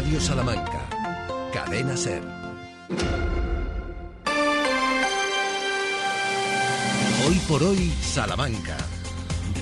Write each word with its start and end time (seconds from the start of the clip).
Radio 0.00 0.18
Salamanca. 0.18 0.80
Cadena 1.52 1.94
Ser. 1.94 2.22
Hoy 7.26 7.34
por 7.46 7.62
hoy, 7.62 7.92
Salamanca. 8.00 8.78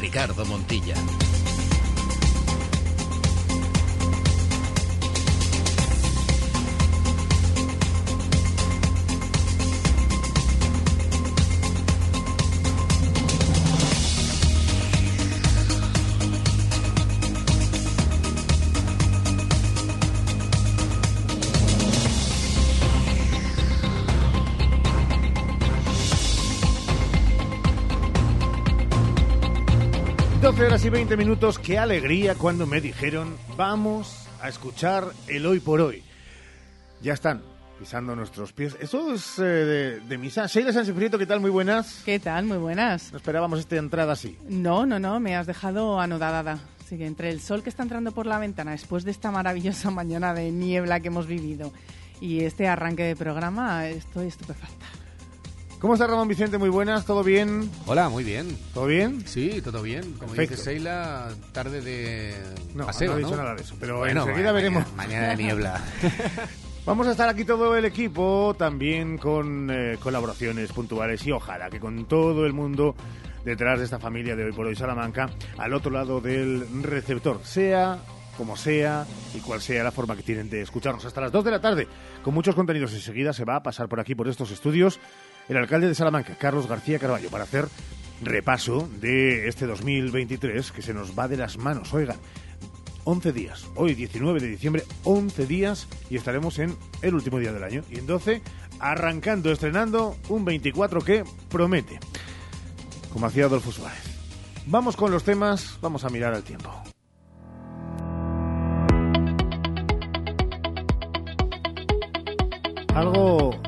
Ricardo 0.01 0.45
Montilla. 0.45 0.95
12 30.79 30.87
horas 30.87 30.87
y 30.87 30.91
20 30.91 31.17
minutos, 31.17 31.59
qué 31.59 31.77
alegría 31.77 32.37
cuando 32.37 32.65
me 32.65 32.81
dijeron 32.81 33.37
vamos 33.57 34.29
a 34.41 34.49
escuchar 34.49 35.09
el 35.27 35.45
hoy 35.45 35.59
por 35.59 35.81
hoy. 35.81 36.05
Ya 37.03 37.15
están 37.15 37.43
pisando 37.81 38.15
nuestros 38.15 38.53
pies. 38.53 38.77
Eso 38.81 39.13
es 39.13 39.41
eh, 39.41 39.43
de, 39.43 40.01
de, 40.01 40.19
misa. 40.19 40.47
Sheila 40.47 40.73
Sansifrito, 40.73 41.19
¿qué 41.19 41.27
tal? 41.27 41.41
Muy 41.41 41.51
buenas. 41.51 42.03
¿Qué 42.05 42.21
tal? 42.21 42.45
Muy 42.45 42.59
buenas. 42.59 43.11
No 43.11 43.17
esperábamos 43.17 43.59
esta 43.59 43.75
entrada 43.75 44.13
así. 44.13 44.39
No, 44.49 44.87
no, 44.87 45.01
no, 45.01 45.19
me 45.19 45.35
has 45.35 45.49
dejado 45.49 45.99
anodada. 45.99 46.61
Así 46.85 46.97
que 46.97 47.07
entre 47.07 47.31
el 47.31 47.41
sol 47.41 47.65
que 47.65 47.71
está 47.71 47.83
entrando 47.83 48.13
por 48.13 48.27
la 48.27 48.39
ventana 48.39 48.71
después 48.71 49.05
de 49.05 49.11
esta 49.11 49.33
maravillosa 49.33 49.91
mañana 49.91 50.33
de 50.33 50.53
niebla 50.53 51.01
que 51.01 51.09
hemos 51.09 51.27
vivido 51.27 51.73
y 52.21 52.45
este 52.45 52.69
arranque 52.69 53.03
de 53.03 53.17
programa, 53.17 53.89
estoy 53.89 54.29
estupefacta. 54.29 54.87
¿Cómo 55.81 55.95
está 55.95 56.09
Ramón 56.09 56.27
Vicente? 56.27 56.59
Muy 56.59 56.71
buenas, 56.71 57.05
¿todo 57.07 57.23
bien? 57.23 57.71
Hola, 57.87 58.09
muy 58.09 58.25
bien. 58.25 58.49
¿Todo 58.75 58.87
bien? 58.87 59.23
Sí, 59.27 59.63
todo 59.63 59.81
bien. 59.83 60.03
Como 60.15 60.33
Perfecto. 60.33 60.55
dice 60.57 60.65
Seila, 60.65 61.29
tarde 61.53 61.81
de 61.81 62.35
No, 62.75 62.87
paseo, 62.87 63.13
no 63.13 63.17
he 63.19 63.21
dicho 63.21 63.31
¿no? 63.37 63.43
nada 63.43 63.55
de 63.55 63.63
eso, 63.63 63.77
pero 63.79 63.99
Bueno, 63.99 64.23
enseguida 64.23 64.53
mañana- 64.53 64.53
veremos. 64.53 64.93
Mañana 64.97 65.29
de 65.29 65.37
niebla. 65.37 65.81
Vamos 66.85 67.07
a 67.07 67.13
estar 67.13 67.29
aquí 67.29 67.45
todo 67.45 67.77
el 67.77 67.85
equipo, 67.85 68.57
también 68.59 69.19
con 69.19 69.71
eh, 69.71 69.99
colaboraciones 70.03 70.73
puntuales 70.73 71.25
y 71.27 71.31
ojalá 71.33 71.71
que 71.71 71.79
con 71.79 72.07
todo 72.07 72.45
el 72.45 72.55
mundo 72.55 72.97
detrás 73.45 73.79
de 73.79 73.85
esta 73.85 74.01
familia 74.01 74.35
de 74.35 74.45
hoy 74.47 74.53
por 74.53 74.67
hoy 74.67 74.75
Salamanca, 74.75 75.31
al 75.59 75.75
otro 75.75 75.93
lado 75.93 76.21
del 76.21 76.67
receptor, 76.83 77.41
sea 77.45 77.99
como 78.37 78.57
sea 78.57 79.05
y 79.35 79.39
cual 79.41 79.61
sea 79.61 79.83
la 79.85 79.91
forma 79.91 80.17
que 80.17 80.23
tienen 80.23 80.49
de 80.49 80.63
escucharnos 80.63 81.05
hasta 81.05 81.21
las 81.21 81.33
2 81.33 81.45
de 81.45 81.51
la 81.51 81.61
tarde, 81.61 81.89
con 82.23 82.33
muchos 82.35 82.55
contenidos. 82.55 82.95
Enseguida 82.95 83.33
se 83.33 83.45
va 83.45 83.57
a 83.57 83.63
pasar 83.63 83.89
por 83.89 84.01
aquí, 84.01 84.15
por 84.15 84.29
estos 84.29 84.51
estudios, 84.53 84.99
el 85.49 85.57
alcalde 85.57 85.89
de 85.89 85.95
Salamanca, 85.95 86.37
Carlos 86.39 86.67
García 86.67 86.99
Carballo, 86.99 87.31
para 87.31 87.45
hacer 87.45 87.69
repaso 88.23 88.89
de 89.01 89.49
este 89.49 89.67
2023 89.67 90.73
que 90.73 90.83
se 90.83 90.95
nos 90.95 91.19
va 91.19 91.29
de 91.29 91.37
las 91.37 91.57
manos. 91.59 91.93
Oigan, 91.95 92.17
11 93.05 93.33
días. 93.33 93.67
Hoy, 93.75 93.95
19 93.95 94.41
de 94.41 94.49
diciembre, 94.49 94.85
11 95.05 95.47
días 95.47 95.89
y 96.11 96.17
estaremos 96.17 96.59
en 96.59 96.77
el 97.01 97.15
último 97.15 97.39
día 97.39 97.53
del 97.53 97.65
año. 97.65 97.83
Y 97.91 97.99
en 97.99 98.07
12, 98.07 98.43
arrancando, 98.81 99.51
estrenando 99.51 100.17
un 100.29 100.45
24 100.45 101.01
que 101.01 101.25
promete. 101.49 101.99
Como 103.13 103.27
hacía 103.27 103.47
Adolfo 103.47 103.73
Suárez. 103.73 104.03
Vamos 104.67 104.97
con 104.97 105.11
los 105.11 105.25
temas, 105.25 105.79
vamos 105.81 106.05
a 106.05 106.11
mirar 106.11 106.35
al 106.35 106.43
tiempo. 106.43 106.71
Algo 112.95 113.68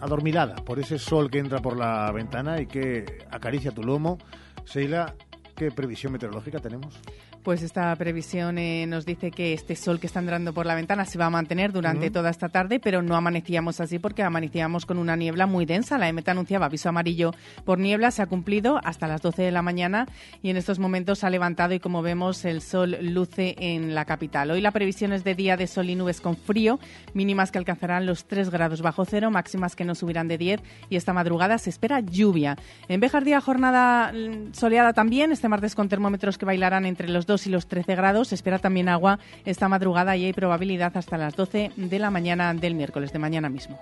adormilada 0.00 0.56
por 0.56 0.78
ese 0.78 0.98
sol 0.98 1.30
que 1.30 1.38
entra 1.38 1.60
por 1.60 1.76
la 1.76 2.10
ventana 2.12 2.60
y 2.60 2.66
que 2.66 3.26
acaricia 3.30 3.72
tu 3.72 3.82
lomo. 3.82 4.18
Sheila, 4.64 5.14
¿qué 5.54 5.70
previsión 5.70 6.12
meteorológica 6.12 6.58
tenemos? 6.60 7.00
Pues 7.46 7.62
esta 7.62 7.94
previsión 7.94 8.58
eh, 8.58 8.86
nos 8.88 9.06
dice 9.06 9.30
que 9.30 9.52
este 9.52 9.76
sol 9.76 10.00
que 10.00 10.08
está 10.08 10.18
entrando 10.18 10.52
por 10.52 10.66
la 10.66 10.74
ventana 10.74 11.04
se 11.04 11.16
va 11.16 11.26
a 11.26 11.30
mantener 11.30 11.70
durante 11.70 12.10
toda 12.10 12.28
esta 12.28 12.48
tarde, 12.48 12.80
pero 12.80 13.02
no 13.02 13.14
amanecíamos 13.14 13.78
así 13.80 14.00
porque 14.00 14.24
amanecíamos 14.24 14.84
con 14.84 14.98
una 14.98 15.14
niebla 15.14 15.46
muy 15.46 15.64
densa. 15.64 15.96
La 15.96 16.08
EMET 16.08 16.28
anunciaba 16.28 16.66
aviso 16.66 16.88
amarillo 16.88 17.32
por 17.64 17.78
niebla, 17.78 18.10
se 18.10 18.20
ha 18.20 18.26
cumplido 18.26 18.80
hasta 18.82 19.06
las 19.06 19.22
12 19.22 19.42
de 19.42 19.52
la 19.52 19.62
mañana 19.62 20.08
y 20.42 20.50
en 20.50 20.56
estos 20.56 20.80
momentos 20.80 21.22
ha 21.22 21.30
levantado 21.30 21.72
y 21.72 21.78
como 21.78 22.02
vemos 22.02 22.44
el 22.44 22.62
sol 22.62 22.98
luce 23.00 23.54
en 23.60 23.94
la 23.94 24.06
capital. 24.06 24.50
Hoy 24.50 24.60
la 24.60 24.72
previsión 24.72 25.12
es 25.12 25.22
de 25.22 25.36
día 25.36 25.56
de 25.56 25.68
sol 25.68 25.88
y 25.88 25.94
nubes 25.94 26.20
con 26.20 26.36
frío, 26.36 26.80
mínimas 27.14 27.52
que 27.52 27.58
alcanzarán 27.58 28.06
los 28.06 28.24
3 28.24 28.50
grados 28.50 28.82
bajo 28.82 29.04
cero, 29.04 29.30
máximas 29.30 29.76
que 29.76 29.84
no 29.84 29.94
subirán 29.94 30.26
de 30.26 30.36
10 30.36 30.62
y 30.90 30.96
esta 30.96 31.12
madrugada 31.12 31.58
se 31.58 31.70
espera 31.70 32.00
lluvia. 32.00 32.56
En 32.88 32.98
Béjar 32.98 33.22
día 33.22 33.40
jornada 33.40 34.12
mm, 34.12 34.52
soleada 34.52 34.94
también, 34.94 35.30
este 35.30 35.48
martes 35.48 35.76
con 35.76 35.88
termómetros 35.88 36.38
que 36.38 36.44
bailarán 36.44 36.86
entre 36.86 37.08
los 37.08 37.24
2 37.24 37.35
y 37.44 37.50
los 37.50 37.66
13 37.66 37.96
grados. 37.96 38.32
Espera 38.32 38.60
también 38.60 38.88
agua 38.88 39.18
esta 39.44 39.68
madrugada 39.68 40.16
y 40.16 40.24
hay 40.24 40.32
probabilidad 40.32 40.96
hasta 40.96 41.18
las 41.18 41.34
12 41.34 41.72
de 41.76 41.98
la 41.98 42.10
mañana 42.10 42.54
del 42.54 42.74
miércoles, 42.74 43.12
de 43.12 43.18
mañana 43.18 43.48
mismo. 43.48 43.80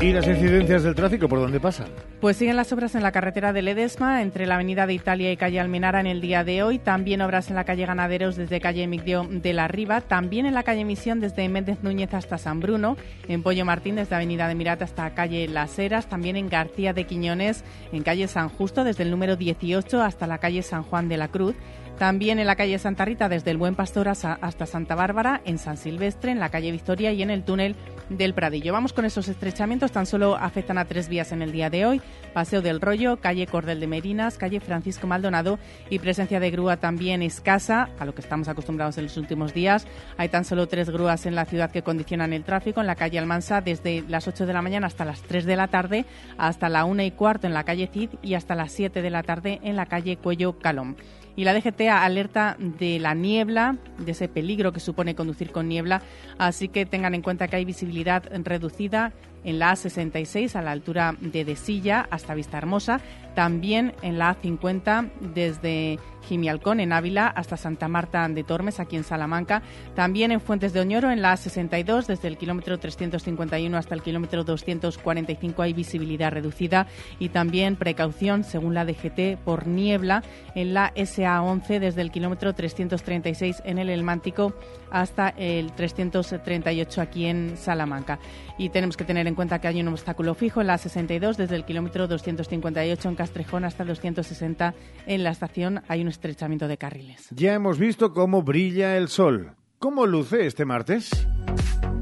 ¿Y 0.00 0.12
las 0.12 0.26
incidencias 0.26 0.82
del 0.82 0.94
tráfico 0.94 1.26
por 1.26 1.38
dónde 1.38 1.58
pasan? 1.58 1.86
Pues 2.20 2.36
siguen 2.36 2.56
las 2.56 2.70
obras 2.70 2.94
en 2.94 3.02
la 3.02 3.12
carretera 3.12 3.54
de 3.54 3.62
Ledesma, 3.62 4.20
entre 4.20 4.46
la 4.46 4.56
avenida 4.56 4.86
de 4.86 4.92
Italia 4.92 5.32
y 5.32 5.38
calle 5.38 5.58
Almenara 5.58 6.00
en 6.00 6.06
el 6.06 6.20
día 6.20 6.44
de 6.44 6.62
hoy. 6.62 6.78
También 6.78 7.22
obras 7.22 7.48
en 7.48 7.56
la 7.56 7.64
calle 7.64 7.86
Ganaderos 7.86 8.36
desde 8.36 8.60
calle 8.60 8.86
Migdio 8.86 9.26
de 9.28 9.54
la 9.54 9.68
Riva. 9.68 10.02
También 10.02 10.44
en 10.44 10.52
la 10.52 10.64
calle 10.64 10.84
Misión 10.84 11.20
desde 11.20 11.48
Méndez 11.48 11.78
Núñez 11.82 12.12
hasta 12.12 12.36
San 12.36 12.60
Bruno. 12.60 12.98
En 13.26 13.42
Pollo 13.42 13.64
Martín 13.64 13.96
desde 13.96 14.14
avenida 14.14 14.48
de 14.48 14.54
Mirata 14.54 14.84
hasta 14.84 15.14
calle 15.14 15.48
Las 15.48 15.78
Heras. 15.78 16.08
También 16.08 16.36
en 16.36 16.50
García 16.50 16.92
de 16.92 17.04
Quiñones 17.04 17.64
en 17.90 18.02
calle 18.02 18.28
San 18.28 18.50
Justo 18.50 18.84
desde 18.84 19.02
el 19.02 19.10
número 19.10 19.36
18 19.36 20.02
hasta 20.02 20.26
la 20.26 20.38
calle 20.38 20.62
San 20.62 20.82
Juan 20.82 21.08
de 21.08 21.16
la 21.16 21.28
Cruz. 21.28 21.56
También 21.98 22.38
en 22.38 22.46
la 22.46 22.56
calle 22.56 22.78
Santa 22.78 23.06
Rita 23.06 23.30
desde 23.30 23.50
el 23.50 23.56
Buen 23.56 23.74
Pastor 23.74 24.08
hasta 24.08 24.66
Santa 24.66 24.94
Bárbara, 24.94 25.40
en 25.46 25.56
San 25.56 25.78
Silvestre, 25.78 26.30
en 26.30 26.40
la 26.40 26.50
calle 26.50 26.70
Victoria 26.70 27.10
y 27.12 27.22
en 27.22 27.30
el 27.30 27.42
túnel 27.42 27.74
del 28.08 28.34
Pradillo. 28.34 28.72
Vamos 28.72 28.92
con 28.92 29.04
esos 29.04 29.28
estrechamientos, 29.28 29.92
tan 29.92 30.06
solo 30.06 30.36
afectan 30.36 30.78
a 30.78 30.84
tres 30.84 31.08
vías 31.08 31.32
en 31.32 31.42
el 31.42 31.52
día 31.52 31.70
de 31.70 31.86
hoy. 31.86 32.02
Paseo 32.32 32.62
del 32.62 32.80
Rollo, 32.80 33.18
calle 33.18 33.46
Cordel 33.46 33.80
de 33.80 33.86
Merinas, 33.86 34.38
calle 34.38 34.60
Francisco 34.60 35.06
Maldonado 35.06 35.58
y 35.90 35.98
presencia 35.98 36.40
de 36.40 36.50
grúa 36.50 36.76
también 36.76 37.22
escasa, 37.22 37.90
a 37.98 38.04
lo 38.04 38.14
que 38.14 38.20
estamos 38.20 38.48
acostumbrados 38.48 38.98
en 38.98 39.04
los 39.04 39.16
últimos 39.16 39.54
días. 39.54 39.86
Hay 40.16 40.28
tan 40.28 40.44
solo 40.44 40.68
tres 40.68 40.90
grúas 40.90 41.26
en 41.26 41.34
la 41.34 41.44
ciudad 41.44 41.70
que 41.70 41.82
condicionan 41.82 42.32
el 42.32 42.44
tráfico, 42.44 42.80
en 42.80 42.86
la 42.86 42.96
calle 42.96 43.18
Almansa 43.18 43.60
desde 43.60 44.04
las 44.08 44.28
8 44.28 44.46
de 44.46 44.52
la 44.52 44.62
mañana 44.62 44.86
hasta 44.86 45.04
las 45.04 45.22
3 45.22 45.44
de 45.44 45.56
la 45.56 45.68
tarde, 45.68 46.04
hasta 46.38 46.68
la 46.68 46.84
1 46.84 47.02
y 47.02 47.10
cuarto 47.10 47.46
en 47.46 47.54
la 47.54 47.64
calle 47.64 47.88
Cid 47.92 48.10
y 48.22 48.34
hasta 48.34 48.54
las 48.54 48.72
7 48.72 49.02
de 49.02 49.10
la 49.10 49.22
tarde 49.22 49.60
en 49.62 49.76
la 49.76 49.86
calle 49.86 50.16
Cuello 50.16 50.58
Calón. 50.58 50.96
Y 51.36 51.44
la 51.44 51.54
DGT 51.54 51.82
alerta 51.90 52.56
de 52.58 52.98
la 52.98 53.14
niebla, 53.14 53.76
de 53.98 54.12
ese 54.12 54.26
peligro 54.26 54.72
que 54.72 54.80
supone 54.80 55.14
conducir 55.14 55.52
con 55.52 55.68
niebla, 55.68 56.02
así 56.38 56.68
que 56.68 56.86
tengan 56.86 57.14
en 57.14 57.22
cuenta 57.22 57.46
que 57.46 57.56
hay 57.56 57.64
visibilidad 57.64 58.24
reducida 58.42 59.12
en 59.46 59.58
la 59.58 59.72
A66 59.72 60.54
a 60.56 60.62
la 60.62 60.72
altura 60.72 61.16
de 61.18 61.46
Desilla 61.46 62.06
hasta 62.10 62.34
Vista 62.34 62.58
Hermosa, 62.58 63.00
también 63.34 63.94
en 64.02 64.18
la 64.18 64.36
A50 64.36 65.10
desde 65.34 65.98
Gimialcón 66.26 66.80
en 66.80 66.92
Ávila 66.92 67.28
hasta 67.28 67.56
Santa 67.56 67.88
Marta 67.88 68.28
de 68.28 68.44
Tormes 68.44 68.80
aquí 68.80 68.96
en 68.96 69.04
Salamanca, 69.04 69.62
también 69.94 70.32
en 70.32 70.40
Fuentes 70.40 70.72
de 70.72 70.80
Oñoro 70.80 71.10
en 71.10 71.22
la 71.22 71.34
A62 71.34 72.06
desde 72.06 72.28
el 72.28 72.36
kilómetro 72.36 72.78
351 72.78 73.76
hasta 73.76 73.94
el 73.94 74.02
kilómetro 74.02 74.44
245 74.44 75.62
hay 75.62 75.72
visibilidad 75.72 76.32
reducida. 76.32 76.86
Y 77.18 77.28
también 77.28 77.76
precaución 77.76 78.42
según 78.44 78.74
la 78.74 78.84
DGT 78.84 79.38
por 79.44 79.66
niebla 79.66 80.22
en 80.54 80.74
la 80.74 80.92
SA11 80.94 81.78
desde 81.78 82.02
el 82.02 82.10
kilómetro 82.10 82.54
336 82.54 83.62
en 83.64 83.78
el 83.78 83.90
Elmántico 83.90 84.54
hasta 85.00 85.28
el 85.36 85.72
338 85.72 87.00
aquí 87.00 87.26
en 87.26 87.56
Salamanca. 87.56 88.18
Y 88.58 88.70
tenemos 88.70 88.96
que 88.96 89.04
tener 89.04 89.26
en 89.26 89.34
cuenta 89.34 89.60
que 89.60 89.68
hay 89.68 89.80
un 89.80 89.88
obstáculo 89.88 90.34
fijo 90.34 90.60
en 90.60 90.68
la 90.68 90.78
62 90.78 91.36
desde 91.36 91.56
el 91.56 91.64
kilómetro 91.64 92.08
258 92.08 93.08
en 93.08 93.14
Castrejón 93.14 93.64
hasta 93.64 93.82
el 93.82 93.90
260 93.90 94.74
en 95.06 95.22
la 95.22 95.30
estación. 95.30 95.82
Hay 95.88 96.00
un 96.00 96.08
estrechamiento 96.08 96.66
de 96.66 96.78
carriles. 96.78 97.28
Ya 97.30 97.54
hemos 97.54 97.78
visto 97.78 98.12
cómo 98.12 98.42
brilla 98.42 98.96
el 98.96 99.08
sol. 99.08 99.52
¿Cómo 99.78 100.06
luce 100.06 100.46
este 100.46 100.64
martes? 100.64 101.10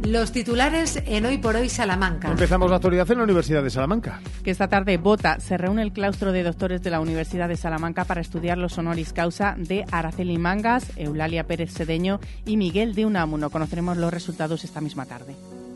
Los 0.04 0.32
titulares 0.32 1.02
en 1.06 1.24
Hoy 1.24 1.38
por 1.38 1.56
Hoy 1.56 1.70
Salamanca. 1.70 2.30
Empezamos 2.30 2.68
la 2.68 2.76
actualidad 2.76 3.10
en 3.10 3.18
la 3.18 3.24
Universidad 3.24 3.62
de 3.62 3.70
Salamanca. 3.70 4.20
que 4.42 4.50
esta 4.50 4.68
tarde 4.68 4.98
vota. 4.98 5.40
Se 5.40 5.56
reúne 5.56 5.80
el 5.80 5.92
claustro 5.92 6.30
de 6.32 6.42
doctores 6.42 6.82
de 6.82 6.90
la 6.90 7.00
Universidad 7.00 7.48
de 7.48 7.56
Salamanca 7.56 8.04
para 8.04 8.20
estudiar 8.20 8.58
los 8.58 8.76
honoris 8.76 9.14
causa 9.14 9.54
de 9.56 9.86
Araceli 9.90 10.36
Mangas, 10.36 10.92
Eulalia 10.96 11.44
Pérez 11.46 11.72
Sedeño 11.72 12.20
y 12.44 12.58
Miguel 12.58 12.94
de 12.94 13.06
Unamuno. 13.06 13.48
Conoceremos 13.48 13.96
los 13.96 14.12
resultados 14.12 14.64
esta 14.64 14.82
misma 14.82 15.06
tarde. 15.06 15.34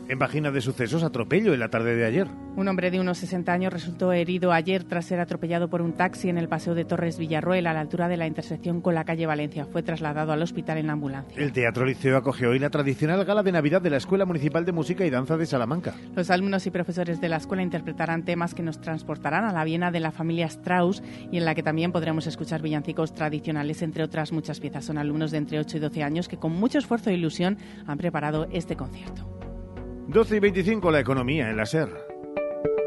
En 0.09 0.17
página 0.17 0.49
de 0.49 0.59
sucesos, 0.59 1.03
atropello 1.03 1.53
en 1.53 1.59
la 1.59 1.69
tarde 1.69 1.95
de 1.95 2.03
ayer. 2.03 2.27
Un 2.55 2.67
hombre 2.67 2.89
de 2.89 2.99
unos 2.99 3.19
60 3.19 3.53
años 3.53 3.71
resultó 3.71 4.11
herido 4.11 4.51
ayer 4.51 4.83
tras 4.83 5.05
ser 5.05 5.19
atropellado 5.19 5.69
por 5.69 5.83
un 5.83 5.93
taxi 5.93 6.29
en 6.29 6.39
el 6.39 6.49
paseo 6.49 6.73
de 6.73 6.83
Torres 6.83 7.19
Villarroel 7.19 7.67
a 7.67 7.73
la 7.73 7.81
altura 7.81 8.07
de 8.07 8.17
la 8.17 8.25
intersección 8.25 8.81
con 8.81 8.95
la 8.95 9.03
calle 9.03 9.27
Valencia. 9.27 9.65
Fue 9.65 9.83
trasladado 9.83 10.31
al 10.31 10.41
hospital 10.41 10.79
en 10.79 10.89
ambulancia. 10.89 11.39
El 11.39 11.51
Teatro 11.51 11.85
Liceo 11.85 12.17
acogió 12.17 12.49
hoy 12.49 12.57
la 12.57 12.71
tradicional 12.71 13.23
gala 13.23 13.43
de 13.43 13.51
Navidad 13.51 13.83
de 13.83 13.91
la 13.91 13.97
Escuela 13.97 14.25
Municipal 14.25 14.65
de 14.65 14.71
Música 14.71 15.05
y 15.05 15.11
Danza 15.11 15.37
de 15.37 15.45
Salamanca. 15.45 15.93
Los 16.15 16.31
alumnos 16.31 16.65
y 16.65 16.71
profesores 16.71 17.21
de 17.21 17.29
la 17.29 17.37
escuela 17.37 17.61
interpretarán 17.61 18.25
temas 18.25 18.55
que 18.55 18.63
nos 18.63 18.81
transportarán 18.81 19.45
a 19.45 19.53
la 19.53 19.63
Viena 19.63 19.91
de 19.91 19.99
la 19.99 20.11
familia 20.11 20.47
Strauss 20.47 21.03
y 21.31 21.37
en 21.37 21.45
la 21.45 21.53
que 21.53 21.61
también 21.61 21.91
podremos 21.91 22.25
escuchar 22.25 22.63
villancicos 22.63 23.13
tradicionales, 23.13 23.83
entre 23.83 24.03
otras 24.03 24.31
muchas 24.31 24.59
piezas. 24.59 24.85
Son 24.85 24.97
alumnos 24.97 25.29
de 25.29 25.37
entre 25.37 25.59
8 25.59 25.77
y 25.77 25.79
12 25.79 26.01
años 26.01 26.27
que 26.27 26.37
con 26.37 26.51
mucho 26.53 26.79
esfuerzo 26.79 27.11
e 27.11 27.13
ilusión 27.13 27.59
han 27.85 27.99
preparado 27.99 28.47
este 28.51 28.75
concierto. 28.75 29.48
12 30.09 30.37
y 30.37 30.39
25 30.39 30.89
la 30.89 30.99
economía 30.99 31.51
en 31.51 31.57
la 31.57 31.67
SER. 31.67 31.89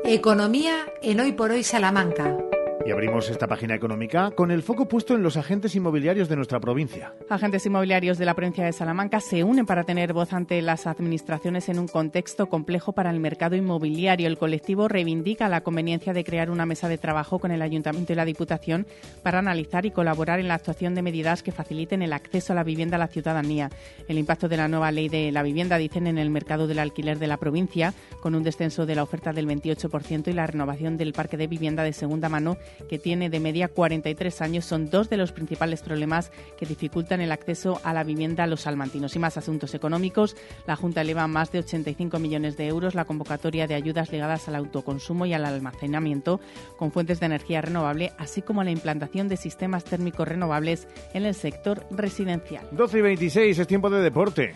Economía 0.04 0.86
en 1.02 1.20
Hoy 1.20 1.30
por 1.30 1.52
Hoy 1.52 1.62
Salamanca. 1.62 2.36
Y 2.84 2.90
abrimos 2.90 3.30
esta 3.30 3.46
página 3.46 3.76
económica 3.76 4.32
con 4.32 4.50
el 4.50 4.62
foco 4.62 4.88
puesto 4.88 5.14
en 5.14 5.22
los 5.22 5.36
agentes 5.36 5.76
inmobiliarios 5.76 6.28
de 6.28 6.34
nuestra 6.34 6.58
provincia. 6.58 7.14
Agentes 7.30 7.64
inmobiliarios 7.64 8.18
de 8.18 8.24
la 8.24 8.34
provincia 8.34 8.64
de 8.64 8.72
Salamanca 8.72 9.20
se 9.20 9.44
unen 9.44 9.66
para 9.66 9.84
tener 9.84 10.12
voz 10.12 10.32
ante 10.32 10.60
las 10.62 10.88
administraciones 10.88 11.68
en 11.68 11.78
un 11.78 11.86
contexto 11.86 12.48
complejo 12.48 12.92
para 12.92 13.10
el 13.10 13.20
mercado 13.20 13.54
inmobiliario. 13.54 14.26
El 14.26 14.36
colectivo 14.36 14.88
reivindica 14.88 15.48
la 15.48 15.60
conveniencia 15.60 16.12
de 16.12 16.24
crear 16.24 16.50
una 16.50 16.66
mesa 16.66 16.88
de 16.88 16.98
trabajo 16.98 17.38
con 17.38 17.52
el 17.52 17.62
Ayuntamiento 17.62 18.12
y 18.12 18.16
la 18.16 18.24
Diputación 18.24 18.86
para 19.22 19.38
analizar 19.38 19.86
y 19.86 19.92
colaborar 19.92 20.40
en 20.40 20.48
la 20.48 20.54
actuación 20.54 20.96
de 20.96 21.02
medidas 21.02 21.44
que 21.44 21.52
faciliten 21.52 22.02
el 22.02 22.12
acceso 22.12 22.52
a 22.52 22.56
la 22.56 22.64
vivienda 22.64 22.96
a 22.96 23.00
la 23.00 23.08
ciudadanía. 23.08 23.70
El 24.08 24.18
impacto 24.18 24.48
de 24.48 24.56
la 24.56 24.66
nueva 24.66 24.90
ley 24.90 25.08
de 25.08 25.30
la 25.30 25.44
vivienda, 25.44 25.78
dicen, 25.78 26.08
en 26.08 26.18
el 26.18 26.30
mercado 26.30 26.66
del 26.66 26.80
alquiler 26.80 27.20
de 27.20 27.28
la 27.28 27.36
provincia, 27.36 27.94
con 28.20 28.34
un 28.34 28.42
descenso 28.42 28.86
de 28.86 28.96
la 28.96 29.04
oferta 29.04 29.32
del 29.32 29.46
28% 29.46 30.26
y 30.26 30.32
la 30.32 30.48
renovación 30.48 30.96
del 30.96 31.12
parque 31.12 31.36
de 31.36 31.46
vivienda 31.46 31.84
de 31.84 31.92
segunda 31.92 32.28
mano 32.28 32.56
que 32.88 32.98
tiene 32.98 33.30
de 33.30 33.40
media 33.40 33.68
43 33.68 34.40
años, 34.42 34.64
son 34.64 34.90
dos 34.90 35.08
de 35.10 35.16
los 35.16 35.32
principales 35.32 35.82
problemas 35.82 36.30
que 36.56 36.66
dificultan 36.66 37.20
el 37.20 37.32
acceso 37.32 37.80
a 37.84 37.92
la 37.92 38.04
vivienda 38.04 38.44
a 38.44 38.46
los 38.46 38.62
salmantinos. 38.62 39.16
Y 39.16 39.18
más 39.18 39.36
asuntos 39.36 39.74
económicos, 39.74 40.36
la 40.66 40.76
Junta 40.76 41.00
eleva 41.00 41.26
más 41.26 41.52
de 41.52 41.60
85 41.60 42.18
millones 42.18 42.56
de 42.56 42.66
euros 42.66 42.94
la 42.94 43.04
convocatoria 43.04 43.66
de 43.66 43.74
ayudas 43.74 44.12
ligadas 44.12 44.48
al 44.48 44.56
autoconsumo 44.56 45.26
y 45.26 45.34
al 45.34 45.44
almacenamiento 45.44 46.40
con 46.76 46.92
fuentes 46.92 47.20
de 47.20 47.26
energía 47.26 47.60
renovable, 47.62 48.12
así 48.18 48.42
como 48.42 48.64
la 48.64 48.70
implantación 48.70 49.28
de 49.28 49.36
sistemas 49.36 49.84
térmicos 49.84 50.28
renovables 50.28 50.88
en 51.14 51.24
el 51.24 51.34
sector 51.34 51.86
residencial. 51.90 52.66
12 52.72 52.98
y 52.98 53.02
26 53.02 53.58
es 53.58 53.66
tiempo 53.66 53.90
de 53.90 54.02
deporte. 54.02 54.54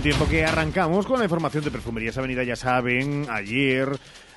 Un 0.00 0.04
tiempo 0.04 0.26
que 0.26 0.46
arrancamos 0.46 1.04
con 1.04 1.18
la 1.18 1.26
información 1.26 1.62
de 1.62 1.70
Perfumerías 1.70 2.16
Avenida, 2.16 2.42
ya 2.42 2.56
saben, 2.56 3.26
ayer 3.28 3.86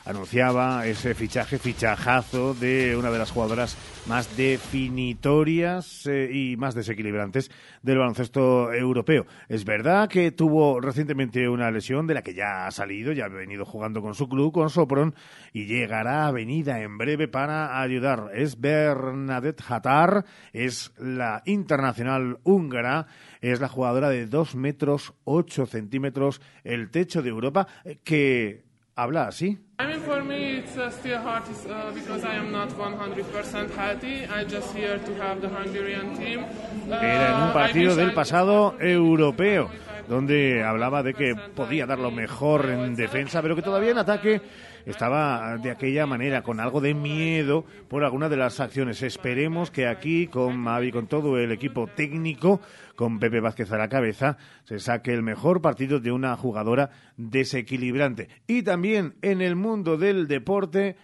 anunciaba 0.05 0.85
ese 0.85 1.13
fichaje, 1.15 1.57
fichajazo 1.57 2.53
de 2.53 2.95
una 2.97 3.09
de 3.11 3.19
las 3.19 3.31
jugadoras 3.31 3.77
más 4.07 4.35
definitorias 4.35 6.05
eh, 6.07 6.29
y 6.31 6.57
más 6.57 6.75
desequilibrantes 6.75 7.49
del 7.81 7.99
baloncesto 7.99 8.73
europeo. 8.73 9.25
Es 9.47 9.63
verdad 9.63 10.09
que 10.09 10.31
tuvo 10.31 10.81
recientemente 10.81 11.47
una 11.47 11.71
lesión 11.71 12.05
de 12.05 12.15
la 12.15 12.21
que 12.21 12.33
ya 12.33 12.67
ha 12.67 12.71
salido, 12.71 13.13
ya 13.13 13.25
ha 13.25 13.29
venido 13.29 13.65
jugando 13.65 14.01
con 14.01 14.13
su 14.13 14.27
club, 14.27 14.51
con 14.51 14.69
Sopron, 14.69 15.15
y 15.53 15.65
llegará 15.65 16.23
a 16.23 16.27
Avenida 16.27 16.81
en 16.81 16.97
breve 16.97 17.27
para 17.27 17.81
ayudar. 17.81 18.31
Es 18.33 18.59
Bernadette 18.59 19.63
Hatar, 19.67 20.25
es 20.51 20.91
la 20.97 21.41
internacional 21.45 22.39
húngara, 22.43 23.07
es 23.41 23.61
la 23.61 23.69
jugadora 23.69 24.09
de 24.09 24.25
2 24.25 24.55
metros 24.55 25.13
8 25.23 25.65
centímetros, 25.65 26.41
el 26.63 26.91
techo 26.91 27.21
de 27.21 27.29
Europa, 27.29 27.67
eh, 27.85 27.99
que 28.03 28.72
habla 28.95 29.27
así. 29.27 29.57
I 29.79 29.85
mean, 29.87 30.01
for 30.01 30.23
me, 30.23 30.59
it's 30.59 30.77
uh, 30.77 30.89
still 30.91 31.19
hard 31.19 31.43
because 31.93 32.23
I 32.23 32.35
am 32.35 32.51
not 32.51 32.69
100% 32.69 33.75
healthy. 33.75 34.25
I 34.25 34.43
just 34.45 34.73
here 34.75 34.97
to 34.97 35.15
have 35.21 35.41
the 35.41 35.49
Hungarian 35.49 36.15
team. 36.15 36.45
Era 36.89 37.35
en 37.35 37.43
un 37.47 37.53
partido 37.53 37.95
del 37.95 38.13
pasado 38.13 38.75
europeo, 38.79 39.69
donde 40.07 40.63
hablaba 40.63 41.03
de 41.03 41.13
que 41.13 41.35
podía 41.55 41.85
dar 41.85 41.99
lo 41.99 42.11
mejor 42.11 42.69
en 42.69 42.95
defensa, 42.95 43.41
pero 43.41 43.55
que 43.55 43.61
todavía 43.61 43.91
en 43.91 43.97
ataque 43.97 44.41
estaba 44.85 45.57
de 45.57 45.71
aquella 45.71 46.05
manera, 46.05 46.43
con 46.43 46.59
algo 46.59 46.81
de 46.81 46.93
miedo 46.93 47.65
por 47.87 48.03
alguna 48.03 48.29
de 48.29 48.37
las 48.37 48.59
acciones. 48.59 49.01
Esperemos 49.01 49.71
que 49.71 49.87
aquí, 49.87 50.27
con 50.27 50.57
Mavi, 50.57 50.91
con 50.91 51.07
todo 51.07 51.37
el 51.37 51.51
equipo 51.51 51.87
técnico, 51.87 52.61
con 52.95 53.19
Pepe 53.19 53.39
Vázquez 53.39 53.71
a 53.71 53.77
la 53.77 53.89
cabeza, 53.89 54.37
se 54.63 54.79
saque 54.79 55.13
el 55.13 55.23
mejor 55.23 55.61
partido 55.61 55.99
de 55.99 56.11
una 56.11 56.35
jugadora 56.35 56.91
desequilibrante. 57.17 58.29
Y 58.47 58.63
también 58.63 59.15
en 59.21 59.41
el 59.41 59.55
mundo 59.55 59.97
del 59.97 60.27
deporte, 60.27 60.95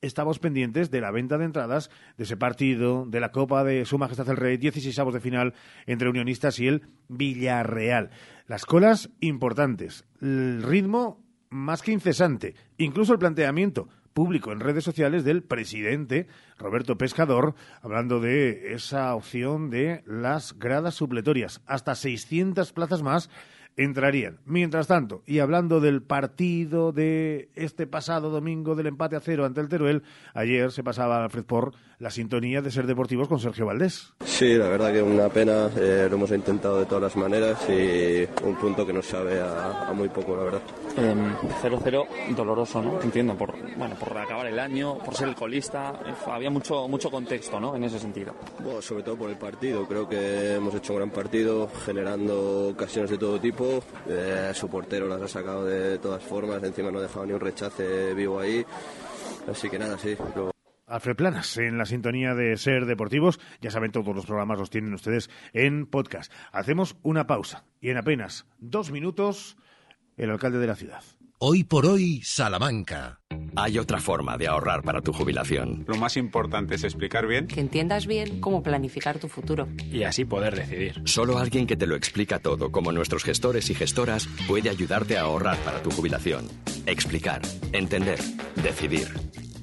estamos 0.00 0.38
pendientes 0.38 0.90
de 0.90 1.00
la 1.00 1.10
venta 1.10 1.38
de 1.38 1.46
entradas 1.46 1.90
de 2.16 2.24
ese 2.24 2.36
partido 2.36 3.06
de 3.06 3.20
la 3.20 3.30
Copa 3.30 3.64
de 3.64 3.84
Su 3.84 3.98
Majestad 3.98 4.28
el 4.30 4.36
Rey, 4.36 4.56
16 4.56 4.98
avos 4.98 5.14
de 5.14 5.20
final 5.20 5.54
entre 5.86 6.08
Unionistas 6.08 6.58
y 6.60 6.68
el 6.68 6.82
Villarreal. 7.08 8.10
Las 8.46 8.66
colas 8.66 9.10
importantes, 9.20 10.04
el 10.20 10.62
ritmo 10.62 11.24
más 11.50 11.82
que 11.82 11.92
incesante, 11.92 12.54
incluso 12.78 13.12
el 13.12 13.18
planteamiento 13.18 13.88
público 14.14 14.52
en 14.52 14.60
redes 14.60 14.84
sociales 14.84 15.24
del 15.24 15.42
presidente 15.42 16.28
Roberto 16.56 16.96
Pescador, 16.96 17.54
hablando 17.82 18.20
de 18.20 18.72
esa 18.72 19.14
opción 19.14 19.68
de 19.70 20.02
las 20.06 20.58
gradas 20.58 20.94
supletorias. 20.94 21.60
Hasta 21.66 21.94
600 21.94 22.72
plazas 22.72 23.02
más 23.02 23.28
entrarían. 23.76 24.38
Mientras 24.44 24.86
tanto, 24.86 25.22
y 25.26 25.40
hablando 25.40 25.80
del 25.80 26.02
partido 26.02 26.92
de 26.92 27.50
este 27.54 27.86
pasado 27.86 28.30
domingo 28.30 28.74
del 28.76 28.86
empate 28.86 29.16
a 29.16 29.20
cero 29.20 29.44
ante 29.44 29.60
el 29.60 29.68
Teruel, 29.68 30.02
ayer 30.32 30.70
se 30.70 30.84
pasaba 30.84 31.24
Alfred 31.24 31.44
por 31.44 31.74
la 31.98 32.10
sintonía 32.10 32.62
de 32.62 32.70
ser 32.70 32.86
deportivos 32.86 33.28
con 33.28 33.38
Sergio 33.38 33.66
Valdés. 33.66 34.12
Sí, 34.24 34.54
la 34.54 34.68
verdad 34.68 34.92
que 34.92 35.02
una 35.02 35.28
pena, 35.28 35.70
eh, 35.76 36.06
lo 36.08 36.16
hemos 36.16 36.30
intentado 36.30 36.80
de 36.80 36.86
todas 36.86 37.02
las 37.02 37.16
maneras 37.16 37.58
y 37.68 38.26
un 38.44 38.56
punto 38.56 38.86
que 38.86 38.92
nos 38.92 39.06
sabe 39.06 39.40
a, 39.40 39.88
a 39.88 39.92
muy 39.92 40.08
poco, 40.08 40.36
la 40.36 40.44
verdad. 40.44 40.60
Em, 40.96 41.34
0-0, 41.62 42.06
doloroso, 42.36 42.80
¿no? 42.82 43.00
Entiendo, 43.00 43.34
por, 43.36 43.52
bueno, 43.76 43.96
por 43.96 44.16
acabar 44.16 44.46
el 44.46 44.58
año, 44.58 44.98
por 44.98 45.14
ser 45.14 45.28
el 45.28 45.34
colista, 45.34 46.00
eh, 46.06 46.12
había 46.30 46.50
mucho, 46.50 46.86
mucho 46.88 47.10
contexto, 47.10 47.58
¿no? 47.58 47.74
En 47.74 47.84
ese 47.84 47.98
sentido. 47.98 48.34
Bueno, 48.62 48.80
sobre 48.80 49.02
todo 49.02 49.16
por 49.16 49.30
el 49.30 49.36
partido, 49.36 49.86
creo 49.86 50.08
que 50.08 50.54
hemos 50.54 50.74
hecho 50.74 50.92
un 50.92 50.98
gran 51.00 51.10
partido, 51.10 51.68
generando 51.84 52.68
ocasiones 52.68 53.10
de 53.10 53.18
todo 53.18 53.40
tipo. 53.40 53.82
Eh, 54.08 54.52
su 54.54 54.68
portero 54.68 55.06
las 55.08 55.20
ha 55.22 55.28
sacado 55.28 55.64
de 55.64 55.98
todas 55.98 56.22
formas, 56.22 56.62
encima 56.62 56.90
no 56.90 56.98
ha 56.98 57.02
dejado 57.02 57.26
ni 57.26 57.32
un 57.32 57.40
rechace 57.40 58.14
vivo 58.14 58.38
ahí. 58.40 58.64
Así 59.50 59.68
que 59.68 59.78
nada, 59.78 59.98
sí. 59.98 60.16
Alfred 60.86 61.16
Planas 61.16 61.56
en 61.56 61.78
la 61.78 61.86
sintonía 61.86 62.34
de 62.34 62.56
Ser 62.56 62.86
Deportivos. 62.86 63.40
Ya 63.60 63.70
saben, 63.70 63.92
todos 63.92 64.14
los 64.14 64.26
programas 64.26 64.58
los 64.58 64.70
tienen 64.70 64.92
ustedes 64.92 65.30
en 65.52 65.86
podcast. 65.86 66.32
Hacemos 66.52 66.96
una 67.02 67.26
pausa 67.26 67.64
y 67.80 67.90
en 67.90 67.96
apenas 67.96 68.46
dos 68.58 68.90
minutos, 68.90 69.56
el 70.16 70.30
alcalde 70.30 70.58
de 70.58 70.66
la 70.66 70.76
ciudad. 70.76 71.02
Hoy 71.38 71.64
por 71.64 71.84
hoy, 71.84 72.20
Salamanca. 72.22 73.20
Hay 73.56 73.78
otra 73.78 74.00
forma 74.00 74.36
de 74.36 74.46
ahorrar 74.46 74.82
para 74.82 75.00
tu 75.00 75.12
jubilación. 75.12 75.84
Lo 75.86 75.96
más 75.96 76.16
importante 76.16 76.74
es 76.74 76.84
explicar 76.84 77.26
bien 77.26 77.46
Que 77.46 77.60
entiendas 77.60 78.06
bien 78.06 78.40
cómo 78.40 78.62
planificar 78.62 79.18
tu 79.18 79.28
futuro. 79.28 79.68
Y 79.90 80.04
así 80.04 80.24
poder 80.24 80.54
decidir. 80.56 81.02
Solo 81.04 81.38
alguien 81.38 81.66
que 81.66 81.76
te 81.76 81.86
lo 81.86 81.96
explica 81.96 82.38
todo, 82.38 82.72
como 82.72 82.92
nuestros 82.92 83.24
gestores 83.24 83.68
y 83.70 83.74
gestoras, 83.74 84.28
puede 84.48 84.70
ayudarte 84.70 85.18
a 85.18 85.22
ahorrar 85.22 85.58
para 85.58 85.82
tu 85.82 85.90
jubilación. 85.90 86.48
Explicar, 86.86 87.42
entender, 87.72 88.18
decidir. 88.62 89.08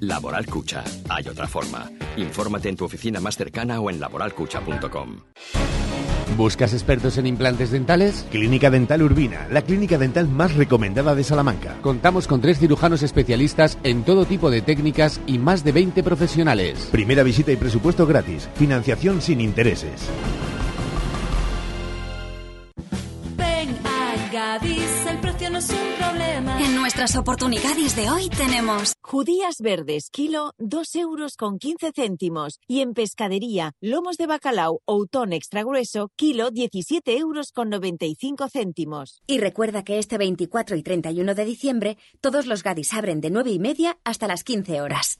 Laboral 0.01 0.47
Cucha. 0.47 0.83
Hay 1.09 1.27
otra 1.27 1.47
forma. 1.47 1.91
Infórmate 2.17 2.69
en 2.69 2.75
tu 2.75 2.85
oficina 2.85 3.19
más 3.19 3.37
cercana 3.37 3.79
o 3.79 3.89
en 3.91 3.99
laboralcucha.com. 3.99 5.17
¿Buscas 6.35 6.73
expertos 6.73 7.19
en 7.19 7.27
implantes 7.27 7.69
dentales? 7.69 8.25
Clínica 8.31 8.71
Dental 8.71 9.03
Urbina, 9.03 9.47
la 9.51 9.61
clínica 9.61 9.99
dental 9.99 10.27
más 10.27 10.55
recomendada 10.55 11.13
de 11.13 11.23
Salamanca. 11.23 11.77
Contamos 11.81 12.27
con 12.27 12.41
tres 12.41 12.57
cirujanos 12.57 13.03
especialistas 13.03 13.77
en 13.83 14.03
todo 14.03 14.25
tipo 14.25 14.49
de 14.49 14.61
técnicas 14.61 15.21
y 15.27 15.37
más 15.37 15.63
de 15.63 15.71
20 15.71 16.01
profesionales. 16.01 16.89
Primera 16.91 17.21
visita 17.21 17.51
y 17.51 17.57
presupuesto 17.57 18.07
gratis. 18.07 18.49
Financiación 18.55 19.21
sin 19.21 19.39
intereses. 19.39 20.09
Nuestras 27.01 27.19
oportunidades 27.19 27.95
de 27.95 28.11
hoy 28.11 28.29
tenemos 28.29 28.93
Judías 29.01 29.55
verdes, 29.59 30.11
kilo, 30.11 30.53
2 30.59 30.95
euros 30.97 31.35
con 31.35 31.57
15 31.57 31.93
céntimos. 31.95 32.59
Y 32.67 32.81
en 32.81 32.93
pescadería, 32.93 33.71
lomos 33.81 34.17
de 34.17 34.27
bacalao 34.27 34.81
Outón 34.85 35.33
extra 35.33 35.63
grueso, 35.63 36.11
kilo, 36.15 36.51
17 36.51 37.17
euros 37.17 37.53
con 37.53 37.69
95 37.69 38.49
céntimos. 38.49 39.23
Y 39.25 39.39
recuerda 39.39 39.83
que 39.83 39.97
este 39.97 40.19
24 40.19 40.75
y 40.75 40.83
31 40.83 41.33
de 41.33 41.45
diciembre 41.45 41.97
todos 42.19 42.45
los 42.45 42.61
Gadis 42.61 42.93
abren 42.93 43.19
de 43.19 43.31
9 43.31 43.49
y 43.49 43.57
media 43.57 43.97
hasta 44.03 44.27
las 44.27 44.43
15 44.43 44.81
horas. 44.81 45.19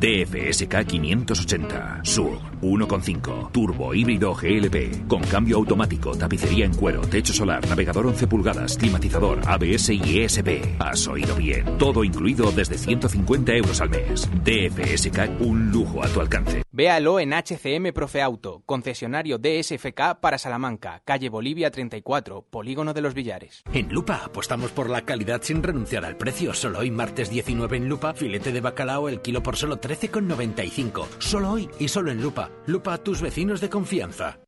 DFSK 0.00 0.86
580 0.86 2.00
Sur 2.02 2.38
1.5 2.60 3.52
Turbo 3.52 3.94
híbrido 3.94 4.34
GLP 4.34 5.06
con 5.06 5.22
cambio 5.22 5.56
automático, 5.56 6.16
tapicería 6.16 6.66
en 6.66 6.74
cuero, 6.74 7.00
techo 7.02 7.32
solar, 7.32 7.66
navegador 7.68 8.06
11 8.06 8.26
pulgadas, 8.26 8.76
climatizador, 8.76 9.40
ABS 9.46 9.90
y 9.90 10.20
ESP. 10.20 10.80
Has 10.80 11.06
oído 11.08 11.34
bien. 11.36 11.78
Todo 11.78 12.04
incluido 12.04 12.52
desde 12.52 12.78
150 12.78 13.52
euros 13.54 13.80
al 13.80 13.90
mes. 13.90 14.28
DFSK, 14.44 15.40
un 15.40 15.70
lujo 15.70 16.02
a 16.02 16.08
tu 16.08 16.20
alcance. 16.20 16.65
Véalo 16.76 17.20
en 17.20 17.32
HCM 17.32 17.94
Profe 17.94 18.20
Auto, 18.20 18.62
concesionario 18.66 19.38
DSFK 19.38 20.20
para 20.20 20.36
Salamanca, 20.36 21.00
calle 21.06 21.30
Bolivia 21.30 21.70
34, 21.70 22.42
Polígono 22.50 22.92
de 22.92 23.00
los 23.00 23.14
Villares. 23.14 23.62
En 23.72 23.88
Lupa 23.88 24.20
apostamos 24.22 24.72
por 24.72 24.90
la 24.90 25.00
calidad 25.00 25.40
sin 25.42 25.62
renunciar 25.62 26.04
al 26.04 26.18
precio. 26.18 26.52
Solo 26.52 26.80
hoy, 26.80 26.90
martes 26.90 27.30
19 27.30 27.78
en 27.78 27.88
Lupa, 27.88 28.12
filete 28.12 28.52
de 28.52 28.60
bacalao 28.60 29.08
el 29.08 29.22
kilo 29.22 29.42
por 29.42 29.56
solo 29.56 29.80
13,95. 29.80 31.06
Solo 31.18 31.52
hoy 31.52 31.70
y 31.78 31.88
solo 31.88 32.10
en 32.10 32.20
Lupa. 32.20 32.50
Lupa, 32.66 32.98
tus 32.98 33.22
vecinos 33.22 33.62
de 33.62 33.70
confianza. 33.70 34.40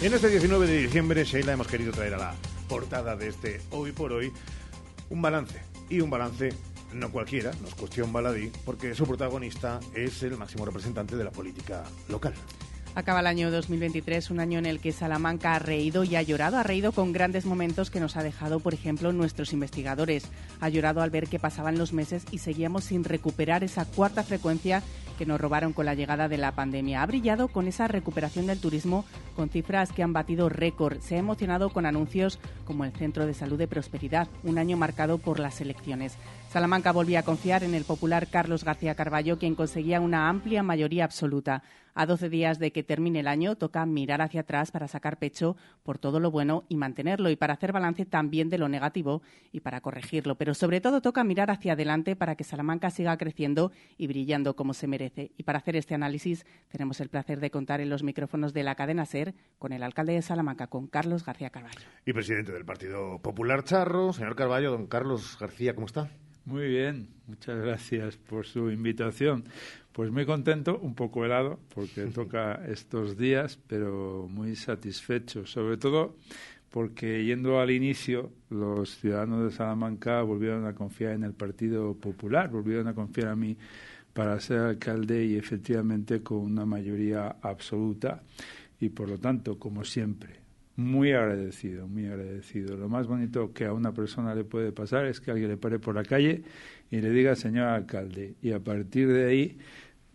En 0.00 0.14
este 0.14 0.28
19 0.28 0.66
de 0.66 0.78
diciembre, 0.78 1.22
Sheila, 1.24 1.52
hemos 1.52 1.66
querido 1.66 1.92
traer 1.92 2.14
a 2.14 2.18
la 2.18 2.34
portada 2.66 3.14
de 3.14 3.28
este 3.28 3.60
Hoy 3.72 3.92
por 3.92 4.14
Hoy 4.14 4.32
un 5.10 5.20
balance. 5.20 5.60
Y 5.90 6.00
un 6.00 6.08
balance 6.08 6.54
no 6.94 7.10
cualquiera, 7.10 7.50
no 7.60 7.68
es 7.68 7.74
cuestión 7.74 8.12
baladí, 8.12 8.50
porque 8.64 8.94
su 8.94 9.06
protagonista 9.06 9.80
es 9.94 10.22
el 10.22 10.36
máximo 10.36 10.64
representante 10.64 11.16
de 11.16 11.24
la 11.24 11.30
política 11.30 11.84
local. 12.08 12.34
Acaba 12.96 13.20
el 13.20 13.26
año 13.26 13.50
2023, 13.50 14.30
un 14.30 14.38
año 14.38 14.60
en 14.60 14.66
el 14.66 14.78
que 14.78 14.92
Salamanca 14.92 15.56
ha 15.56 15.58
reído 15.58 16.04
y 16.04 16.14
ha 16.14 16.22
llorado. 16.22 16.58
Ha 16.58 16.62
reído 16.62 16.92
con 16.92 17.12
grandes 17.12 17.44
momentos 17.44 17.90
que 17.90 17.98
nos 17.98 18.16
ha 18.16 18.22
dejado, 18.22 18.60
por 18.60 18.72
ejemplo, 18.72 19.12
nuestros 19.12 19.52
investigadores. 19.52 20.28
Ha 20.60 20.68
llorado 20.68 21.02
al 21.02 21.10
ver 21.10 21.26
que 21.26 21.40
pasaban 21.40 21.76
los 21.76 21.92
meses 21.92 22.24
y 22.30 22.38
seguíamos 22.38 22.84
sin 22.84 23.02
recuperar 23.02 23.64
esa 23.64 23.84
cuarta 23.84 24.22
frecuencia 24.22 24.84
que 25.18 25.26
nos 25.26 25.40
robaron 25.40 25.72
con 25.72 25.86
la 25.86 25.94
llegada 25.94 26.28
de 26.28 26.38
la 26.38 26.52
pandemia. 26.52 27.02
Ha 27.02 27.06
brillado 27.06 27.48
con 27.48 27.66
esa 27.66 27.88
recuperación 27.88 28.46
del 28.46 28.60
turismo 28.60 29.04
con 29.34 29.48
cifras 29.48 29.90
que 29.90 30.04
han 30.04 30.12
batido 30.12 30.48
récord. 30.48 31.00
Se 31.00 31.16
ha 31.16 31.18
emocionado 31.18 31.70
con 31.70 31.86
anuncios 31.86 32.38
como 32.64 32.84
el 32.84 32.92
Centro 32.92 33.26
de 33.26 33.34
Salud 33.34 33.58
de 33.58 33.68
Prosperidad, 33.68 34.28
un 34.44 34.58
año 34.58 34.76
marcado 34.76 35.18
por 35.18 35.40
las 35.40 35.60
elecciones. 35.60 36.16
Salamanca 36.54 36.92
volvía 36.92 37.18
a 37.18 37.24
confiar 37.24 37.64
en 37.64 37.74
el 37.74 37.82
popular 37.82 38.28
Carlos 38.28 38.62
García 38.62 38.94
Carballo, 38.94 39.40
quien 39.40 39.56
conseguía 39.56 40.00
una 40.00 40.28
amplia 40.28 40.62
mayoría 40.62 41.02
absoluta. 41.04 41.64
A 41.94 42.06
12 42.06 42.28
días 42.28 42.58
de 42.58 42.72
que 42.72 42.82
termine 42.82 43.20
el 43.20 43.28
año, 43.28 43.54
toca 43.56 43.86
mirar 43.86 44.20
hacia 44.20 44.40
atrás 44.40 44.72
para 44.72 44.88
sacar 44.88 45.18
pecho 45.18 45.56
por 45.84 45.98
todo 45.98 46.18
lo 46.18 46.30
bueno 46.32 46.64
y 46.68 46.76
mantenerlo, 46.76 47.30
y 47.30 47.36
para 47.36 47.54
hacer 47.54 47.72
balance 47.72 48.04
también 48.04 48.50
de 48.50 48.58
lo 48.58 48.68
negativo 48.68 49.22
y 49.52 49.60
para 49.60 49.80
corregirlo. 49.80 50.34
Pero 50.34 50.54
sobre 50.54 50.80
todo 50.80 51.00
toca 51.00 51.22
mirar 51.22 51.50
hacia 51.50 51.74
adelante 51.74 52.16
para 52.16 52.34
que 52.34 52.42
Salamanca 52.42 52.90
siga 52.90 53.16
creciendo 53.16 53.70
y 53.96 54.08
brillando 54.08 54.56
como 54.56 54.74
se 54.74 54.88
merece. 54.88 55.30
Y 55.36 55.44
para 55.44 55.58
hacer 55.58 55.76
este 55.76 55.94
análisis 55.94 56.44
tenemos 56.68 57.00
el 57.00 57.10
placer 57.10 57.38
de 57.38 57.50
contar 57.50 57.80
en 57.80 57.90
los 57.90 58.02
micrófonos 58.02 58.52
de 58.52 58.64
la 58.64 58.74
cadena 58.74 59.06
SER 59.06 59.34
con 59.58 59.72
el 59.72 59.82
alcalde 59.82 60.14
de 60.14 60.22
Salamanca, 60.22 60.66
con 60.66 60.88
Carlos 60.88 61.24
García 61.24 61.50
Carballo. 61.50 61.78
Y 62.04 62.12
presidente 62.12 62.52
del 62.52 62.64
Partido 62.64 63.20
Popular 63.20 63.62
Charro, 63.62 64.12
señor 64.12 64.34
Carballo, 64.34 64.72
don 64.72 64.86
Carlos 64.88 65.38
García, 65.38 65.74
¿cómo 65.74 65.86
está? 65.86 66.10
Muy 66.44 66.68
bien, 66.68 67.08
muchas 67.26 67.60
gracias 67.60 68.16
por 68.16 68.46
su 68.46 68.70
invitación. 68.70 69.44
Pues 69.92 70.10
muy 70.10 70.26
contento, 70.26 70.78
un 70.78 70.94
poco 70.94 71.24
helado, 71.24 71.60
porque 71.74 72.06
toca 72.14 72.60
estos 72.66 73.16
días, 73.16 73.58
pero 73.66 74.28
muy 74.30 74.56
satisfecho, 74.56 75.46
sobre 75.46 75.76
todo 75.76 76.16
porque 76.74 77.24
yendo 77.24 77.60
al 77.60 77.70
inicio, 77.70 78.32
los 78.50 78.96
ciudadanos 78.98 79.44
de 79.44 79.56
Salamanca 79.56 80.22
volvieron 80.22 80.66
a 80.66 80.74
confiar 80.74 81.12
en 81.12 81.22
el 81.22 81.32
Partido 81.32 81.94
Popular, 81.94 82.50
volvieron 82.50 82.88
a 82.88 82.94
confiar 82.94 83.28
a 83.28 83.36
mí 83.36 83.56
para 84.12 84.40
ser 84.40 84.58
alcalde 84.58 85.24
y 85.24 85.36
efectivamente 85.36 86.24
con 86.24 86.38
una 86.38 86.66
mayoría 86.66 87.36
absoluta 87.42 88.24
y 88.80 88.88
por 88.88 89.08
lo 89.08 89.18
tanto, 89.18 89.56
como 89.56 89.84
siempre, 89.84 90.43
muy 90.76 91.12
agradecido, 91.12 91.86
muy 91.86 92.06
agradecido. 92.06 92.76
Lo 92.76 92.88
más 92.88 93.06
bonito 93.06 93.52
que 93.52 93.64
a 93.64 93.72
una 93.72 93.92
persona 93.92 94.34
le 94.34 94.44
puede 94.44 94.72
pasar 94.72 95.06
es 95.06 95.20
que 95.20 95.30
alguien 95.30 95.50
le 95.50 95.56
pare 95.56 95.78
por 95.78 95.94
la 95.94 96.02
calle 96.02 96.42
y 96.90 97.00
le 97.00 97.10
diga, 97.10 97.36
señor 97.36 97.68
alcalde, 97.68 98.34
y 98.42 98.52
a 98.52 98.60
partir 98.60 99.12
de 99.12 99.26
ahí 99.26 99.58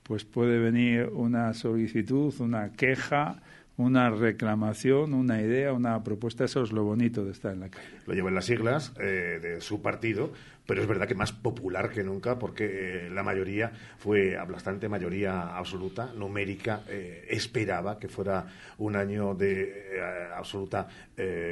pues 0.04 0.26
puede 0.26 0.58
venir 0.58 1.10
una 1.14 1.54
solicitud, 1.54 2.34
una 2.40 2.72
queja, 2.72 3.44
una 3.80 4.10
reclamación, 4.10 5.14
una 5.14 5.42
idea, 5.42 5.72
una 5.72 6.04
propuesta. 6.04 6.44
Eso 6.44 6.62
es 6.62 6.74
lo 6.74 6.84
bonito 6.84 7.24
de 7.24 7.32
estar 7.32 7.54
en 7.54 7.62
la 7.62 7.70
calle. 7.70 7.88
Lo 8.06 8.14
llevan 8.14 8.36
las 8.36 8.46
siglas 8.46 8.94
eh, 9.00 9.40
de 9.42 9.62
su 9.62 9.82
partido, 9.82 10.34
pero 10.68 10.82
es 10.82 10.88
verdad 10.88 11.08
que 11.08 11.16
más 11.16 11.32
popular 11.32 11.90
que 11.90 12.04
nunca 12.04 12.38
porque 12.38 12.66
eh, 13.06 13.10
la 13.10 13.24
mayoría 13.24 13.72
fue 13.98 14.38
aplastante, 14.38 14.90
mayoría 14.90 15.56
absoluta, 15.56 16.12
numérica. 16.14 16.84
Eh, 16.90 17.26
esperaba 17.30 17.98
que 17.98 18.10
fuera 18.10 18.48
un 18.80 18.98
año 18.98 19.34
de 19.34 20.00
absoluta 20.36 20.88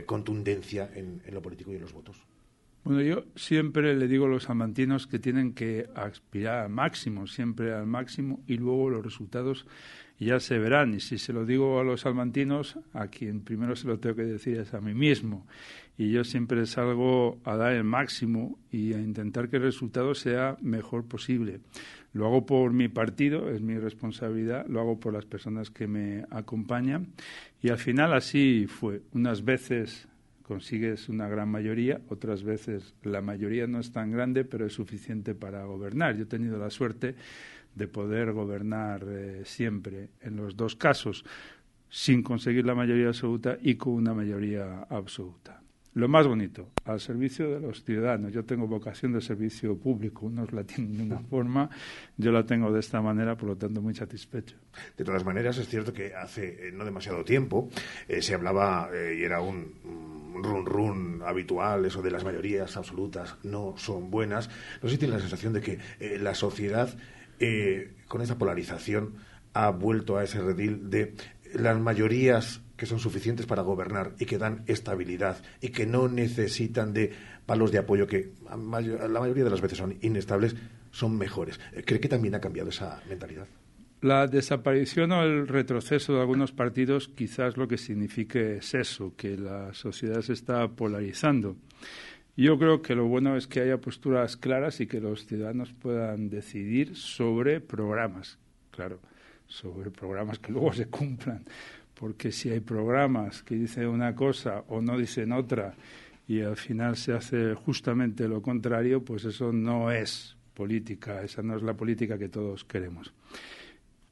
contundencia 0.06 0.90
en 0.94 1.22
lo 1.32 1.42
político 1.42 1.72
y 1.72 1.76
en 1.76 1.82
los 1.82 1.94
votos. 1.94 2.26
Bueno, 2.88 3.02
yo 3.02 3.26
siempre 3.36 3.94
le 3.96 4.08
digo 4.08 4.28
a 4.28 4.30
los 4.30 4.44
salmantinos 4.44 5.08
que 5.08 5.20
tienen 5.20 5.54
que 5.54 5.90
aspirar 5.94 6.60
al 6.60 6.70
máximo, 6.70 7.28
siempre 7.28 7.74
al 7.74 7.86
máximo, 7.86 8.42
y 8.48 8.56
luego 8.56 8.90
los 8.90 9.04
resultados 9.04 9.68
ya 10.26 10.40
se 10.40 10.58
verán. 10.58 10.94
Y 10.94 11.00
si 11.00 11.18
se 11.18 11.34
lo 11.34 11.46
digo 11.46 11.80
a 11.80 11.84
los 11.84 12.02
salmantinos, 12.02 12.80
a 12.94 13.08
quien 13.08 13.42
primero 13.42 13.76
se 13.76 13.88
lo 13.88 14.00
tengo 14.00 14.16
que 14.16 14.26
decir 14.26 14.58
es 14.58 14.74
a 14.74 14.82
mí 14.82 14.94
mismo. 14.94 15.46
Y 15.98 16.12
yo 16.12 16.24
siempre 16.24 16.66
salgo 16.66 17.40
a 17.44 17.56
dar 17.56 17.74
el 17.74 17.84
máximo 17.84 18.60
y 18.72 18.94
a 18.94 19.00
intentar 19.00 19.50
que 19.50 19.58
el 19.58 19.64
resultado 19.64 20.14
sea 20.14 20.58
mejor 20.62 21.06
posible. 21.06 21.62
Lo 22.14 22.26
hago 22.28 22.46
por 22.46 22.72
mi 22.72 22.88
partido, 22.88 23.50
es 23.50 23.62
mi 23.62 23.78
responsabilidad, 23.78 24.66
lo 24.68 24.80
hago 24.80 25.00
por 25.00 25.14
las 25.14 25.26
personas 25.26 25.70
que 25.70 25.88
me 25.88 26.26
acompañan. 26.30 27.14
Y 27.62 27.70
al 27.70 27.78
final 27.78 28.14
así 28.14 28.66
fue. 28.68 29.02
Unas 29.14 29.44
veces 29.44 30.08
consigues 30.44 31.10
una 31.10 31.28
gran 31.28 31.50
mayoría, 31.50 32.00
otras 32.08 32.42
veces 32.42 32.96
la 33.04 33.22
mayoría 33.22 33.68
no 33.68 33.80
es 33.80 33.92
tan 33.92 34.12
grande, 34.12 34.46
pero 34.46 34.66
es 34.66 34.74
suficiente 34.74 35.36
para 35.36 35.66
gobernar. 35.66 36.16
Yo 36.16 36.24
he 36.24 36.28
tenido 36.28 36.58
la 36.58 36.70
suerte 36.70 37.16
de 37.78 37.88
poder 37.88 38.34
gobernar 38.34 39.06
eh, 39.08 39.42
siempre, 39.46 40.10
en 40.22 40.36
los 40.36 40.58
dos 40.58 40.76
casos, 40.76 41.24
sin 41.90 42.24
conseguir 42.24 42.66
la 42.66 42.76
mayoría 42.76 43.08
absoluta 43.08 43.58
y 43.62 43.76
con 43.76 43.94
una 43.94 44.14
mayoría 44.14 44.84
absoluta. 44.90 45.62
Lo 45.94 46.08
más 46.08 46.28
bonito, 46.28 46.70
al 46.86 47.00
servicio 47.00 47.50
de 47.50 47.60
los 47.60 47.84
ciudadanos. 47.84 48.32
Yo 48.32 48.46
tengo 48.46 48.68
vocación 48.68 49.14
de 49.14 49.22
servicio 49.22 49.76
público, 49.80 50.28
unos 50.28 50.54
la 50.54 50.64
tienen 50.64 50.96
de 50.96 51.04
una 51.04 51.20
forma, 51.20 51.72
yo 52.18 52.32
la 52.32 52.46
tengo 52.46 52.72
de 52.72 52.82
esta 52.82 53.02
manera, 53.02 53.36
por 53.36 53.50
lo 53.50 53.56
tanto 53.56 53.82
muy 53.82 53.96
satisfecho. 53.96 54.58
De 54.96 55.04
todas 55.04 55.26
maneras, 55.26 55.58
es 55.58 55.68
cierto 55.68 55.94
que 55.94 56.14
hace 56.14 56.68
eh, 56.68 56.72
no 56.72 56.86
demasiado 56.86 57.24
tiempo 57.24 57.70
eh, 58.08 58.22
se 58.22 58.36
hablaba 58.36 58.92
y 58.94 59.24
era 59.24 59.42
un 59.42 60.38
run 60.44 60.66
run 60.68 61.22
habitual, 61.26 61.86
eso 61.86 62.04
de 62.04 62.12
las 62.12 62.24
mayorías 62.24 62.78
absolutas 62.78 63.36
no 63.44 63.74
son 63.78 64.12
buenas. 64.12 64.50
No 64.84 64.90
sé 64.90 64.96
si 64.96 65.00
tiene 65.00 65.16
la 65.16 65.20
sensación 65.20 65.54
de 65.54 65.62
que 65.62 65.80
la 66.20 66.36
sociedad, 66.36 66.96
eh, 67.40 67.94
con 68.08 68.22
esa 68.22 68.38
polarización, 68.38 69.16
ha 69.54 69.70
vuelto 69.70 70.18
a 70.18 70.24
ese 70.24 70.42
redil 70.42 70.90
de 70.90 71.14
las 71.54 71.80
mayorías 71.80 72.62
que 72.76 72.86
son 72.86 73.00
suficientes 73.00 73.46
para 73.46 73.64
gobernar 73.64 74.14
y 74.20 74.26
que 74.26 74.38
dan 74.38 74.64
estabilidad 74.68 75.42
y 75.62 75.70
que 75.70 75.86
no 75.86 76.08
necesitan 76.08 76.94
de 76.94 77.12
palos 77.46 77.72
de 77.72 77.80
apoyo 77.80 78.06
que 78.06 78.32
la 78.48 78.58
mayoría 78.58 79.44
de 79.44 79.50
las 79.50 79.62
veces 79.62 79.80
son 79.80 79.98
inestables, 80.02 80.56
son 80.92 81.18
mejores. 81.18 81.60
¿Cree 81.86 82.00
que 82.00 82.08
también 82.08 82.36
ha 82.36 82.40
cambiado 82.40 82.70
esa 82.70 83.02
mentalidad? 83.10 83.48
La 84.02 84.28
desaparición 84.28 85.12
o 85.12 85.24
el 85.24 85.48
retroceso 85.48 86.14
de 86.14 86.22
algunos 86.22 86.52
partidos 86.52 87.08
quizás 87.08 87.58
lo 87.58 87.68
que 87.68 87.80
signifique 87.80 88.58
es 88.58 88.76
eso, 88.76 89.14
que 89.18 89.36
la 89.36 89.74
sociedad 89.74 90.22
se 90.22 90.34
está 90.34 90.68
polarizando. 90.68 91.56
Yo 92.38 92.60
creo 92.60 92.84
que 92.84 92.94
lo 92.94 93.08
bueno 93.08 93.36
es 93.36 93.48
que 93.48 93.62
haya 93.62 93.82
posturas 93.82 94.38
claras 94.38 94.80
y 94.80 94.86
que 94.86 95.02
los 95.02 95.26
ciudadanos 95.26 95.74
puedan 95.74 96.30
decidir 96.30 96.96
sobre 96.96 97.62
programas, 97.62 98.38
claro, 98.70 99.00
sobre 99.48 99.90
programas 99.90 100.38
que 100.38 100.52
luego 100.52 100.72
se 100.72 100.86
cumplan, 100.86 101.44
porque 102.00 102.32
si 102.32 102.52
hay 102.52 102.60
programas 102.60 103.42
que 103.42 103.56
dicen 103.56 103.88
una 103.88 104.14
cosa 104.14 104.64
o 104.68 104.82
no 104.82 105.00
dicen 105.00 105.32
otra 105.32 105.74
y 106.28 106.42
al 106.42 106.58
final 106.58 106.96
se 106.96 107.14
hace 107.14 107.56
justamente 107.56 108.28
lo 108.28 108.44
contrario, 108.44 109.04
pues 109.04 109.26
eso 109.26 109.52
no 109.52 109.90
es 109.90 110.38
política, 110.54 111.24
esa 111.24 111.42
no 111.42 111.56
es 111.56 111.64
la 111.64 111.74
política 111.74 112.20
que 112.20 112.30
todos 112.30 112.64
queremos. 112.66 113.16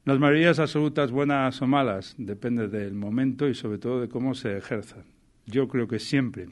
Las 0.04 0.18
mayorías 0.18 0.58
absolutas 0.58 1.12
buenas 1.12 1.62
o 1.62 1.66
malas 1.68 2.16
depende 2.18 2.66
del 2.66 2.94
momento 2.94 3.48
y 3.48 3.54
sobre 3.54 3.78
todo 3.78 4.00
de 4.00 4.08
cómo 4.08 4.34
se 4.34 4.56
ejerzan. 4.56 5.04
Yo 5.46 5.68
creo 5.68 5.86
que 5.86 6.00
siempre 6.00 6.48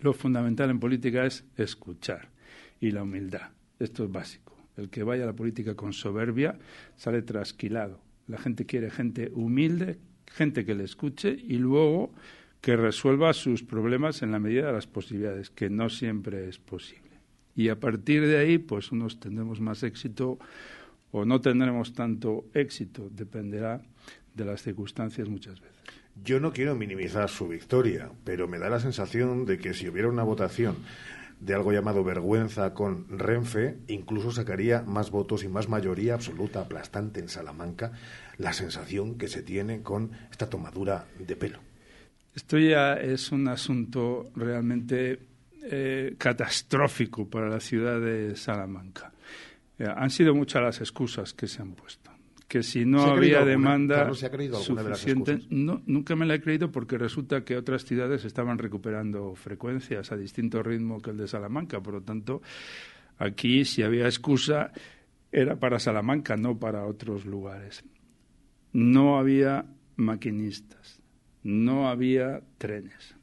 lo 0.00 0.12
fundamental 0.12 0.70
en 0.70 0.80
política 0.80 1.26
es 1.26 1.44
escuchar 1.56 2.28
y 2.80 2.90
la 2.90 3.02
humildad. 3.02 3.50
Esto 3.78 4.04
es 4.04 4.12
básico. 4.12 4.56
El 4.76 4.90
que 4.90 5.02
vaya 5.02 5.24
a 5.24 5.26
la 5.26 5.36
política 5.36 5.74
con 5.74 5.92
soberbia 5.92 6.58
sale 6.96 7.22
trasquilado. 7.22 8.00
La 8.26 8.38
gente 8.38 8.66
quiere 8.66 8.90
gente 8.90 9.30
humilde, 9.34 9.98
gente 10.26 10.64
que 10.64 10.74
le 10.74 10.84
escuche 10.84 11.30
y 11.30 11.56
luego 11.56 12.12
que 12.60 12.76
resuelva 12.76 13.32
sus 13.32 13.62
problemas 13.62 14.22
en 14.22 14.32
la 14.32 14.38
medida 14.38 14.66
de 14.66 14.72
las 14.72 14.86
posibilidades, 14.86 15.50
que 15.50 15.70
no 15.70 15.88
siempre 15.88 16.48
es 16.48 16.58
posible. 16.58 17.08
Y 17.54 17.70
a 17.70 17.80
partir 17.80 18.26
de 18.26 18.38
ahí, 18.38 18.58
pues 18.58 18.92
unos 18.92 19.18
tendremos 19.18 19.60
más 19.60 19.82
éxito 19.82 20.38
o 21.10 21.24
no 21.24 21.40
tendremos 21.40 21.92
tanto 21.92 22.46
éxito, 22.54 23.08
dependerá 23.10 23.82
de 24.34 24.44
las 24.44 24.62
circunstancias 24.62 25.28
muchas 25.28 25.60
veces. 25.60 25.78
Yo 26.24 26.40
no 26.40 26.52
quiero 26.52 26.74
minimizar 26.74 27.28
su 27.28 27.48
victoria, 27.48 28.10
pero 28.24 28.48
me 28.48 28.58
da 28.58 28.68
la 28.68 28.80
sensación 28.80 29.46
de 29.46 29.58
que 29.58 29.74
si 29.74 29.88
hubiera 29.88 30.08
una 30.08 30.22
votación 30.22 30.76
de 31.40 31.54
algo 31.54 31.72
llamado 31.72 32.02
vergüenza 32.02 32.74
con 32.74 33.06
Renfe, 33.16 33.78
incluso 33.86 34.32
sacaría 34.32 34.82
más 34.82 35.10
votos 35.10 35.44
y 35.44 35.48
más 35.48 35.68
mayoría 35.68 36.14
absoluta 36.14 36.60
aplastante 36.60 37.20
en 37.20 37.28
Salamanca, 37.28 37.92
la 38.38 38.52
sensación 38.52 39.16
que 39.16 39.28
se 39.28 39.42
tiene 39.42 39.82
con 39.82 40.10
esta 40.30 40.50
tomadura 40.50 41.06
de 41.18 41.36
pelo. 41.36 41.60
Esto 42.34 42.58
ya 42.58 42.94
es 42.94 43.32
un 43.32 43.48
asunto 43.48 44.30
realmente 44.34 45.20
eh, 45.62 46.14
catastrófico 46.18 47.28
para 47.28 47.48
la 47.48 47.60
ciudad 47.60 48.00
de 48.00 48.36
Salamanca. 48.36 49.12
Eh, 49.78 49.86
han 49.86 50.10
sido 50.10 50.34
muchas 50.34 50.62
las 50.62 50.80
excusas 50.80 51.32
que 51.34 51.46
se 51.46 51.62
han 51.62 51.72
puesto. 51.72 52.10
Que 52.48 52.62
si 52.62 52.86
no 52.86 53.02
había 53.02 53.44
demanda 53.44 54.10
suficiente, 54.14 55.40
no, 55.50 55.82
nunca 55.84 56.16
me 56.16 56.24
la 56.24 56.36
he 56.36 56.40
creído 56.40 56.72
porque 56.72 56.96
resulta 56.96 57.44
que 57.44 57.58
otras 57.58 57.84
ciudades 57.84 58.24
estaban 58.24 58.56
recuperando 58.56 59.34
frecuencias 59.34 60.10
a 60.12 60.16
distinto 60.16 60.62
ritmo 60.62 61.02
que 61.02 61.10
el 61.10 61.18
de 61.18 61.28
Salamanca. 61.28 61.82
Por 61.82 61.94
lo 61.94 62.00
tanto, 62.00 62.40
aquí 63.18 63.66
si 63.66 63.82
había 63.82 64.06
excusa 64.06 64.72
era 65.30 65.56
para 65.56 65.78
Salamanca, 65.78 66.38
no 66.38 66.58
para 66.58 66.86
otros 66.86 67.26
lugares. 67.26 67.84
No 68.72 69.18
había 69.18 69.66
maquinistas, 69.96 71.00
no 71.42 71.90
había 71.90 72.40
trenes. 72.56 73.14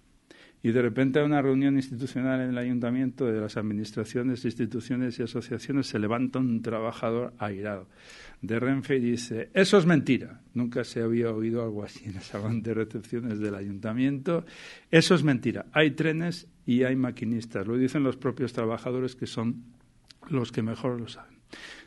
Y 0.62 0.72
de 0.72 0.84
repente 0.84 1.20
a 1.20 1.26
una 1.26 1.42
reunión 1.42 1.78
institucional 1.78 2.42
en 2.42 2.52
el 2.52 2.58
ayuntamiento 2.60 3.26
de 3.26 3.42
las 3.42 3.58
administraciones, 3.58 4.46
instituciones 4.46 5.18
y 5.18 5.24
asociaciones 5.24 5.88
se 5.88 5.98
levanta 5.98 6.38
un 6.38 6.62
trabajador 6.62 7.34
airado 7.40 7.88
de 8.42 8.60
Renfe 8.60 8.98
y 8.98 9.00
dice, 9.00 9.50
eso 9.54 9.78
es 9.78 9.86
mentira. 9.86 10.42
Nunca 10.54 10.84
se 10.84 11.02
había 11.02 11.32
oído 11.32 11.64
algo 11.64 11.84
así 11.84 12.06
en 12.06 12.16
el 12.16 12.22
salón 12.22 12.62
de 12.62 12.74
recepciones 12.74 13.40
del 13.40 13.56
ayuntamiento. 13.56 14.46
Eso 14.92 15.16
es 15.16 15.24
mentira. 15.24 15.66
Hay 15.72 15.92
trenes 15.92 16.48
y 16.66 16.84
hay 16.84 16.96
maquinistas. 16.96 17.68
Lo 17.68 17.78
dicen 17.78 18.04
los 18.04 18.18
propios 18.18 18.54
trabajadores 18.54 19.16
que 19.16 19.28
son 19.28 19.64
los 20.30 20.52
que 20.52 20.62
mejor 20.62 21.00
lo 21.00 21.08
saben. 21.08 21.36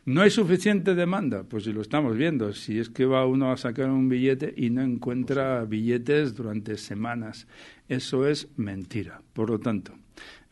¿No 0.04 0.22
hay 0.22 0.30
suficiente 0.30 0.94
demanda? 0.94 1.44
Pues 1.44 1.64
si 1.64 1.72
lo 1.72 1.82
estamos 1.82 2.16
viendo. 2.16 2.52
Si 2.54 2.78
es 2.78 2.88
que 2.88 3.04
va 3.04 3.26
uno 3.26 3.52
a 3.52 3.56
sacar 3.56 3.90
un 3.90 4.08
billete 4.08 4.54
y 4.56 4.70
no 4.70 4.82
encuentra 4.82 5.64
billetes 5.64 6.34
durante 6.34 6.78
semanas. 6.78 7.46
Eso 7.88 8.26
es 8.26 8.48
mentira. 8.56 9.20
Por 9.32 9.50
lo 9.50 9.58
tanto, 9.58 9.92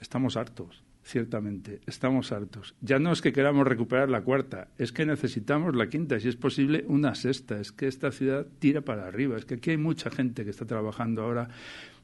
estamos 0.01 0.37
hartos, 0.37 0.85
ciertamente, 1.07 1.81
estamos 1.87 2.33
hartos. 2.33 2.75
Ya 2.81 2.99
no 2.99 3.13
es 3.13 3.23
que 3.23 3.33
queramos 3.33 3.67
recuperar 3.67 4.11
la 4.11 4.23
cuarta, 4.23 4.69
es 4.77 4.93
que 4.93 5.07
necesitamos 5.07 5.77
la 5.77 5.89
quinta, 5.89 6.19
si 6.19 6.29
es 6.29 6.37
posible, 6.37 6.85
una 6.89 7.15
sexta. 7.15 7.61
Es 7.61 7.71
que 7.71 7.87
esta 7.87 8.11
ciudad 8.11 8.47
tira 8.59 8.81
para 8.81 9.07
arriba. 9.07 9.37
Es 9.37 9.45
que 9.45 9.55
aquí 9.55 9.71
hay 9.71 9.77
mucha 9.77 10.11
gente 10.11 10.45
que 10.45 10.51
está 10.51 10.67
trabajando 10.67 11.23
ahora 11.23 11.49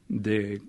de 0.08 0.62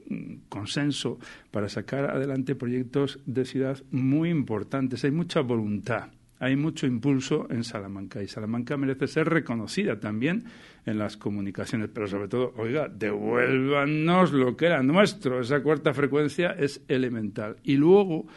consenso 0.49 1.19
para 1.51 1.69
sacar 1.69 2.09
adelante 2.09 2.55
proyectos 2.55 3.19
de 3.25 3.45
ciudad 3.45 3.83
muy 3.91 4.29
importantes. 4.29 5.03
Hay 5.03 5.11
mucha 5.11 5.41
voluntad 5.41 6.09
hay 6.43 6.57
mucho 6.57 6.85
impulso 6.85 7.47
en 7.49 7.63
Salamanca 7.63 8.21
y 8.21 8.27
Salamanca 8.27 8.75
merece 8.75 9.07
ser 9.07 9.29
reconocida 9.29 10.01
también 10.01 10.43
en 10.85 10.97
las 10.97 11.15
comunicaciones, 11.15 11.89
pero 11.93 12.05
sobre 12.07 12.27
todo, 12.27 12.53
oiga, 12.57 12.89
devuélvanos 12.89 14.33
lo 14.33 14.57
que 14.57 14.65
era 14.65 14.83
nuestro, 14.83 15.39
esa 15.39 15.63
cuarta 15.63 15.93
frecuencia 15.93 16.51
es 16.51 16.81
elemental. 16.89 17.55
Y 17.63 17.77
luego, 17.77 18.27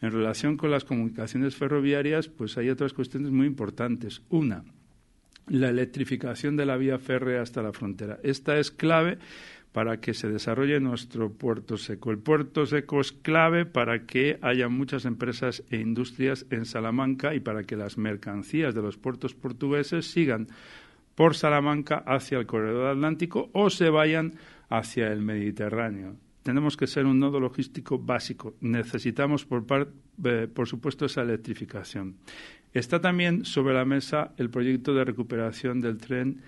en 0.00 0.10
relación 0.10 0.56
con 0.56 0.70
las 0.70 0.84
comunicaciones 0.84 1.54
ferroviarias, 1.54 2.28
pues 2.28 2.56
hay 2.56 2.70
otras 2.70 2.94
cuestiones 2.94 3.30
muy 3.30 3.46
importantes. 3.46 4.22
Una, 4.30 4.64
la 5.46 5.68
electrificación 5.68 6.56
de 6.56 6.64
la 6.64 6.78
vía 6.78 6.98
férrea 6.98 7.42
hasta 7.42 7.62
la 7.62 7.74
frontera. 7.74 8.20
Esta 8.22 8.58
es 8.58 8.70
clave 8.70 9.18
para 9.72 10.00
que 10.00 10.14
se 10.14 10.28
desarrolle 10.28 10.80
nuestro 10.80 11.32
puerto 11.32 11.76
seco. 11.76 12.10
El 12.10 12.18
puerto 12.18 12.66
seco 12.66 13.00
es 13.00 13.12
clave 13.12 13.66
para 13.66 14.04
que 14.06 14.38
haya 14.42 14.68
muchas 14.68 15.04
empresas 15.04 15.62
e 15.70 15.76
industrias 15.76 16.46
en 16.50 16.64
Salamanca 16.64 17.34
y 17.34 17.40
para 17.40 17.62
que 17.62 17.76
las 17.76 17.96
mercancías 17.96 18.74
de 18.74 18.82
los 18.82 18.96
puertos 18.96 19.34
portugueses 19.34 20.10
sigan 20.10 20.48
por 21.14 21.36
Salamanca 21.36 22.02
hacia 22.06 22.38
el 22.38 22.46
corredor 22.46 22.86
atlántico 22.88 23.50
o 23.52 23.70
se 23.70 23.90
vayan 23.90 24.34
hacia 24.68 25.12
el 25.12 25.22
Mediterráneo. 25.22 26.16
Tenemos 26.42 26.76
que 26.76 26.86
ser 26.86 27.04
un 27.06 27.20
nodo 27.20 27.38
logístico 27.38 27.98
básico. 27.98 28.54
Necesitamos, 28.60 29.44
por, 29.44 29.64
eh, 30.24 30.48
por 30.52 30.66
supuesto, 30.66 31.04
esa 31.04 31.22
electrificación. 31.22 32.16
Está 32.72 33.00
también 33.00 33.44
sobre 33.44 33.74
la 33.74 33.84
mesa 33.84 34.32
el 34.36 34.48
proyecto 34.48 34.94
de 34.94 35.04
recuperación 35.04 35.80
del 35.80 35.98
tren 35.98 36.40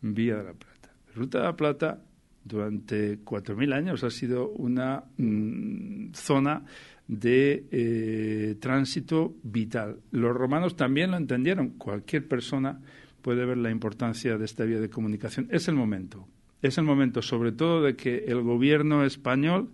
Vía 0.00 0.36
de 0.36 0.44
la 0.44 0.52
Plata. 0.52 0.92
Ruta 1.14 1.38
de 1.38 1.44
la 1.44 1.56
Plata 1.56 2.00
durante 2.44 3.18
4.000 3.20 3.74
años 3.74 4.04
ha 4.04 4.10
sido 4.10 4.48
una 4.50 5.04
mm, 5.16 6.12
zona 6.12 6.64
de 7.06 7.64
eh, 7.70 8.56
tránsito 8.60 9.34
vital. 9.42 10.00
Los 10.10 10.36
romanos 10.36 10.76
también 10.76 11.10
lo 11.10 11.16
entendieron. 11.16 11.70
Cualquier 11.70 12.28
persona 12.28 12.80
puede 13.22 13.44
ver 13.44 13.56
la 13.56 13.70
importancia 13.70 14.36
de 14.36 14.44
esta 14.44 14.64
vía 14.64 14.80
de 14.80 14.90
comunicación. 14.90 15.48
Es 15.50 15.68
el 15.68 15.74
momento. 15.74 16.28
Es 16.60 16.76
el 16.78 16.84
momento, 16.84 17.22
sobre 17.22 17.52
todo, 17.52 17.82
de 17.82 17.96
que 17.96 18.24
el 18.26 18.42
gobierno 18.42 19.04
español 19.04 19.70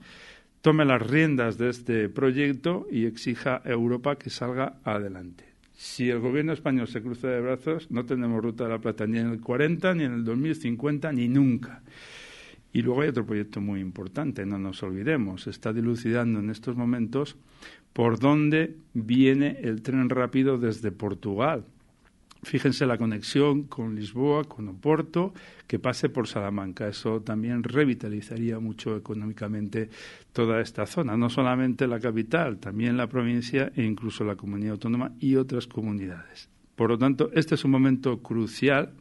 tome 0.61 0.85
las 0.85 1.03
riendas 1.03 1.59
de 1.59 1.71
este 1.71 2.09
proyecto 2.09 2.87
y 2.91 3.07
exija 3.07 3.63
a 3.65 3.71
Europa 3.71 4.17
que 4.17 4.31
salga 4.31 4.79
adelante. 4.85 5.45
Si 5.73 6.09
el 6.09 6.21
gobierno 6.21 6.53
español 6.53 6.87
se 6.87 7.03
cruza 7.03 7.29
de 7.29 7.41
brazos, 7.41 7.91
no 7.91 8.07
tenemos 8.07 8.43
ruta 8.43 8.65
de 8.65 8.71
la 8.71 8.79
plata 8.79 9.07
ni 9.07 9.19
en 9.19 9.31
el 9.31 9.41
40, 9.41 9.95
ni 9.95 10.05
en 10.05 10.15
el 10.15 10.25
2050, 10.25 11.13
ni 11.13 11.29
nunca. 11.29 11.83
Y 12.75 12.83
luego 12.83 13.03
hay 13.03 13.09
otro 13.09 13.25
proyecto 13.25 13.61
muy 13.61 13.79
importante, 13.79 14.45
no 14.45 14.59
nos 14.59 14.83
olvidemos, 14.83 15.47
está 15.47 15.73
dilucidando 15.73 16.41
en 16.41 16.51
estos 16.51 16.77
momentos 16.77 17.37
por 17.93 18.19
dónde 18.19 18.77
viene 18.93 19.61
el 19.63 19.81
tren 19.81 20.11
rápido 20.11 20.59
desde 20.59 20.91
Portugal. 20.91 21.65
Fíjense 22.43 22.85
la 22.85 22.99
conexión 22.99 23.63
con 23.63 23.95
Lisboa, 23.95 24.43
con 24.43 24.69
Oporto, 24.69 25.33
que 25.69 25.79
pase 25.79 26.09
por 26.09 26.27
Salamanca. 26.27 26.89
Eso 26.89 27.23
también 27.23 27.63
revitalizaría 27.63 28.59
mucho 28.59 28.97
económicamente 28.97 29.89
toda 30.33 30.61
esta 30.61 30.85
zona, 30.85 31.17
no 31.17 31.31
solamente 31.31 31.87
la 31.87 32.01
capital, 32.01 32.59
también 32.59 32.97
la 32.97 33.07
provincia 33.07 33.71
e 33.77 33.85
incluso 33.85 34.25
la 34.25 34.35
comunidad 34.35 34.73
autónoma 34.73 35.13
y 35.21 35.37
otras 35.37 35.69
comunidades. 35.69 36.51
Por 36.75 36.91
lo 36.91 36.99
tanto, 36.99 37.31
este 37.35 37.55
es 37.55 37.65
un 37.65 37.71
momento 37.71 38.21
crucial 38.21 38.95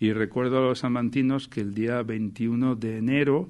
y 0.00 0.12
recuerdo 0.12 0.58
a 0.58 0.62
los 0.62 0.80
salmantinos 0.80 1.46
que 1.46 1.60
el 1.60 1.74
día 1.74 2.02
21 2.02 2.74
de 2.76 2.96
enero 2.96 3.48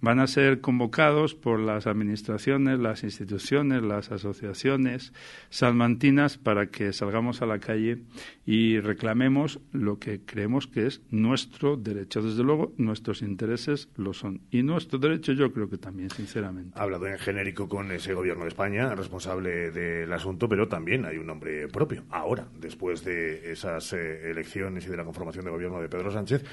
van 0.00 0.18
a 0.18 0.26
ser 0.26 0.60
convocados 0.60 1.34
por 1.34 1.60
las 1.60 1.86
administraciones, 1.86 2.80
las 2.80 3.04
instituciones, 3.04 3.82
las 3.82 4.10
asociaciones 4.10 5.12
salmantinas 5.48 6.38
para 6.38 6.66
que 6.66 6.92
salgamos 6.92 7.40
a 7.42 7.46
la 7.46 7.60
calle 7.60 8.02
y 8.44 8.80
reclamemos 8.80 9.60
lo 9.72 10.00
que 10.00 10.20
creemos 10.24 10.66
que 10.66 10.86
es 10.86 11.00
nuestro 11.10 11.76
derecho. 11.76 12.22
Desde 12.22 12.42
luego, 12.42 12.72
nuestros 12.76 13.22
intereses 13.22 13.88
lo 13.94 14.12
son. 14.12 14.40
Y 14.50 14.64
nuestro 14.64 14.98
derecho 14.98 15.32
yo 15.32 15.52
creo 15.52 15.70
que 15.70 15.78
también, 15.78 16.10
sinceramente. 16.10 16.76
Ha 16.76 16.82
hablado 16.82 17.06
en 17.06 17.18
genérico 17.18 17.68
con 17.68 17.92
ese 17.92 18.14
gobierno 18.14 18.42
de 18.42 18.48
España, 18.48 18.92
responsable 18.96 19.70
del 19.70 20.12
asunto, 20.12 20.48
pero 20.48 20.66
también 20.66 21.04
hay 21.04 21.18
un 21.18 21.26
nombre 21.26 21.68
propio. 21.68 22.02
Ahora, 22.10 22.48
después 22.58 23.04
de 23.04 23.12
de 23.12 23.52
esas 23.52 23.92
eh, 23.92 24.30
elecciones 24.30 24.86
y 24.86 24.90
de 24.90 24.96
la 24.96 25.04
conformación 25.04 25.44
de 25.44 25.50
gobierno 25.50 25.80
de 25.80 25.88
Pedro 25.92 26.10
Sánchez, 26.10 26.44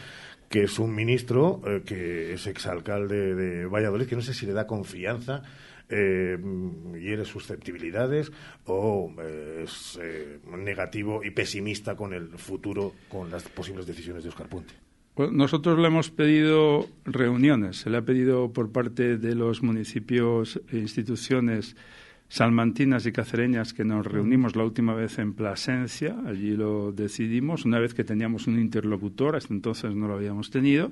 que 0.49 0.63
es 0.63 0.79
un 0.79 0.93
ministro 0.93 1.61
eh, 1.65 1.81
que 1.85 2.33
es 2.33 2.47
exalcalde 2.47 3.33
de 3.35 3.65
Valladolid, 3.65 4.07
que 4.07 4.15
no 4.15 4.21
sé 4.21 4.33
si 4.33 4.45
le 4.45 4.53
da 4.53 4.67
confianza 4.67 5.43
eh, 5.89 6.37
hiere 7.01 7.25
susceptibilidades 7.25 8.31
o 8.65 9.11
eh, 9.19 9.63
es 9.63 9.99
eh, 9.99 10.39
negativo 10.55 11.23
y 11.23 11.31
pesimista 11.31 11.95
con 11.95 12.13
el 12.13 12.29
futuro, 12.37 12.93
con 13.09 13.31
las 13.31 13.43
posibles 13.49 13.87
decisiones 13.87 14.23
de 14.23 14.29
Oscar 14.29 14.47
Puente. 14.47 14.75
Nosotros 15.17 15.79
le 15.79 15.87
hemos 15.87 16.11
pedido 16.11 16.87
reuniones, 17.05 17.77
se 17.77 17.89
le 17.89 17.97
ha 17.97 18.03
pedido 18.03 18.53
por 18.53 18.71
parte 18.71 19.17
de 19.17 19.35
los 19.35 19.63
municipios 19.63 20.61
e 20.71 20.77
instituciones 20.77 21.75
salmantinas 22.29 23.05
y 23.05 23.11
cacereñas 23.11 23.73
que 23.73 23.83
nos 23.83 24.05
reunimos 24.05 24.55
la 24.55 24.63
última 24.63 24.93
vez 24.93 25.17
en 25.17 25.33
Plasencia, 25.33 26.15
allí 26.25 26.55
lo 26.55 26.91
decidimos, 26.91 27.65
una 27.65 27.79
vez 27.79 27.93
que 27.93 28.03
teníamos 28.03 28.47
un 28.47 28.59
interlocutor, 28.59 29.35
hasta 29.35 29.53
entonces 29.53 29.95
no 29.95 30.07
lo 30.07 30.13
habíamos 30.13 30.51
tenido, 30.51 30.91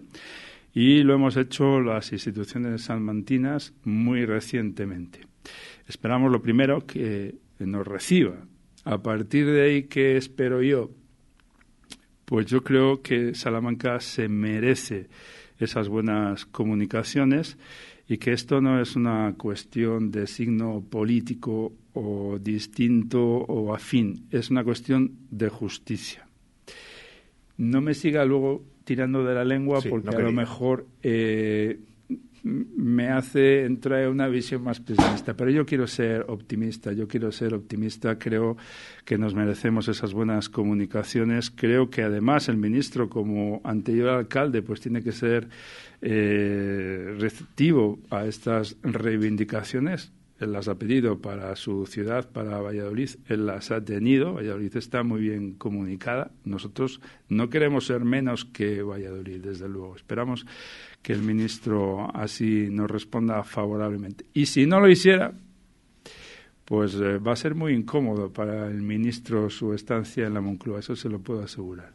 y 0.73 1.03
lo 1.03 1.13
hemos 1.13 1.37
hecho 1.37 1.79
las 1.79 2.11
instituciones 2.11 2.81
salmantinas 2.83 3.73
muy 3.83 4.25
recientemente. 4.25 5.21
Esperamos 5.87 6.31
lo 6.31 6.41
primero 6.41 6.85
que 6.85 7.35
nos 7.59 7.87
reciba. 7.87 8.35
A 8.83 9.01
partir 9.01 9.45
de 9.45 9.61
ahí, 9.61 9.83
¿qué 9.83 10.17
espero 10.17 10.61
yo? 10.61 10.91
Pues 12.25 12.47
yo 12.47 12.63
creo 12.63 13.01
que 13.01 13.35
Salamanca 13.35 13.99
se 13.99 14.27
merece 14.27 15.07
esas 15.59 15.87
buenas 15.87 16.45
comunicaciones 16.45 17.57
y 18.07 18.17
que 18.17 18.31
esto 18.31 18.61
no 18.61 18.81
es 18.81 18.95
una 18.95 19.33
cuestión 19.37 20.11
de 20.11 20.27
signo 20.27 20.81
político 20.89 21.73
o 21.93 22.39
distinto 22.39 23.21
o 23.21 23.73
afín, 23.73 24.27
es 24.31 24.49
una 24.49 24.63
cuestión 24.63 25.11
de 25.29 25.49
justicia. 25.49 26.27
No 27.57 27.81
me 27.81 27.93
siga 27.93 28.23
luego 28.23 28.63
tirando 28.83 29.25
de 29.25 29.35
la 29.35 29.43
lengua 29.43 29.81
Sí, 29.81 29.89
porque 29.89 30.11
no 30.11 30.17
a 30.17 30.21
lo 30.21 30.31
mejor 30.31 30.87
eh, 31.03 31.79
me 32.43 33.09
hace 33.09 33.65
entrar 33.65 34.03
en 34.03 34.09
una 34.09 34.27
visión 34.27 34.63
más 34.63 34.79
pesimista. 34.79 35.35
Pero 35.35 35.51
yo 35.51 35.65
quiero 35.65 35.87
ser 35.87 36.25
optimista, 36.27 36.91
yo 36.93 37.07
quiero 37.07 37.31
ser 37.31 37.53
optimista. 37.53 38.17
Creo 38.17 38.57
que 39.05 39.17
nos 39.17 39.33
merecemos 39.35 39.87
esas 39.87 40.13
buenas 40.13 40.49
comunicaciones. 40.49 41.51
Creo 41.51 41.89
que 41.89 42.03
además 42.03 42.49
el 42.49 42.57
ministro, 42.57 43.09
como 43.09 43.61
anterior 43.63 44.09
alcalde, 44.09 44.61
pues 44.61 44.81
tiene 44.81 45.01
que 45.01 45.11
ser 45.11 45.49
eh, 46.01 47.15
receptivo 47.19 47.99
a 48.09 48.25
estas 48.25 48.77
reivindicaciones. 48.83 50.11
Él 50.39 50.51
las 50.51 50.67
ha 50.67 50.75
pedido 50.75 51.19
para 51.19 51.55
su 51.55 51.87
ciudad, 51.87 52.29
para 52.29 52.61
Valladolid. 52.61 53.09
Él 53.27 53.47
las 53.47 53.71
ha 53.71 53.83
tenido. 53.83 54.35
Valladolid 54.35 54.75
está 54.77 55.01
muy 55.03 55.21
bien 55.21 55.53
comunicada. 55.53 56.31
Nosotros 56.45 57.01
no 57.27 57.49
queremos 57.49 57.87
ser 57.87 58.05
menos 58.05 58.45
que 58.45 58.83
Valladolid, 58.83 59.41
desde 59.41 59.67
luego. 59.67 59.95
Esperamos 59.95 60.45
que 61.01 61.13
el 61.13 61.21
ministro 61.21 62.13
así 62.15 62.67
nos 62.69 62.89
responda 62.89 63.43
favorablemente. 63.43 64.25
Y 64.33 64.47
si 64.47 64.65
no 64.65 64.79
lo 64.79 64.89
hiciera, 64.89 65.33
pues 66.65 66.95
eh, 66.95 67.17
va 67.17 67.31
a 67.31 67.37
ser 67.37 67.55
muy 67.55 67.73
incómodo 67.73 68.31
para 68.31 68.67
el 68.67 68.81
ministro 68.81 69.49
su 69.49 69.73
estancia 69.73 70.27
en 70.27 70.33
la 70.33 70.41
Moncloa. 70.41 70.79
Eso 70.79 70.95
se 70.95 71.07
lo 71.07 71.19
puedo 71.19 71.43
asegurar. 71.43 71.93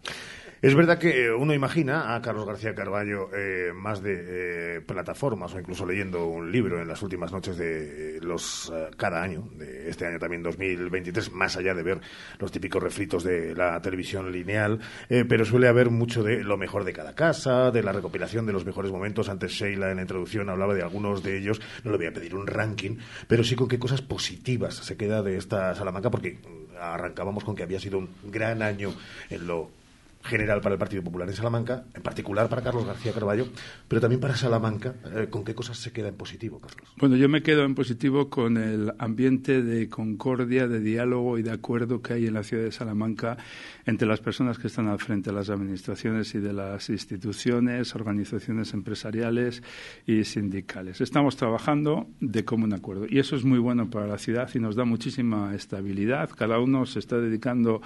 Es 0.63 0.77
verdad 0.77 0.97
que 0.97 1.25
eh, 1.25 1.35
uno 1.35 1.55
imagina 1.55 2.15
a 2.15 2.23
Carlos 2.23 2.47
García 2.47 2.73
Carballo 2.73 3.31
eh, 3.35 3.73
más 3.75 4.01
de 4.01 4.77
eh, 4.77 4.81
plataformas 4.81 5.53
o 5.53 5.59
incluso 5.59 5.85
leyendo 5.85 6.27
un 6.27 6.53
libro 6.53 6.81
en 6.81 6.87
las 6.87 7.03
últimas 7.03 7.33
noches 7.33 7.57
de 7.57 8.19
eh, 8.19 8.21
los 8.21 8.73
cada 8.97 9.21
año, 9.21 9.49
de 9.57 9.91
este 9.91 10.07
año 10.07 10.21
también 10.21 10.41
2023, 10.45 11.33
más 11.33 11.57
allá 11.57 11.75
de 11.75 11.83
ver 11.83 12.01
los 12.39 12.53
típicos 12.53 12.81
refritos 12.81 13.25
de 13.25 13.57
la 13.57 13.83
televisión 13.83 14.31
lineal, 14.31 14.79
pero 15.09 15.45
suele 15.45 15.67
haber 15.67 15.91
mucho 15.91 16.23
de 16.23 16.45
lo 16.45 16.57
mejor 16.57 16.85
de 16.85 16.93
cada 16.93 17.17
casa, 17.17 17.73
de 17.73 17.83
la 17.83 17.91
recopilación 17.91 18.47
de 18.47 18.53
los 18.53 18.65
mejores 18.65 18.93
momentos. 18.93 19.29
Antes 19.29 19.51
Sheila 19.51 19.91
en 19.91 19.97
la 19.97 20.03
introducción 20.03 20.49
hablaba 20.49 20.75
de 20.75 20.83
algunos 20.83 21.25
de 21.25 21.39
ellos, 21.39 21.61
no 21.83 21.91
le 21.91 21.97
voy 21.97 22.07
a 22.07 22.13
pedir 22.13 22.37
un 22.37 22.47
ranking, 22.47 22.99
pero 23.27 23.43
sí 23.43 23.57
con 23.57 23.67
qué 23.67 23.81
cosas 23.81 24.01
positivas 24.01 24.77
se 24.77 24.97
queda 24.97 25.23
de 25.23 25.39
esta 25.39 25.75
Salamanca, 25.75 26.09
porque 26.11 26.35
mm, 26.35 26.77
arrancábamos 26.81 27.43
con 27.43 27.57
que 27.57 27.65
había 27.65 27.81
sido 27.81 27.99
un 27.99 28.11
gran 28.31 28.63
año 28.63 28.95
en 29.29 29.47
lo 29.49 29.82
general 30.23 30.61
para 30.61 30.75
el 30.75 30.79
Partido 30.79 31.03
Popular 31.03 31.29
en 31.29 31.35
Salamanca, 31.35 31.85
en 31.95 32.03
particular 32.03 32.49
para 32.49 32.63
Carlos 32.63 32.87
García 32.87 33.13
Carballo, 33.13 33.47
pero 33.89 34.01
también 34.01 34.21
para 34.21 34.37
Salamanca. 34.37 34.95
eh, 35.15 35.29
¿Con 35.31 35.45
qué 35.45 35.55
cosas 35.55 35.79
se 35.79 35.93
queda 35.93 36.09
en 36.09 36.15
positivo, 36.15 36.61
Carlos? 36.61 36.93
Bueno, 36.99 37.17
yo 37.17 37.29
me 37.29 37.43
quedo 37.43 37.65
en 37.65 37.75
positivo 37.75 38.31
con 38.31 38.57
el 38.57 38.93
ambiente 38.99 39.63
de 39.63 39.89
concordia, 39.89 40.69
de 40.69 40.81
diálogo 40.81 41.39
y 41.39 41.43
de 41.43 41.51
acuerdo 41.51 42.03
que 42.03 42.15
hay 42.15 42.27
en 42.27 42.35
la 42.35 42.43
ciudad 42.43 42.65
de 42.65 42.73
Salamanca 42.73 43.37
entre 43.85 44.07
las 44.07 44.21
personas 44.21 44.59
que 44.59 44.69
están 44.69 44.89
al 44.89 44.99
frente 44.99 45.31
de 45.31 45.37
las 45.37 45.51
administraciones 45.51 46.35
y 46.35 46.39
de 46.39 46.53
las 46.53 46.89
instituciones, 46.89 47.95
organizaciones 47.95 48.73
empresariales 48.75 49.63
y 50.07 50.25
sindicales. 50.25 51.01
Estamos 51.01 51.37
trabajando 51.37 52.07
de 52.21 52.45
común 52.45 52.73
acuerdo 52.73 53.07
y 53.09 53.19
eso 53.19 53.37
es 53.37 53.45
muy 53.45 53.59
bueno 53.59 53.91
para 53.91 54.07
la 54.07 54.19
ciudad 54.19 54.49
y 54.55 54.59
nos 54.59 54.77
da 54.77 54.85
muchísima 54.85 55.55
estabilidad. 55.55 56.31
Cada 56.31 56.59
uno 56.59 56.87
se 56.87 56.99
está 56.99 57.19
dedicando 57.19 57.81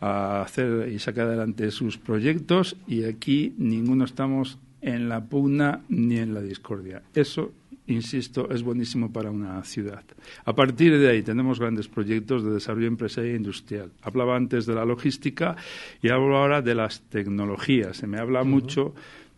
a 0.00 0.42
hacer 0.42 0.88
y 0.88 0.98
sacar 0.98 1.28
adelante 1.28 1.70
sus 1.76 1.98
proyectos 1.98 2.76
y 2.88 3.04
aquí 3.04 3.54
ninguno 3.58 4.04
estamos 4.04 4.58
en 4.80 5.08
la 5.08 5.24
pugna 5.24 5.82
ni 5.88 6.16
en 6.16 6.32
la 6.32 6.40
discordia. 6.40 7.02
Eso, 7.14 7.52
insisto, 7.86 8.50
es 8.50 8.62
buenísimo 8.62 9.12
para 9.12 9.30
una 9.30 9.62
ciudad. 9.64 10.02
A 10.44 10.54
partir 10.54 10.98
de 10.98 11.08
ahí 11.10 11.22
tenemos 11.22 11.60
grandes 11.60 11.88
proyectos 11.88 12.42
de 12.44 12.52
desarrollo 12.52 12.86
empresarial 12.86 13.34
e 13.34 13.36
industrial. 13.36 13.92
Hablaba 14.02 14.36
antes 14.36 14.64
de 14.64 14.74
la 14.74 14.84
logística 14.84 15.56
y 16.02 16.08
hablo 16.08 16.36
ahora 16.36 16.62
de 16.62 16.74
las 16.74 17.02
tecnologías. 17.02 17.98
Se 17.98 18.06
me 18.06 18.18
habla 18.18 18.42
mucho 18.42 18.94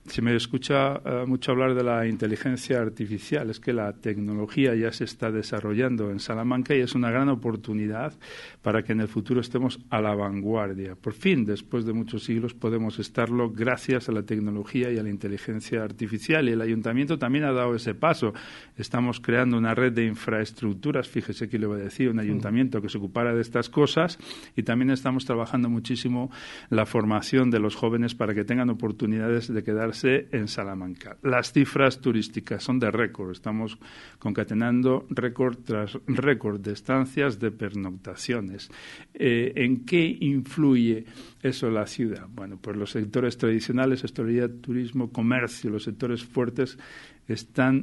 se 0.08 0.22
me 0.22 0.34
escucha 0.34 1.00
eh, 1.04 1.24
mucho 1.26 1.52
hablar 1.52 1.74
de 1.74 1.84
la 1.84 2.06
inteligencia 2.06 2.80
artificial. 2.80 3.50
Es 3.50 3.60
que 3.60 3.72
la 3.72 3.92
tecnología 3.92 4.74
ya 4.74 4.90
se 4.92 5.04
está 5.04 5.30
desarrollando 5.30 6.10
en 6.10 6.18
Salamanca 6.18 6.74
y 6.74 6.80
es 6.80 6.94
una 6.94 7.10
gran 7.10 7.28
oportunidad 7.28 8.14
para 8.62 8.82
que 8.82 8.92
en 8.92 9.00
el 9.00 9.08
futuro 9.08 9.40
estemos 9.40 9.78
a 9.90 10.00
la 10.00 10.14
vanguardia. 10.14 10.94
Por 10.94 11.12
fin, 11.12 11.44
después 11.44 11.84
de 11.84 11.92
muchos 11.92 12.24
siglos, 12.24 12.54
podemos 12.54 12.98
estarlo 12.98 13.50
gracias 13.50 14.08
a 14.08 14.12
la 14.12 14.22
tecnología 14.22 14.90
y 14.90 14.98
a 14.98 15.02
la 15.02 15.10
inteligencia 15.10 15.82
artificial. 15.82 16.48
Y 16.48 16.52
el 16.52 16.62
ayuntamiento 16.62 17.18
también 17.18 17.44
ha 17.44 17.52
dado 17.52 17.74
ese 17.74 17.94
paso. 17.94 18.32
Estamos 18.76 19.20
creando 19.20 19.58
una 19.58 19.74
red 19.74 19.92
de 19.92 20.06
infraestructuras. 20.06 21.08
Fíjese 21.08 21.48
que 21.48 21.58
le 21.58 21.66
voy 21.66 21.80
a 21.80 21.84
decir, 21.84 22.08
un 22.08 22.18
ayuntamiento 22.18 22.80
que 22.80 22.88
se 22.88 22.98
ocupara 22.98 23.34
de 23.34 23.42
estas 23.42 23.68
cosas. 23.68 24.18
Y 24.56 24.62
también 24.62 24.90
estamos 24.90 25.26
trabajando 25.26 25.68
muchísimo 25.68 26.30
la 26.70 26.86
formación 26.86 27.50
de 27.50 27.60
los 27.60 27.76
jóvenes 27.76 28.14
para 28.14 28.34
que 28.34 28.44
tengan 28.44 28.70
oportunidades 28.70 29.52
de 29.52 29.62
quedarse 29.62 29.97
en 30.04 30.48
Salamanca. 30.48 31.16
Las 31.22 31.52
cifras 31.52 32.00
turísticas 32.00 32.62
son 32.62 32.78
de 32.78 32.90
récord. 32.90 33.32
Estamos 33.32 33.78
concatenando 34.18 35.06
récord 35.10 35.58
tras 35.64 35.98
récord 36.06 36.60
de 36.60 36.72
estancias, 36.72 37.38
de 37.38 37.50
pernoctaciones. 37.50 38.70
Eh, 39.14 39.52
¿En 39.56 39.84
qué 39.84 40.16
influye 40.20 41.04
eso 41.42 41.70
la 41.70 41.86
ciudad? 41.86 42.26
Bueno, 42.28 42.58
pues 42.60 42.76
los 42.76 42.90
sectores 42.90 43.36
tradicionales, 43.36 44.04
hostelería, 44.04 44.48
turismo, 44.48 45.10
comercio, 45.10 45.70
los 45.70 45.84
sectores 45.84 46.24
fuertes 46.24 46.78
están 47.26 47.82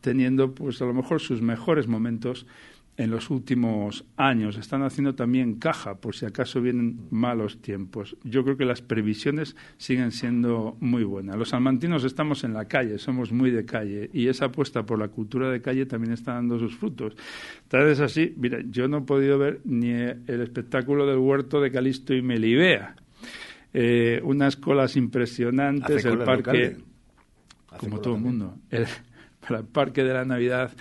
teniendo, 0.00 0.54
pues 0.54 0.82
a 0.82 0.84
lo 0.84 0.92
mejor 0.92 1.20
sus 1.20 1.40
mejores 1.40 1.86
momentos 1.86 2.46
en 2.96 3.10
los 3.10 3.30
últimos 3.30 4.04
años. 4.16 4.56
Están 4.56 4.82
haciendo 4.82 5.14
también 5.14 5.54
caja 5.54 5.96
por 5.96 6.14
si 6.14 6.26
acaso 6.26 6.60
vienen 6.60 7.06
malos 7.10 7.60
tiempos. 7.62 8.16
Yo 8.22 8.44
creo 8.44 8.56
que 8.56 8.64
las 8.64 8.82
previsiones 8.82 9.56
siguen 9.78 10.12
siendo 10.12 10.76
muy 10.80 11.04
buenas. 11.04 11.36
Los 11.36 11.50
salmantinos 11.50 12.04
estamos 12.04 12.44
en 12.44 12.52
la 12.52 12.66
calle, 12.66 12.98
somos 12.98 13.32
muy 13.32 13.50
de 13.50 13.64
calle 13.64 14.10
y 14.12 14.28
esa 14.28 14.46
apuesta 14.46 14.84
por 14.84 14.98
la 14.98 15.08
cultura 15.08 15.50
de 15.50 15.62
calle 15.62 15.86
también 15.86 16.12
está 16.12 16.34
dando 16.34 16.58
sus 16.58 16.76
frutos. 16.76 17.16
Tal 17.68 17.84
vez 17.84 18.00
así, 18.00 18.34
mira, 18.36 18.58
yo 18.68 18.88
no 18.88 18.98
he 18.98 19.02
podido 19.02 19.38
ver 19.38 19.60
ni 19.64 19.90
el 19.90 20.40
espectáculo 20.42 21.06
del 21.06 21.18
huerto 21.18 21.60
de 21.60 21.70
Calisto 21.70 22.14
y 22.14 22.22
Melibea. 22.22 22.96
Eh, 23.74 24.20
unas 24.22 24.56
colas 24.56 24.96
impresionantes, 24.96 26.04
el 26.04 26.18
parque, 26.18 26.76
como 27.78 28.00
todo 28.00 28.16
el 28.16 28.20
mundo, 28.20 28.58
el, 28.68 28.84
para 29.40 29.60
el 29.60 29.66
parque 29.66 30.04
de 30.04 30.12
la 30.12 30.26
Navidad 30.26 30.72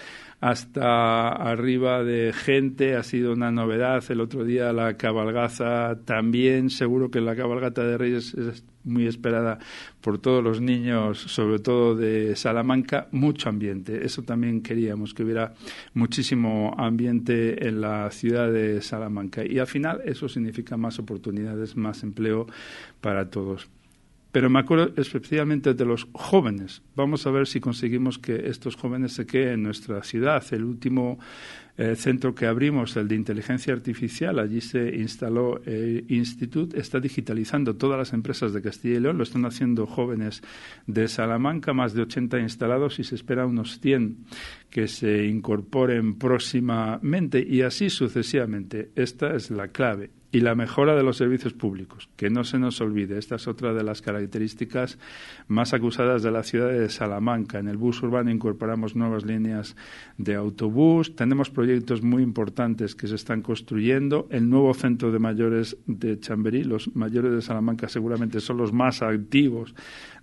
hasta 0.41 1.30
arriba 1.30 2.04
de 2.04 2.34
gente 2.34 2.95
ha 2.95 3.04
sido 3.04 3.32
una 3.32 3.51
novedad. 3.51 4.04
El 4.10 4.21
otro 4.21 4.43
día 4.43 4.73
la 4.73 4.97
cabalgaza 4.97 5.99
también, 6.04 6.71
seguro 6.71 7.12
que 7.12 7.21
la 7.21 7.36
cabalgata 7.36 7.86
de 7.86 7.97
Reyes 7.97 8.34
es 8.34 8.63
muy 8.84 9.06
esperada 9.06 9.60
por 10.01 10.17
todos 10.17 10.43
los 10.43 10.60
niños, 10.60 11.19
sobre 11.19 11.60
todo 11.60 11.95
de 11.95 12.36
Salamanca, 12.36 13.08
mucho 13.12 13.49
ambiente. 13.49 14.04
Eso 14.04 14.23
también 14.23 14.63
queríamos, 14.63 15.13
que 15.13 15.23
hubiera 15.23 15.54
muchísimo 15.93 16.73
ambiente 16.75 17.67
en 17.67 17.80
la 17.80 18.10
ciudad 18.10 18.51
de 18.51 18.82
Salamanca. 18.82 19.45
Y 19.45 19.60
al 19.60 19.67
final 19.67 20.01
eso 20.06 20.27
significa 20.27 20.75
más 20.75 20.97
oportunidades, 20.97 21.75
más 21.75 22.01
empleo 22.01 22.47
para 22.99 23.30
todos. 23.30 23.69
Pero 24.32 24.50
me 24.50 24.60
acuerdo 24.60 24.94
especialmente 24.96 25.74
de 25.74 25.86
los 25.86 26.08
jóvenes. 26.13 26.82
Vamos 26.96 27.28
a 27.28 27.32
ver 27.32 27.48
si 27.48 27.60
conseguimos 27.60 28.17
que 28.17 28.48
estos 28.48 28.76
jóvenes 28.76 29.13
se 29.13 29.26
queden 29.26 29.54
en 29.54 29.63
nuestra 29.63 30.02
ciudad. 30.04 30.44
El 30.52 30.63
último 30.63 31.20
eh, 31.78 31.96
centro 31.96 32.34
que 32.34 32.46
abrimos, 32.46 32.96
el 32.96 33.08
de 33.08 33.15
inteligencia 33.15 33.74
artificial, 33.74 34.39
allí 34.39 34.62
se 34.62 34.96
instaló 34.96 35.62
el 35.65 36.06
Institut, 36.10 36.74
está 36.76 37.00
digitalizando 37.00 37.76
todas 37.76 37.98
las 37.98 38.13
empresas 38.13 38.54
de 38.54 38.62
Castilla 38.62 38.98
y 38.98 39.00
León, 39.02 39.17
lo 39.17 39.24
están 39.24 39.46
haciendo 39.46 39.86
jóvenes 39.86 40.41
de 40.88 41.08
Salamanca, 41.08 41.74
más 41.74 41.94
de 41.94 42.04
80 42.04 42.39
instalados 42.39 43.00
y 43.00 43.04
se 43.04 43.15
espera 43.15 43.46
unos 43.46 43.80
100 43.80 44.17
que 44.70 44.88
se 44.88 45.26
incorporen 45.26 46.15
próximamente 46.17 47.46
y 47.46 47.63
así 47.63 47.89
sucesivamente. 47.89 48.91
Esta 48.96 49.36
es 49.36 49.52
la 49.52 49.70
clave 49.70 50.21
y 50.32 50.39
la 50.39 50.56
mejora 50.56 50.96
de 50.96 51.04
los 51.04 51.17
servicios 51.17 51.54
públicos. 51.54 52.10
Que 52.15 52.30
no 52.30 52.44
se 52.44 52.58
nos 52.58 52.80
olvide, 52.82 53.17
esta 53.17 53.36
es 53.36 53.48
otra 53.48 53.74
de 53.74 53.84
las 53.84 54.02
características 54.02 54.98
más 55.48 55.74
acusadas 55.74 56.24
de 56.24 56.32
la 56.32 56.44
ciudad 56.44 56.70
de 56.70 56.89
Salamanca. 56.89 57.60
En 57.60 57.67
el 57.67 57.78
bus 57.78 58.02
urbano 58.02 58.32
incorporamos 58.32 58.96
nuevas 58.96 59.26
líneas 59.26 59.76
de 60.17 60.36
autobús, 60.36 61.15
tenemos 61.15 61.50
proyectos 61.50 62.02
muy 62.02 62.24
importantes 62.24 62.96
que 62.96 63.08
se 63.08 63.15
están 63.15 63.41
construyendo. 63.41 64.28
El 64.30 64.50
nuevo 64.50 64.74
centro 64.74 65.12
de 65.12 65.20
mayores 65.20 65.78
de 65.86 66.20
Chamberí, 66.20 66.63
los 66.63 66.96
mayores 66.96 67.34
de 67.34 67.41
Salamanca 67.41 67.89
seguramente 67.89 68.39
son 68.39 68.58
los 68.58 68.72
más 68.72 69.02
activos 69.02 69.76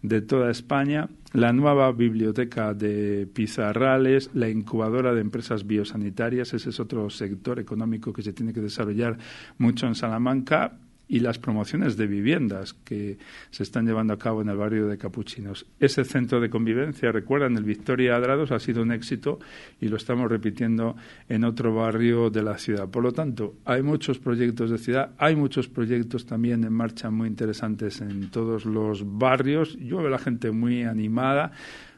de 0.03 0.23
toda 0.23 0.51
España, 0.51 1.09
la 1.33 1.53
nueva 1.53 1.91
biblioteca 1.93 2.73
de 2.75 3.27
Pizarrales, 3.33 4.31
la 4.35 4.49
incubadora 4.49 5.13
de 5.13 5.21
empresas 5.21 5.67
biosanitarias, 5.67 6.55
ese 6.55 6.71
es 6.71 6.81
otro 6.81 7.11
sector 7.11 7.59
económico 7.59 8.13
que 8.13 8.23
se 8.23 8.33
tiene 8.33 8.53
que 8.53 8.61
desarrollar 8.61 9.19
mucho 9.59 9.87
en 9.87 9.95
Salamanca, 9.95 10.79
y 11.09 11.21
las 11.21 11.38
promociones 11.38 11.97
de 11.97 12.07
viviendas 12.07 12.75
que 12.75 13.18
se 13.51 13.62
están 13.62 13.87
llevando 13.87 14.12
a 14.12 14.18
cabo 14.18 14.42
en 14.42 14.51
el 14.51 14.57
barrio 14.57 14.87
de 14.87 14.99
Capuchinos. 14.99 15.66
Ese 15.81 16.05
centro 16.05 16.40
de 16.40 16.51
convivencia, 16.51 17.11
recuerdan, 17.11 17.57
el 17.57 17.64
Victoria 17.64 18.16
Adrados 18.16 18.53
ha 18.53 18.59
sido 18.59 18.83
un 18.83 18.92
éxito 18.92 19.40
y 19.81 19.88
lo 19.88 19.97
estamos 19.97 20.31
repitiendo 20.31 20.97
en 21.29 21.44
otro 21.44 21.75
barrio 21.75 22.29
de 22.29 22.42
la 22.42 22.59
ciudad. 22.59 22.88
Por 22.88 23.03
lo 23.03 23.12
tanto, 23.12 23.55
hay 23.64 23.83
muchos 23.83 24.18
proyectos 24.18 24.71
de 24.71 24.79
ciudad, 24.79 25.12
hay 25.18 25.35
muchos 25.35 25.68
proyectos 25.68 26.27
también 26.27 26.62
en 26.64 26.73
marcha 26.73 27.11
muy 27.11 27.29
interesantes 27.29 28.03
en 28.03 28.31
todos 28.31 28.66
los 28.66 29.18
barrios. 29.18 29.79
Yo 29.79 29.99
veo 29.99 30.09
a 30.09 30.11
la 30.11 30.18
gente 30.18 30.51
muy 30.51 30.83
animada, 30.83 31.53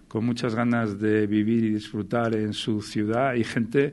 con 0.07 0.25
muchas 0.25 0.55
ganas 0.55 0.99
de 0.99 1.27
vivir 1.27 1.65
y 1.65 1.71
disfrutar 1.71 2.35
en 2.35 2.53
su 2.53 2.83
ciudad 2.83 3.35
y 3.35 3.45
gente 3.45 3.93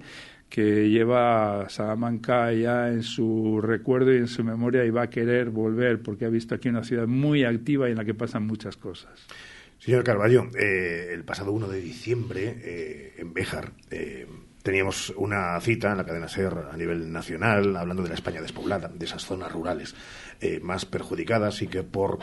que 0.49 0.89
lleva 0.89 1.67
Salamanca 1.69 2.51
ya 2.53 2.87
en 2.89 3.03
su 3.03 3.59
recuerdo 3.61 4.13
y 4.13 4.17
en 4.17 4.27
su 4.27 4.43
memoria 4.43 4.85
y 4.85 4.89
va 4.89 5.03
a 5.03 5.09
querer 5.09 5.49
volver 5.49 6.01
porque 6.01 6.25
ha 6.25 6.29
visto 6.29 6.55
aquí 6.55 6.69
una 6.69 6.83
ciudad 6.83 7.07
muy 7.07 7.43
activa 7.43 7.87
y 7.87 7.91
en 7.91 7.97
la 7.97 8.05
que 8.05 8.13
pasan 8.13 8.45
muchas 8.45 8.77
cosas. 8.77 9.11
Señor 9.79 10.03
Carballo, 10.03 10.49
eh, 10.57 11.09
el 11.13 11.23
pasado 11.23 11.51
1 11.51 11.67
de 11.67 11.81
diciembre 11.81 12.55
eh, 12.63 13.13
en 13.17 13.33
Béjar 13.33 13.71
eh, 13.91 14.25
teníamos 14.63 15.13
una 15.15 15.59
cita 15.61 15.91
en 15.91 15.97
la 15.97 16.05
cadena 16.05 16.27
SER 16.27 16.53
a 16.71 16.75
nivel 16.75 17.11
nacional 17.11 17.75
hablando 17.77 18.03
de 18.03 18.09
la 18.09 18.15
España 18.15 18.41
despoblada, 18.41 18.89
de 18.89 19.05
esas 19.05 19.23
zonas 19.23 19.51
rurales 19.51 19.95
más 20.61 20.85
perjudicadas 20.85 21.61
y 21.61 21.67
que 21.67 21.83
por 21.83 22.19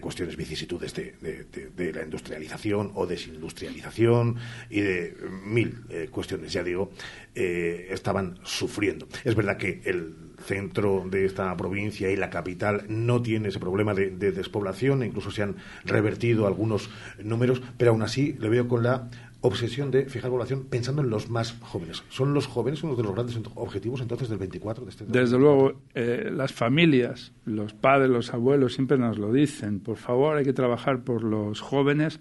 cuestiones 0.00 0.36
vicisitudes 0.36 0.94
de, 0.94 1.92
la 1.92 2.02
industrialización 2.02 2.92
o 2.94 3.06
desindustrialización 3.06 4.36
y 4.70 4.80
de 4.80 5.16
mil 5.44 5.84
cuestiones, 6.10 6.52
ya 6.52 6.62
digo, 6.62 6.90
estaban 7.34 8.38
sufriendo. 8.42 9.08
Es 9.24 9.34
verdad 9.34 9.56
que 9.56 9.80
el 9.84 10.28
centro 10.44 11.04
de 11.08 11.24
esta 11.24 11.56
provincia 11.56 12.10
y 12.10 12.16
la 12.16 12.30
capital 12.30 12.84
no 12.88 13.22
tiene 13.22 13.48
ese 13.48 13.58
problema 13.58 13.94
de, 13.94 14.10
despoblación, 14.10 15.02
incluso 15.02 15.30
se 15.30 15.42
han 15.42 15.56
revertido 15.84 16.46
algunos 16.46 16.90
números, 17.22 17.62
pero 17.76 17.90
aún 17.90 18.02
así 18.02 18.34
le 18.38 18.48
veo 18.48 18.68
con 18.68 18.82
la 18.82 19.10
obsesión 19.40 19.90
de 19.90 20.06
fijar 20.06 20.30
población 20.30 20.64
pensando 20.64 21.02
en 21.02 21.10
los 21.10 21.30
más 21.30 21.56
jóvenes. 21.60 22.02
¿Son 22.08 22.34
los 22.34 22.46
jóvenes 22.46 22.82
uno 22.82 22.96
de 22.96 23.02
los 23.02 23.14
grandes 23.14 23.38
objetivos 23.54 24.00
entonces 24.00 24.28
del 24.28 24.38
24? 24.38 24.84
De 24.84 24.90
este 24.90 25.04
Desde 25.06 25.38
luego, 25.38 25.80
eh, 25.94 26.30
las 26.32 26.52
familias, 26.52 27.32
los 27.44 27.72
padres, 27.72 28.10
los 28.10 28.34
abuelos 28.34 28.74
siempre 28.74 28.98
nos 28.98 29.18
lo 29.18 29.32
dicen. 29.32 29.80
Por 29.80 29.96
favor, 29.96 30.36
hay 30.36 30.44
que 30.44 30.52
trabajar 30.52 31.02
por 31.02 31.22
los 31.22 31.60
jóvenes. 31.60 32.20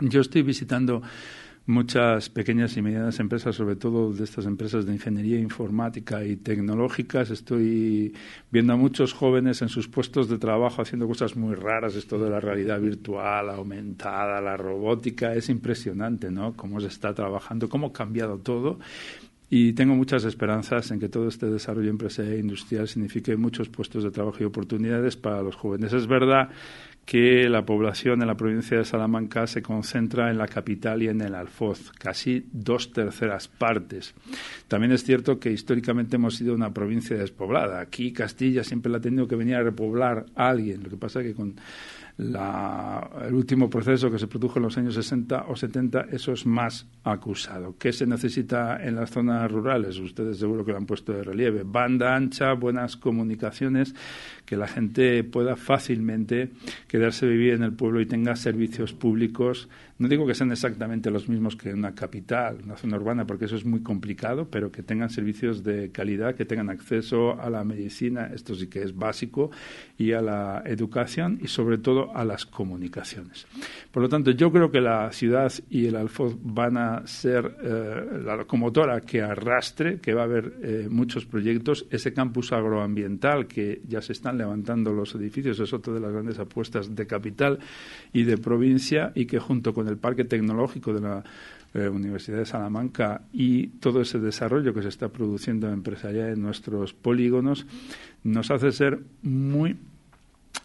Yo 0.00 0.20
estoy 0.20 0.42
visitando 0.42 1.02
muchas 1.66 2.28
pequeñas 2.28 2.76
y 2.76 2.82
medianas 2.82 3.20
empresas, 3.20 3.56
sobre 3.56 3.76
todo 3.76 4.12
de 4.12 4.24
estas 4.24 4.44
empresas 4.44 4.84
de 4.84 4.92
ingeniería 4.92 5.38
informática 5.38 6.24
y 6.24 6.36
tecnológicas. 6.36 7.30
Estoy 7.30 8.14
viendo 8.50 8.74
a 8.74 8.76
muchos 8.76 9.14
jóvenes 9.14 9.62
en 9.62 9.68
sus 9.68 9.88
puestos 9.88 10.28
de 10.28 10.38
trabajo 10.38 10.82
haciendo 10.82 11.08
cosas 11.08 11.36
muy 11.36 11.54
raras, 11.54 11.94
esto 11.94 12.18
de 12.18 12.28
la 12.28 12.40
realidad 12.40 12.80
virtual, 12.80 13.48
aumentada, 13.48 14.40
la 14.40 14.56
robótica. 14.56 15.34
Es 15.34 15.48
impresionante, 15.48 16.30
¿no? 16.30 16.54
Cómo 16.54 16.80
se 16.80 16.88
está 16.88 17.14
trabajando, 17.14 17.68
cómo 17.68 17.88
ha 17.88 17.92
cambiado 17.92 18.38
todo. 18.38 18.78
Y 19.48 19.72
tengo 19.74 19.94
muchas 19.94 20.24
esperanzas 20.24 20.90
en 20.90 20.98
que 20.98 21.08
todo 21.08 21.28
este 21.28 21.46
desarrollo 21.46 21.90
empresarial 21.90 22.34
e 22.34 22.40
industrial 22.40 22.88
signifique 22.88 23.36
muchos 23.36 23.68
puestos 23.68 24.02
de 24.02 24.10
trabajo 24.10 24.38
y 24.40 24.44
oportunidades 24.44 25.16
para 25.16 25.42
los 25.42 25.54
jóvenes. 25.54 25.92
Es 25.92 26.06
verdad 26.06 26.48
que 27.04 27.48
la 27.48 27.66
población 27.66 28.22
en 28.22 28.28
la 28.28 28.36
provincia 28.36 28.78
de 28.78 28.84
Salamanca 28.84 29.46
se 29.46 29.62
concentra 29.62 30.30
en 30.30 30.38
la 30.38 30.48
capital 30.48 31.02
y 31.02 31.08
en 31.08 31.20
el 31.20 31.34
Alfoz, 31.34 31.92
casi 31.92 32.46
dos 32.52 32.92
terceras 32.92 33.48
partes. 33.48 34.14
También 34.68 34.92
es 34.92 35.04
cierto 35.04 35.38
que 35.38 35.52
históricamente 35.52 36.16
hemos 36.16 36.36
sido 36.36 36.54
una 36.54 36.72
provincia 36.72 37.16
despoblada. 37.16 37.80
Aquí 37.80 38.12
Castilla 38.12 38.64
siempre 38.64 38.90
la 38.90 38.98
ha 38.98 39.02
tenido 39.02 39.28
que 39.28 39.36
venir 39.36 39.56
a 39.56 39.62
repoblar 39.62 40.26
a 40.34 40.48
alguien. 40.48 40.82
Lo 40.82 40.90
que 40.90 40.96
pasa 40.96 41.20
es 41.20 41.26
que 41.26 41.34
con 41.34 41.56
el 42.16 43.34
último 43.34 43.68
proceso 43.68 44.08
que 44.08 44.20
se 44.20 44.28
produjo 44.28 44.60
en 44.60 44.62
los 44.62 44.78
años 44.78 44.94
60 44.94 45.46
o 45.48 45.56
70, 45.56 46.06
eso 46.12 46.32
es 46.32 46.46
más 46.46 46.86
acusado. 47.02 47.74
¿Qué 47.76 47.92
se 47.92 48.06
necesita 48.06 48.80
en 48.80 48.94
las 48.94 49.10
zonas 49.10 49.50
rurales? 49.50 49.98
Ustedes 49.98 50.38
seguro 50.38 50.64
que 50.64 50.70
lo 50.70 50.78
han 50.78 50.86
puesto 50.86 51.12
de 51.12 51.24
relieve. 51.24 51.64
Banda 51.64 52.14
ancha, 52.14 52.52
buenas 52.52 52.96
comunicaciones, 52.96 53.96
que 54.44 54.56
la 54.56 54.68
gente 54.68 55.24
pueda 55.24 55.56
fácilmente 55.56 56.50
quedarse 56.88 57.26
vivir 57.26 57.54
en 57.54 57.62
el 57.62 57.72
pueblo 57.72 58.00
y 58.00 58.06
tenga 58.06 58.36
servicios 58.36 58.92
públicos 58.92 59.68
no 59.96 60.08
digo 60.08 60.26
que 60.26 60.34
sean 60.34 60.50
exactamente 60.50 61.08
los 61.10 61.28
mismos 61.28 61.54
que 61.54 61.72
una 61.72 61.94
capital, 61.94 62.58
una 62.64 62.76
zona 62.76 62.96
urbana, 62.96 63.26
porque 63.26 63.44
eso 63.44 63.54
es 63.54 63.64
muy 63.64 63.80
complicado, 63.80 64.48
pero 64.50 64.72
que 64.72 64.82
tengan 64.82 65.08
servicios 65.08 65.62
de 65.62 65.92
calidad, 65.92 66.34
que 66.34 66.44
tengan 66.44 66.68
acceso 66.68 67.40
a 67.40 67.48
la 67.48 67.62
medicina, 67.62 68.30
esto 68.34 68.56
sí 68.56 68.66
que 68.66 68.82
es 68.82 68.96
básico, 68.96 69.52
y 69.96 70.10
a 70.10 70.20
la 70.20 70.64
educación 70.66 71.38
y 71.40 71.46
sobre 71.46 71.78
todo 71.78 72.14
a 72.16 72.24
las 72.24 72.44
comunicaciones. 72.44 73.46
Por 73.92 74.02
lo 74.02 74.08
tanto, 74.08 74.32
yo 74.32 74.50
creo 74.50 74.72
que 74.72 74.80
la 74.80 75.12
ciudad 75.12 75.52
y 75.70 75.86
el 75.86 75.94
Alfoz 75.94 76.36
van 76.42 76.76
a 76.76 77.06
ser 77.06 77.56
eh, 77.62 78.20
la 78.24 78.34
locomotora 78.34 79.00
que 79.00 79.22
arrastre, 79.22 80.00
que 80.00 80.12
va 80.12 80.22
a 80.22 80.24
haber 80.24 80.54
eh, 80.60 80.88
muchos 80.90 81.24
proyectos. 81.24 81.86
Ese 81.90 82.12
campus 82.12 82.52
agroambiental 82.52 83.46
que 83.46 83.80
ya 83.86 84.02
se 84.02 84.12
levantando 84.38 84.92
los 84.92 85.14
edificios 85.14 85.58
es 85.60 85.72
otra 85.72 85.94
de 85.94 86.00
las 86.00 86.12
grandes 86.12 86.38
apuestas 86.38 86.94
de 86.94 87.06
capital 87.06 87.58
y 88.12 88.24
de 88.24 88.38
provincia 88.38 89.12
y 89.14 89.26
que 89.26 89.38
junto 89.38 89.72
con 89.74 89.88
el 89.88 89.96
parque 89.96 90.24
tecnológico 90.24 90.92
de 90.92 91.00
la 91.00 91.24
eh, 91.74 91.88
Universidad 91.88 92.38
de 92.38 92.46
Salamanca 92.46 93.22
y 93.32 93.66
todo 93.66 94.00
ese 94.00 94.18
desarrollo 94.18 94.72
que 94.72 94.82
se 94.82 94.88
está 94.88 95.08
produciendo 95.08 95.68
empresarial 95.70 96.30
en 96.30 96.42
nuestros 96.42 96.92
polígonos, 96.92 97.66
nos 98.22 98.50
hace 98.50 98.70
ser 98.72 99.00
muy 99.22 99.76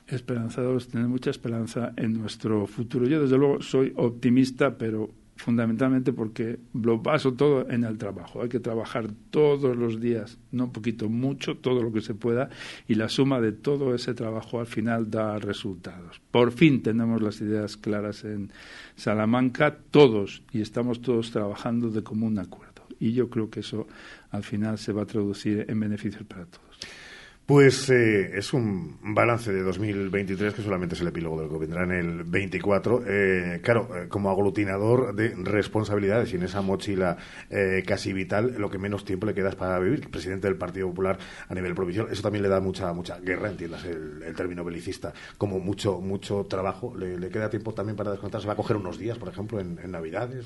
esperanzados, 0.07 0.87
tener 0.87 1.07
mucha 1.07 1.29
esperanza 1.29 1.93
en 1.95 2.13
nuestro 2.13 2.67
futuro. 2.67 3.07
Yo, 3.07 3.21
desde 3.21 3.37
luego, 3.37 3.61
soy 3.61 3.93
optimista, 3.95 4.77
pero 4.77 5.09
fundamentalmente 5.39 6.11
porque 6.11 6.59
lo 6.73 6.99
baso 6.99 7.33
todo 7.33 7.69
en 7.69 7.85
el 7.85 7.97
trabajo. 7.97 8.41
Hay 8.41 8.49
que 8.49 8.59
trabajar 8.59 9.07
todos 9.31 9.77
los 9.77 10.01
días, 10.01 10.37
no 10.51 10.73
poquito, 10.73 11.07
mucho, 11.07 11.55
todo 11.55 11.81
lo 11.81 11.93
que 11.93 12.01
se 12.01 12.13
pueda, 12.13 12.49
y 12.89 12.95
la 12.95 13.07
suma 13.07 13.39
de 13.39 13.53
todo 13.53 13.95
ese 13.95 14.13
trabajo 14.13 14.59
al 14.59 14.65
final 14.65 15.09
da 15.09 15.39
resultados. 15.39 16.21
Por 16.31 16.51
fin 16.51 16.83
tenemos 16.83 17.21
las 17.21 17.39
ideas 17.39 17.77
claras 17.77 18.25
en 18.25 18.51
Salamanca, 18.97 19.77
todos, 19.91 20.43
y 20.51 20.59
estamos 20.59 21.01
todos 21.01 21.31
trabajando 21.31 21.89
de 21.89 22.03
común 22.03 22.37
acuerdo. 22.37 22.83
Y 22.99 23.13
yo 23.13 23.29
creo 23.29 23.49
que 23.49 23.61
eso 23.61 23.87
al 24.31 24.43
final 24.43 24.77
se 24.77 24.91
va 24.91 25.03
a 25.03 25.05
traducir 25.05 25.65
en 25.69 25.79
beneficios 25.79 26.23
para 26.25 26.45
todos. 26.47 26.68
Pues 27.49 27.89
eh, 27.89 28.37
es 28.37 28.53
un 28.53 28.99
balance 29.01 29.51
de 29.51 29.63
2023 29.63 30.53
que 30.53 30.61
solamente 30.61 30.93
es 30.93 31.01
el 31.01 31.07
epílogo 31.07 31.41
de 31.41 31.47
lo 31.47 31.53
que 31.53 31.57
vendrá 31.57 31.83
en 31.83 31.93
el 31.93 32.23
24. 32.23 33.01
Eh, 33.07 33.59
claro, 33.63 33.89
eh, 33.97 34.07
como 34.07 34.29
aglutinador 34.29 35.15
de 35.15 35.29
responsabilidades 35.29 36.31
y 36.31 36.35
en 36.35 36.43
esa 36.43 36.61
mochila 36.61 37.17
casi 37.87 38.13
vital, 38.13 38.53
lo 38.59 38.69
que 38.69 38.77
menos 38.77 39.03
tiempo 39.03 39.25
le 39.25 39.33
queda 39.33 39.49
es 39.49 39.55
para 39.55 39.79
vivir. 39.79 40.11
Presidente 40.11 40.47
del 40.47 40.57
Partido 40.57 40.89
Popular 40.89 41.17
a 41.47 41.55
nivel 41.55 41.73
provincial, 41.73 42.07
eso 42.11 42.21
también 42.21 42.43
le 42.43 42.49
da 42.49 42.59
mucha 42.59 42.93
mucha 42.93 43.19
guerra, 43.19 43.49
entiendas 43.49 43.83
el, 43.83 44.31
término 44.35 44.63
belicista, 44.63 45.11
como 45.39 45.59
mucho 45.59 46.01
mucho 46.01 46.45
trabajo. 46.45 46.95
¿Le, 46.95 47.29
queda 47.29 47.49
tiempo 47.49 47.73
también 47.73 47.95
para 47.95 48.11
descontar? 48.11 48.41
¿Se 48.41 48.47
va 48.47 48.53
a 48.53 48.57
coger 48.57 48.77
unos 48.77 48.99
días, 48.99 49.17
por 49.17 49.27
ejemplo, 49.27 49.59
en 49.59 49.89
Navidades? 49.89 50.45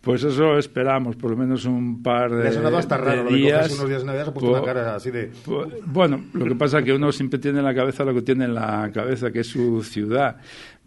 Pues 0.00 0.22
eso 0.22 0.56
esperamos, 0.58 1.16
por 1.16 1.32
lo 1.32 1.36
menos 1.36 1.64
un 1.64 2.02
par 2.02 2.30
de, 2.32 2.48
ha 2.48 2.52
sonado 2.52 2.78
hasta 2.78 2.96
raro 2.96 3.24
lo 3.24 3.30
de 3.30 3.36
días. 3.36 3.72
unos 3.74 3.88
días 3.88 4.00
de 4.02 4.06
Navidad, 4.06 4.24
se 4.24 4.30
ha 4.30 4.32
puesto 4.34 4.50
una 4.52 4.62
cara 4.62 4.94
así 4.94 5.10
de... 5.10 5.30
po- 5.44 5.66
Bueno, 5.86 6.24
lo 6.34 6.44
que 6.46 6.54
pasa 6.54 6.78
es 6.78 6.84
que 6.84 6.92
uno 6.94 7.10
siempre 7.12 7.38
tiene 7.38 7.58
en 7.58 7.64
la 7.64 7.74
cabeza 7.74 8.04
lo 8.04 8.14
que 8.14 8.22
tiene 8.22 8.44
en 8.44 8.54
la 8.54 8.90
cabeza, 8.94 9.30
que 9.32 9.40
es 9.40 9.48
su 9.48 9.82
ciudad. 9.82 10.36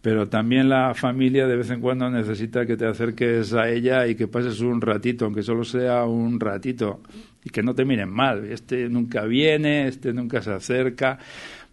Pero 0.01 0.27
también 0.29 0.67
la 0.69 0.95
familia 0.95 1.45
de 1.45 1.55
vez 1.57 1.69
en 1.69 1.79
cuando 1.81 2.09
necesita 2.09 2.65
que 2.65 2.75
te 2.77 2.87
acerques 2.87 3.53
a 3.53 3.69
ella 3.69 4.07
y 4.07 4.15
que 4.15 4.27
pases 4.27 4.59
un 4.61 4.81
ratito, 4.81 5.25
aunque 5.25 5.43
solo 5.43 5.63
sea 5.63 6.05
un 6.05 6.39
ratito, 6.39 7.01
y 7.43 7.49
que 7.51 7.61
no 7.61 7.75
te 7.75 7.85
miren 7.85 8.09
mal. 8.09 8.45
Este 8.45 8.89
nunca 8.89 9.25
viene, 9.25 9.87
este 9.87 10.11
nunca 10.13 10.41
se 10.41 10.53
acerca. 10.53 11.19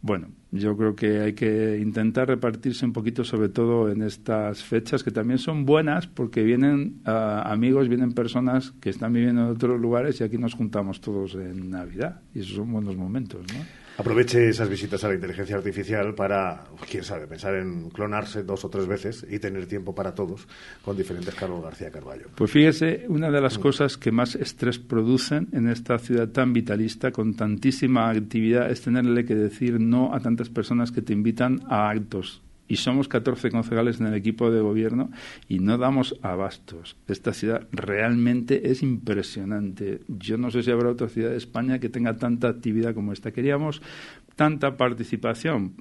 Bueno, 0.03 0.29
yo 0.50 0.76
creo 0.76 0.96
que 0.96 1.20
hay 1.20 1.32
que 1.34 1.78
intentar 1.78 2.28
repartirse 2.28 2.87
un 2.87 2.92
poquito, 2.92 3.24
sobre 3.24 3.48
todo 3.48 3.90
en 3.90 4.02
estas 4.02 4.64
fechas, 4.64 5.02
que 5.02 5.11
también 5.11 5.38
son 5.38 5.66
buenas 5.66 6.06
porque 6.06 6.42
vienen 6.42 7.00
ah, 7.04 7.42
amigos, 7.46 7.88
vienen 7.88 8.12
personas 8.12 8.72
que 8.80 8.90
están 8.90 9.12
viviendo 9.12 9.42
en 9.42 9.48
otros 9.48 9.78
lugares 9.78 10.20
y 10.20 10.24
aquí 10.24 10.38
nos 10.38 10.54
juntamos 10.54 11.00
todos 11.00 11.34
en 11.34 11.70
Navidad. 11.70 12.22
Y 12.34 12.40
esos 12.40 12.56
son 12.56 12.72
buenos 12.72 12.96
momentos, 12.96 13.42
¿no? 13.52 13.88
Aproveche 13.98 14.48
esas 14.48 14.68
visitas 14.68 15.02
a 15.02 15.08
la 15.08 15.14
inteligencia 15.14 15.56
artificial 15.56 16.14
para, 16.14 16.62
quién 16.88 17.02
sabe, 17.02 17.26
pensar 17.26 17.56
en 17.56 17.90
clonarse 17.90 18.44
dos 18.44 18.64
o 18.64 18.70
tres 18.70 18.87
veces 18.87 19.26
y 19.28 19.40
tener 19.40 19.66
tiempo 19.66 19.92
para 19.92 20.14
todos 20.14 20.46
con 20.84 20.96
diferentes 20.96 21.34
Carlos 21.34 21.64
García 21.64 21.90
Carballo. 21.90 22.26
Pues 22.37 22.48
fíjese, 22.48 23.06
una 23.08 23.28
de 23.28 23.40
las 23.40 23.58
cosas 23.58 23.96
que 23.96 24.12
más 24.12 24.37
estrés 24.37 24.78
producen 24.78 25.48
en 25.50 25.68
esta 25.68 25.98
ciudad 25.98 26.28
tan 26.28 26.52
vitalista, 26.52 27.11
con 27.11 27.34
tantísima 27.34 28.08
actividad, 28.08 28.70
es 28.70 28.82
tenerle 28.82 29.24
que 29.24 29.34
decir 29.34 29.80
no 29.80 30.14
a 30.14 30.20
tantas 30.20 30.48
personas 30.48 30.92
que 30.92 31.02
te 31.02 31.12
invitan 31.12 31.61
a 31.68 31.90
actos. 31.90 32.40
Y 32.68 32.76
somos 32.76 33.09
14 33.09 33.50
concejales 33.50 34.00
en 34.00 34.07
el 34.07 34.14
equipo 34.14 34.50
de 34.50 34.61
gobierno 34.61 35.11
y 35.48 35.59
no 35.59 35.78
damos 35.78 36.16
abastos. 36.22 36.96
Esta 37.09 37.33
ciudad 37.33 37.66
realmente 37.72 38.70
es 38.70 38.83
impresionante. 38.83 40.00
Yo 40.07 40.37
no 40.37 40.50
sé 40.50 40.62
si 40.62 40.70
habrá 40.70 40.90
otra 40.90 41.09
ciudad 41.09 41.31
de 41.31 41.38
España 41.38 41.78
que 41.78 41.88
tenga 41.88 42.16
tanta 42.16 42.48
actividad 42.48 42.94
como 42.94 43.12
esta. 43.12 43.33
Queríamos 43.33 43.83
tanta 44.37 44.76
participación. 44.76 45.74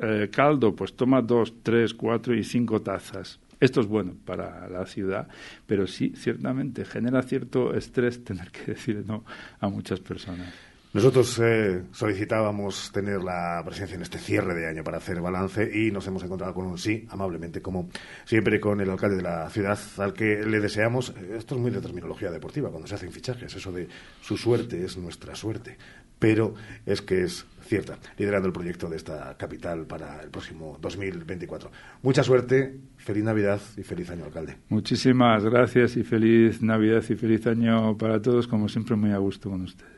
Eh, 0.00 0.30
caldo, 0.32 0.74
pues 0.74 0.94
toma 0.94 1.20
dos, 1.20 1.62
tres, 1.62 1.92
cuatro 1.92 2.34
y 2.34 2.42
cinco 2.42 2.80
tazas. 2.80 3.38
Esto 3.60 3.80
es 3.80 3.86
bueno 3.86 4.14
para 4.24 4.68
la 4.68 4.86
ciudad, 4.86 5.28
pero 5.66 5.86
sí, 5.86 6.12
ciertamente 6.16 6.84
genera 6.84 7.22
cierto 7.22 7.74
estrés 7.74 8.22
tener 8.22 8.50
que 8.50 8.72
decir 8.72 9.04
no 9.06 9.24
a 9.58 9.68
muchas 9.68 10.00
personas. 10.00 10.54
Nosotros 10.94 11.38
eh, 11.44 11.82
solicitábamos 11.92 12.90
tener 12.92 13.22
la 13.22 13.62
presencia 13.62 13.94
en 13.94 14.02
este 14.02 14.18
cierre 14.18 14.54
de 14.54 14.66
año 14.66 14.82
para 14.82 14.96
hacer 14.96 15.20
balance 15.20 15.70
y 15.72 15.90
nos 15.90 16.06
hemos 16.06 16.22
encontrado 16.22 16.54
con 16.54 16.64
un 16.64 16.78
sí, 16.78 17.06
amablemente, 17.10 17.60
como 17.60 17.90
siempre 18.24 18.58
con 18.58 18.80
el 18.80 18.88
alcalde 18.88 19.16
de 19.16 19.22
la 19.22 19.50
ciudad, 19.50 19.78
al 19.98 20.14
que 20.14 20.42
le 20.46 20.60
deseamos, 20.60 21.10
eh, 21.10 21.36
esto 21.36 21.56
es 21.56 21.60
muy 21.60 21.70
de 21.70 21.82
terminología 21.82 22.30
deportiva, 22.30 22.70
cuando 22.70 22.88
se 22.88 22.94
hacen 22.94 23.12
fichajes, 23.12 23.54
eso 23.54 23.70
de 23.70 23.86
su 24.22 24.38
suerte 24.38 24.82
es 24.82 24.96
nuestra 24.96 25.34
suerte, 25.34 25.76
pero 26.18 26.54
es 26.86 27.02
que 27.02 27.22
es 27.22 27.44
cierta, 27.60 27.98
liderando 28.16 28.48
el 28.48 28.54
proyecto 28.54 28.88
de 28.88 28.96
esta 28.96 29.36
capital 29.36 29.84
para 29.84 30.22
el 30.22 30.30
próximo 30.30 30.78
2024. 30.80 31.70
Mucha 32.02 32.24
suerte, 32.24 32.78
feliz 32.96 33.24
Navidad 33.24 33.60
y 33.76 33.82
feliz 33.82 34.08
año, 34.08 34.24
alcalde. 34.24 34.56
Muchísimas 34.70 35.44
gracias 35.44 35.98
y 35.98 36.02
feliz 36.02 36.62
Navidad 36.62 37.04
y 37.06 37.14
feliz 37.14 37.46
año 37.46 37.94
para 37.98 38.22
todos, 38.22 38.48
como 38.48 38.70
siempre 38.70 38.96
muy 38.96 39.10
a 39.10 39.18
gusto 39.18 39.50
con 39.50 39.60
ustedes. 39.60 39.97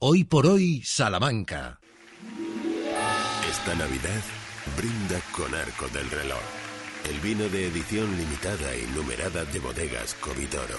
Hoy 0.00 0.22
por 0.22 0.46
hoy, 0.46 0.80
Salamanca. 0.84 1.80
Esta 3.50 3.74
Navidad 3.74 4.22
brinda 4.76 5.20
con 5.32 5.52
Arco 5.52 5.88
del 5.88 6.08
Reloj, 6.08 6.38
el 7.10 7.18
vino 7.18 7.48
de 7.48 7.66
edición 7.66 8.16
limitada 8.16 8.76
y 8.76 8.86
numerada 8.94 9.44
de 9.46 9.58
bodegas 9.58 10.14
Covidoro. 10.14 10.78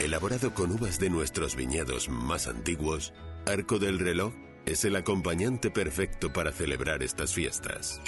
Elaborado 0.00 0.52
con 0.52 0.72
uvas 0.72 1.00
de 1.00 1.08
nuestros 1.08 1.56
viñedos 1.56 2.10
más 2.10 2.46
antiguos, 2.46 3.14
Arco 3.46 3.78
del 3.78 3.98
Reloj 3.98 4.34
es 4.66 4.84
el 4.84 4.94
acompañante 4.94 5.70
perfecto 5.70 6.30
para 6.30 6.52
celebrar 6.52 7.02
estas 7.02 7.32
fiestas. 7.32 8.02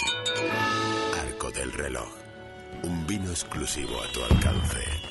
Arco 1.25 1.49
del 1.49 1.73
Reloj, 1.73 2.07
un 2.83 3.07
vino 3.07 3.31
exclusivo 3.31 3.99
a 3.99 4.11
tu 4.11 4.23
alcance. 4.25 5.10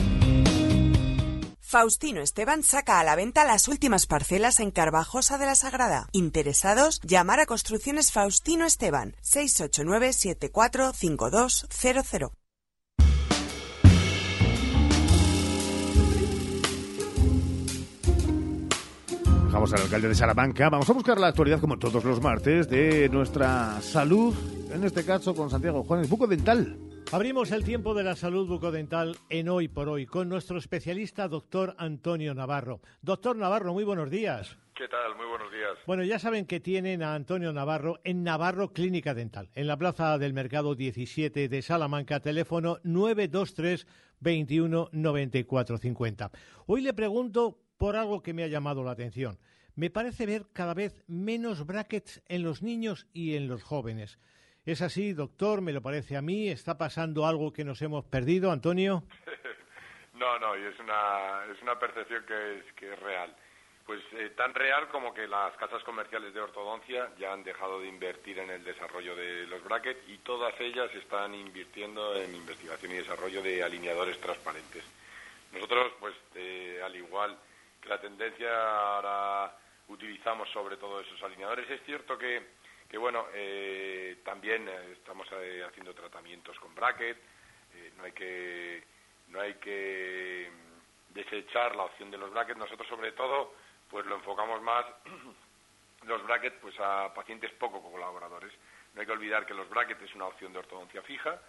Faustino 1.71 2.19
Esteban 2.19 2.63
saca 2.63 2.99
a 2.99 3.03
la 3.05 3.15
venta 3.15 3.45
las 3.45 3.69
últimas 3.69 4.05
parcelas 4.05 4.59
en 4.59 4.71
Carvajosa 4.71 5.37
de 5.37 5.45
la 5.45 5.55
Sagrada. 5.55 6.09
Interesados, 6.11 6.99
llamar 6.99 7.39
a 7.39 7.45
Construcciones 7.45 8.11
Faustino 8.11 8.65
Esteban 8.65 9.15
689 9.21 10.11
745200. 10.11 12.31
Dejamos 19.45 19.71
al 19.71 19.81
alcalde 19.83 20.09
de 20.09 20.15
Salamanca. 20.15 20.69
Vamos 20.69 20.89
a 20.89 20.93
buscar 20.93 21.21
la 21.21 21.27
actualidad, 21.27 21.61
como 21.61 21.79
todos 21.79 22.03
los 22.03 22.21
martes, 22.21 22.67
de 22.67 23.07
nuestra 23.07 23.79
salud, 23.79 24.35
en 24.73 24.83
este 24.83 25.05
caso 25.05 25.33
con 25.33 25.49
Santiago 25.49 25.85
Juanes, 25.85 26.09
buco 26.09 26.27
dental. 26.27 26.90
Abrimos 27.11 27.51
el 27.51 27.63
tiempo 27.63 27.93
de 27.93 28.03
la 28.03 28.15
salud 28.15 28.47
bucodental 28.47 29.17
en 29.29 29.49
Hoy 29.49 29.67
por 29.67 29.89
Hoy 29.89 30.05
con 30.05 30.29
nuestro 30.29 30.57
especialista, 30.57 31.27
doctor 31.27 31.75
Antonio 31.77 32.33
Navarro. 32.33 32.81
Doctor 33.01 33.35
Navarro, 33.35 33.73
muy 33.73 33.83
buenos 33.83 34.09
días. 34.09 34.57
¿Qué 34.75 34.87
tal? 34.87 35.15
Muy 35.15 35.25
buenos 35.25 35.51
días. 35.51 35.77
Bueno, 35.85 36.03
ya 36.03 36.19
saben 36.19 36.45
que 36.45 36.59
tienen 36.59 37.03
a 37.03 37.13
Antonio 37.13 37.51
Navarro 37.53 37.99
en 38.03 38.23
Navarro 38.23 38.73
Clínica 38.73 39.13
Dental, 39.13 39.49
en 39.55 39.67
la 39.67 39.77
Plaza 39.77 40.17
del 40.17 40.33
Mercado 40.33 40.75
17 40.75 41.49
de 41.49 41.61
Salamanca, 41.61 42.19
teléfono 42.19 42.79
923 42.83 43.85
21 44.21 44.89
94 44.91 45.77
50. 45.77 46.31
Hoy 46.65 46.81
le 46.81 46.93
pregunto 46.93 47.59
por 47.77 47.95
algo 47.95 48.23
que 48.23 48.33
me 48.33 48.43
ha 48.43 48.47
llamado 48.47 48.83
la 48.83 48.91
atención. 48.91 49.37
Me 49.75 49.89
parece 49.89 50.25
ver 50.25 50.47
cada 50.53 50.73
vez 50.73 51.03
menos 51.07 51.65
brackets 51.65 52.21
en 52.27 52.43
los 52.43 52.61
niños 52.61 53.07
y 53.13 53.35
en 53.35 53.47
los 53.47 53.63
jóvenes. 53.63 54.19
¿Es 54.63 54.83
así, 54.83 55.13
doctor? 55.13 55.61
¿Me 55.61 55.73
lo 55.73 55.81
parece 55.81 56.15
a 56.15 56.21
mí? 56.21 56.47
¿Está 56.47 56.77
pasando 56.77 57.25
algo 57.25 57.51
que 57.51 57.63
nos 57.63 57.81
hemos 57.81 58.05
perdido, 58.05 58.51
Antonio? 58.51 59.03
No, 60.13 60.37
no, 60.37 60.55
y 60.55 60.61
es 60.61 60.79
una, 60.79 61.45
es 61.51 61.59
una 61.63 61.79
percepción 61.79 62.23
que 62.27 62.59
es, 62.59 62.73
que 62.73 62.93
es 62.93 62.99
real. 62.99 63.35
Pues 63.87 64.01
eh, 64.11 64.29
tan 64.37 64.53
real 64.53 64.87
como 64.89 65.15
que 65.15 65.27
las 65.27 65.57
casas 65.57 65.83
comerciales 65.83 66.31
de 66.31 66.39
ortodoncia 66.39 67.09
ya 67.17 67.33
han 67.33 67.43
dejado 67.43 67.79
de 67.79 67.87
invertir 67.87 68.37
en 68.37 68.51
el 68.51 68.63
desarrollo 68.63 69.15
de 69.15 69.47
los 69.47 69.63
brackets 69.63 70.07
y 70.07 70.19
todas 70.19 70.53
ellas 70.61 70.93
están 70.93 71.33
invirtiendo 71.33 72.15
en 72.15 72.35
investigación 72.35 72.91
y 72.91 72.97
desarrollo 72.97 73.41
de 73.41 73.63
alineadores 73.63 74.19
transparentes. 74.21 74.83
Nosotros, 75.53 75.91
pues, 75.99 76.13
eh, 76.35 76.79
al 76.85 76.95
igual 76.95 77.35
que 77.81 77.89
la 77.89 77.99
tendencia 77.99 78.51
ahora 78.97 79.57
utilizamos 79.87 80.47
sobre 80.51 80.77
todo 80.77 81.01
esos 81.01 81.21
alineadores, 81.23 81.67
es 81.67 81.81
cierto 81.83 82.15
que, 82.15 82.45
que 82.91 82.97
bueno, 82.97 83.27
eh, 83.33 84.17
también 84.25 84.67
eh, 84.67 84.91
estamos 84.91 85.25
eh, 85.31 85.63
haciendo 85.65 85.93
tratamientos 85.93 86.59
con 86.59 86.75
bracket, 86.75 87.17
eh, 87.73 87.93
no 87.95 88.03
hay 88.03 88.11
que 88.11 88.83
no 89.29 89.39
hay 89.39 89.53
que 89.53 90.51
mm, 90.51 91.13
desechar 91.13 91.73
la 91.77 91.83
opción 91.83 92.11
de 92.11 92.17
los 92.17 92.29
brackets. 92.31 92.59
Nosotros, 92.59 92.85
sobre 92.89 93.13
todo, 93.13 93.53
pues 93.89 94.05
lo 94.05 94.15
enfocamos 94.15 94.61
más 94.61 94.85
los 96.03 96.21
brackets 96.23 96.57
pues 96.61 96.75
a 96.81 97.13
pacientes 97.13 97.49
poco 97.53 97.81
colaboradores. 97.81 98.51
No 98.93 98.99
hay 98.99 99.07
que 99.07 99.13
olvidar 99.13 99.45
que 99.45 99.53
los 99.53 99.69
brackets 99.69 100.01
es 100.01 100.13
una 100.13 100.25
opción 100.25 100.51
de 100.51 100.59
ortodoncia 100.59 101.01
fija, 101.01 101.39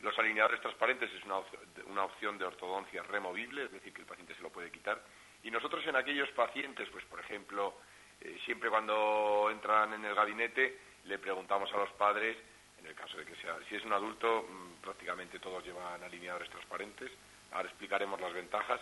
los 0.00 0.16
alineadores 0.16 0.60
transparentes 0.60 1.12
es 1.12 1.24
una, 1.24 1.40
una 1.86 2.04
opción 2.04 2.38
de 2.38 2.44
ortodoncia 2.44 3.02
removible, 3.02 3.64
es 3.64 3.72
decir, 3.72 3.92
que 3.92 4.02
el 4.02 4.06
paciente 4.06 4.36
se 4.36 4.42
lo 4.42 4.50
puede 4.50 4.70
quitar. 4.70 5.02
Y 5.42 5.50
nosotros 5.50 5.84
en 5.88 5.96
aquellos 5.96 6.30
pacientes, 6.30 6.88
pues 6.90 7.04
por 7.06 7.18
ejemplo, 7.18 7.74
eh, 8.20 8.38
siempre 8.44 8.70
cuando 8.70 9.48
entran 9.50 9.92
en 9.94 10.04
el 10.04 10.14
gabinete, 10.14 10.78
le 11.04 11.18
preguntamos 11.18 11.72
a 11.72 11.76
los 11.76 11.90
padres, 11.92 12.36
en 12.78 12.86
el 12.86 12.94
caso 12.94 13.16
de 13.16 13.24
que 13.24 13.36
sea, 13.36 13.56
si 13.68 13.76
es 13.76 13.84
un 13.84 13.92
adulto, 13.92 14.46
mm, 14.48 14.82
prácticamente 14.82 15.38
todos 15.38 15.64
llevan 15.64 16.02
alineadores 16.02 16.50
transparentes, 16.50 17.10
ahora 17.52 17.68
explicaremos 17.68 18.20
las 18.20 18.32
ventajas, 18.32 18.80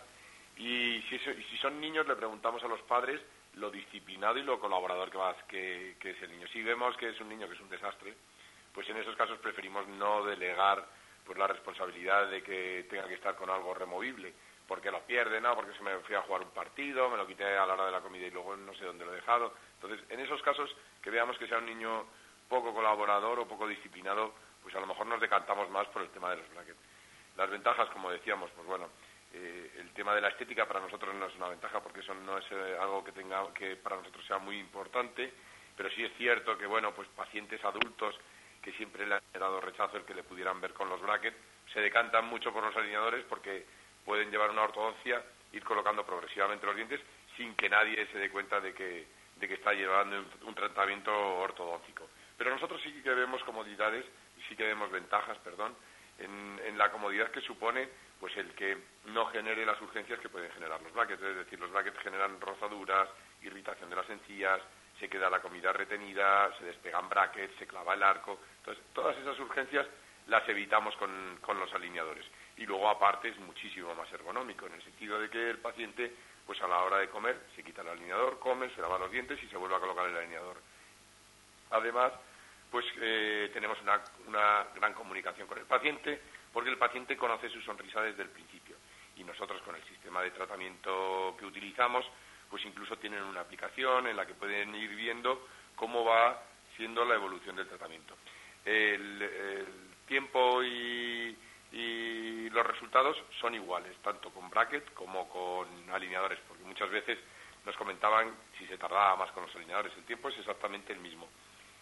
y 0.57 1.03
si, 1.09 1.19
si 1.19 1.57
son 1.59 1.81
niños, 1.81 2.07
le 2.07 2.17
preguntamos 2.17 2.63
a 2.63 2.69
los 2.69 2.81
padres 2.83 3.21
lo 3.55 3.71
disciplinado 3.71 4.39
y 4.39 4.43
lo 4.43 4.59
colaborador 4.59 5.11
que, 5.47 5.97
que 6.01 6.11
es 6.11 6.23
el 6.23 6.31
niño. 6.31 6.47
Si 6.49 6.63
vemos 6.63 6.97
que 6.97 7.11
es 7.11 7.21
un 7.21 7.29
niño 7.29 7.49
que 7.49 7.55
es 7.55 7.61
un 7.61 7.69
desastre, 7.69 8.15
pues 8.73 8.89
en 8.89 8.97
esos 8.97 9.17
casos 9.17 9.39
preferimos 9.39 9.87
no 9.89 10.25
delegar 10.25 10.87
pues 11.25 11.39
la 11.39 11.47
responsabilidad 11.47 12.29
de 12.29 12.43
que 12.43 12.87
tenga 12.89 13.07
que 13.07 13.15
estar 13.15 13.37
con 13.37 13.51
algo 13.51 13.75
removible. 13.75 14.33
Porque 14.73 14.91
lo 14.91 15.03
pierde, 15.03 15.39
no, 15.39 15.55
porque 15.55 15.77
se 15.77 15.83
me 15.83 15.99
fui 15.99 16.15
a 16.15 16.23
jugar 16.23 16.41
un 16.41 16.49
partido, 16.49 17.11
me 17.11 17.19
lo 17.19 17.27
quité 17.27 17.45
a 17.45 17.67
la 17.67 17.75
hora 17.75 17.85
de 17.85 17.93
la 17.93 18.01
comida 18.01 18.27
y 18.27 18.31
luego 18.31 18.57
no 18.57 18.73
sé 18.73 18.87
dónde 18.87 19.05
lo 19.05 19.13
he 19.13 19.17
dejado. 19.17 19.53
Entonces, 19.75 20.01
en 20.09 20.19
esos 20.19 20.41
casos 20.41 20.75
que 21.03 21.11
veamos 21.11 21.37
que 21.37 21.47
sea 21.47 21.59
un 21.59 21.67
niño 21.67 22.07
poco 22.49 22.73
colaborador 22.73 23.39
o 23.41 23.47
poco 23.47 23.69
disciplinado, 23.69 24.33
pues 24.63 24.75
a 24.75 24.81
lo 24.81 24.87
mejor 24.87 25.05
nos 25.09 25.21
decantamos 25.21 25.69
más 25.69 25.87
por 25.89 26.01
el 26.01 26.09
tema 26.09 26.31
de 26.31 26.39
los 26.39 26.49
brackets. 26.55 26.79
Las 27.37 27.51
ventajas, 27.51 27.91
como 27.91 28.11
decíamos, 28.11 28.51
pues 28.53 28.67
bueno, 28.67 28.89
eh, 29.35 29.73
el 29.77 29.93
tema 29.93 30.15
de 30.15 30.23
la 30.23 30.29
estética 30.29 30.67
para 30.67 30.81
nosotros 30.81 31.15
no 31.17 31.27
es 31.27 31.37
una 31.37 31.49
ventaja 31.49 31.83
porque 31.83 32.01
eso 32.01 32.15
no 32.15 32.39
es 32.39 32.47
eh, 32.51 32.79
algo 32.81 33.05
que 33.05 33.13
tenga 33.13 33.53
que 33.53 33.77
para 33.77 33.97
nosotros 33.97 34.25
sea 34.25 34.39
muy 34.39 34.59
importante, 34.59 35.35
pero 35.77 35.91
sí 35.91 36.03
es 36.03 36.17
cierto 36.17 36.57
que 36.57 36.65
bueno, 36.65 36.95
pues 36.95 37.09
pacientes 37.09 37.63
adultos 37.63 38.19
que 38.63 38.73
siempre 38.73 39.07
le 39.07 39.17
han 39.17 39.23
dado 39.35 39.61
rechazo 39.61 39.99
el 39.99 40.07
que 40.07 40.15
le 40.15 40.23
pudieran 40.23 40.63
ver 40.63 40.73
con 40.73 40.89
los 40.89 41.03
brackets, 41.03 41.37
se 41.75 41.81
decantan 41.81 42.25
mucho 42.25 42.55
por 42.55 42.65
los 42.65 42.75
alineadores 42.75 43.27
porque 43.29 43.67
pueden 44.05 44.31
llevar 44.31 44.51
una 44.51 44.63
ortodoncia, 44.63 45.23
ir 45.53 45.65
colocando 45.65 46.05
progresivamente 46.05 46.67
los 46.67 46.77
dientes 46.77 47.01
sin 47.37 47.55
que 47.55 47.69
nadie 47.69 48.07
se 48.09 48.19
dé 48.19 48.31
cuenta 48.31 48.61
de 48.61 48.75
que, 48.75 49.07
de 49.37 49.49
que 49.49 49.55
está 49.55 49.73
llevando 49.73 50.25
un, 50.45 50.55
tratamiento 50.55 51.13
ortodóntico. 51.39 52.09
Pero 52.37 52.51
nosotros 52.51 52.81
sí 52.83 52.93
que 53.03 53.11
vemos 53.11 53.43
comodidades 53.45 54.05
sí 54.49 54.57
que 54.57 54.65
vemos 54.65 54.91
ventajas, 54.91 55.39
perdón, 55.39 55.75
en, 56.19 56.61
en 56.65 56.77
la 56.77 56.91
comodidad 56.91 57.31
que 57.31 57.41
supone 57.41 57.89
pues 58.19 58.37
el 58.37 58.55
que 58.55 58.79
no 59.07 59.27
genere 59.27 59.67
las 59.67 59.81
urgencias 59.81 60.21
que 60.21 60.29
pueden 60.29 60.51
generar 60.53 60.81
los 60.81 60.93
brackets. 60.93 61.23
Es 61.23 61.37
decir, 61.37 61.59
los 61.59 61.73
brackets 61.73 61.99
generan 61.99 62.41
rozaduras, 62.41 63.09
irritación 63.43 63.91
de 63.91 63.97
las 63.97 64.09
encías, 64.11 64.61
se 65.01 65.09
queda 65.09 65.29
la 65.29 65.41
comida 65.41 65.73
retenida, 65.73 66.57
se 66.57 66.65
despegan 66.67 67.09
brackets, 67.09 67.57
se 67.59 67.67
clava 67.67 67.95
el 67.95 68.03
arco. 68.05 68.39
Entonces, 68.59 68.85
todas 68.93 69.17
esas 69.19 69.37
urgencias 69.41 69.87
las 70.29 70.49
evitamos 70.49 70.95
con, 70.97 71.39
con 71.41 71.59
los 71.59 71.73
alineadores. 71.75 72.25
Y 72.57 72.67
luego, 72.67 72.89
aparte, 72.89 73.29
es 73.29 73.39
muchísimo 73.39 73.95
más 73.95 74.11
ergonómico, 74.13 74.67
en 74.67 74.75
el 74.75 74.83
sentido 74.83 75.19
de 75.19 75.31
que 75.31 75.51
el 75.51 75.59
paciente, 75.59 76.15
pues 76.47 76.61
a 76.63 76.69
la 76.69 76.79
hora 76.83 76.99
de 76.99 77.09
comer, 77.09 77.41
se 77.57 77.63
quita 77.63 77.83
el 77.83 77.89
alineador, 77.89 78.39
come, 78.39 78.71
se 78.71 78.81
lava 78.81 78.99
los 78.99 79.11
dientes 79.11 79.43
y 79.43 79.49
se 79.49 79.57
vuelve 79.57 79.77
a 79.77 79.81
colocar 79.81 80.07
el 80.07 80.17
alineador. 80.17 80.57
Además, 81.71 82.13
pues 82.71 82.85
eh, 83.01 83.51
tenemos 83.53 83.81
una, 83.81 84.01
una 84.27 84.67
gran 84.75 84.95
comunicación 84.95 85.49
con 85.49 85.59
el 85.59 85.65
paciente, 85.65 86.21
porque 86.53 86.71
el 86.71 86.79
paciente 86.79 87.17
conoce 87.17 87.49
su 87.49 87.61
sonrisa 87.63 88.03
desde 88.03 88.23
el 88.23 88.29
principio. 88.31 88.77
Y 89.17 89.25
nosotros 89.25 89.61
con 89.63 89.75
el 89.75 89.85
sistema 89.85 90.23
de 90.23 90.31
tratamiento 90.31 91.35
que 91.39 91.47
utilizamos, 91.47 92.05
pues 92.51 92.65
incluso 92.67 92.97
tienen 92.99 93.23
una 93.23 93.41
aplicación 93.41 94.07
en 94.07 94.17
la 94.17 94.27
que 94.27 94.35
pueden 94.35 94.75
ir 94.75 94.95
viendo 94.95 95.49
cómo 95.75 96.05
va 96.05 96.43
siendo 96.77 97.05
la 97.05 97.15
evolución 97.15 97.57
del 97.57 97.69
tratamiento. 97.69 98.15
El, 98.65 99.67
tiempo 100.07 100.63
y, 100.63 101.35
los 101.73 102.67
resultados 102.67 103.17
son 103.41 103.55
iguales, 103.55 103.97
tanto 104.03 104.31
con 104.31 104.51
bracket 104.51 104.93
como 104.93 105.29
con 105.29 105.67
alineadores, 105.91 106.39
porque 106.47 106.65
muchas 106.65 106.91
veces 106.91 107.19
nos 107.65 107.77
comentaban 107.77 108.31
si 108.59 108.67
se 108.67 108.77
tardaba 108.77 109.17
más 109.17 109.31
con 109.33 109.45
los 109.45 109.55
alineadores, 109.57 109.93
el 109.97 110.05
tiempo 110.05 110.29
es 110.29 110.39
exactamente 110.39 110.93
el 110.93 111.01
mismo. 111.01 111.29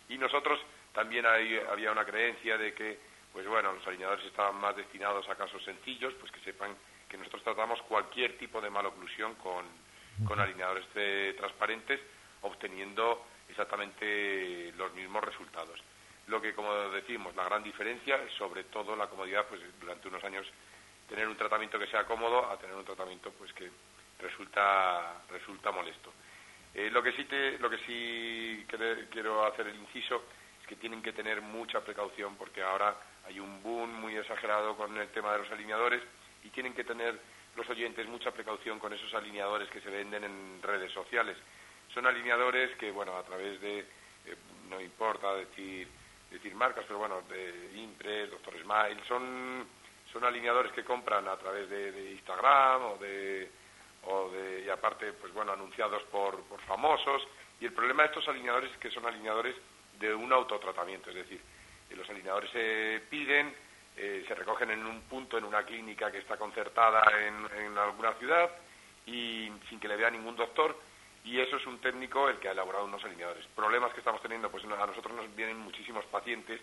Y 0.08 0.18
nosotros 0.18 0.60
también 0.92 1.26
había 1.26 1.92
una 1.92 2.04
creencia 2.04 2.56
de 2.56 2.74
que 2.74 2.98
pues 3.32 3.46
bueno, 3.46 3.72
los 3.72 3.86
alineadores 3.86 4.24
estaban 4.26 4.56
más 4.60 4.76
destinados 4.76 5.28
a 5.28 5.36
casos 5.36 5.62
sencillos, 5.64 6.12
pues 6.18 6.32
que 6.32 6.40
sepan 6.40 6.74
que 7.08 7.16
nosotros 7.16 7.42
tratamos 7.42 7.80
cualquier 7.82 8.36
tipo 8.38 8.60
de 8.60 8.70
maloclusión 8.70 9.34
con, 9.36 9.64
con 10.26 10.40
alineadores 10.40 10.86
transparentes, 11.36 12.00
obteniendo 12.42 13.24
exactamente 13.48 14.72
los 14.76 14.92
mismos 14.94 15.22
resultados. 15.24 15.80
Lo 16.30 16.40
que, 16.40 16.54
como 16.54 16.72
decimos, 16.90 17.34
la 17.34 17.44
gran 17.44 17.60
diferencia 17.64 18.14
es 18.22 18.32
sobre 18.34 18.62
todo 18.64 18.94
la 18.94 19.08
comodidad, 19.08 19.46
pues 19.48 19.60
durante 19.80 20.06
unos 20.06 20.22
años 20.22 20.46
tener 21.08 21.26
un 21.26 21.36
tratamiento 21.36 21.76
que 21.76 21.88
sea 21.88 22.04
cómodo 22.04 22.48
a 22.48 22.56
tener 22.56 22.76
un 22.76 22.84
tratamiento 22.84 23.32
pues 23.32 23.52
que 23.52 23.68
resulta 24.20 25.24
resulta 25.28 25.72
molesto. 25.72 26.12
Eh, 26.72 26.88
lo 26.88 27.02
que 27.02 27.12
sí 27.14 27.24
te, 27.24 27.58
lo 27.58 27.68
que 27.68 27.78
sí 27.78 28.64
quiero 29.10 29.44
hacer 29.44 29.66
el 29.66 29.74
inciso 29.74 30.22
es 30.60 30.66
que 30.68 30.76
tienen 30.76 31.02
que 31.02 31.12
tener 31.12 31.42
mucha 31.42 31.80
precaución 31.80 32.36
porque 32.36 32.62
ahora 32.62 32.96
hay 33.26 33.40
un 33.40 33.60
boom 33.60 33.92
muy 34.00 34.16
exagerado 34.16 34.76
con 34.76 34.96
el 34.96 35.08
tema 35.08 35.32
de 35.32 35.38
los 35.38 35.50
alineadores 35.50 36.00
y 36.44 36.50
tienen 36.50 36.74
que 36.74 36.84
tener 36.84 37.18
los 37.56 37.68
oyentes 37.68 38.06
mucha 38.06 38.30
precaución 38.30 38.78
con 38.78 38.92
esos 38.92 39.12
alineadores 39.14 39.68
que 39.70 39.80
se 39.80 39.90
venden 39.90 40.22
en 40.22 40.62
redes 40.62 40.92
sociales. 40.92 41.36
Son 41.92 42.06
alineadores 42.06 42.76
que, 42.76 42.92
bueno, 42.92 43.16
a 43.16 43.24
través 43.24 43.60
de, 43.60 43.80
eh, 43.80 44.36
no 44.68 44.80
importa 44.80 45.34
decir, 45.34 45.88
decir 46.30 46.54
marcas, 46.54 46.84
pero 46.86 46.98
bueno, 46.98 47.22
de 47.28 47.72
Impres, 47.76 48.30
Doctor 48.30 48.54
Smile, 48.62 49.02
son, 49.06 49.66
son 50.12 50.24
alineadores 50.24 50.72
que 50.72 50.84
compran 50.84 51.26
a 51.28 51.36
través 51.36 51.68
de, 51.68 52.12
Instagram 52.12 52.82
o 52.84 52.96
de, 52.98 53.50
o 54.06 54.30
de, 54.30 54.64
y 54.66 54.68
aparte, 54.68 55.12
pues 55.14 55.32
bueno, 55.32 55.52
anunciados 55.52 56.02
por, 56.04 56.40
por 56.44 56.60
famosos. 56.62 57.26
Y 57.60 57.66
el 57.66 57.72
problema 57.72 58.04
de 58.04 58.08
estos 58.08 58.28
alineadores 58.28 58.70
es 58.72 58.78
que 58.78 58.90
son 58.90 59.06
alineadores 59.06 59.56
de 59.98 60.14
un 60.14 60.32
autotratamiento, 60.32 61.10
es 61.10 61.16
decir, 61.16 61.40
los 61.96 62.08
alineadores 62.08 62.50
se 62.50 63.02
piden, 63.10 63.54
eh, 63.96 64.24
se 64.26 64.34
recogen 64.34 64.70
en 64.70 64.86
un 64.86 65.02
punto, 65.02 65.36
en 65.36 65.44
una 65.44 65.62
clínica 65.64 66.10
que 66.10 66.18
está 66.18 66.36
concertada 66.36 67.02
en, 67.20 67.76
alguna 67.76 68.14
ciudad 68.14 68.50
y 69.06 69.50
sin 69.68 69.80
que 69.80 69.88
le 69.88 69.96
vea 69.96 70.10
ningún 70.10 70.36
doctor 70.36 70.78
y 71.24 71.38
eso 71.38 71.56
es 71.56 71.66
un 71.66 71.78
técnico 71.78 72.28
el 72.28 72.38
que 72.38 72.48
ha 72.48 72.52
elaborado 72.52 72.84
unos 72.84 73.04
alineadores. 73.04 73.46
Problemas 73.54 73.92
que 73.92 74.00
estamos 74.00 74.22
teniendo, 74.22 74.50
pues 74.50 74.64
a 74.64 74.86
nosotros 74.86 75.14
nos 75.14 75.34
vienen 75.34 75.58
muchísimos 75.58 76.04
pacientes 76.06 76.60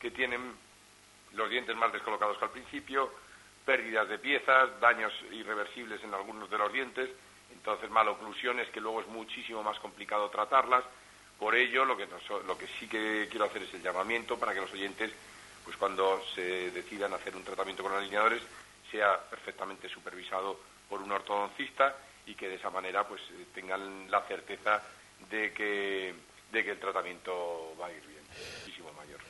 que 0.00 0.10
tienen 0.10 0.54
los 1.34 1.48
dientes 1.48 1.76
más 1.76 1.92
descolocados 1.92 2.36
que 2.38 2.44
al 2.44 2.50
principio, 2.50 3.12
pérdidas 3.64 4.08
de 4.08 4.18
piezas, 4.18 4.80
daños 4.80 5.12
irreversibles 5.30 6.02
en 6.02 6.12
algunos 6.12 6.50
de 6.50 6.58
los 6.58 6.72
dientes, 6.72 7.10
entonces 7.52 7.90
maloclusiones 7.90 8.68
que 8.70 8.80
luego 8.80 9.00
es 9.00 9.06
muchísimo 9.06 9.62
más 9.62 9.78
complicado 9.78 10.28
tratarlas 10.30 10.84
por 11.38 11.54
ello, 11.54 11.84
lo 11.84 11.96
que, 11.96 12.06
lo 12.46 12.56
que 12.56 12.66
sí 12.78 12.86
que 12.86 13.26
quiero 13.30 13.46
hacer 13.46 13.62
es 13.62 13.74
el 13.74 13.82
llamamiento 13.82 14.38
para 14.38 14.54
que 14.54 14.60
los 14.60 14.72
oyentes, 14.72 15.12
pues 15.64 15.76
cuando 15.76 16.22
se 16.34 16.70
decidan 16.70 17.12
hacer 17.14 17.34
un 17.34 17.42
tratamiento 17.42 17.82
con 17.82 17.92
alineadores, 17.92 18.42
sea 18.90 19.18
perfectamente 19.28 19.88
supervisado 19.88 20.60
por 20.88 21.00
un 21.00 21.10
ortodoncista 21.10 21.96
y 22.26 22.34
que 22.34 22.48
de 22.48 22.56
esa 22.56 22.70
manera 22.70 23.06
pues 23.06 23.20
tengan 23.54 24.10
la 24.10 24.22
certeza 24.22 24.82
de 25.30 25.52
que, 25.52 26.14
de 26.52 26.64
que 26.64 26.70
el 26.70 26.78
tratamiento 26.78 27.74
va 27.80 27.86
a 27.86 27.92
ir 27.92 28.06
bien, 28.06 28.22
muchísimo 28.60 28.92
mayor. 28.92 29.20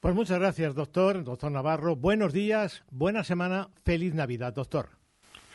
Pues 0.00 0.14
muchas 0.14 0.38
gracias, 0.38 0.74
doctor, 0.74 1.24
doctor 1.24 1.50
Navarro. 1.50 1.96
Buenos 1.96 2.32
días, 2.32 2.84
buena 2.90 3.24
semana, 3.24 3.68
feliz 3.84 4.14
Navidad, 4.14 4.52
doctor. 4.52 4.97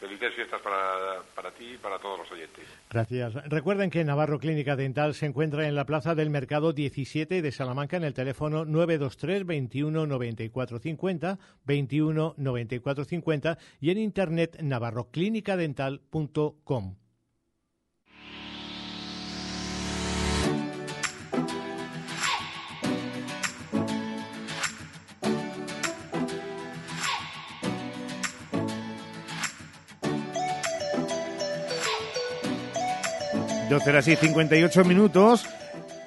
Felices 0.03 0.33
fiestas 0.33 0.61
para, 0.61 1.21
para 1.33 1.51
ti 1.51 1.75
y 1.75 1.77
para 1.77 1.97
todos 1.97 2.19
los 2.19 2.29
oyentes. 2.29 2.65
Gracias. 2.89 3.35
Recuerden 3.47 3.89
que 3.89 4.03
Navarro 4.03 4.37
Clínica 4.37 4.75
Dental 4.75 5.13
se 5.13 5.27
encuentra 5.27 5.65
en 5.65 5.75
la 5.75 5.85
Plaza 5.85 6.13
del 6.13 6.29
Mercado 6.29 6.73
17 6.73 7.41
de 7.41 7.51
Salamanca 7.53 7.95
en 7.95 8.03
el 8.03 8.13
teléfono 8.13 8.65
923 8.65 9.45
21 9.45 10.05
94 10.05 10.79
50 10.79 11.39
21 11.63 12.33
94 12.35 13.05
50 13.05 13.57
y 13.79 13.91
en 13.91 13.97
internet 13.97 14.57
navarroclinicadental.com. 14.61 17.02
12 33.73 33.89
horas 33.89 34.07
y 34.07 34.15
58 34.15 34.85
minutos. 34.85 35.45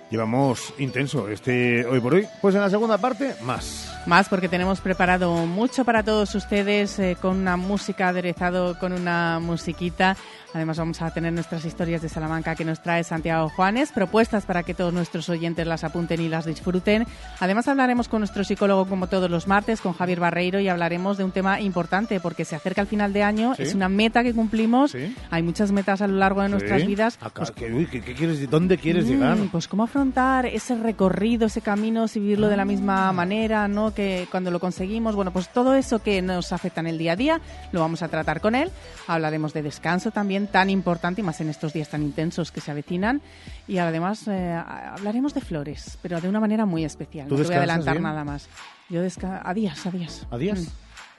Llevamos 0.08 0.72
intenso 0.78 1.28
este 1.28 1.84
hoy 1.84 1.98
por 1.98 2.14
hoy. 2.14 2.28
Pues 2.40 2.54
en 2.54 2.60
la 2.60 2.70
segunda 2.70 2.96
parte, 2.96 3.34
más. 3.42 3.92
Más 4.06 4.28
porque 4.28 4.48
tenemos 4.48 4.80
preparado 4.80 5.32
mucho 5.46 5.84
para 5.84 6.04
todos 6.04 6.32
ustedes 6.36 6.96
eh, 7.00 7.16
con 7.20 7.36
una 7.38 7.56
música 7.56 8.08
aderezado 8.08 8.78
con 8.78 8.92
una 8.92 9.40
musiquita 9.40 10.16
Además 10.54 10.78
vamos 10.78 11.02
a 11.02 11.10
tener 11.10 11.32
nuestras 11.32 11.64
historias 11.64 12.02
de 12.02 12.08
Salamanca 12.08 12.54
que 12.54 12.64
nos 12.64 12.82
trae 12.82 13.04
Santiago 13.04 13.48
Juanes, 13.48 13.92
propuestas 13.92 14.46
para 14.46 14.62
que 14.62 14.74
todos 14.74 14.92
nuestros 14.92 15.28
oyentes 15.28 15.66
las 15.66 15.84
apunten 15.84 16.20
y 16.20 16.28
las 16.28 16.46
disfruten. 16.46 17.06
Además 17.40 17.68
hablaremos 17.68 18.08
con 18.08 18.20
nuestro 18.20 18.44
psicólogo 18.44 18.86
como 18.86 19.08
todos 19.08 19.30
los 19.30 19.46
martes, 19.46 19.80
con 19.80 19.92
Javier 19.92 20.20
Barreiro, 20.20 20.60
y 20.60 20.68
hablaremos 20.68 21.18
de 21.18 21.24
un 21.24 21.32
tema 21.32 21.60
importante 21.60 22.20
porque 22.20 22.44
se 22.44 22.56
acerca 22.56 22.80
el 22.80 22.86
final 22.86 23.12
de 23.12 23.22
año, 23.22 23.54
es 23.58 23.74
una 23.74 23.88
meta 23.88 24.22
que 24.22 24.34
cumplimos, 24.34 24.94
hay 25.30 25.42
muchas 25.42 25.72
metas 25.72 26.00
a 26.00 26.06
lo 26.06 26.16
largo 26.16 26.42
de 26.42 26.48
nuestras 26.48 26.86
vidas. 26.86 27.18
Pues, 27.34 27.50
¿qué, 27.50 28.14
quieres, 28.16 28.48
¿Dónde 28.48 28.78
quieres 28.78 29.06
mm, 29.06 29.08
llegar? 29.08 29.38
Pues 29.50 29.68
cómo 29.68 29.84
afrontar 29.84 30.46
ese 30.46 30.76
recorrido, 30.76 31.46
ese 31.46 31.60
camino, 31.60 32.08
si 32.08 32.20
vivirlo 32.20 32.48
de 32.48 32.56
la 32.56 32.64
misma 32.64 33.12
manera, 33.12 33.68
¿no? 33.68 33.92
Que 33.92 34.26
cuando 34.30 34.50
lo 34.50 34.60
conseguimos, 34.60 35.14
bueno, 35.14 35.32
pues 35.32 35.48
todo 35.48 35.74
eso 35.74 36.00
que 36.00 36.22
nos 36.22 36.52
afecta 36.52 36.80
en 36.80 36.86
el 36.86 36.98
día 36.98 37.12
a 37.12 37.16
día 37.16 37.40
lo 37.72 37.80
vamos 37.80 38.02
a 38.02 38.08
tratar 38.08 38.40
con 38.40 38.54
él. 38.54 38.70
Hablaremos 39.06 39.52
de 39.52 39.62
descanso 39.62 40.10
también 40.10 40.35
tan 40.46 40.70
importante 40.70 41.20
y 41.20 41.24
más 41.24 41.40
en 41.40 41.48
estos 41.48 41.72
días 41.72 41.88
tan 41.88 42.02
intensos 42.02 42.52
que 42.52 42.60
se 42.60 42.70
avecinan. 42.70 43.22
Y 43.66 43.78
además 43.78 44.28
eh, 44.28 44.52
hablaremos 44.52 45.32
de 45.34 45.40
flores, 45.40 45.98
pero 46.02 46.20
de 46.20 46.28
una 46.28 46.40
manera 46.40 46.66
muy 46.66 46.84
especial. 46.84 47.28
No 47.28 47.36
te 47.36 47.42
voy 47.42 47.54
a 47.54 47.58
adelantar 47.58 48.00
nada 48.00 48.24
más. 48.24 48.48
Yo 48.88 49.00
a 49.00 49.54
días, 49.54 49.86
a 49.86 49.90
días. 49.90 50.26
¿A 50.30 50.36
días? 50.38 50.68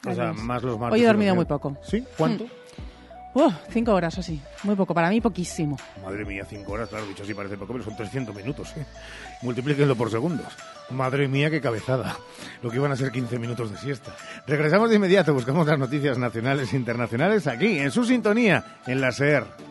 O 0.05 0.13
sea, 0.13 0.29
Adiós. 0.29 0.43
más 0.43 0.63
los 0.63 0.79
martes. 0.79 0.99
Hoy 0.99 1.03
he 1.03 1.07
dormido 1.07 1.35
muy 1.35 1.45
poco. 1.45 1.75
¿Sí? 1.83 2.03
¿Cuánto? 2.17 2.45
Uh, 3.33 3.51
cinco 3.69 3.93
horas 3.93 4.17
o 4.17 4.21
así. 4.21 4.41
Muy 4.63 4.75
poco. 4.75 4.93
Para 4.93 5.09
mí, 5.09 5.21
poquísimo. 5.21 5.77
Madre 6.03 6.25
mía, 6.25 6.45
cinco 6.49 6.73
horas, 6.73 6.89
claro, 6.89 7.05
dicho 7.05 7.23
así 7.23 7.33
parece 7.33 7.57
poco, 7.57 7.73
pero 7.73 7.85
son 7.85 7.95
300 7.95 8.35
minutos. 8.35 8.73
¿eh? 8.77 8.85
Multiplíquenlo 9.41 9.95
por 9.95 10.09
segundos. 10.09 10.47
Madre 10.89 11.27
mía, 11.27 11.49
qué 11.49 11.61
cabezada. 11.61 12.17
Lo 12.61 12.69
que 12.69 12.77
iban 12.77 12.91
a 12.91 12.95
ser 12.95 13.11
15 13.11 13.39
minutos 13.39 13.71
de 13.71 13.77
siesta. 13.77 14.15
Regresamos 14.47 14.89
de 14.89 14.95
inmediato, 14.95 15.33
buscamos 15.33 15.67
las 15.67 15.77
noticias 15.77 16.17
nacionales 16.17 16.73
e 16.73 16.77
internacionales 16.77 17.45
aquí, 17.47 17.79
en 17.79 17.91
su 17.91 18.03
sintonía, 18.03 18.79
en 18.87 19.01
la 19.01 19.11
SER. 19.11 19.66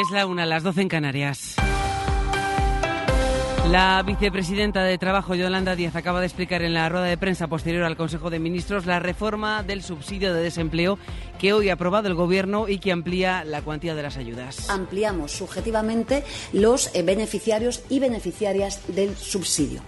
Es 0.00 0.10
la 0.10 0.24
una, 0.24 0.46
las 0.46 0.62
12 0.62 0.80
en 0.80 0.88
Canarias. 0.88 1.56
La 3.70 4.02
vicepresidenta 4.02 4.82
de 4.82 4.98
Trabajo, 4.98 5.36
Yolanda 5.36 5.76
Díaz, 5.76 5.94
acaba 5.94 6.18
de 6.18 6.26
explicar 6.26 6.62
en 6.62 6.74
la 6.74 6.88
rueda 6.88 7.04
de 7.04 7.16
prensa 7.16 7.46
posterior 7.46 7.84
al 7.84 7.96
Consejo 7.96 8.28
de 8.28 8.40
Ministros 8.40 8.84
la 8.84 8.98
reforma 8.98 9.62
del 9.62 9.84
subsidio 9.84 10.34
de 10.34 10.42
desempleo 10.42 10.98
que 11.38 11.52
hoy 11.52 11.68
ha 11.68 11.74
aprobado 11.74 12.08
el 12.08 12.16
Gobierno 12.16 12.66
y 12.66 12.78
que 12.78 12.90
amplía 12.90 13.44
la 13.44 13.62
cuantía 13.62 13.94
de 13.94 14.02
las 14.02 14.16
ayudas. 14.16 14.68
ampliamos 14.70 15.30
subjetivamente 15.30 16.24
los 16.52 16.92
eh, 16.96 17.04
beneficiarios 17.04 17.84
y 17.88 18.00
beneficiarias 18.00 18.80
del 18.88 19.16
subsidio. 19.16 19.82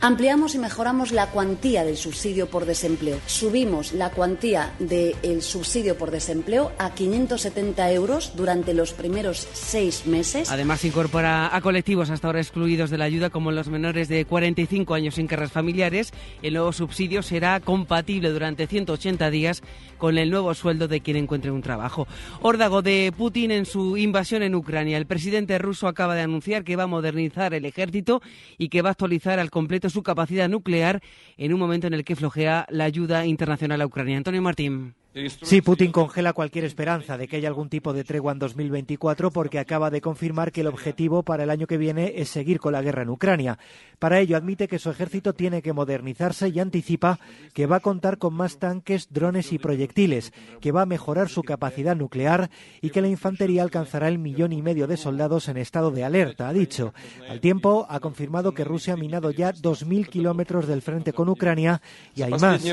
Ampliamos 0.00 0.54
y 0.54 0.58
mejoramos 0.58 1.12
la 1.12 1.28
cuantía 1.28 1.82
del 1.82 1.96
subsidio 1.96 2.48
por 2.48 2.66
desempleo. 2.66 3.18
Subimos 3.26 3.94
la 3.94 4.10
cuantía 4.10 4.74
del 4.78 5.40
subsidio 5.40 5.96
por 5.96 6.10
desempleo 6.10 6.72
a 6.78 6.90
570 6.90 7.90
euros 7.92 8.32
durante 8.36 8.74
los 8.74 8.92
primeros 8.92 9.48
seis 9.54 10.06
meses. 10.06 10.50
Además, 10.50 10.84
incorpora 10.84 11.54
a 11.56 11.60
colectivos 11.62 12.10
hasta 12.10 12.26
ahora 12.26 12.40
excluidos 12.40 12.90
de 12.90 12.98
la 12.98 13.08
ayuda, 13.14 13.30
como 13.30 13.52
los 13.52 13.68
menores 13.68 14.08
de 14.08 14.24
45 14.24 14.92
años 14.92 15.14
sin 15.14 15.28
cargas 15.28 15.52
familiares. 15.52 16.12
El 16.42 16.54
nuevo 16.54 16.72
subsidio 16.72 17.22
será 17.22 17.60
compatible 17.60 18.30
durante 18.30 18.66
180 18.66 19.30
días 19.30 19.62
con 19.98 20.18
el 20.18 20.30
nuevo 20.30 20.52
sueldo 20.54 20.88
de 20.88 21.00
quien 21.00 21.16
encuentre 21.16 21.52
un 21.52 21.62
trabajo. 21.62 22.08
Órdago 22.42 22.82
de 22.82 23.12
Putin 23.16 23.52
en 23.52 23.66
su 23.66 23.96
invasión 23.96 24.42
en 24.42 24.56
Ucrania. 24.56 24.98
El 24.98 25.06
presidente 25.06 25.58
ruso 25.58 25.86
acaba 25.86 26.16
de 26.16 26.22
anunciar 26.22 26.64
que 26.64 26.74
va 26.74 26.84
a 26.84 26.88
modernizar 26.88 27.54
el 27.54 27.66
ejército 27.66 28.20
y 28.58 28.68
que 28.68 28.82
va 28.82 28.88
a 28.88 28.92
actualizar 28.92 29.38
al 29.38 29.50
completo 29.50 29.88
su 29.90 30.02
capacidad 30.02 30.48
nuclear 30.48 31.00
en 31.36 31.54
un 31.54 31.60
momento 31.60 31.86
en 31.86 31.94
el 31.94 32.04
que 32.04 32.16
flojea 32.16 32.66
la 32.68 32.84
ayuda 32.84 33.26
internacional 33.26 33.80
a 33.80 33.86
Ucrania. 33.86 34.16
Antonio 34.16 34.42
Martín. 34.42 35.03
Sí, 35.42 35.60
Putin 35.60 35.92
congela 35.92 36.32
cualquier 36.32 36.64
esperanza 36.64 37.16
de 37.16 37.28
que 37.28 37.36
haya 37.36 37.46
algún 37.46 37.68
tipo 37.68 37.92
de 37.92 38.02
tregua 38.02 38.32
en 38.32 38.40
2024 38.40 39.30
porque 39.30 39.60
acaba 39.60 39.88
de 39.90 40.00
confirmar 40.00 40.50
que 40.50 40.62
el 40.62 40.66
objetivo 40.66 41.22
para 41.22 41.44
el 41.44 41.50
año 41.50 41.68
que 41.68 41.76
viene 41.76 42.14
es 42.16 42.30
seguir 42.30 42.58
con 42.58 42.72
la 42.72 42.82
guerra 42.82 43.02
en 43.02 43.10
Ucrania. 43.10 43.58
Para 44.00 44.18
ello 44.18 44.36
admite 44.36 44.66
que 44.66 44.80
su 44.80 44.90
ejército 44.90 45.32
tiene 45.32 45.62
que 45.62 45.72
modernizarse 45.72 46.48
y 46.48 46.58
anticipa 46.58 47.20
que 47.52 47.66
va 47.66 47.76
a 47.76 47.80
contar 47.80 48.18
con 48.18 48.34
más 48.34 48.58
tanques, 48.58 49.06
drones 49.12 49.52
y 49.52 49.58
proyectiles, 49.58 50.32
que 50.60 50.72
va 50.72 50.82
a 50.82 50.86
mejorar 50.86 51.28
su 51.28 51.44
capacidad 51.44 51.94
nuclear 51.94 52.50
y 52.82 52.90
que 52.90 53.00
la 53.00 53.08
infantería 53.08 53.62
alcanzará 53.62 54.08
el 54.08 54.18
millón 54.18 54.52
y 54.52 54.62
medio 54.62 54.88
de 54.88 54.96
soldados 54.96 55.48
en 55.48 55.58
estado 55.58 55.92
de 55.92 56.02
alerta, 56.02 56.48
ha 56.48 56.52
dicho. 56.52 56.92
Al 57.28 57.40
tiempo, 57.40 57.86
ha 57.88 58.00
confirmado 58.00 58.52
que 58.52 58.64
Rusia 58.64 58.94
ha 58.94 58.96
minado 58.96 59.30
ya 59.30 59.52
2.000 59.52 60.08
kilómetros 60.08 60.66
del 60.66 60.82
frente 60.82 61.12
con 61.12 61.28
Ucrania 61.28 61.80
y 62.16 62.22
hay 62.22 62.32
más. 62.32 62.64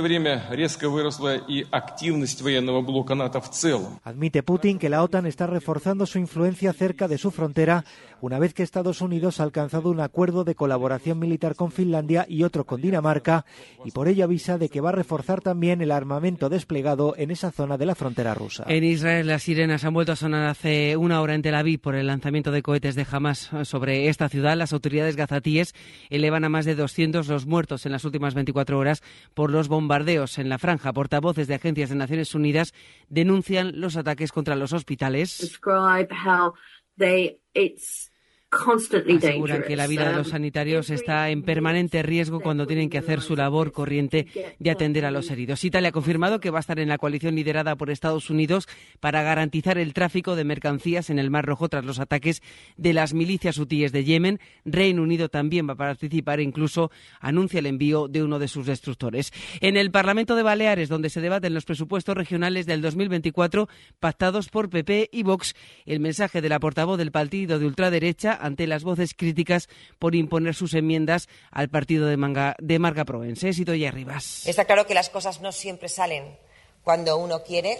Admite 4.03 4.43
Putin 4.43 4.79
que 4.79 4.89
la 4.89 5.03
OTAN 5.03 5.25
está 5.25 5.47
reforzando 5.47 6.05
su 6.05 6.19
influencia 6.19 6.73
cerca 6.73 7.07
de 7.07 7.17
su 7.17 7.31
frontera 7.31 7.83
una 8.21 8.39
vez 8.39 8.53
que 8.53 8.63
Estados 8.63 9.01
Unidos 9.01 9.39
ha 9.39 9.43
alcanzado 9.43 9.89
un 9.89 9.99
acuerdo 9.99 10.43
de 10.43 10.55
colaboración 10.55 11.19
militar 11.19 11.55
con 11.55 11.71
Finlandia 11.71 12.25
y 12.29 12.43
otro 12.43 12.65
con 12.65 12.81
Dinamarca 12.81 13.45
y 13.83 13.91
por 13.91 14.07
ello 14.07 14.23
avisa 14.23 14.57
de 14.57 14.69
que 14.69 14.81
va 14.81 14.89
a 14.89 14.93
reforzar 14.93 15.41
también 15.41 15.81
el 15.81 15.91
armamento 15.91 16.49
desplegado 16.49 17.15
en 17.17 17.31
esa 17.31 17.51
zona 17.51 17.77
de 17.77 17.85
la 17.85 17.95
frontera 17.95 18.33
rusa. 18.33 18.63
En 18.67 18.83
Israel 18.83 19.27
las 19.27 19.43
sirenas 19.43 19.83
han 19.83 19.93
vuelto 19.93 20.11
a 20.11 20.15
sonar 20.15 20.47
hace 20.47 20.95
una 20.97 21.21
hora 21.21 21.35
en 21.35 21.41
Tel 21.41 21.55
Aviv 21.55 21.81
por 21.81 21.95
el 21.95 22.07
lanzamiento 22.07 22.51
de 22.51 22.61
cohetes 22.61 22.95
de 22.95 23.05
Hamas 23.09 23.49
sobre 23.63 24.07
esta 24.07 24.29
ciudad. 24.29 24.55
Las 24.55 24.73
autoridades 24.73 25.15
gazatíes 25.15 25.73
elevan 26.09 26.43
a 26.43 26.49
más 26.49 26.65
de 26.65 26.75
200 26.75 27.27
los 27.27 27.45
muertos 27.45 27.85
en 27.85 27.91
las 27.91 28.05
últimas 28.05 28.35
24 28.35 28.77
horas 28.77 29.01
por 29.33 29.51
los 29.51 29.67
bombardeos 29.67 30.37
en 30.37 30.49
la 30.49 30.59
franja. 30.59 30.93
Portavoces 30.93 31.47
de 31.47 31.55
agencias 31.55 31.89
de 31.89 31.95
Naciones 31.95 32.35
Unidas 32.35 32.73
denuncian 33.09 33.79
los 33.79 33.97
ataques 33.97 34.31
contra 34.31 34.55
los 34.55 34.73
hospitales. 34.73 35.39
describe 35.39 36.09
how 36.11 36.53
they 36.97 37.39
it's 37.53 38.10
Aseguran 38.53 39.63
que 39.63 39.77
la 39.77 39.87
vida 39.87 40.01
de 40.01 40.05
dangerous. 40.07 40.17
los 40.17 40.27
sanitarios 40.29 40.89
está 40.89 41.29
en 41.29 41.41
permanente 41.41 42.03
riesgo 42.03 42.41
cuando 42.41 42.67
tienen 42.67 42.89
que 42.89 42.97
hacer 42.97 43.21
su 43.21 43.37
labor 43.37 43.71
corriente 43.71 44.27
de 44.59 44.69
atender 44.69 45.05
a 45.05 45.11
los 45.11 45.31
heridos. 45.31 45.63
Italia 45.63 45.87
ha 45.87 45.93
confirmado 45.93 46.41
que 46.41 46.49
va 46.49 46.59
a 46.59 46.59
estar 46.59 46.77
en 46.77 46.89
la 46.89 46.97
coalición 46.97 47.35
liderada 47.35 47.77
por 47.77 47.89
Estados 47.89 48.29
Unidos 48.29 48.67
para 48.99 49.23
garantizar 49.23 49.77
el 49.77 49.93
tráfico 49.93 50.35
de 50.35 50.43
mercancías 50.43 51.09
en 51.09 51.17
el 51.17 51.31
Mar 51.31 51.45
Rojo 51.45 51.69
tras 51.69 51.85
los 51.85 51.99
ataques 51.99 52.43
de 52.75 52.91
las 52.91 53.13
milicias 53.13 53.57
hutíes 53.57 53.93
de 53.93 54.03
Yemen. 54.03 54.39
Reino 54.65 55.01
Unido 55.01 55.29
también 55.29 55.65
va 55.69 55.73
a 55.73 55.77
participar 55.77 56.41
e 56.41 56.43
incluso 56.43 56.91
anuncia 57.21 57.59
el 57.59 57.67
envío 57.67 58.09
de 58.09 58.21
uno 58.21 58.37
de 58.37 58.49
sus 58.49 58.65
destructores. 58.65 59.31
En 59.61 59.77
el 59.77 59.91
Parlamento 59.91 60.35
de 60.35 60.43
Baleares, 60.43 60.89
donde 60.89 61.09
se 61.09 61.21
debaten 61.21 61.53
los 61.53 61.63
presupuestos 61.63 62.17
regionales 62.17 62.65
del 62.65 62.81
2024 62.81 63.69
pactados 64.01 64.49
por 64.49 64.69
PP 64.69 65.09
y 65.13 65.23
Vox, 65.23 65.55
el 65.85 66.01
mensaje 66.01 66.41
de 66.41 66.49
la 66.49 66.59
portavoz 66.59 66.97
del 66.97 67.13
partido 67.13 67.57
de 67.57 67.65
ultraderecha 67.65 68.40
ante 68.41 68.67
las 68.67 68.83
voces 68.83 69.13
críticas 69.13 69.69
por 69.99 70.15
imponer 70.15 70.55
sus 70.55 70.73
enmiendas 70.73 71.29
al 71.51 71.69
partido 71.69 72.07
de, 72.07 72.17
Manga, 72.17 72.55
de 72.59 72.79
Marga 72.79 73.05
Proense. 73.05 73.53
Sidoya 73.53 73.91
Rivas. 73.91 74.47
Está 74.47 74.65
claro 74.65 74.85
que 74.85 74.93
las 74.93 75.09
cosas 75.09 75.41
no 75.41 75.51
siempre 75.51 75.89
salen 75.89 76.37
cuando 76.83 77.17
uno 77.17 77.43
quiere, 77.43 77.77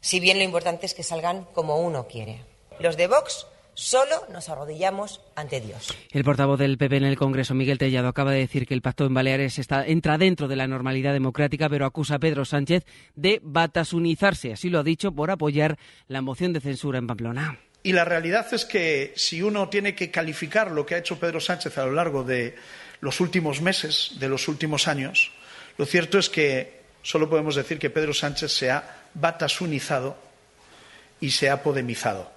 si 0.00 0.20
bien 0.20 0.38
lo 0.38 0.44
importante 0.44 0.86
es 0.86 0.94
que 0.94 1.02
salgan 1.02 1.44
como 1.54 1.78
uno 1.80 2.06
quiere. 2.06 2.44
Los 2.78 2.96
de 2.96 3.06
Vox 3.06 3.46
solo 3.76 4.26
nos 4.32 4.48
arrodillamos 4.48 5.20
ante 5.36 5.60
Dios. 5.60 5.94
El 6.10 6.24
portavoz 6.24 6.58
del 6.58 6.78
PP 6.78 6.96
en 6.96 7.04
el 7.04 7.16
Congreso, 7.16 7.54
Miguel 7.54 7.78
Tellado, 7.78 8.08
acaba 8.08 8.32
de 8.32 8.38
decir 8.38 8.66
que 8.66 8.74
el 8.74 8.82
pacto 8.82 9.04
en 9.04 9.14
Baleares 9.14 9.58
está, 9.58 9.86
entra 9.86 10.18
dentro 10.18 10.48
de 10.48 10.56
la 10.56 10.66
normalidad 10.66 11.12
democrática, 11.12 11.68
pero 11.68 11.86
acusa 11.86 12.16
a 12.16 12.18
Pedro 12.18 12.44
Sánchez 12.44 12.84
de 13.14 13.40
batasunizarse, 13.42 14.52
así 14.52 14.70
lo 14.70 14.80
ha 14.80 14.82
dicho, 14.82 15.12
por 15.12 15.30
apoyar 15.30 15.78
la 16.08 16.22
moción 16.22 16.52
de 16.52 16.60
censura 16.60 16.98
en 16.98 17.06
Pamplona. 17.06 17.60
Y 17.86 17.92
la 17.92 18.04
realidad 18.04 18.52
es 18.52 18.64
que 18.64 19.12
si 19.14 19.42
uno 19.42 19.68
tiene 19.68 19.94
que 19.94 20.10
calificar 20.10 20.72
lo 20.72 20.84
que 20.84 20.96
ha 20.96 20.98
hecho 20.98 21.20
Pedro 21.20 21.38
Sánchez 21.38 21.78
a 21.78 21.86
lo 21.86 21.92
largo 21.92 22.24
de 22.24 22.56
los 23.00 23.20
últimos 23.20 23.60
meses, 23.60 24.16
de 24.18 24.28
los 24.28 24.48
últimos 24.48 24.88
años, 24.88 25.30
lo 25.78 25.86
cierto 25.86 26.18
es 26.18 26.28
que 26.28 26.80
solo 27.02 27.30
podemos 27.30 27.54
decir 27.54 27.78
que 27.78 27.88
Pedro 27.88 28.12
Sánchez 28.12 28.50
se 28.50 28.72
ha 28.72 29.02
batasunizado 29.14 30.16
y 31.20 31.30
se 31.30 31.48
ha 31.48 31.62
podemizado. 31.62 32.28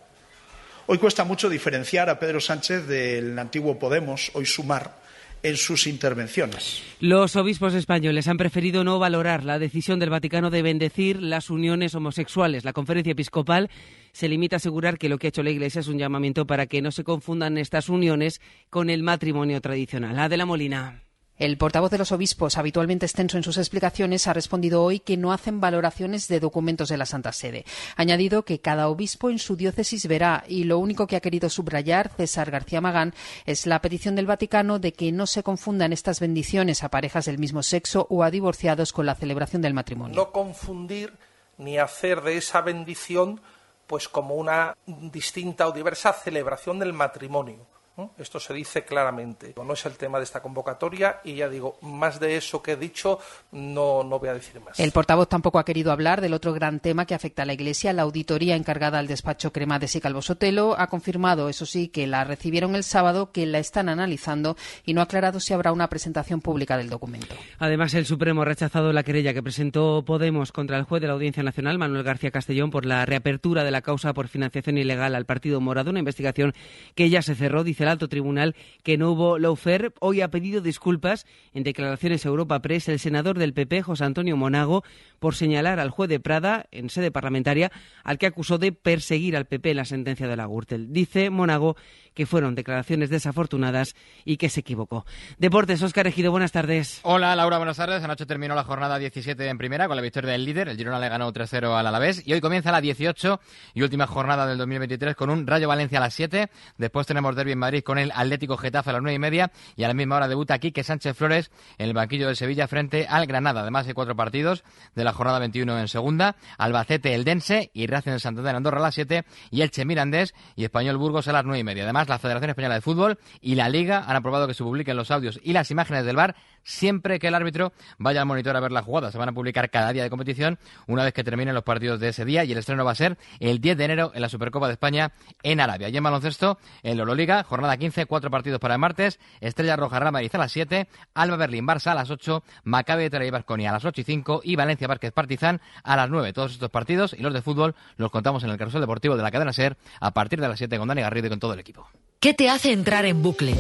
Hoy 0.86 1.00
cuesta 1.00 1.24
mucho 1.24 1.50
diferenciar 1.50 2.12
a 2.12 2.20
Pedro 2.20 2.40
Sánchez 2.40 2.86
del 2.86 3.40
antiguo 3.40 3.80
Podemos, 3.80 4.30
hoy 4.36 4.46
Sumar, 4.46 4.98
en 5.44 5.58
sus 5.58 5.88
intervenciones. 5.88 6.84
Los 7.00 7.36
obispos 7.36 7.74
españoles 7.74 8.28
han 8.28 8.38
preferido 8.38 8.84
no 8.84 9.00
valorar 9.00 9.44
la 9.44 9.60
decisión 9.60 10.00
del 10.00 10.10
Vaticano 10.10 10.50
de 10.50 10.62
bendecir 10.62 11.22
las 11.22 11.50
uniones 11.50 11.96
homosexuales. 11.96 12.66
La 12.66 12.74
conferencia 12.74 13.12
episcopal 13.12 13.70
se 14.12 14.30
limita 14.30 14.56
a 14.56 14.58
asegurar 14.58 14.98
que 14.98 15.10
lo 15.10 15.18
que 15.18 15.28
ha 15.28 15.30
hecho 15.30 15.44
la 15.44 15.52
Iglesia 15.52 15.82
es 15.82 15.88
un 15.88 15.98
llamamiento 15.98 16.46
para 16.46 16.66
que 16.66 16.82
no 16.82 16.92
se 16.92 17.04
confundan 17.04 17.58
estas 17.58 17.90
uniones 17.90 18.42
con 18.70 18.90
el 18.90 19.04
matrimonio 19.04 19.62
tradicional. 19.62 20.18
Adela 20.20 20.46
Molina. 20.46 21.09
El 21.40 21.58
portavoz 21.58 21.90
de 21.90 21.98
los 21.98 22.12
obispos, 22.12 22.58
habitualmente 22.58 23.06
extenso 23.06 23.38
en 23.38 23.44
sus 23.44 23.58
explicaciones, 23.58 24.28
ha 24.28 24.34
respondido 24.34 24.84
hoy 24.84 25.00
que 25.00 25.16
no 25.16 25.32
hacen 25.32 25.62
valoraciones 25.62 26.28
de 26.28 26.42
documentos 26.42 26.90
de 26.90 26.98
la 26.98 27.06
Santa 27.06 27.32
Sede. 27.32 27.64
Ha 27.96 28.02
añadido 28.02 28.44
que 28.44 28.60
cada 28.60 28.90
obispo 28.90 29.30
en 29.30 29.40
su 29.40 29.56
diócesis 29.56 30.06
verá 30.08 30.44
y 30.50 30.66
lo 30.66 30.80
único 30.80 31.08
que 31.08 31.16
ha 31.16 31.22
querido 31.22 31.50
subrayar 31.50 32.12
César 32.18 32.52
García 32.52 32.82
Magán 32.82 33.14
es 33.46 33.66
la 33.66 33.82
petición 33.82 34.16
del 34.16 34.26
Vaticano 34.26 34.80
de 34.80 34.92
que 34.92 35.14
no 35.14 35.26
se 35.28 35.42
confundan 35.42 35.94
estas 35.94 36.20
bendiciones 36.20 36.84
a 36.84 36.90
parejas 36.90 37.24
del 37.24 37.40
mismo 37.40 37.64
sexo 37.64 38.06
o 38.10 38.24
a 38.24 38.32
divorciados 38.32 38.92
con 38.92 39.06
la 39.06 39.16
celebración 39.16 39.62
del 39.62 39.74
matrimonio. 39.74 40.18
no 40.18 40.34
confundir 40.34 41.14
ni 41.58 41.78
hacer 41.78 42.22
de 42.22 42.36
esa 42.36 42.60
bendición 42.60 43.40
pues 43.88 44.10
como 44.10 44.36
una 44.36 44.76
distinta 44.86 45.68
o 45.68 45.72
diversa 45.72 46.12
celebración 46.12 46.80
del 46.80 46.92
matrimonio. 46.94 47.66
¿No? 48.00 48.14
Esto 48.18 48.40
se 48.40 48.54
dice 48.54 48.86
claramente. 48.86 49.54
No 49.56 49.74
es 49.74 49.86
el 49.86 49.94
tema 49.94 50.18
de 50.18 50.24
esta 50.24 50.42
convocatoria 50.42 51.20
y 51.24 51.36
ya 51.36 51.50
digo, 51.50 51.78
más 51.82 52.20
de 52.20 52.38
eso 52.38 52.62
que 52.64 52.72
he 52.72 52.76
dicho 52.78 53.20
no, 53.52 54.04
no 54.04 54.20
voy 54.20 54.30
a 54.30 54.34
decir 54.34 54.62
más. 54.62 54.80
El 54.80 54.92
portavoz 54.92 55.28
tampoco 55.28 55.60
ha 55.60 55.66
querido 55.66 55.92
hablar 55.92 56.22
del 56.22 56.34
otro 56.34 56.54
gran 56.54 56.80
tema 56.80 57.06
que 57.06 57.14
afecta 57.14 57.44
a 57.44 57.46
la 57.46 57.54
Iglesia. 57.54 57.94
La 57.94 58.04
auditoría 58.04 58.56
encargada 58.56 59.00
al 59.00 59.08
despacho 59.08 59.52
Cremades 59.52 59.96
y 59.96 60.02
Calvo 60.02 60.22
Sotelo 60.22 60.76
ha 60.80 60.88
confirmado, 60.88 61.50
eso 61.50 61.66
sí, 61.66 61.90
que 61.90 62.08
la 62.08 62.24
recibieron 62.24 62.76
el 62.76 62.84
sábado, 62.84 63.32
que 63.32 63.46
la 63.46 63.60
están 63.60 63.90
analizando 63.90 64.56
y 64.86 64.94
no 64.94 65.02
ha 65.02 65.06
aclarado 65.06 65.40
si 65.40 65.54
habrá 65.54 65.72
una 65.72 65.90
presentación 65.90 66.42
pública 66.42 66.78
del 66.78 66.90
documento. 66.90 67.36
Además, 67.58 67.94
el 67.94 68.06
Supremo 68.06 68.44
ha 68.44 68.46
rechazado 68.46 68.94
la 68.94 69.04
querella 69.04 69.34
que 69.34 69.44
presentó 69.44 70.04
Podemos 70.06 70.52
contra 70.52 70.78
el 70.78 70.84
juez 70.84 71.02
de 71.02 71.08
la 71.08 71.14
Audiencia 71.14 71.44
Nacional, 71.44 71.78
Manuel 71.78 72.04
García 72.04 72.32
Castellón, 72.32 72.72
por 72.72 72.86
la 72.86 73.06
reapertura 73.06 73.64
de 73.64 73.72
la 73.72 73.82
causa 73.82 74.14
por 74.14 74.30
financiación 74.30 74.78
ilegal 74.78 75.16
al 75.16 75.26
Partido 75.26 75.60
Morado, 75.60 75.90
una 75.90 76.00
investigación 76.00 76.54
que 76.96 77.10
ya 77.10 77.22
se 77.22 77.36
cerró, 77.36 77.64
dice 77.64 77.84
el 77.84 77.89
alto 77.90 78.08
tribunal, 78.08 78.56
que 78.84 78.98
no 78.98 79.12
hubo 79.12 79.38
lawfare. 79.38 79.92
Hoy 80.00 80.22
ha 80.22 80.30
pedido 80.30 80.62
disculpas 80.62 81.26
en 81.54 81.64
declaraciones 81.64 82.26
a 82.26 82.30
Europa 82.30 82.62
Press 82.62 82.88
el 82.90 83.00
senador 83.00 83.38
del 83.38 83.54
PP, 83.54 83.82
José 83.82 84.06
Antonio 84.06 84.38
Monago, 84.38 84.84
por 85.20 85.36
señalar 85.36 85.80
al 85.80 85.90
juez 85.90 86.10
de 86.10 86.20
Prada, 86.20 86.66
en 86.72 86.90
sede 86.90 87.12
parlamentaria, 87.12 87.72
al 88.04 88.18
que 88.18 88.28
acusó 88.28 88.58
de 88.58 88.72
perseguir 88.72 89.36
al 89.36 89.46
PP 89.46 89.72
en 89.72 89.78
la 89.78 89.86
sentencia 89.86 90.28
de 90.28 90.36
la 90.36 90.46
Gürtel. 90.46 90.94
Dice 90.94 91.30
Monago 91.30 91.76
que 92.14 92.26
fueron 92.26 92.56
declaraciones 92.56 93.10
desafortunadas 93.10 93.96
y 94.26 94.36
que 94.38 94.50
se 94.50 94.60
equivocó. 94.60 95.06
Deportes, 95.38 95.82
Óscar 95.82 96.08
Ejido, 96.08 96.32
buenas 96.32 96.52
tardes. 96.52 97.00
Hola 97.04 97.34
Laura, 97.36 97.58
buenas 97.58 97.78
tardes. 97.78 98.04
Anoche 98.04 98.26
terminó 98.26 98.56
la 98.56 98.64
jornada 98.66 99.00
17 99.00 99.48
en 99.48 99.58
primera 99.58 99.88
con 99.88 99.96
la 99.96 100.02
victoria 100.02 100.32
del 100.32 100.44
líder. 100.44 100.68
El 100.68 100.76
Girona 100.76 101.00
le 101.00 101.08
ganó 101.08 101.32
3-0 101.32 101.78
al 101.78 101.88
Alavés 101.88 102.22
y 102.26 102.34
hoy 102.34 102.42
comienza 102.42 102.72
la 102.72 102.82
18 102.82 103.40
y 103.74 103.82
última 103.82 104.06
jornada 104.06 104.46
del 104.46 104.58
2023 104.58 105.16
con 105.16 105.30
un 105.30 105.48
Rayo 105.48 105.68
Valencia 105.68 106.00
a 106.00 106.02
las 106.02 106.14
7. 106.14 106.50
Después 106.78 107.08
tenemos 107.08 107.36
Derby 107.36 107.54
en 107.54 107.60
Madrid 107.60 107.79
con 107.84 107.98
el 107.98 108.12
Atlético 108.14 108.58
Getafe 108.58 108.90
a 108.90 108.94
las 108.94 109.02
9 109.02 109.16
y 109.16 109.20
media 109.20 109.52
y 109.76 109.84
a 109.84 109.88
la 109.88 109.94
misma 109.94 110.18
hora 110.18 110.28
debuta 110.28 110.54
aquí 110.54 110.72
que 110.72 110.84
Sánchez 110.84 111.16
Flores 111.16 111.52
en 111.78 111.88
el 111.88 111.94
banquillo 111.94 112.28
del 112.28 112.36
Sevilla 112.36 112.68
frente 112.68 113.08
al 113.10 113.26
Granada. 113.26 113.62
Además 113.62 113.88
hay 113.88 113.94
cuatro 113.94 114.16
partidos 114.16 114.64
de 114.96 115.04
la 115.04 115.14
jornada 115.14 115.40
21 115.40 115.80
en 115.80 115.88
segunda. 115.88 116.36
Albacete, 116.58 117.16
el 117.16 117.24
Dense 117.24 117.72
y 117.74 117.88
Racing 117.88 118.12
de 118.12 118.20
Santander 118.20 118.56
Andorra 118.56 118.80
a 118.80 118.84
las 118.84 118.96
7 118.96 119.24
y 119.52 119.62
Elche 119.62 119.86
Mirandés 119.86 120.34
y 120.56 120.64
Español 120.64 120.98
Burgos 120.98 121.28
a 121.28 121.34
las 121.34 121.46
9 121.46 121.60
y 121.60 121.64
media. 121.64 121.84
Además 121.84 122.10
la 122.10 122.20
Federación 122.20 122.52
Española 122.52 122.76
de 122.76 122.82
Fútbol 122.82 123.20
y 123.42 123.56
la 123.56 123.70
Liga 123.70 124.04
han 124.08 124.16
aprobado 124.16 124.48
que 124.48 124.54
se 124.54 124.64
publiquen 124.64 124.98
los 124.98 125.12
audios 125.12 125.40
y 125.44 125.54
las 125.54 125.72
imágenes 125.72 126.06
del 126.06 126.16
bar 126.16 126.36
siempre 126.64 127.20
que 127.20 127.28
el 127.28 127.36
árbitro 127.36 127.74
vaya 127.98 128.22
al 128.22 128.28
monitor 128.28 128.56
a 128.56 128.60
ver 128.60 128.72
la 128.72 128.82
jugada. 128.82 129.12
Se 129.12 129.18
van 129.18 129.30
a 129.30 129.34
publicar 129.34 129.70
cada 129.70 129.92
día 129.94 130.04
de 130.04 130.10
competición 130.10 130.60
una 130.88 131.04
vez 131.04 131.14
que 131.14 131.24
terminen 131.24 131.54
los 131.54 131.64
partidos 131.64 132.00
de 132.00 132.10
ese 132.10 132.26
día 132.26 132.44
y 132.44 132.52
el 132.52 132.58
estreno 132.58 132.86
va 132.86 132.92
a 132.92 132.96
ser 132.96 133.18
el 133.40 133.60
10 133.60 133.78
de 133.78 133.86
enero 133.86 134.12
en 134.14 134.22
la 134.22 134.30
Supercopa 134.30 134.68
de 134.68 134.74
España 134.74 135.12
en 135.44 135.60
Arabia. 135.60 135.90
Y 135.90 135.98
en 135.98 136.04
baloncesto, 136.04 136.60
en 136.84 136.98
la 136.98 137.02
Euroliga, 137.02 137.44
jornada 137.44 137.69
15, 137.78 138.06
cuatro 138.06 138.30
partidos 138.30 138.60
para 138.60 138.76
el 138.76 138.80
martes, 138.80 139.20
Estrella 139.42 139.76
Roja 139.76 140.00
Real 140.00 140.12
Madrid 140.12 140.30
a 140.34 140.38
las 140.38 140.52
7, 140.52 140.88
Alba 141.14 141.38
Berlín 141.38 141.66
Barça 141.66 141.92
a 141.92 141.96
las 141.96 142.10
8, 142.10 142.44
Maccabi 142.64 143.04
de 143.04 143.10
Tel 143.10 143.22
Aviv 143.22 143.36
a 143.36 143.72
las 143.72 143.86
8 143.86 144.02
y 144.02 144.04
5 144.04 144.42
y 144.44 144.56
Valencia 144.56 144.88
Vázquez 144.88 145.12
Partizan 145.12 145.62
a 145.84 145.96
las 145.96 146.10
9. 146.10 146.34
Todos 146.34 146.54
estos 146.54 146.70
partidos 146.70 147.14
y 147.14 147.22
los 147.22 147.34
de 147.34 147.42
fútbol 147.42 147.76
los 147.98 148.12
contamos 148.12 148.44
en 148.44 148.50
el 148.50 148.58
carrusel 148.58 148.82
deportivo 148.82 149.18
de 149.18 149.24
la 149.24 149.32
cadena 149.32 149.54
SER 149.54 149.78
a 150.00 150.12
partir 150.12 150.42
de 150.42 150.48
las 150.48 150.58
7 150.58 150.78
con 150.78 150.88
Dani 150.88 151.02
Garrido 151.02 151.28
y 151.28 151.30
con 151.30 151.40
todo 151.40 151.54
el 151.54 151.60
equipo. 151.60 151.88
¿Qué 152.20 152.34
te 152.34 152.50
hace 152.50 152.72
entrar 152.72 153.06
en 153.06 153.22
bucle? 153.22 153.56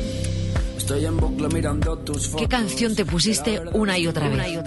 Estoy 0.78 1.06
en 1.06 1.18
bucle 1.18 1.48
mirando 1.50 1.98
tus 2.00 2.30
fotos. 2.30 2.42
¿Qué 2.42 2.48
canción 2.48 2.96
te 2.96 3.06
pusiste 3.06 3.62
una 3.74 3.98
y 3.98 4.08
otra 4.08 4.28
vez? 4.28 4.60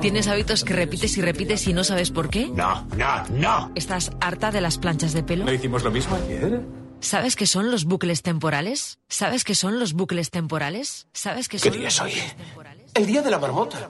¿Tienes 0.00 0.26
hábitos 0.28 0.64
que 0.64 0.72
repites 0.72 1.18
y 1.18 1.20
repites 1.22 1.66
y 1.66 1.72
no 1.72 1.84
sabes 1.84 2.10
por 2.10 2.30
qué? 2.30 2.48
No, 2.48 2.86
no, 2.96 3.24
no. 3.30 3.72
¿Estás 3.74 4.10
harta 4.20 4.50
de 4.50 4.60
las 4.60 4.78
planchas 4.78 5.12
de 5.12 5.22
pelo? 5.22 5.44
¿No 5.44 5.52
hicimos 5.52 5.82
lo 5.82 5.90
mismo 5.90 6.16
ayer? 6.16 6.62
¿Sabes 7.00 7.36
qué 7.36 7.46
son 7.46 7.70
los 7.70 7.84
bucles 7.84 8.22
temporales? 8.22 8.98
¿Sabes 9.08 9.44
qué 9.44 9.54
son 9.54 9.78
los 9.78 9.92
bucles 9.92 10.30
temporales? 10.30 11.06
¿Sabes 11.12 11.48
qué 11.48 11.58
¿Qué 11.58 11.68
son 11.70 11.78
día 11.78 11.84
los 11.84 11.94
es 11.94 12.00
hoy? 12.00 12.10
bucles 12.10 12.36
temporales? 12.36 12.90
El 12.94 13.06
día 13.06 13.22
de 13.22 13.30
la 13.30 13.38
marmota. 13.38 13.88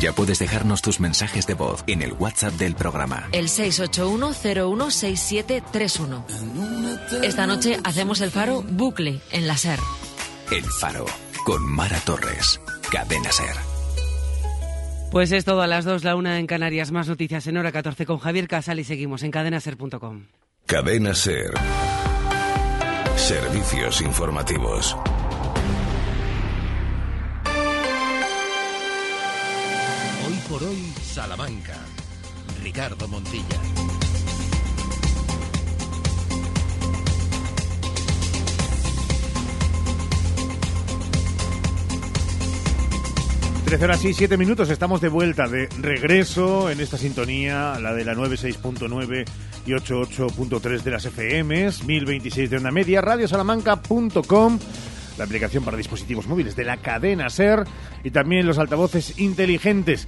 Ya 0.00 0.12
puedes 0.12 0.38
dejarnos 0.38 0.82
tus 0.82 1.00
mensajes 1.00 1.46
de 1.46 1.54
voz 1.54 1.82
en 1.86 2.02
el 2.02 2.12
WhatsApp 2.12 2.52
del 2.54 2.74
programa. 2.76 3.28
El 3.32 3.48
681-016731. 3.48 6.24
Esta 7.22 7.46
noche 7.46 7.80
hacemos 7.82 8.20
el 8.20 8.30
faro 8.30 8.62
bucle 8.62 9.20
en 9.32 9.46
la 9.46 9.56
SER. 9.56 9.80
El 10.52 10.64
Faro, 10.64 11.06
con 11.44 11.64
Mara 11.66 11.98
Torres. 12.00 12.60
Cadena 12.92 13.32
Ser. 13.32 13.56
Pues 15.10 15.32
es 15.32 15.44
todo 15.44 15.62
a 15.62 15.66
las 15.66 15.84
2, 15.84 16.04
la 16.04 16.16
una 16.16 16.38
en 16.38 16.46
Canarias. 16.46 16.92
Más 16.92 17.08
noticias 17.08 17.46
en 17.46 17.56
hora 17.56 17.72
14 17.72 18.04
con 18.06 18.18
Javier 18.18 18.48
Casal 18.48 18.80
y 18.80 18.84
seguimos 18.84 19.22
en 19.22 19.30
cadenaser.com. 19.30 20.26
Cadena 20.66 21.14
Ser. 21.14 21.52
Servicios 23.16 24.02
informativos. 24.02 24.96
Hoy 30.26 30.38
por 30.48 30.62
hoy, 30.64 30.92
Salamanca. 31.02 31.76
Ricardo 32.62 33.08
Montilla. 33.08 33.95
Trece 43.66 43.84
horas 43.84 44.04
y 44.04 44.14
7 44.14 44.36
minutos, 44.36 44.70
estamos 44.70 45.00
de 45.00 45.08
vuelta, 45.08 45.48
de 45.48 45.68
regreso 45.80 46.70
en 46.70 46.80
esta 46.80 46.96
sintonía, 46.96 47.76
la 47.80 47.94
de 47.94 48.04
la 48.04 48.14
96.9 48.14 49.24
y 49.66 49.70
88.3 49.72 50.82
de 50.82 50.90
las 50.92 51.04
FMs, 51.06 51.84
1026 51.84 52.48
de 52.48 52.56
onda 52.58 52.70
media, 52.70 53.00
radiosalamanca.com, 53.00 54.58
la 55.18 55.24
aplicación 55.24 55.64
para 55.64 55.76
dispositivos 55.76 56.28
móviles 56.28 56.54
de 56.54 56.62
la 56.64 56.76
cadena 56.76 57.28
SER 57.28 57.64
y 58.04 58.12
también 58.12 58.46
los 58.46 58.58
altavoces 58.58 59.18
inteligentes. 59.18 60.06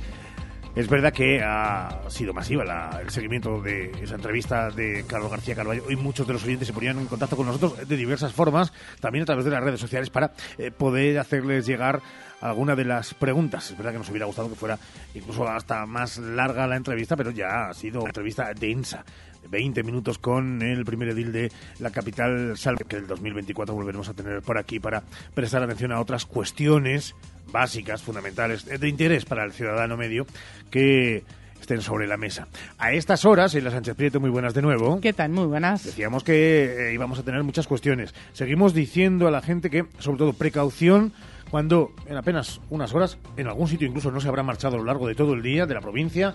Es 0.77 0.89
verdad 0.89 1.13
que 1.13 1.43
ha 1.43 2.03
sido 2.09 2.33
masiva 2.33 2.65
la- 2.65 3.01
el 3.03 3.11
seguimiento 3.11 3.61
de 3.61 3.91
esa 4.01 4.15
entrevista 4.15 4.71
de 4.71 5.05
Carlos 5.09 5.33
García 5.33 5.57
Carballo 5.57 5.91
y 5.91 5.97
muchos 5.97 6.25
de 6.29 6.35
los 6.35 6.45
oyentes 6.45 6.69
se 6.69 6.75
ponían 6.75 7.01
en 7.01 7.07
contacto 7.07 7.37
con 7.37 7.47
nosotros 7.47 7.89
de 7.89 7.97
diversas 7.97 8.33
formas, 8.33 8.73
también 9.01 9.25
a 9.25 9.27
través 9.27 9.45
de 9.45 9.51
las 9.51 9.65
redes 9.65 9.81
sociales, 9.81 10.11
para 10.11 10.33
eh, 10.59 10.71
poder 10.71 11.19
hacerles 11.19 11.67
llegar 11.67 12.01
alguna 12.41 12.77
de 12.77 12.85
las 12.85 13.15
preguntas. 13.15 13.71
Es 13.71 13.77
verdad 13.77 13.93
que 13.93 13.99
nos 13.99 14.11
hubiera 14.11 14.27
gustado 14.27 14.49
que 14.49 14.55
fuera 14.55 14.79
incluso 15.15 15.47
hasta 15.49 15.87
más 15.87 16.19
larga 16.19 16.67
la 16.67 16.77
entrevista, 16.77 17.17
pero 17.17 17.31
ya 17.31 17.69
ha 17.69 17.75
sido 17.75 18.01
una 18.01 18.11
entrevista 18.11 18.53
densa. 18.55 19.05
20 19.51 19.83
minutos 19.83 20.19
con 20.19 20.61
el 20.61 20.85
primer 20.85 21.09
edil 21.09 21.33
de 21.33 21.51
la 21.79 21.91
capital 21.91 22.59
Salve, 22.59 22.85
que 22.85 22.97
el 22.97 23.07
2024 23.07 23.75
volveremos 23.75 24.09
a 24.09 24.15
tener 24.15 24.43
por 24.43 24.59
aquí 24.59 24.79
para 24.79 25.03
prestar 25.33 25.63
atención 25.63 25.93
a 25.93 26.01
otras 26.01 26.27
cuestiones 26.27 27.15
básicas, 27.51 28.03
fundamentales, 28.03 28.67
de 28.67 28.89
interés 28.89 29.25
para 29.25 29.45
el 29.45 29.53
ciudadano 29.53 29.97
medio 29.97 30.27
que 30.71 31.25
estén 31.61 31.81
sobre 31.81 32.07
la 32.07 32.17
mesa. 32.17 32.49
A 32.79 32.93
estas 32.93 33.25
horas, 33.25 33.55
en 33.55 33.65
la 33.65 33.71
Sánchez 33.71 33.95
Prieto, 33.95 34.21
muy 34.21 34.31
buenas 34.31 34.55
de 34.55 34.63
nuevo. 34.63 35.01
¿Qué 35.01 35.13
tal? 35.13 35.31
Muy 35.31 35.47
buenas. 35.47 35.85
Decíamos 35.85 36.25
que 36.25 36.91
eh, 36.91 36.95
íbamos 36.95 37.19
a 37.19 37.23
tener 37.23 37.43
muchas 37.43 37.67
cuestiones. 37.67 38.15
Seguimos 38.33 38.75
diciendo 38.75 39.29
a 39.29 39.31
la 39.31 39.41
gente 39.41 39.71
que, 39.71 39.87
sobre 39.99 40.19
todo, 40.19 40.33
precaución 40.35 41.13
cuando 41.51 41.93
en 42.07 42.17
apenas 42.17 42.61
unas 42.71 42.95
horas, 42.95 43.19
en 43.37 43.47
algún 43.47 43.69
sitio 43.69 43.87
incluso 43.87 44.11
no 44.11 44.21
se 44.21 44.29
habrá 44.29 44.43
marchado 44.43 44.77
a 44.77 44.79
lo 44.79 44.85
largo 44.85 45.07
de 45.07 45.15
todo 45.15 45.35
el 45.35 45.43
día 45.43 45.67
de 45.67 45.75
la 45.75 45.81
provincia, 45.81 46.35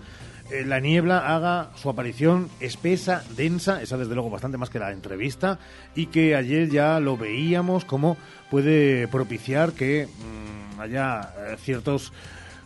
eh, 0.51 0.65
la 0.65 0.79
niebla 0.79 1.35
haga 1.35 1.71
su 1.75 1.89
aparición 1.89 2.49
espesa, 2.59 3.23
densa, 3.35 3.81
esa 3.81 3.97
desde 3.97 4.13
luego 4.13 4.29
bastante 4.29 4.57
más 4.57 4.69
que 4.69 4.79
la 4.79 4.91
entrevista, 4.91 5.59
y 5.95 6.07
que 6.07 6.35
ayer 6.35 6.69
ya 6.69 6.99
lo 6.99 7.17
veíamos 7.17 7.85
como 7.85 8.17
puede 8.51 9.07
propiciar 9.07 9.71
que 9.71 10.07
mm, 10.07 10.79
haya 10.81 11.21
eh, 11.21 11.55
ciertos, 11.57 12.11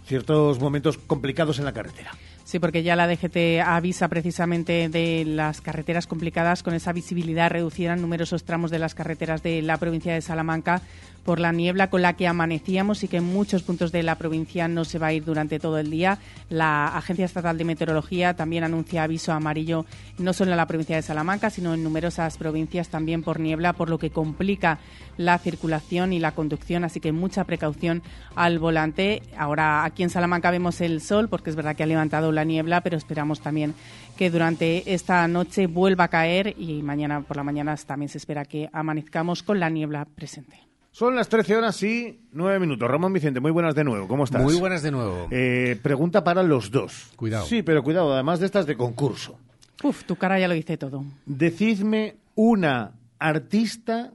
ciertos 0.05 0.59
momentos 0.59 0.97
complicados 0.97 1.59
en 1.59 1.65
la 1.65 1.73
carretera. 1.73 2.11
Sí, 2.47 2.59
porque 2.59 2.81
ya 2.81 2.95
la 2.95 3.07
DGT 3.07 3.59
avisa 3.61 4.07
precisamente 4.07 4.87
de 4.87 5.25
las 5.25 5.59
carreteras 5.59 6.07
complicadas 6.07 6.63
con 6.63 6.73
esa 6.73 6.93
visibilidad 6.93 7.51
reducida 7.51 7.91
en 7.91 8.01
numerosos 8.01 8.45
tramos 8.45 8.71
de 8.71 8.79
las 8.79 8.95
carreteras 8.95 9.43
de 9.43 9.61
la 9.61 9.75
provincia 9.75 10.13
de 10.13 10.21
Salamanca 10.21 10.81
por 11.27 11.41
la 11.41 11.51
niebla 11.51 11.89
con 11.89 12.01
la 12.01 12.13
que 12.13 12.25
amanecíamos 12.25 13.03
y 13.03 13.09
que 13.09 13.17
en 13.17 13.25
muchos 13.25 13.61
puntos 13.61 13.91
de 13.91 14.01
la 14.01 14.15
provincia 14.15 14.69
no 14.69 14.85
se 14.85 14.97
va 14.97 15.07
a 15.07 15.13
ir 15.13 15.25
durante 15.25 15.59
todo 15.59 15.77
el 15.77 15.91
día. 15.91 16.19
La 16.49 16.87
Agencia 16.87 17.25
Estatal 17.25 17.57
de 17.57 17.65
Meteorología 17.65 18.33
también 18.33 18.63
anuncia 18.63 19.03
aviso 19.03 19.33
amarillo 19.33 19.85
no 20.19 20.31
solo 20.31 20.51
en 20.51 20.57
la 20.57 20.67
provincia 20.67 20.95
de 20.95 21.01
Salamanca, 21.01 21.49
sino 21.49 21.73
en 21.73 21.83
numerosas 21.83 22.37
provincias 22.37 22.87
también 22.87 23.23
por 23.23 23.41
niebla, 23.41 23.73
por 23.73 23.89
lo 23.89 23.99
que 23.99 24.09
complica 24.09 24.79
la 25.17 25.37
circulación 25.37 26.13
y 26.13 26.19
la 26.19 26.31
conducción, 26.31 26.85
así 26.85 27.01
que 27.01 27.11
mucha 27.11 27.43
precaución 27.43 28.03
al 28.33 28.57
volante. 28.57 29.21
Ahora 29.37 29.83
aquí 29.83 30.03
en 30.03 30.09
Salamanca 30.09 30.49
vemos 30.49 30.79
el 30.79 31.01
sol, 31.01 31.27
porque 31.27 31.49
es 31.49 31.57
verdad 31.57 31.75
que 31.75 31.83
ha 31.83 31.87
levantado 31.87 32.31
la 32.31 32.45
niebla, 32.45 32.79
pero 32.79 32.95
esperamos 32.95 33.41
también 33.41 33.75
que 34.15 34.29
durante 34.29 34.93
esta 34.93 35.27
noche 35.27 35.67
vuelva 35.67 36.05
a 36.05 36.07
caer 36.07 36.55
y 36.57 36.81
mañana 36.83 37.19
por 37.19 37.35
la 37.35 37.43
mañana 37.43 37.75
también 37.75 38.07
se 38.07 38.17
espera 38.17 38.45
que 38.45 38.69
amanezcamos 38.71 39.43
con 39.43 39.59
la 39.59 39.69
niebla 39.69 40.05
presente. 40.05 40.66
Son 40.97 41.15
las 41.15 41.29
13 41.29 41.55
horas 41.55 41.83
y 41.83 42.21
9 42.31 42.59
minutos. 42.59 42.89
Ramón 42.89 43.13
Vicente, 43.13 43.39
muy 43.39 43.51
buenas 43.51 43.75
de 43.75 43.83
nuevo. 43.83 44.07
¿Cómo 44.07 44.23
estás? 44.23 44.41
Muy 44.41 44.55
buenas 44.55 44.81
de 44.81 44.89
nuevo. 44.89 45.27
Eh, 45.29 45.77
pregunta 45.83 46.23
para 46.23 46.41
los 46.41 46.71
dos. 46.71 47.11
Cuidado. 47.15 47.45
Sí, 47.45 47.61
pero 47.61 47.83
cuidado, 47.83 48.11
además 48.11 48.39
de 48.39 48.47
estas 48.47 48.65
de 48.65 48.75
concurso. 48.75 49.37
Uf, 49.83 50.05
tu 50.05 50.15
cara 50.15 50.39
ya 50.39 50.47
lo 50.47 50.55
dice 50.55 50.75
todo. 50.75 51.05
Decidme 51.27 52.15
una 52.33 52.93
artista 53.19 54.11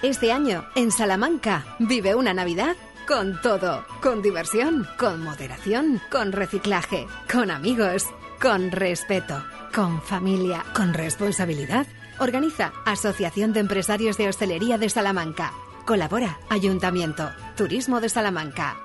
Este 0.02 0.32
año, 0.32 0.64
en 0.74 0.90
Salamanca, 0.90 1.76
vive 1.78 2.16
una 2.16 2.34
Navidad 2.34 2.74
con 3.06 3.40
todo. 3.40 3.84
Con 4.02 4.22
diversión, 4.22 4.88
con 4.98 5.22
moderación, 5.22 6.00
con 6.10 6.32
reciclaje, 6.32 7.06
con 7.32 7.52
amigos, 7.52 8.08
con 8.40 8.70
respeto, 8.70 9.42
con 9.74 10.02
familia, 10.02 10.64
con 10.74 10.94
responsabilidad. 10.94 11.86
Organiza 12.18 12.72
Asociación 12.84 13.52
de 13.52 13.60
Empresarios 13.60 14.16
de 14.16 14.28
Hostelería 14.28 14.78
de 14.78 14.88
Salamanca. 14.88 15.52
Colabora 15.84 16.38
Ayuntamiento, 16.48 17.30
Turismo 17.56 18.00
de 18.00 18.08
Salamanca. 18.08 18.76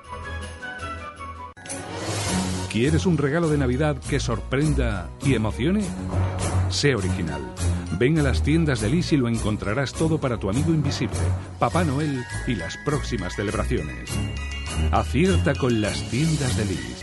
¿Quieres 2.70 3.04
un 3.04 3.18
regalo 3.18 3.48
de 3.48 3.58
Navidad 3.58 3.96
que 4.08 4.20
sorprenda 4.20 5.10
y 5.22 5.34
emocione? 5.34 5.82
Sé 6.70 6.94
original. 6.94 7.42
Ven 7.98 8.18
a 8.18 8.22
las 8.22 8.42
tiendas 8.42 8.80
de 8.80 8.88
Lis 8.88 9.12
y 9.12 9.18
lo 9.18 9.28
encontrarás 9.28 9.92
todo 9.92 10.18
para 10.18 10.38
tu 10.38 10.48
amigo 10.48 10.72
invisible, 10.72 11.18
Papá 11.58 11.84
Noel 11.84 12.24
y 12.46 12.54
las 12.54 12.78
próximas 12.78 13.34
celebraciones. 13.36 14.10
Acierta 14.90 15.54
con 15.54 15.80
las 15.82 16.08
tiendas 16.10 16.56
de 16.56 16.64
Lis. 16.64 17.02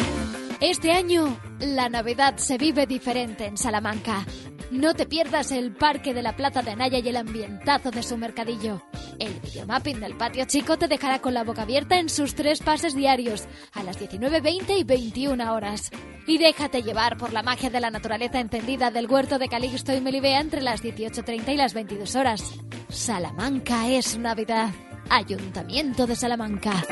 Este 0.61 0.91
año, 0.91 1.39
la 1.59 1.89
Navidad 1.89 2.37
se 2.37 2.59
vive 2.59 2.85
diferente 2.85 3.47
en 3.47 3.57
Salamanca. 3.57 4.23
No 4.69 4.93
te 4.93 5.07
pierdas 5.07 5.51
el 5.51 5.73
Parque 5.73 6.13
de 6.13 6.21
la 6.21 6.35
Plaza 6.35 6.61
de 6.61 6.69
Anaya 6.69 6.99
y 6.99 7.09
el 7.09 7.17
ambientazo 7.17 7.89
de 7.89 8.03
su 8.03 8.15
mercadillo. 8.15 8.79
El 9.17 9.33
videomapping 9.39 9.99
del 9.99 10.15
patio 10.15 10.45
chico 10.45 10.77
te 10.77 10.87
dejará 10.87 11.19
con 11.19 11.33
la 11.33 11.43
boca 11.43 11.63
abierta 11.63 11.97
en 11.97 12.09
sus 12.09 12.35
tres 12.35 12.59
pases 12.59 12.93
diarios, 12.93 13.47
a 13.73 13.81
las 13.81 13.99
19.20 13.99 14.77
y 14.77 14.83
21 14.83 15.51
horas. 15.51 15.89
Y 16.27 16.37
déjate 16.37 16.83
llevar 16.83 17.17
por 17.17 17.33
la 17.33 17.41
magia 17.41 17.71
de 17.71 17.81
la 17.81 17.89
naturaleza 17.89 18.39
encendida 18.39 18.91
del 18.91 19.07
huerto 19.07 19.39
de 19.39 19.49
Calixto 19.49 19.95
y 19.95 19.99
Melibea 19.99 20.41
entre 20.41 20.61
las 20.61 20.83
18.30 20.83 21.53
y 21.53 21.57
las 21.57 21.73
22 21.73 22.15
horas. 22.15 22.43
Salamanca 22.87 23.89
es 23.89 24.15
Navidad. 24.15 24.69
Ayuntamiento 25.09 26.05
de 26.05 26.15
Salamanca. 26.15 26.83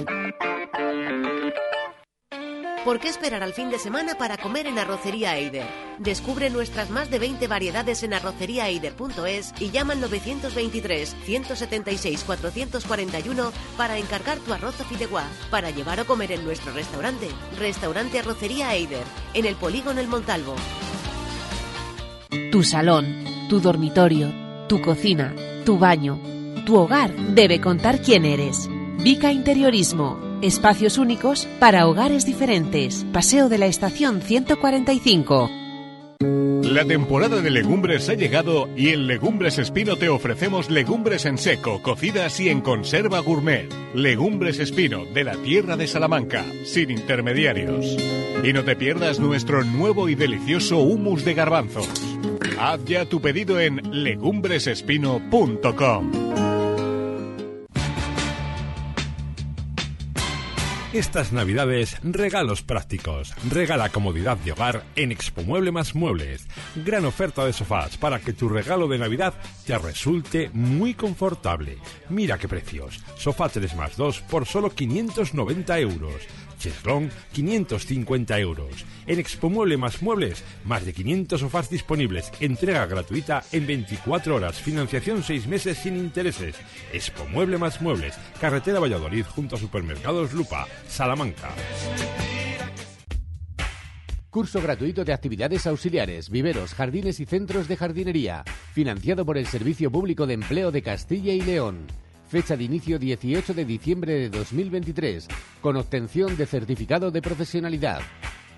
¿Por 2.86 3.02
qué 3.02 3.10
esperar 3.10 3.44
al 3.44 3.54
fin 3.54 3.70
de 3.70 3.78
semana 3.78 4.16
para 4.16 4.38
comer 4.38 4.66
en 4.66 4.80
Arrocería 4.80 5.38
Eider? 5.38 5.68
Descubre 5.98 6.50
nuestras 6.50 6.90
más 6.90 7.10
de 7.10 7.20
20 7.20 7.48
variedades 7.48 8.04
en 8.04 8.14
arroceriaeider.es 8.14 9.54
y 9.60 9.70
llama 9.70 9.94
al 9.94 10.02
923 10.02 11.16
176 11.26 12.24
441 12.24 13.52
para 13.76 13.98
encargar 13.98 14.38
tu 14.40 14.54
arroz 14.54 14.76
o 14.80 15.50
para 15.52 15.72
llevar 15.72 16.00
o 16.00 16.06
comer 16.06 16.32
en 16.32 16.46
nuestro 16.46 16.72
restaurante. 16.72 17.28
Restaurante 17.58 18.20
Arrocería 18.20 18.74
Eider, 18.74 19.04
en 19.34 19.46
el 19.46 19.56
Polígono 19.56 20.00
El 20.00 20.08
Montalvo. 20.08 20.56
Tu 22.52 22.64
salón, 22.64 23.26
tu 23.50 23.60
dormitorio, 23.60 24.32
tu 24.68 24.82
cocina, 24.82 25.36
tu 25.66 25.78
baño, 25.78 26.18
tu 26.66 26.78
hogar 26.78 27.14
debe 27.14 27.60
contar 27.60 28.02
quién 28.02 28.24
eres. 28.24 28.70
Vica 29.04 29.32
Interiorismo. 29.34 30.29
Espacios 30.42 30.98
únicos 30.98 31.48
para 31.60 31.88
hogares 31.88 32.26
diferentes. 32.26 33.06
Paseo 33.12 33.50
de 33.50 33.58
la 33.58 33.66
Estación 33.66 34.22
145. 34.22 35.50
La 36.64 36.86
temporada 36.86 37.42
de 37.42 37.50
legumbres 37.50 38.10
ha 38.10 38.14
llegado 38.14 38.70
y 38.76 38.90
en 38.90 39.08
Legumbres 39.08 39.58
Espino 39.58 39.96
te 39.96 40.08
ofrecemos 40.08 40.70
legumbres 40.70 41.26
en 41.26 41.38
seco, 41.38 41.82
cocidas 41.82 42.40
y 42.40 42.50
en 42.50 42.62
conserva 42.62 43.20
gourmet. 43.20 43.68
Legumbres 43.94 44.60
Espino, 44.60 45.06
de 45.06 45.24
la 45.24 45.36
tierra 45.38 45.78
de 45.78 45.88
Salamanca, 45.88 46.46
sin 46.64 46.92
intermediarios. 46.92 47.98
Y 48.44 48.54
no 48.54 48.64
te 48.64 48.76
pierdas 48.76 49.20
nuestro 49.20 49.64
nuevo 49.64 50.10
y 50.10 50.16
delicioso 50.16 50.80
humus 50.80 51.26
de 51.26 51.34
garbanzos. 51.34 51.90
Haz 52.60 52.84
ya 52.86 53.06
tu 53.06 53.20
pedido 53.20 53.60
en 53.60 54.04
legumbresespino.com. 54.04 56.49
Estas 60.92 61.32
navidades, 61.32 61.98
regalos 62.02 62.64
prácticos. 62.64 63.36
Regala 63.48 63.90
comodidad 63.90 64.38
de 64.38 64.54
hogar 64.54 64.84
en 64.96 65.12
Expo 65.12 65.44
Mueble 65.44 65.72
más 65.72 65.94
Muebles. 65.94 66.48
Gran 66.84 67.06
oferta 67.06 67.46
de 67.46 67.54
sofás 67.54 67.96
para 67.96 68.20
que 68.20 68.34
tu 68.34 68.50
regalo 68.50 68.88
de 68.88 68.98
Navidad 68.98 69.36
te 69.68 69.78
resulte 69.78 70.50
muy 70.52 70.96
confortable. 70.96 71.78
Mira 72.10 72.40
qué 72.40 72.48
precios. 72.48 73.00
Sofá 73.18 73.50
3 73.50 73.76
más 73.76 73.98
2 73.98 74.22
por 74.22 74.48
solo 74.48 74.72
590 74.72 75.78
euros. 75.78 76.24
Cheslón 76.60 77.10
550 77.34 78.38
euros. 78.40 78.86
En 79.08 79.18
Expo 79.20 79.50
Mueble 79.50 79.78
más 79.78 80.04
Muebles, 80.04 80.44
más 80.66 80.86
de 80.86 80.94
500 80.94 81.40
sofás 81.40 81.70
disponibles. 81.70 82.32
Entrega 82.40 82.86
gratuita 82.86 83.44
en 83.52 83.66
24 83.66 84.36
horas. 84.36 84.62
Financiación 84.62 85.24
6 85.24 85.48
meses 85.48 85.80
sin 85.80 85.98
intereses. 85.98 86.56
Expo 86.94 87.26
Mueble 87.26 87.58
más 87.58 87.82
Muebles. 87.82 88.16
Carretera 88.40 88.80
Valladolid 88.80 89.26
junto 89.26 89.56
a 89.56 89.60
Supermercados 89.60 90.34
Lupa, 90.34 90.68
Salamanca. 90.88 91.50
Curso 94.30 94.62
gratuito 94.62 95.04
de 95.04 95.12
actividades 95.12 95.66
auxiliares, 95.66 96.30
viveros, 96.30 96.76
jardines 96.76 97.20
y 97.20 97.26
centros 97.26 97.68
de 97.68 97.76
jardinería. 97.76 98.44
Financiado 98.74 99.26
por 99.26 99.40
el 99.40 99.48
Servicio 99.48 99.90
Público 99.90 100.28
de 100.28 100.36
Empleo 100.36 100.72
de 100.72 100.84
Castilla 100.84 101.34
y 101.34 101.42
León. 101.42 101.88
Fecha 102.30 102.56
de 102.56 102.64
inicio 102.64 103.00
18 103.00 103.56
de 103.56 103.66
diciembre 103.66 104.14
de 104.14 104.30
2023, 104.30 105.28
con 105.62 105.78
obtención 105.78 106.38
de 106.38 106.46
certificado 106.46 107.10
de 107.10 107.24
profesionalidad. 107.24 108.02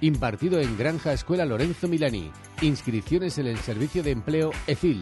Impartido 0.01 0.59
en 0.59 0.77
Granja 0.77 1.13
Escuela 1.13 1.45
Lorenzo 1.45 1.87
Milani. 1.87 2.29
Inscripciones 2.61 3.37
en 3.37 3.47
el 3.47 3.57
Servicio 3.59 4.03
de 4.03 4.11
Empleo 4.11 4.51
EFIL. 4.67 5.01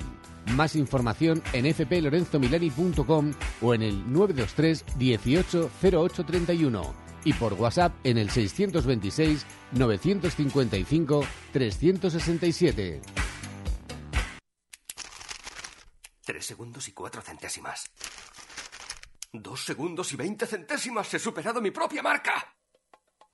Más 0.53 0.75
información 0.75 1.41
en 1.53 1.73
fplorenzomilani.com 1.73 3.33
o 3.63 3.73
en 3.73 3.81
el 3.81 4.13
923 4.13 4.85
18 4.99 5.71
0831 5.81 6.93
y 7.25 7.33
por 7.33 7.53
WhatsApp 7.53 7.93
en 8.03 8.19
el 8.19 8.29
626 8.29 9.47
955 9.71 11.25
367. 11.53 13.01
Tres 16.23 16.45
segundos 16.45 16.87
y 16.87 16.91
cuatro 16.91 17.23
centésimas. 17.23 17.89
Dos 19.31 19.63
segundos 19.63 20.11
y 20.11 20.15
veinte 20.15 20.47
centésimas. 20.47 21.13
He 21.13 21.19
superado 21.19 21.61
mi 21.61 21.71
propia 21.71 22.01
marca. 22.01 22.55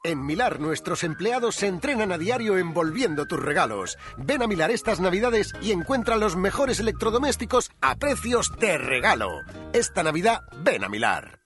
En 0.03 0.23
Milar 0.23 0.59
nuestros 0.59 1.03
empleados 1.03 1.55
se 1.55 1.67
entrenan 1.67 2.11
a 2.11 2.17
diario 2.17 2.57
envolviendo 2.57 3.25
tus 3.25 3.39
regalos. 3.39 3.97
Ven 4.17 4.43
a 4.43 4.47
Milar 4.47 4.69
estas 4.69 4.99
navidades 4.99 5.53
y 5.61 5.71
encuentra 5.71 6.17
los 6.17 6.35
mejores 6.35 6.79
electrodomésticos 6.79 7.71
a 7.81 7.95
precios 7.95 8.51
de 8.59 8.77
regalo. 8.77 9.41
Esta 9.73 10.03
Navidad 10.03 10.41
ven 10.57 10.83
a 10.83 10.89
Milar. 10.89 11.39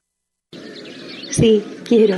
Sí, 1.31 1.63
quiero. 1.87 2.17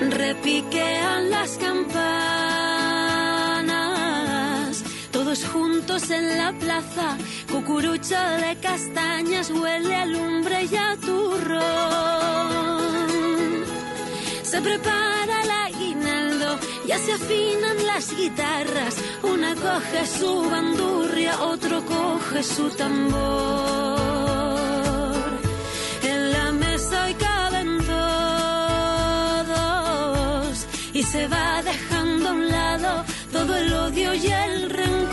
Repiquean 0.00 1.30
las 1.30 1.56
campanas, 1.56 1.94
todos 5.12 5.44
juntos 5.46 6.10
en 6.10 6.36
la 6.36 6.52
plaza, 6.52 7.16
cucurucho 7.50 8.16
de 8.40 8.56
castañas 8.60 9.50
huele 9.50 9.94
a 9.94 10.04
lumbre 10.06 10.64
y 10.64 10.76
a 10.76 10.96
turrón. 10.96 11.64
Se 14.42 14.60
prepara 14.60 15.42
el 15.42 15.50
aguinaldo, 15.50 16.58
ya 16.86 16.98
se 16.98 17.12
afinan 17.12 17.86
las 17.86 18.16
guitarras, 18.16 18.96
una 19.22 19.54
coge 19.54 20.06
su 20.06 20.50
bandurria, 20.50 21.40
otro 21.42 21.84
coge 21.86 22.42
su 22.42 22.68
tambor. 22.70 24.13
Se 31.14 31.28
va 31.28 31.62
dejando 31.62 32.28
a 32.28 32.32
un 32.32 32.48
lado 32.48 33.04
todo 33.30 33.56
el 33.56 33.72
odio 33.72 34.14
y 34.14 34.26
el 34.26 34.68
rencor. 34.68 35.03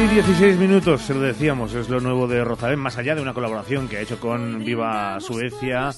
Y 0.00 0.06
16 0.08 0.56
minutos, 0.56 1.02
se 1.02 1.12
lo 1.12 1.20
decíamos, 1.20 1.74
es 1.74 1.90
lo 1.90 2.00
nuevo 2.00 2.26
de 2.26 2.42
Rosalén, 2.42 2.78
más 2.78 2.96
allá 2.96 3.14
de 3.14 3.20
una 3.20 3.34
colaboración 3.34 3.86
que 3.86 3.98
ha 3.98 4.00
hecho 4.00 4.18
con 4.18 4.64
Viva 4.64 5.20
Suecia 5.20 5.90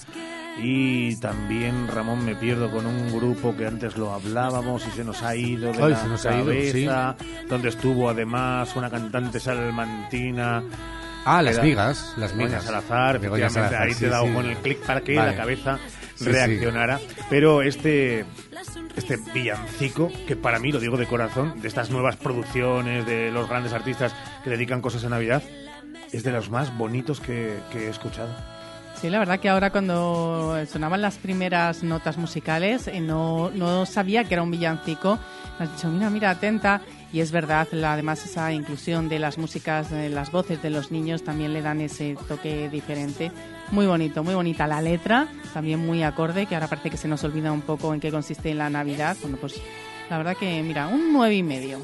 y 0.61 1.15
también 1.17 1.87
Ramón 1.87 2.25
me 2.25 2.35
pierdo 2.35 2.69
con 2.71 2.85
un 2.87 3.13
grupo 3.13 3.57
que 3.57 3.65
antes 3.65 3.97
lo 3.97 4.13
hablábamos 4.13 4.85
y 4.89 4.91
se 4.91 5.05
nos 5.05 5.23
ha 5.23 5.37
ido 5.37 5.73
de 5.73 5.83
Ay, 5.83 5.91
la 5.93 5.97
se 5.97 6.09
nos 6.09 6.27
ha 6.27 6.35
ido, 6.37 6.47
cabeza, 6.47 7.17
donde 7.49 7.69
estuvo 7.69 8.11
además 8.11 8.75
una 8.75 8.91
cantante 8.91 9.39
salmantina. 9.39 10.65
Ah, 11.25 11.41
Las 11.41 11.63
Migas, 11.63 12.15
Las 12.17 12.35
Migas. 12.35 12.65
Salazar, 12.65 13.21
Salazar, 13.21 13.75
ahí 13.83 13.93
sí, 13.95 14.01
te 14.01 14.07
he 14.07 14.11
dado 14.11 14.27
sí. 14.27 14.33
con 14.33 14.47
el 14.47 14.57
clic 14.57 14.79
para 14.85 15.01
que 15.01 15.15
Vale. 15.15 15.31
la 15.31 15.37
cabeza 15.37 15.79
Sí, 16.15 16.25
sí. 16.25 16.31
reaccionara. 16.31 17.01
Pero 17.31 17.63
este 17.63 18.25
este 18.97 19.17
villancico, 19.33 20.11
que 20.27 20.37
para 20.37 20.59
mí, 20.59 20.71
lo 20.71 20.79
digo 20.79 20.97
de 20.97 21.07
corazón, 21.07 21.61
de 21.63 21.69
estas 21.69 21.91
nuevas 21.91 22.17
producciones, 22.17 23.07
de 23.07 23.31
los 23.31 23.49
grandes 23.49 23.73
artistas 23.73 24.15
que 24.45 24.51
dedican 24.51 24.81
cosas 24.83 25.05
a 25.05 25.09
Navidad, 25.09 25.43
es 26.13 26.23
de 26.23 26.31
los 26.33 26.51
más 26.51 26.77
bonitos 26.77 27.19
que, 27.21 27.59
que 27.73 27.87
he 27.87 27.89
escuchado. 27.89 28.29
Sí, 29.01 29.09
la 29.11 29.19
verdad 29.19 29.41
que 29.41 29.49
ahora 29.49 29.71
cuando 29.71 30.57
sonaban 30.71 31.01
las 31.03 31.17
primeras 31.17 31.83
notas 31.83 32.19
musicales 32.19 32.87
eh, 32.87 33.01
no, 33.01 33.51
no 33.53 33.85
sabía 33.87 34.25
que 34.25 34.35
era 34.35 34.43
un 34.43 34.51
villancico. 34.51 35.19
Me 35.59 35.65
has 35.65 35.73
dicho, 35.75 35.89
mira, 35.89 36.11
mira, 36.11 36.31
atenta. 36.31 36.83
Y 37.13 37.21
es 37.21 37.33
verdad, 37.33 37.67
la- 37.73 37.95
además 37.95 38.25
esa 38.25 38.53
inclusión 38.53 39.09
de 39.09 39.19
las 39.19 39.39
músicas, 39.39 39.91
de 39.91 40.09
las 40.11 40.31
voces 40.31 40.63
de 40.63 40.71
los 40.71 40.93
niños 40.93 41.25
también 41.25 41.53
le 41.53 41.63
dan 41.63 41.81
ese 41.81 42.17
toque 42.29 42.69
diferente. 42.69 43.33
Muy 43.73 43.87
bonito, 43.87 44.23
muy 44.23 44.35
bonita 44.35 44.67
la 44.67 44.83
letra, 44.83 45.29
también 45.55 45.81
muy 45.81 46.03
acorde, 46.03 46.45
que 46.45 46.55
ahora 46.55 46.69
parece 46.69 46.91
que 46.91 46.99
se 46.99 47.09
nos 47.09 47.25
olvida 47.25 47.51
un 47.53 47.63
poco 47.63 47.95
en 47.95 48.01
qué 48.01 48.11
consiste 48.11 48.53
la 48.53 48.69
Navidad. 48.69 49.17
Bueno, 49.23 49.39
pues 49.41 49.59
la 50.11 50.19
verdad 50.19 50.37
que, 50.37 50.63
mira, 50.63 50.89
un 50.89 51.11
nueve 51.11 51.37
y 51.37 51.43
medio. 51.43 51.81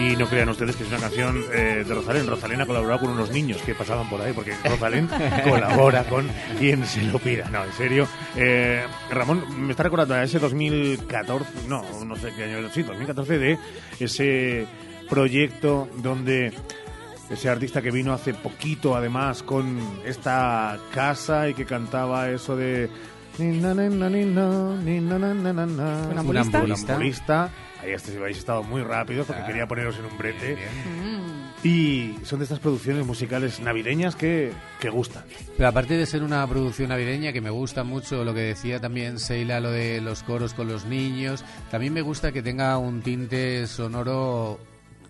Y 0.00 0.16
no 0.16 0.26
crean 0.26 0.48
ustedes 0.48 0.74
que 0.74 0.84
es 0.84 0.88
una 0.88 1.00
canción 1.00 1.44
eh, 1.52 1.84
de 1.86 1.94
Rosalén. 1.94 2.26
Rosalén 2.26 2.62
ha 2.62 2.66
colaborado 2.66 3.00
con 3.00 3.10
unos 3.10 3.30
niños 3.30 3.60
que 3.60 3.74
pasaban 3.74 4.08
por 4.08 4.22
ahí, 4.22 4.32
porque 4.32 4.54
Rosalén 4.64 5.10
colabora 5.44 6.04
con 6.04 6.30
quien 6.58 6.86
se 6.86 7.02
lo 7.02 7.18
pida. 7.18 7.50
No, 7.50 7.62
en 7.62 7.72
serio. 7.74 8.08
Eh, 8.36 8.82
Ramón, 9.10 9.44
me 9.66 9.72
está 9.72 9.82
recordando 9.82 10.14
a 10.14 10.24
ese 10.24 10.38
2014, 10.38 11.68
no, 11.68 11.84
no 12.06 12.16
sé 12.16 12.32
qué 12.34 12.44
año, 12.44 12.70
sí, 12.72 12.82
2014, 12.82 13.38
de 13.38 13.58
ese 14.00 14.66
proyecto 15.12 15.88
donde 15.98 16.54
ese 17.28 17.50
artista 17.50 17.82
que 17.82 17.90
vino 17.90 18.14
hace 18.14 18.32
poquito, 18.32 18.96
además, 18.96 19.42
con 19.42 19.78
esta 20.06 20.78
casa 20.94 21.50
y 21.50 21.54
que 21.54 21.66
cantaba 21.66 22.30
eso 22.30 22.56
de... 22.56 22.88
¿Funambulista? 26.08 26.60
Funambulista. 26.60 27.50
Ahí 27.82 27.92
habéis 28.16 28.38
estado 28.38 28.62
muy 28.62 28.82
rápido 28.82 29.24
porque 29.24 29.44
quería 29.44 29.66
poneros 29.66 29.98
en 29.98 30.06
un 30.06 30.16
brete. 30.16 30.56
Y 31.62 32.14
son 32.24 32.38
de 32.38 32.44
estas 32.44 32.58
producciones 32.58 33.04
musicales 33.04 33.60
navideñas 33.60 34.16
que, 34.16 34.50
que 34.80 34.88
gustan. 34.88 35.24
Pero 35.58 35.68
aparte 35.68 35.94
de 35.94 36.06
ser 36.06 36.22
una 36.22 36.46
producción 36.46 36.88
navideña, 36.88 37.34
que 37.34 37.42
me 37.42 37.50
gusta 37.50 37.84
mucho 37.84 38.24
lo 38.24 38.32
que 38.32 38.40
decía 38.40 38.80
también 38.80 39.18
Seila, 39.18 39.60
lo 39.60 39.70
de 39.70 40.00
los 40.00 40.22
coros 40.22 40.54
con 40.54 40.68
los 40.68 40.86
niños, 40.86 41.44
también 41.70 41.92
me 41.92 42.00
gusta 42.00 42.32
que 42.32 42.42
tenga 42.42 42.78
un 42.78 43.02
tinte 43.02 43.66
sonoro 43.66 44.58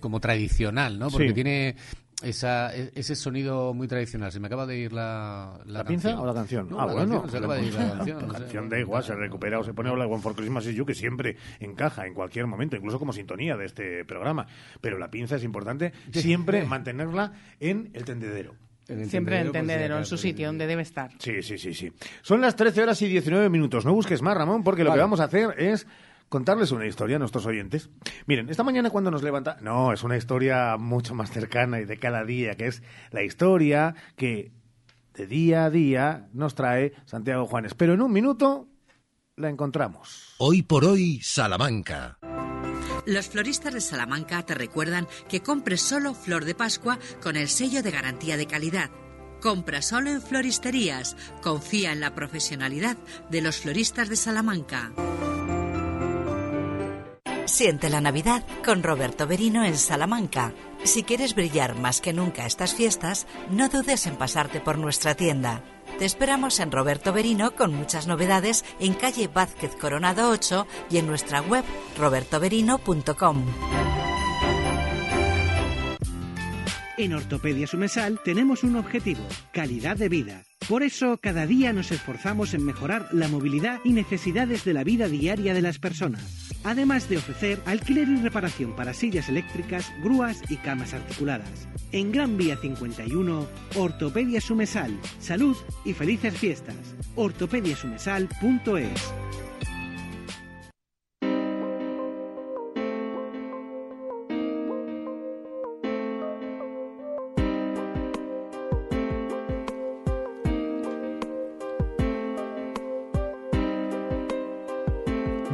como 0.02 0.20
tradicional, 0.20 0.98
¿no? 0.98 1.08
Porque 1.08 1.28
Sí. 1.28 1.34
tiene 1.34 1.76
esa, 2.22 2.72
e- 2.76 2.92
ese 2.94 3.16
sonido 3.16 3.72
muy 3.74 3.88
tradicional. 3.88 4.30
Se 4.30 4.38
me 4.38 4.46
acaba 4.48 4.64
de 4.66 4.76
ir 4.78 4.92
la, 4.92 5.58
la, 5.64 5.78
¿La 5.78 5.84
pinza 5.84 6.20
o 6.20 6.26
la 6.26 6.34
canción? 6.34 6.68
No, 6.68 6.78
ah, 6.80 6.86
la 6.86 6.92
bueno. 6.92 7.22
canción, 7.22 7.30
se 7.30 7.36
acaba 7.38 7.56
de 7.56 7.66
ir 7.66 7.74
la 7.74 7.88
canción. 7.96 8.18
La 8.20 8.26
no 8.26 8.32
sé. 8.34 8.40
canción 8.40 8.68
da 8.68 8.78
igual, 8.78 9.02
se 9.02 9.14
recupera 9.14 9.58
o 9.58 9.64
se 9.64 9.72
pone 9.74 9.88
I 9.90 9.92
Want 9.94 10.22
for 10.22 10.34
Christmas 10.34 10.66
is 10.66 10.74
You, 10.76 10.84
que 10.84 10.94
siempre 10.94 11.36
encaja 11.58 12.06
en 12.06 12.14
cualquier 12.14 12.46
momento, 12.46 12.76
incluso 12.76 12.98
como 12.98 13.12
sintonía 13.12 13.56
de 13.56 13.64
este 13.64 14.04
programa. 14.04 14.46
Pero 14.80 14.98
la 14.98 15.10
pinza 15.10 15.36
es 15.36 15.44
importante 15.44 15.92
siempre 16.12 16.64
mantenerla 16.66 17.32
en 17.58 17.90
el 17.94 18.04
tendedero. 18.04 18.54
Siempre 19.08 19.40
en 19.40 19.52
tendedero, 19.52 19.96
en 19.96 20.04
su 20.04 20.18
sitio, 20.18 20.48
donde 20.48 20.66
debe 20.66 20.82
estar. 20.82 21.10
Sí, 21.18 21.40
sí, 21.42 21.56
sí, 21.56 21.72
sí. 21.72 21.92
Son 22.20 22.40
las 22.40 22.56
13 22.56 22.82
horas 22.82 23.00
y 23.00 23.08
19 23.08 23.48
minutos. 23.48 23.84
No 23.86 23.94
busques 23.94 24.20
más, 24.22 24.36
Ramón, 24.36 24.62
porque 24.64 24.82
lo 24.84 24.90
Vale. 24.90 24.98
que 24.98 25.02
vamos 25.02 25.20
a 25.20 25.24
hacer 25.24 25.54
es 25.56 25.86
contarles 26.32 26.72
una 26.72 26.86
historia 26.86 27.16
a 27.16 27.18
nuestros 27.18 27.44
oyentes. 27.44 27.90
Miren, 28.24 28.48
esta 28.48 28.62
mañana 28.62 28.88
cuando 28.88 29.10
nos 29.10 29.22
levanta... 29.22 29.58
No, 29.60 29.92
es 29.92 30.02
una 30.02 30.16
historia 30.16 30.78
mucho 30.78 31.14
más 31.14 31.30
cercana 31.30 31.78
y 31.78 31.84
de 31.84 31.98
cada 31.98 32.24
día, 32.24 32.54
que 32.56 32.68
es 32.68 32.82
la 33.10 33.22
historia 33.22 33.94
que 34.16 34.50
de 35.12 35.26
día 35.26 35.66
a 35.66 35.70
día 35.70 36.30
nos 36.32 36.54
trae 36.54 36.94
Santiago 37.04 37.44
Juanes. 37.44 37.74
Pero 37.74 37.92
en 37.92 38.00
un 38.00 38.10
minuto 38.10 38.66
la 39.36 39.50
encontramos. 39.50 40.34
Hoy 40.38 40.62
por 40.62 40.86
hoy, 40.86 41.20
Salamanca. 41.20 42.18
Los 43.04 43.28
floristas 43.28 43.74
de 43.74 43.82
Salamanca 43.82 44.42
te 44.46 44.54
recuerdan 44.54 45.06
que 45.28 45.42
compres 45.42 45.82
solo 45.82 46.14
flor 46.14 46.46
de 46.46 46.54
Pascua 46.54 46.98
con 47.22 47.36
el 47.36 47.48
sello 47.48 47.82
de 47.82 47.90
garantía 47.90 48.38
de 48.38 48.46
calidad. 48.46 48.90
Compra 49.42 49.82
solo 49.82 50.08
en 50.08 50.22
floristerías. 50.22 51.14
Confía 51.42 51.92
en 51.92 52.00
la 52.00 52.14
profesionalidad 52.14 52.96
de 53.28 53.42
los 53.42 53.58
floristas 53.58 54.08
de 54.08 54.16
Salamanca. 54.16 54.92
Siente 57.52 57.90
la 57.90 58.00
Navidad 58.00 58.42
con 58.64 58.82
Roberto 58.82 59.26
Berino 59.26 59.62
en 59.62 59.76
Salamanca. 59.76 60.54
Si 60.84 61.02
quieres 61.02 61.34
brillar 61.34 61.78
más 61.78 62.00
que 62.00 62.14
nunca 62.14 62.46
estas 62.46 62.74
fiestas, 62.74 63.26
no 63.50 63.68
dudes 63.68 64.06
en 64.06 64.16
pasarte 64.16 64.58
por 64.58 64.78
nuestra 64.78 65.14
tienda. 65.14 65.62
Te 65.98 66.06
esperamos 66.06 66.60
en 66.60 66.72
Roberto 66.72 67.12
Berino 67.12 67.54
con 67.54 67.74
muchas 67.74 68.06
novedades 68.06 68.64
en 68.80 68.94
calle 68.94 69.28
Vázquez 69.28 69.76
Coronado 69.76 70.30
8 70.30 70.66
y 70.88 70.96
en 70.96 71.06
nuestra 71.06 71.42
web 71.42 71.62
robertoberino.com. 71.98 73.44
En 76.96 77.12
Ortopedia 77.12 77.66
Sumesal 77.66 78.18
tenemos 78.24 78.62
un 78.62 78.76
objetivo, 78.76 79.24
calidad 79.52 79.98
de 79.98 80.08
vida. 80.08 80.42
Por 80.68 80.82
eso, 80.82 81.18
cada 81.18 81.46
día 81.46 81.72
nos 81.72 81.90
esforzamos 81.92 82.54
en 82.54 82.64
mejorar 82.64 83.08
la 83.12 83.28
movilidad 83.28 83.80
y 83.84 83.92
necesidades 83.92 84.64
de 84.64 84.72
la 84.74 84.84
vida 84.84 85.08
diaria 85.08 85.54
de 85.54 85.62
las 85.62 85.78
personas 85.78 86.42
además 86.64 87.08
de 87.08 87.18
ofrecer 87.18 87.60
alquiler 87.66 88.08
y 88.08 88.16
reparación 88.16 88.74
para 88.74 88.94
sillas 88.94 89.28
eléctricas, 89.28 89.92
grúas 90.02 90.42
y 90.48 90.56
camas 90.56 90.94
articuladas. 90.94 91.68
En 91.92 92.12
Gran 92.12 92.36
Vía 92.36 92.56
51, 92.56 93.46
Ortopedia 93.76 94.40
Sumesal. 94.40 94.98
Salud 95.20 95.56
y 95.84 95.92
felices 95.92 96.36
fiestas. 96.36 96.76
ortopediasumesal.es 97.16 99.12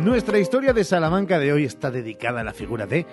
Nuestra 0.09 0.39
historia 0.39 0.73
de 0.73 0.85
Salamanca 0.85 1.39
de 1.39 1.53
hoy 1.53 1.65
está 1.65 1.91
dedicada 1.91 2.41
a 2.41 2.45
la 2.45 2.55
figura 2.55 2.87
de 2.87 3.05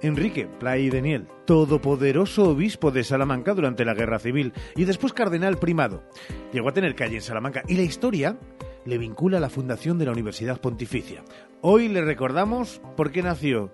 Enrique 0.00 0.48
Play 0.58 0.88
Daniel, 0.88 1.28
todopoderoso 1.44 2.48
obispo 2.48 2.90
de 2.90 3.04
Salamanca 3.04 3.52
durante 3.52 3.84
la 3.84 3.92
Guerra 3.92 4.18
Civil 4.18 4.54
y 4.74 4.86
después 4.86 5.12
cardenal 5.12 5.58
primado. 5.58 6.02
Llegó 6.50 6.70
a 6.70 6.72
tener 6.72 6.94
calle 6.94 7.16
en 7.16 7.20
Salamanca 7.20 7.62
y 7.68 7.74
la 7.74 7.82
historia 7.82 8.38
le 8.86 8.96
vincula 8.96 9.36
a 9.36 9.40
la 9.42 9.50
fundación 9.50 9.98
de 9.98 10.06
la 10.06 10.12
Universidad 10.12 10.62
Pontificia. 10.62 11.22
Hoy 11.60 11.88
le 11.88 12.00
recordamos 12.00 12.80
por 12.96 13.12
qué 13.12 13.22
nació 13.22 13.70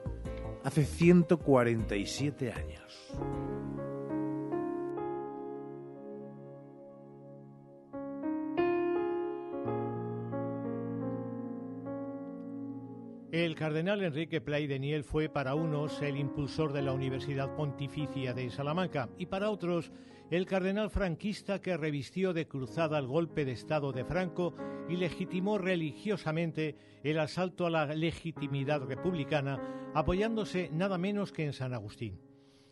hace 0.64 0.84
147 0.84 2.50
años. 2.50 3.12
El 13.34 13.56
cardenal 13.56 14.00
Enrique 14.00 14.40
Play 14.40 14.68
Deniel 14.68 15.02
fue 15.02 15.28
para 15.28 15.56
unos 15.56 16.00
el 16.02 16.16
impulsor 16.18 16.72
de 16.72 16.82
la 16.82 16.92
Universidad 16.92 17.56
Pontificia 17.56 18.32
de 18.32 18.48
Salamanca 18.48 19.08
y 19.18 19.26
para 19.26 19.50
otros 19.50 19.90
el 20.30 20.46
cardenal 20.46 20.88
franquista 20.88 21.60
que 21.60 21.76
revistió 21.76 22.32
de 22.32 22.46
cruzada 22.46 22.96
el 22.96 23.08
golpe 23.08 23.44
de 23.44 23.50
Estado 23.50 23.90
de 23.90 24.04
Franco 24.04 24.54
y 24.88 24.94
legitimó 24.94 25.58
religiosamente 25.58 26.76
el 27.02 27.18
asalto 27.18 27.66
a 27.66 27.70
la 27.70 27.86
legitimidad 27.86 28.82
republicana 28.82 29.90
apoyándose 29.94 30.70
nada 30.72 30.96
menos 30.96 31.32
que 31.32 31.44
en 31.44 31.54
San 31.54 31.74
Agustín. 31.74 32.20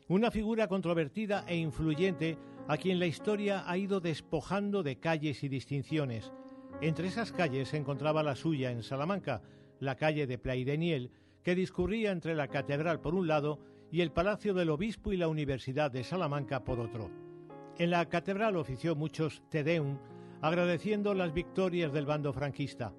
Una 0.07 0.31
figura 0.31 0.69
controvertida 0.69 1.45
e 1.49 1.57
influyente 1.57 2.39
a 2.69 2.77
quien 2.77 3.01
la 3.01 3.07
historia 3.07 3.69
ha 3.69 3.77
ido 3.77 3.99
despojando 3.99 4.85
de 4.85 5.01
calles 5.01 5.43
y 5.43 5.49
distinciones. 5.49 6.31
Entre 6.81 7.09
esas 7.09 7.33
calles 7.33 7.71
se 7.71 7.79
encontraba 7.79 8.23
la 8.23 8.37
suya 8.37 8.71
en 8.71 8.85
Salamanca, 8.85 9.43
la 9.83 9.97
calle 9.97 10.29
de 10.29 10.39
Plaideniel, 10.39 11.11
que 11.43 11.57
discurría 11.57 12.13
entre 12.13 12.37
la 12.37 12.47
catedral 12.47 13.01
por 13.01 13.17
un 13.17 13.27
lado 13.27 13.59
y 13.91 14.01
el 14.01 14.13
Palacio 14.13 14.55
del 14.55 14.71
Obispo 14.71 15.13
y 15.13 15.17
la 15.17 15.27
Universidad 15.27 15.91
de 15.91 16.05
Salamanca 16.05 16.63
por 16.63 16.79
otro. 16.79 17.11
En 17.79 17.91
la 17.91 18.09
catedral 18.09 18.57
ofició 18.57 18.95
muchos 18.95 19.43
Te 19.51 19.65
Deum, 19.65 19.99
agradeciendo 20.41 21.15
las 21.15 21.35
victorias 21.35 21.93
del 21.93 22.07
bando 22.07 22.33
franquista. 22.33 22.95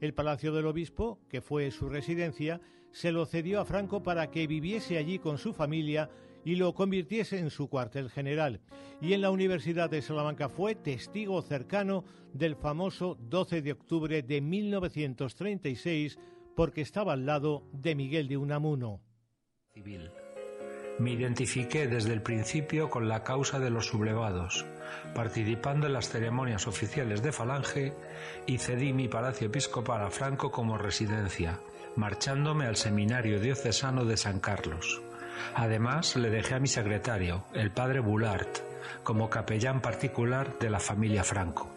El 0.00 0.12
Palacio 0.12 0.52
del 0.52 0.66
Obispo, 0.66 1.20
que 1.28 1.40
fue 1.40 1.70
su 1.70 1.88
residencia, 1.88 2.60
se 2.90 3.12
lo 3.12 3.26
cedió 3.26 3.60
a 3.60 3.64
Franco 3.64 4.02
para 4.02 4.32
que 4.32 4.48
viviese 4.48 4.98
allí 4.98 5.20
con 5.20 5.38
su 5.38 5.52
familia 5.52 6.10
y 6.44 6.56
lo 6.56 6.74
convirtiese 6.74 7.38
en 7.38 7.50
su 7.50 7.68
cuartel 7.68 8.10
general. 8.10 8.60
Y 9.00 9.12
en 9.12 9.22
la 9.22 9.30
Universidad 9.30 9.90
de 9.90 10.02
Salamanca 10.02 10.48
fue 10.48 10.74
testigo 10.74 11.40
cercano 11.42 12.04
del 12.32 12.56
famoso 12.56 13.16
12 13.20 13.62
de 13.62 13.72
octubre 13.72 14.22
de 14.22 14.40
1936 14.40 16.18
porque 16.54 16.82
estaba 16.82 17.14
al 17.14 17.26
lado 17.26 17.64
de 17.72 17.94
Miguel 17.94 18.28
de 18.28 18.36
Unamuno. 18.36 19.00
Civil. 19.72 20.10
Me 20.98 21.10
identifiqué 21.10 21.88
desde 21.88 22.12
el 22.12 22.22
principio 22.22 22.88
con 22.88 23.08
la 23.08 23.24
causa 23.24 23.58
de 23.58 23.70
los 23.70 23.86
sublevados, 23.86 24.64
participando 25.12 25.88
en 25.88 25.92
las 25.92 26.08
ceremonias 26.08 26.68
oficiales 26.68 27.20
de 27.20 27.32
Falange 27.32 27.92
y 28.46 28.58
cedí 28.58 28.92
mi 28.92 29.08
palacio 29.08 29.48
episcopal 29.48 30.02
a 30.02 30.10
Franco 30.10 30.52
como 30.52 30.78
residencia, 30.78 31.58
marchándome 31.96 32.66
al 32.66 32.76
seminario 32.76 33.40
diocesano 33.40 34.04
de 34.04 34.16
San 34.16 34.38
Carlos. 34.38 35.02
Además, 35.54 36.16
le 36.16 36.30
dejé 36.30 36.54
a 36.54 36.60
mi 36.60 36.68
secretario, 36.68 37.44
el 37.54 37.70
padre 37.70 38.00
Boulart, 38.00 38.58
como 39.02 39.30
capellán 39.30 39.80
particular 39.80 40.58
de 40.58 40.70
la 40.70 40.80
familia 40.80 41.24
Franco. 41.24 41.70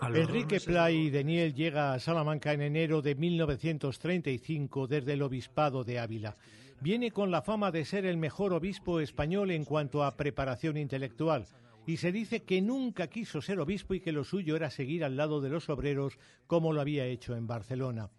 Enrique 0.00 0.60
Play 0.60 1.10
Deniel 1.10 1.54
llega 1.54 1.92
a 1.92 1.98
Salamanca 1.98 2.52
en 2.52 2.62
enero 2.62 3.02
de 3.02 3.14
1935 3.16 4.86
desde 4.86 5.14
el 5.14 5.22
Obispado 5.22 5.82
de 5.82 5.98
Ávila. 5.98 6.36
Viene 6.80 7.10
con 7.10 7.32
la 7.32 7.42
fama 7.42 7.72
de 7.72 7.84
ser 7.84 8.06
el 8.06 8.16
mejor 8.16 8.52
obispo 8.52 9.00
español 9.00 9.50
en 9.50 9.64
cuanto 9.64 10.04
a 10.04 10.16
preparación 10.16 10.76
intelectual 10.76 11.46
y 11.88 11.96
se 11.96 12.12
dice 12.12 12.44
que 12.44 12.60
nunca 12.60 13.08
quiso 13.08 13.40
ser 13.40 13.58
obispo 13.58 13.94
y 13.94 14.00
que 14.00 14.12
lo 14.12 14.22
suyo 14.22 14.54
era 14.54 14.70
seguir 14.70 15.04
al 15.04 15.16
lado 15.16 15.40
de 15.40 15.48
los 15.48 15.68
obreros 15.68 16.18
como 16.46 16.72
lo 16.72 16.80
había 16.80 17.06
hecho 17.06 17.34
en 17.34 17.46
Barcelona. 17.46 18.10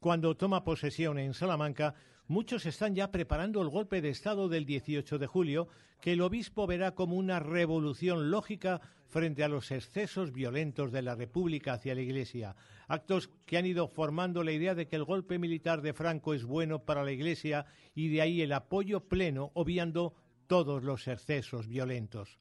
Cuando 0.00 0.34
toma 0.36 0.64
posesión 0.64 1.18
en 1.18 1.34
Salamanca, 1.34 1.94
muchos 2.30 2.64
están 2.64 2.94
ya 2.94 3.10
preparando 3.10 3.60
el 3.60 3.68
golpe 3.68 4.00
de 4.00 4.08
Estado 4.08 4.48
del 4.48 4.64
18 4.64 5.18
de 5.18 5.26
julio, 5.26 5.66
que 6.00 6.12
el 6.12 6.20
obispo 6.20 6.64
verá 6.64 6.94
como 6.94 7.16
una 7.16 7.40
revolución 7.40 8.30
lógica 8.30 8.80
frente 9.08 9.42
a 9.42 9.48
los 9.48 9.72
excesos 9.72 10.32
violentos 10.32 10.92
de 10.92 11.02
la 11.02 11.16
República 11.16 11.72
hacia 11.72 11.96
la 11.96 12.02
Iglesia, 12.02 12.54
actos 12.86 13.30
que 13.46 13.58
han 13.58 13.66
ido 13.66 13.88
formando 13.88 14.44
la 14.44 14.52
idea 14.52 14.76
de 14.76 14.86
que 14.86 14.94
el 14.94 15.02
golpe 15.02 15.40
militar 15.40 15.82
de 15.82 15.92
Franco 15.92 16.32
es 16.32 16.44
bueno 16.44 16.84
para 16.84 17.02
la 17.02 17.10
Iglesia 17.10 17.66
y 17.96 18.08
de 18.10 18.22
ahí 18.22 18.42
el 18.42 18.52
apoyo 18.52 19.00
pleno, 19.00 19.50
obviando 19.54 20.14
todos 20.46 20.84
los 20.84 21.08
excesos 21.08 21.66
violentos. 21.66 22.38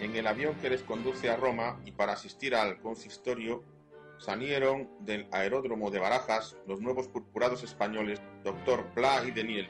En 0.00 0.14
el 0.14 0.28
avión 0.28 0.54
que 0.62 0.70
les 0.70 0.82
conduce 0.84 1.28
a 1.28 1.36
Roma 1.36 1.80
y 1.84 1.90
para 1.90 2.12
asistir 2.12 2.54
al 2.54 2.78
consistorio 2.78 3.64
salieron 4.20 4.88
del 5.00 5.26
aeródromo 5.32 5.90
de 5.90 5.98
Barajas 5.98 6.56
los 6.68 6.80
nuevos 6.80 7.08
purpurados 7.08 7.64
españoles 7.64 8.20
Dr. 8.44 8.84
Pla 8.94 9.24
y 9.26 9.32
Deniel, 9.32 9.66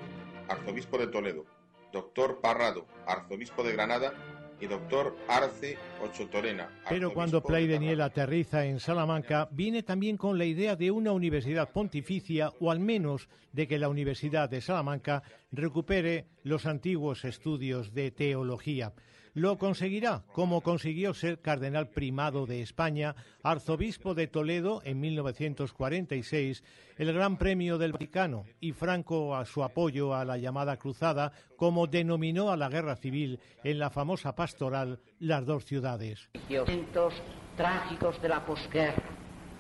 arzobispo 0.49 0.99
de 0.99 1.07
Toledo, 1.07 1.47
Dr. 1.93 2.41
Parrado, 2.41 2.87
arzobispo 3.07 3.63
de 3.63 3.73
Granada, 3.73 4.13
y 4.61 4.67
Dr. 4.67 5.17
Arce 5.29 5.79
Ochotorena. 6.03 6.69
Pero 6.89 7.13
cuando 7.13 7.43
Play 7.43 7.67
Deniel 7.67 8.01
aterriza 8.03 8.67
en 8.67 8.79
Salamanca, 8.79 9.49
viene 9.51 9.83
también 9.83 10.17
con 10.17 10.39
la 10.39 10.45
idea 10.45 10.77
de 10.77 10.91
una 10.91 11.13
universidad 11.13 11.71
pontificia, 11.71 12.53
o 12.61 12.71
al 12.71 12.79
menos 12.79 13.29
de 13.53 13.67
que 13.67 13.79
la 13.79 13.89
Universidad 13.89 14.51
de 14.51 14.61
Salamanca 14.61 15.23
recupere 15.51 16.27
los 16.45 16.67
antiguos 16.67 17.25
estudios 17.25 17.95
de 17.95 18.11
teología. 18.11 18.93
Lo 19.35 19.59
conseguirá, 19.59 20.25
como 20.33 20.61
consiguió 20.61 21.15
ser 21.15 21.41
cardenal 21.41 21.89
primado 21.89 22.47
de 22.47 22.63
España, 22.63 23.15
arzobispo 23.45 24.15
de 24.15 24.27
Toledo 24.27 24.83
en 24.85 24.99
1946, 24.99 26.65
el 26.99 27.13
Gran 27.13 27.37
Premio 27.37 27.79
del 27.79 27.93
Vaticano 27.93 28.45
y 28.59 28.73
Franco 28.73 29.37
a 29.37 29.45
su 29.45 29.63
apoyo 29.63 30.17
a 30.17 30.25
la 30.25 30.37
llamada 30.37 30.77
cruzada, 30.79 31.31
como 31.57 31.87
denominó 31.87 32.51
a 32.51 32.57
la 32.57 32.69
guerra 32.69 32.97
civil 32.97 33.39
en 33.63 33.79
la 33.79 33.91
famosa 33.91 34.35
pastoral 34.35 34.99
Las 35.21 35.47
dos 35.47 35.65
ciudades. 35.65 36.29
Momentos 36.49 37.15
trágicos 37.57 38.21
de 38.21 38.29
la 38.31 38.45
posguerra, 38.45 39.05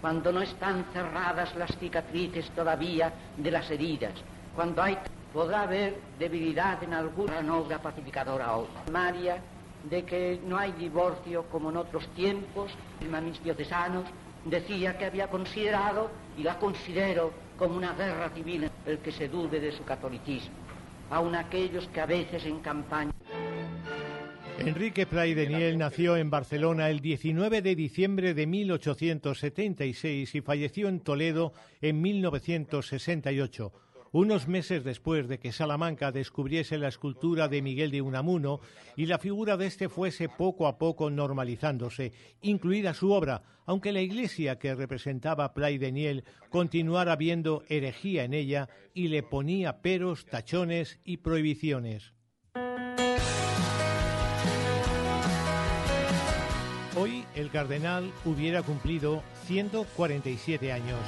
cuando 0.00 0.32
no 0.32 0.42
están 0.42 0.84
cerradas 0.92 1.54
las 1.54 1.78
cicatrices 1.78 2.50
todavía 2.56 3.12
de 3.36 3.50
las 3.52 3.70
heridas, 3.70 4.14
cuando 4.56 4.82
hay 4.82 4.98
podrá 5.32 5.62
haber 5.62 6.00
debilidad 6.18 6.82
en 6.82 6.92
alguna 6.92 7.38
obra 7.54 7.80
pacificadora 7.80 8.56
o 8.56 8.66
María 8.90 9.40
de 9.88 10.04
que 10.04 10.40
no 10.44 10.58
hay 10.58 10.72
divorcio 10.72 11.44
como 11.44 11.70
en 11.70 11.76
otros 11.78 12.06
tiempos, 12.08 12.72
mis 13.00 13.42
diocesanos 13.42 14.04
decía 14.44 14.96
que 14.98 15.06
había 15.06 15.28
considerado 15.28 16.10
y 16.36 16.42
la 16.42 16.58
considero 16.58 17.32
como 17.58 17.76
una 17.76 17.92
guerra 17.92 18.30
civil 18.30 18.70
el 18.86 18.98
que 18.98 19.12
se 19.12 19.28
dude 19.28 19.60
de 19.60 19.72
su 19.72 19.84
catolicismo, 19.84 20.54
aun 21.10 21.34
aquellos 21.34 21.86
que 21.88 22.00
a 22.00 22.06
veces 22.06 22.44
en 22.46 22.60
campaña 22.60 23.12
Enrique 24.60 25.06
Pray 25.06 25.32
Deniel 25.32 25.78
nació 25.78 26.18
en 26.18 26.28
Barcelona 26.28 26.90
el 26.90 27.00
19 27.00 27.62
de 27.62 27.74
diciembre 27.74 28.34
de 28.34 28.46
1876 28.46 30.34
y 30.34 30.40
falleció 30.42 30.88
en 30.88 31.00
Toledo 31.00 31.54
en 31.80 32.02
1968 32.02 33.72
unos 34.12 34.48
meses 34.48 34.84
después 34.84 35.28
de 35.28 35.38
que 35.38 35.52
Salamanca 35.52 36.12
descubriese 36.12 36.78
la 36.78 36.88
escultura 36.88 37.48
de 37.48 37.62
Miguel 37.62 37.90
de 37.90 38.02
Unamuno 38.02 38.60
y 38.96 39.06
la 39.06 39.18
figura 39.18 39.56
de 39.56 39.66
éste 39.66 39.88
fuese 39.88 40.28
poco 40.28 40.66
a 40.66 40.78
poco 40.78 41.10
normalizándose, 41.10 42.12
incluida 42.42 42.94
su 42.94 43.12
obra, 43.12 43.42
aunque 43.66 43.92
la 43.92 44.00
iglesia 44.00 44.58
que 44.58 44.74
representaba 44.74 45.54
Play 45.54 45.78
Deniel 45.78 46.24
continuara 46.48 47.16
viendo 47.16 47.62
herejía 47.68 48.24
en 48.24 48.34
ella 48.34 48.68
y 48.94 49.08
le 49.08 49.22
ponía 49.22 49.80
peros, 49.80 50.26
tachones 50.26 50.98
y 51.04 51.18
prohibiciones. 51.18 52.12
Hoy 56.96 57.24
el 57.34 57.50
cardenal 57.50 58.12
hubiera 58.24 58.62
cumplido 58.62 59.22
147 59.46 60.72
años. 60.72 60.98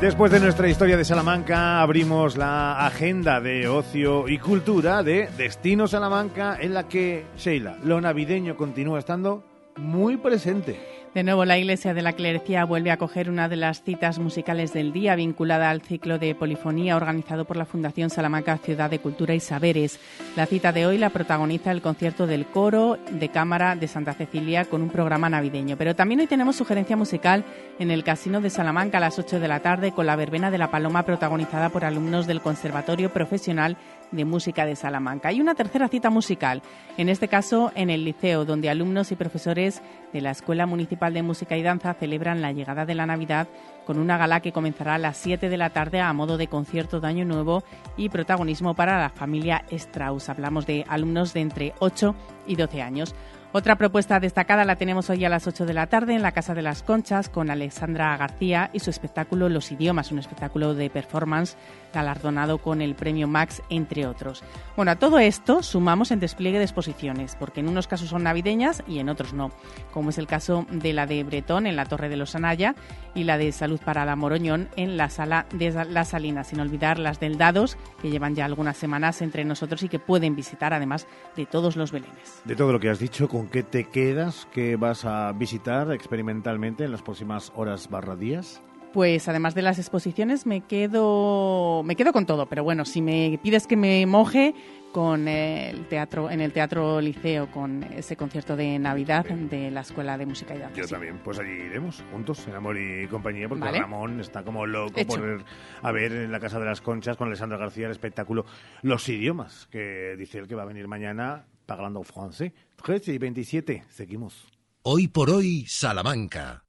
Después 0.00 0.30
de 0.30 0.40
nuestra 0.40 0.68
historia 0.68 0.98
de 0.98 1.06
Salamanca, 1.06 1.80
abrimos 1.80 2.36
la 2.36 2.86
agenda 2.86 3.40
de 3.40 3.66
ocio 3.66 4.28
y 4.28 4.38
cultura 4.38 5.02
de 5.02 5.30
Destino 5.38 5.88
Salamanca, 5.88 6.58
en 6.60 6.74
la 6.74 6.86
que, 6.86 7.24
Sheila, 7.38 7.78
lo 7.82 7.98
navideño 8.02 8.56
continúa 8.56 8.98
estando 8.98 9.42
muy 9.78 10.18
presente. 10.18 10.95
De 11.16 11.22
nuevo, 11.22 11.46
la 11.46 11.56
Iglesia 11.56 11.94
de 11.94 12.02
la 12.02 12.12
Clerecía 12.12 12.66
vuelve 12.66 12.90
a 12.90 12.98
coger 12.98 13.30
una 13.30 13.48
de 13.48 13.56
las 13.56 13.82
citas 13.82 14.18
musicales 14.18 14.74
del 14.74 14.92
día 14.92 15.16
vinculada 15.16 15.70
al 15.70 15.80
ciclo 15.80 16.18
de 16.18 16.34
polifonía 16.34 16.94
organizado 16.94 17.46
por 17.46 17.56
la 17.56 17.64
Fundación 17.64 18.10
Salamanca 18.10 18.58
Ciudad 18.58 18.90
de 18.90 18.98
Cultura 18.98 19.32
y 19.34 19.40
Saberes. 19.40 19.98
La 20.36 20.44
cita 20.44 20.72
de 20.72 20.84
hoy 20.84 20.98
la 20.98 21.08
protagoniza 21.08 21.72
el 21.72 21.80
concierto 21.80 22.26
del 22.26 22.44
coro 22.44 22.98
de 23.10 23.30
cámara 23.30 23.76
de 23.76 23.88
Santa 23.88 24.12
Cecilia 24.12 24.66
con 24.66 24.82
un 24.82 24.90
programa 24.90 25.30
navideño. 25.30 25.78
Pero 25.78 25.96
también 25.96 26.20
hoy 26.20 26.26
tenemos 26.26 26.56
sugerencia 26.56 26.98
musical 26.98 27.44
en 27.78 27.90
el 27.90 28.04
Casino 28.04 28.42
de 28.42 28.50
Salamanca 28.50 28.98
a 28.98 29.00
las 29.00 29.18
8 29.18 29.40
de 29.40 29.48
la 29.48 29.60
tarde 29.60 29.92
con 29.92 30.04
la 30.04 30.16
verbena 30.16 30.50
de 30.50 30.58
la 30.58 30.70
Paloma 30.70 31.04
protagonizada 31.04 31.70
por 31.70 31.86
alumnos 31.86 32.26
del 32.26 32.42
Conservatorio 32.42 33.10
Profesional 33.10 33.78
de 34.10 34.24
Música 34.24 34.66
de 34.66 34.76
Salamanca. 34.76 35.28
Hay 35.28 35.40
una 35.40 35.54
tercera 35.54 35.88
cita 35.88 36.10
musical, 36.10 36.62
en 36.96 37.08
este 37.08 37.28
caso 37.28 37.72
en 37.74 37.90
el 37.90 38.04
liceo, 38.04 38.44
donde 38.44 38.70
alumnos 38.70 39.12
y 39.12 39.16
profesores 39.16 39.82
de 40.12 40.20
la 40.20 40.30
Escuela 40.30 40.66
Municipal 40.66 41.12
de 41.14 41.22
Música 41.22 41.56
y 41.56 41.62
Danza 41.62 41.94
celebran 41.94 42.42
la 42.42 42.52
llegada 42.52 42.86
de 42.86 42.94
la 42.94 43.06
Navidad 43.06 43.48
con 43.86 43.98
una 43.98 44.18
gala 44.18 44.40
que 44.40 44.52
comenzará 44.52 44.94
a 44.94 44.98
las 44.98 45.16
7 45.16 45.48
de 45.48 45.56
la 45.56 45.70
tarde 45.70 46.00
a 46.00 46.12
modo 46.12 46.36
de 46.36 46.48
concierto 46.48 47.00
de 47.00 47.06
Año 47.06 47.24
Nuevo 47.24 47.62
y 47.96 48.08
protagonismo 48.08 48.74
para 48.74 48.98
la 48.98 49.10
familia 49.10 49.64
Strauss. 49.70 50.28
Hablamos 50.28 50.66
de 50.66 50.84
alumnos 50.88 51.32
de 51.32 51.40
entre 51.40 51.74
8 51.78 52.14
y 52.46 52.56
12 52.56 52.82
años. 52.82 53.14
Otra 53.56 53.76
propuesta 53.76 54.20
destacada 54.20 54.66
la 54.66 54.76
tenemos 54.76 55.08
hoy 55.08 55.24
a 55.24 55.30
las 55.30 55.46
8 55.46 55.64
de 55.64 55.72
la 55.72 55.86
tarde 55.86 56.14
en 56.14 56.20
la 56.20 56.32
Casa 56.32 56.52
de 56.52 56.60
las 56.60 56.82
Conchas 56.82 57.30
con 57.30 57.48
Alexandra 57.48 58.14
García 58.18 58.68
y 58.74 58.80
su 58.80 58.90
espectáculo 58.90 59.48
Los 59.48 59.72
Idiomas, 59.72 60.12
un 60.12 60.18
espectáculo 60.18 60.74
de 60.74 60.90
performance 60.90 61.56
galardonado 61.94 62.58
con 62.58 62.82
el 62.82 62.94
premio 62.94 63.26
Max, 63.26 63.62
entre 63.70 64.06
otros. 64.06 64.44
Bueno, 64.76 64.90
a 64.90 64.96
todo 64.96 65.18
esto 65.18 65.62
sumamos 65.62 66.10
el 66.10 66.20
despliegue 66.20 66.58
de 66.58 66.64
exposiciones, 66.64 67.34
porque 67.34 67.60
en 67.60 67.68
unos 67.68 67.86
casos 67.86 68.10
son 68.10 68.24
navideñas 68.24 68.82
y 68.86 68.98
en 68.98 69.08
otros 69.08 69.32
no, 69.32 69.50
como 69.90 70.10
es 70.10 70.18
el 70.18 70.26
caso 70.26 70.66
de 70.70 70.92
la 70.92 71.06
de 71.06 71.24
Bretón 71.24 71.66
en 71.66 71.76
la 71.76 71.86
Torre 71.86 72.10
de 72.10 72.18
los 72.18 72.34
Anaya 72.34 72.74
y 73.14 73.24
la 73.24 73.38
de 73.38 73.52
Salud 73.52 73.80
para 73.82 74.04
la 74.04 74.16
Moroñón 74.16 74.68
en 74.76 74.98
la 74.98 75.08
Sala 75.08 75.46
de 75.54 75.70
las 75.88 76.08
Salinas, 76.08 76.48
sin 76.48 76.60
olvidar 76.60 76.98
las 76.98 77.20
del 77.20 77.38
Dados, 77.38 77.78
que 78.02 78.10
llevan 78.10 78.34
ya 78.34 78.44
algunas 78.44 78.76
semanas 78.76 79.22
entre 79.22 79.46
nosotros 79.46 79.82
y 79.82 79.88
que 79.88 79.98
pueden 79.98 80.36
visitar 80.36 80.74
además 80.74 81.06
de 81.36 81.46
todos 81.46 81.76
los 81.76 81.90
belenes. 81.90 82.42
De 82.44 82.54
todo 82.54 82.70
lo 82.70 82.78
que 82.78 82.90
has 82.90 82.98
dicho, 82.98 83.26
¿con 83.26 83.45
qué 83.46 83.62
te 83.62 83.84
quedas? 83.84 84.46
¿Qué 84.52 84.76
vas 84.76 85.04
a 85.04 85.32
visitar 85.32 85.92
experimentalmente 85.92 86.84
en 86.84 86.92
las 86.92 87.02
próximas 87.02 87.52
horas 87.54 87.88
barra 87.90 88.16
días? 88.16 88.62
Pues 88.92 89.28
además 89.28 89.54
de 89.54 89.62
las 89.62 89.78
exposiciones 89.78 90.46
me 90.46 90.62
quedo 90.62 91.82
me 91.84 91.96
quedo 91.96 92.12
con 92.12 92.24
todo, 92.24 92.46
pero 92.46 92.64
bueno, 92.64 92.84
si 92.84 93.02
me 93.02 93.38
pides 93.42 93.66
que 93.66 93.76
me 93.76 94.06
moje 94.06 94.54
con 94.92 95.28
el 95.28 95.86
teatro 95.88 96.30
en 96.30 96.40
el 96.40 96.52
Teatro 96.52 97.02
Liceo 97.02 97.50
con 97.50 97.82
ese 97.82 98.16
concierto 98.16 98.56
de 98.56 98.78
Navidad 98.78 99.26
de 99.26 99.70
la 99.70 99.82
Escuela 99.82 100.16
de 100.16 100.24
Música 100.24 100.54
y 100.54 100.58
Danza. 100.58 100.80
Yo 100.80 100.88
también, 100.88 101.18
pues 101.22 101.38
allí 101.38 101.50
iremos 101.50 102.02
juntos 102.10 102.48
en 102.48 102.54
Amor 102.54 102.78
y 102.78 103.06
compañía 103.08 103.46
porque 103.46 103.70
Ramón 103.70 104.20
está 104.20 104.42
como 104.42 104.64
loco 104.64 104.98
por 105.06 105.20
ver, 105.20 105.44
a 105.82 105.92
ver 105.92 106.12
en 106.12 106.32
la 106.32 106.40
Casa 106.40 106.58
de 106.58 106.64
las 106.64 106.80
Conchas 106.80 107.18
con 107.18 107.28
Alessandra 107.28 107.58
García 107.58 107.84
el 107.84 107.92
espectáculo 107.92 108.46
Los 108.80 109.06
idiomas 109.10 109.68
que 109.70 110.16
dice 110.16 110.38
él 110.38 110.48
que 110.48 110.54
va 110.54 110.62
a 110.62 110.66
venir 110.66 110.88
mañana 110.88 111.44
pagando 111.66 112.02
francés. 112.02 112.52
13 112.82 113.12
y 113.12 113.18
27, 113.18 113.84
seguimos. 113.90 114.46
Hoy 114.82 115.08
por 115.08 115.30
hoy 115.30 115.66
Salamanca. 115.66 116.62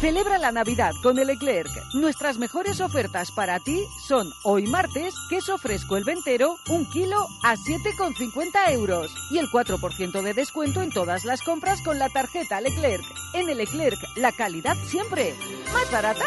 Celebra 0.00 0.36
la 0.36 0.52
Navidad 0.52 0.92
con 1.02 1.18
el 1.18 1.30
Eclerc. 1.30 1.70
Nuestras 1.94 2.36
mejores 2.36 2.82
ofertas 2.82 3.30
para 3.30 3.58
ti 3.60 3.82
son 4.06 4.26
hoy 4.44 4.66
martes, 4.66 5.14
queso 5.30 5.56
fresco 5.56 5.96
el 5.96 6.04
ventero, 6.04 6.56
un 6.68 6.84
kilo 6.90 7.24
a 7.42 7.54
7,50 7.54 8.72
euros 8.72 9.10
y 9.30 9.38
el 9.38 9.46
4% 9.46 10.22
de 10.22 10.34
descuento 10.34 10.82
en 10.82 10.90
todas 10.90 11.24
las 11.24 11.40
compras 11.40 11.80
con 11.80 11.98
la 11.98 12.10
tarjeta 12.10 12.60
Leclerc. 12.60 13.04
En 13.32 13.48
el 13.48 13.60
Eclerc, 13.60 13.98
la 14.16 14.32
calidad 14.32 14.76
siempre. 14.88 15.32
¿Más 15.72 15.90
barata? 15.90 16.26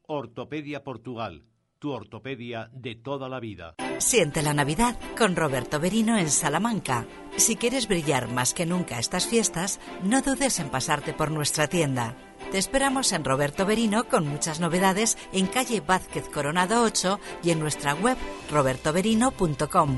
Ortopedia 0.13 0.83
Portugal, 0.83 1.45
tu 1.79 1.91
ortopedia 1.91 2.69
de 2.73 2.95
toda 2.95 3.29
la 3.29 3.39
vida. 3.39 3.75
Siente 3.99 4.41
la 4.41 4.53
Navidad 4.53 4.99
con 5.17 5.37
Roberto 5.37 5.79
Berino 5.79 6.17
en 6.17 6.29
Salamanca. 6.29 7.07
Si 7.37 7.55
quieres 7.55 7.87
brillar 7.87 8.27
más 8.27 8.53
que 8.53 8.65
nunca 8.65 8.99
estas 8.99 9.25
fiestas, 9.25 9.79
no 10.03 10.21
dudes 10.21 10.59
en 10.59 10.69
pasarte 10.69 11.13
por 11.13 11.31
nuestra 11.31 11.67
tienda. 11.69 12.17
Te 12.51 12.57
esperamos 12.57 13.13
en 13.13 13.23
Roberto 13.23 13.65
Berino 13.65 14.03
con 14.03 14.27
muchas 14.27 14.59
novedades 14.59 15.17
en 15.31 15.47
calle 15.47 15.79
Vázquez 15.79 16.27
Coronado 16.27 16.83
8 16.83 17.17
y 17.41 17.51
en 17.51 17.61
nuestra 17.61 17.93
web 17.93 18.17
robertoberino.com. 18.51 19.97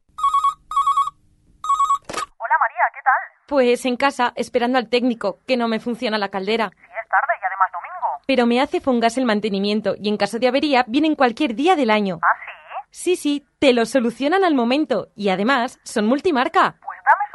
Hola 2.37 2.57
María, 2.59 2.83
¿qué 2.93 3.01
tal? 3.05 3.15
Pues 3.47 3.87
en 3.87 3.97
casa, 3.97 4.33
esperando 4.35 4.77
al 4.77 4.89
técnico, 4.89 5.39
que 5.47 5.57
no 5.57 5.69
me 5.69 5.79
funciona 5.79 6.19
la 6.19 6.31
caldera. 6.31 6.73
Sí, 6.75 6.83
es 6.83 7.09
tarde 7.09 7.35
y 7.41 7.45
además 7.47 7.69
domingo. 7.73 8.09
Pero 8.27 8.45
me 8.45 8.61
hace 8.61 8.81
Fungas 8.81 9.19
el 9.19 9.25
mantenimiento 9.25 9.95
y 9.97 10.09
en 10.09 10.17
caso 10.17 10.41
de 10.41 10.49
avería 10.49 10.85
vienen 10.89 11.15
cualquier 11.15 11.55
día 11.55 11.77
del 11.77 11.93
año. 11.93 12.19
¿Ah, 12.23 12.27
sí? 12.91 12.93
Sí, 13.15 13.15
sí, 13.15 13.47
te 13.61 13.73
lo 13.73 13.87
solucionan 13.87 14.43
al 14.43 14.57
momento 14.57 15.13
y 15.15 15.29
además 15.29 15.79
son 15.85 16.07
multimarca. 16.07 16.75
Pues 16.85 16.99
dame. 17.05 17.28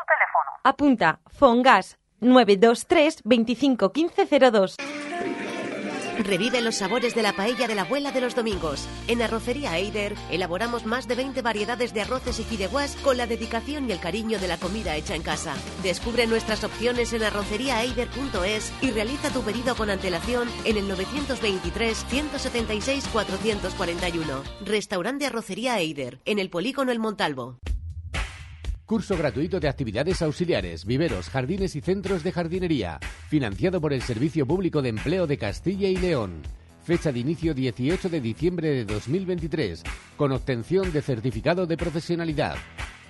Apunta 0.66 1.20
Fongas 1.28 1.98
923 2.22 3.24
25 3.26 3.92
1502. 3.94 4.78
Revive 6.20 6.62
los 6.62 6.76
sabores 6.76 7.16
de 7.16 7.22
la 7.22 7.34
paella 7.34 7.68
de 7.68 7.76
la 7.76 7.82
abuela 7.82 8.14
de 8.14 8.22
los 8.22 8.34
domingos. 8.34 8.88
En 9.10 9.22
Arrocería 9.22 9.78
Eider 9.78 10.16
elaboramos 10.32 10.86
más 10.86 11.06
de 11.10 11.16
20 11.16 11.42
variedades 11.42 11.94
de 11.94 12.00
arroces 12.00 12.40
y 12.40 12.44
fideuás 12.44 12.96
con 13.04 13.18
la 13.18 13.28
dedicación 13.28 13.90
y 13.90 13.92
el 13.92 14.00
cariño 14.00 14.40
de 14.40 14.48
la 14.48 14.58
comida 14.58 14.96
hecha 14.96 15.16
en 15.16 15.24
casa. 15.24 15.54
Descubre 15.82 16.28
nuestras 16.28 16.64
opciones 16.64 17.12
en 17.12 17.24
arroceríaeider.es 17.24 18.72
y 18.82 18.92
realiza 18.92 19.32
tu 19.32 19.42
pedido 19.42 19.76
con 19.76 19.90
antelación 19.90 20.48
en 20.64 20.78
el 20.78 20.88
923 20.88 22.06
176 22.08 23.10
441. 23.12 24.44
Restaurante 24.64 25.26
Arrocería 25.26 25.80
Eider, 25.80 26.22
en 26.24 26.40
el 26.40 26.50
Polígono 26.50 26.94
El 26.94 27.00
Montalvo. 27.00 27.58
Curso 28.94 29.18
gratuito 29.18 29.60
de 29.60 29.68
actividades 29.68 30.22
auxiliares, 30.22 30.86
viveros, 30.86 31.28
jardines 31.28 31.76
y 31.76 31.82
centros 31.82 32.22
de 32.22 32.32
jardinería, 32.32 33.00
financiado 33.28 33.82
por 33.82 33.92
el 33.92 34.04
Servicio 34.04 34.46
Público 34.46 34.84
de 34.84 34.90
Empleo 34.90 35.26
de 35.26 35.40
Castilla 35.40 35.88
y 35.88 35.96
León. 35.96 36.44
Fecha 36.84 37.12
de 37.12 37.18
inicio 37.18 37.56
18 37.56 38.08
de 38.10 38.22
diciembre 38.22 38.70
de 38.70 38.86
2023, 38.86 39.82
con 40.16 40.32
obtención 40.32 40.94
de 40.94 41.02
certificado 41.02 41.66
de 41.66 41.76
profesionalidad. 41.76 42.56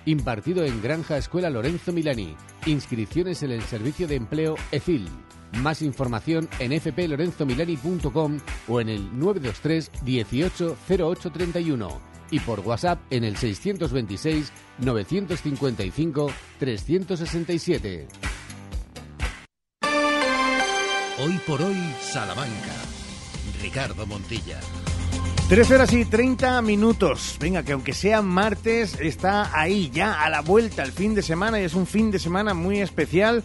Impartido 0.06 0.64
en 0.64 0.80
Granja 0.80 1.18
Escuela 1.18 1.50
Lorenzo 1.50 1.92
Milani. 1.92 2.34
Inscripciones 2.64 3.42
en 3.42 3.50
el 3.50 3.60
Servicio 3.60 4.08
de 4.08 4.14
Empleo 4.14 4.54
EFIL. 4.72 5.06
Más 5.58 5.82
información 5.82 6.48
en 6.60 6.80
fplorenzomilani.com 6.80 8.38
o 8.68 8.80
en 8.80 8.88
el 8.88 9.18
923 9.18 9.90
18 10.02 10.78
0831 10.88 12.13
y 12.34 12.40
por 12.40 12.58
WhatsApp 12.60 12.98
en 13.10 13.22
el 13.22 13.36
626 13.36 14.52
955 14.78 16.30
367. 16.58 18.08
Hoy 21.24 21.40
por 21.46 21.62
hoy, 21.62 21.76
Salamanca. 22.00 22.74
Ricardo 23.62 24.04
Montilla. 24.04 24.58
13 25.48 25.74
horas 25.76 25.92
y 25.92 26.04
30 26.04 26.60
minutos. 26.62 27.36
Venga, 27.38 27.62
que 27.62 27.72
aunque 27.72 27.92
sea 27.92 28.20
martes, 28.20 28.98
está 28.98 29.56
ahí 29.56 29.90
ya 29.90 30.24
a 30.24 30.28
la 30.28 30.40
vuelta 30.40 30.82
el 30.82 30.90
fin 30.90 31.14
de 31.14 31.22
semana 31.22 31.60
y 31.60 31.64
es 31.64 31.74
un 31.74 31.86
fin 31.86 32.10
de 32.10 32.18
semana 32.18 32.52
muy 32.52 32.80
especial. 32.80 33.44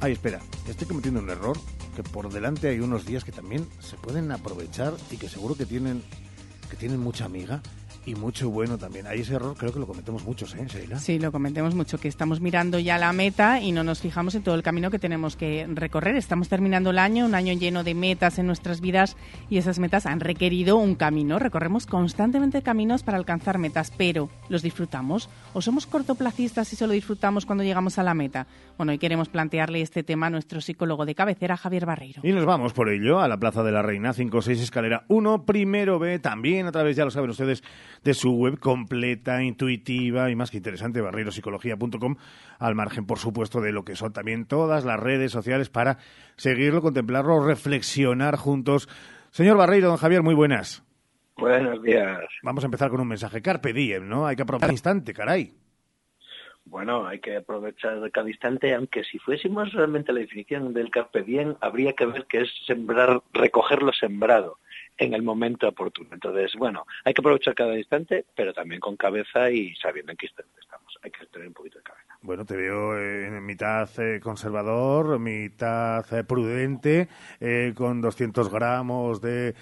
Ay, 0.00 0.14
espera, 0.14 0.40
estoy 0.68 0.88
cometiendo 0.88 1.20
un 1.20 1.30
error. 1.30 1.56
Que 1.94 2.02
por 2.02 2.32
delante 2.32 2.66
hay 2.70 2.80
unos 2.80 3.06
días 3.06 3.22
que 3.22 3.30
también 3.30 3.68
se 3.78 3.96
pueden 3.96 4.32
aprovechar 4.32 4.94
y 5.12 5.18
que 5.18 5.28
seguro 5.28 5.54
que 5.54 5.66
tienen, 5.66 6.02
que 6.68 6.76
tienen 6.76 6.98
mucha 6.98 7.26
amiga 7.26 7.62
y 8.06 8.14
mucho 8.14 8.50
bueno 8.50 8.78
también. 8.78 9.06
Ahí 9.06 9.20
ese 9.20 9.34
error 9.34 9.56
creo 9.56 9.72
que 9.72 9.78
lo 9.78 9.86
cometemos 9.86 10.24
muchos, 10.24 10.54
¿eh, 10.54 10.66
Sheila? 10.66 10.98
Sí, 10.98 11.18
lo 11.18 11.32
cometemos 11.32 11.74
mucho, 11.74 11.98
que 11.98 12.08
estamos 12.08 12.40
mirando 12.40 12.78
ya 12.78 12.98
la 12.98 13.12
meta 13.12 13.60
y 13.60 13.72
no 13.72 13.84
nos 13.84 14.00
fijamos 14.00 14.34
en 14.34 14.42
todo 14.42 14.54
el 14.54 14.62
camino 14.62 14.90
que 14.90 14.98
tenemos 14.98 15.36
que 15.36 15.66
recorrer. 15.68 16.16
Estamos 16.16 16.48
terminando 16.48 16.90
el 16.90 16.98
año, 16.98 17.26
un 17.26 17.34
año 17.34 17.52
lleno 17.54 17.84
de 17.84 17.94
metas 17.94 18.38
en 18.38 18.46
nuestras 18.46 18.80
vidas 18.80 19.16
y 19.50 19.58
esas 19.58 19.78
metas 19.78 20.06
han 20.06 20.20
requerido 20.20 20.76
un 20.76 20.94
camino. 20.94 21.38
Recorremos 21.38 21.86
constantemente 21.86 22.62
caminos 22.62 23.02
para 23.02 23.18
alcanzar 23.18 23.58
metas, 23.58 23.92
pero 23.96 24.28
¿los 24.48 24.62
disfrutamos? 24.62 25.28
¿O 25.52 25.62
somos 25.62 25.86
cortoplacistas 25.86 26.72
y 26.72 26.76
solo 26.76 26.92
disfrutamos 26.92 27.46
cuando 27.46 27.64
llegamos 27.64 27.98
a 27.98 28.02
la 28.02 28.14
meta? 28.14 28.46
Bueno, 28.76 28.92
hoy 28.92 28.98
queremos 28.98 29.28
plantearle 29.28 29.80
este 29.80 30.02
tema 30.02 30.26
a 30.26 30.30
nuestro 30.30 30.60
psicólogo 30.60 31.06
de 31.06 31.14
cabecera, 31.14 31.56
Javier 31.56 31.86
Barreiro. 31.86 32.20
Y 32.24 32.32
nos 32.32 32.44
vamos 32.44 32.72
por 32.72 32.88
ello 32.88 33.20
a 33.20 33.28
la 33.28 33.38
Plaza 33.38 33.62
de 33.62 33.72
la 33.72 33.82
Reina, 33.82 34.12
56 34.12 34.60
Escalera 34.60 35.04
1, 35.08 35.44
primero 35.44 35.98
B, 35.98 36.18
también 36.18 36.66
a 36.66 36.72
través, 36.72 36.96
ya 36.96 37.04
lo 37.04 37.10
saben 37.10 37.30
ustedes, 37.30 37.62
de 38.04 38.14
su 38.14 38.32
web 38.32 38.60
completa, 38.60 39.42
intuitiva 39.42 40.30
y 40.30 40.36
más 40.36 40.50
que 40.50 40.58
interesante, 40.58 41.00
barreiropsicología.com, 41.00 42.16
al 42.58 42.74
margen, 42.74 43.06
por 43.06 43.18
supuesto, 43.18 43.60
de 43.60 43.72
lo 43.72 43.84
que 43.84 43.96
son 43.96 44.12
también 44.12 44.46
todas 44.46 44.84
las 44.84 45.00
redes 45.00 45.32
sociales 45.32 45.70
para 45.70 45.98
seguirlo, 46.36 46.82
contemplarlo, 46.82 47.44
reflexionar 47.44 48.36
juntos. 48.36 48.88
Señor 49.30 49.56
Barreiro, 49.56 49.88
don 49.88 49.96
Javier, 49.96 50.22
muy 50.22 50.34
buenas. 50.34 50.84
Buenos 51.36 51.82
días. 51.82 52.20
Vamos 52.42 52.62
a 52.62 52.66
empezar 52.66 52.90
con 52.90 53.00
un 53.00 53.08
mensaje. 53.08 53.42
Carpe 53.42 53.72
diem, 53.72 54.08
¿no? 54.08 54.26
Hay 54.26 54.36
que 54.36 54.42
aprovechar 54.42 54.68
el 54.68 54.74
instante, 54.74 55.12
caray. 55.12 55.54
Bueno, 56.66 57.06
hay 57.06 57.20
que 57.20 57.36
aprovechar 57.36 58.10
cada 58.10 58.28
instante, 58.28 58.74
aunque 58.74 59.04
si 59.04 59.18
fuésemos 59.18 59.72
realmente 59.72 60.12
la 60.12 60.20
definición 60.20 60.72
del 60.72 60.90
carpe 60.90 61.22
diem, 61.22 61.56
habría 61.60 61.92
que 61.94 62.06
ver 62.06 62.26
que 62.26 62.42
es 62.42 62.50
sembrar, 62.66 63.22
recoger 63.32 63.82
lo 63.82 63.92
sembrado 63.92 64.58
en 64.98 65.14
el 65.14 65.22
momento 65.22 65.68
oportuno. 65.68 66.10
Entonces, 66.12 66.52
bueno, 66.56 66.86
hay 67.04 67.14
que 67.14 67.20
aprovechar 67.20 67.54
cada 67.54 67.76
instante, 67.76 68.24
pero 68.34 68.52
también 68.52 68.80
con 68.80 68.96
cabeza 68.96 69.50
y 69.50 69.74
sabiendo 69.76 70.12
en 70.12 70.18
qué 70.18 70.26
instante 70.26 70.60
estamos. 70.60 70.96
Hay 71.02 71.10
que 71.10 71.26
tener 71.26 71.48
un 71.48 71.54
poquito 71.54 71.78
de 71.78 71.84
cabeza. 71.84 72.04
Bueno, 72.22 72.46
te 72.46 72.56
veo 72.56 72.98
en 72.98 73.44
mitad 73.44 73.88
eh, 73.98 74.18
conservador, 74.18 75.18
mitad 75.18 76.04
eh, 76.10 76.24
prudente, 76.24 77.08
eh, 77.38 77.74
con 77.76 78.00
200 78.00 78.50
gramos 78.50 79.20
de... 79.20 79.54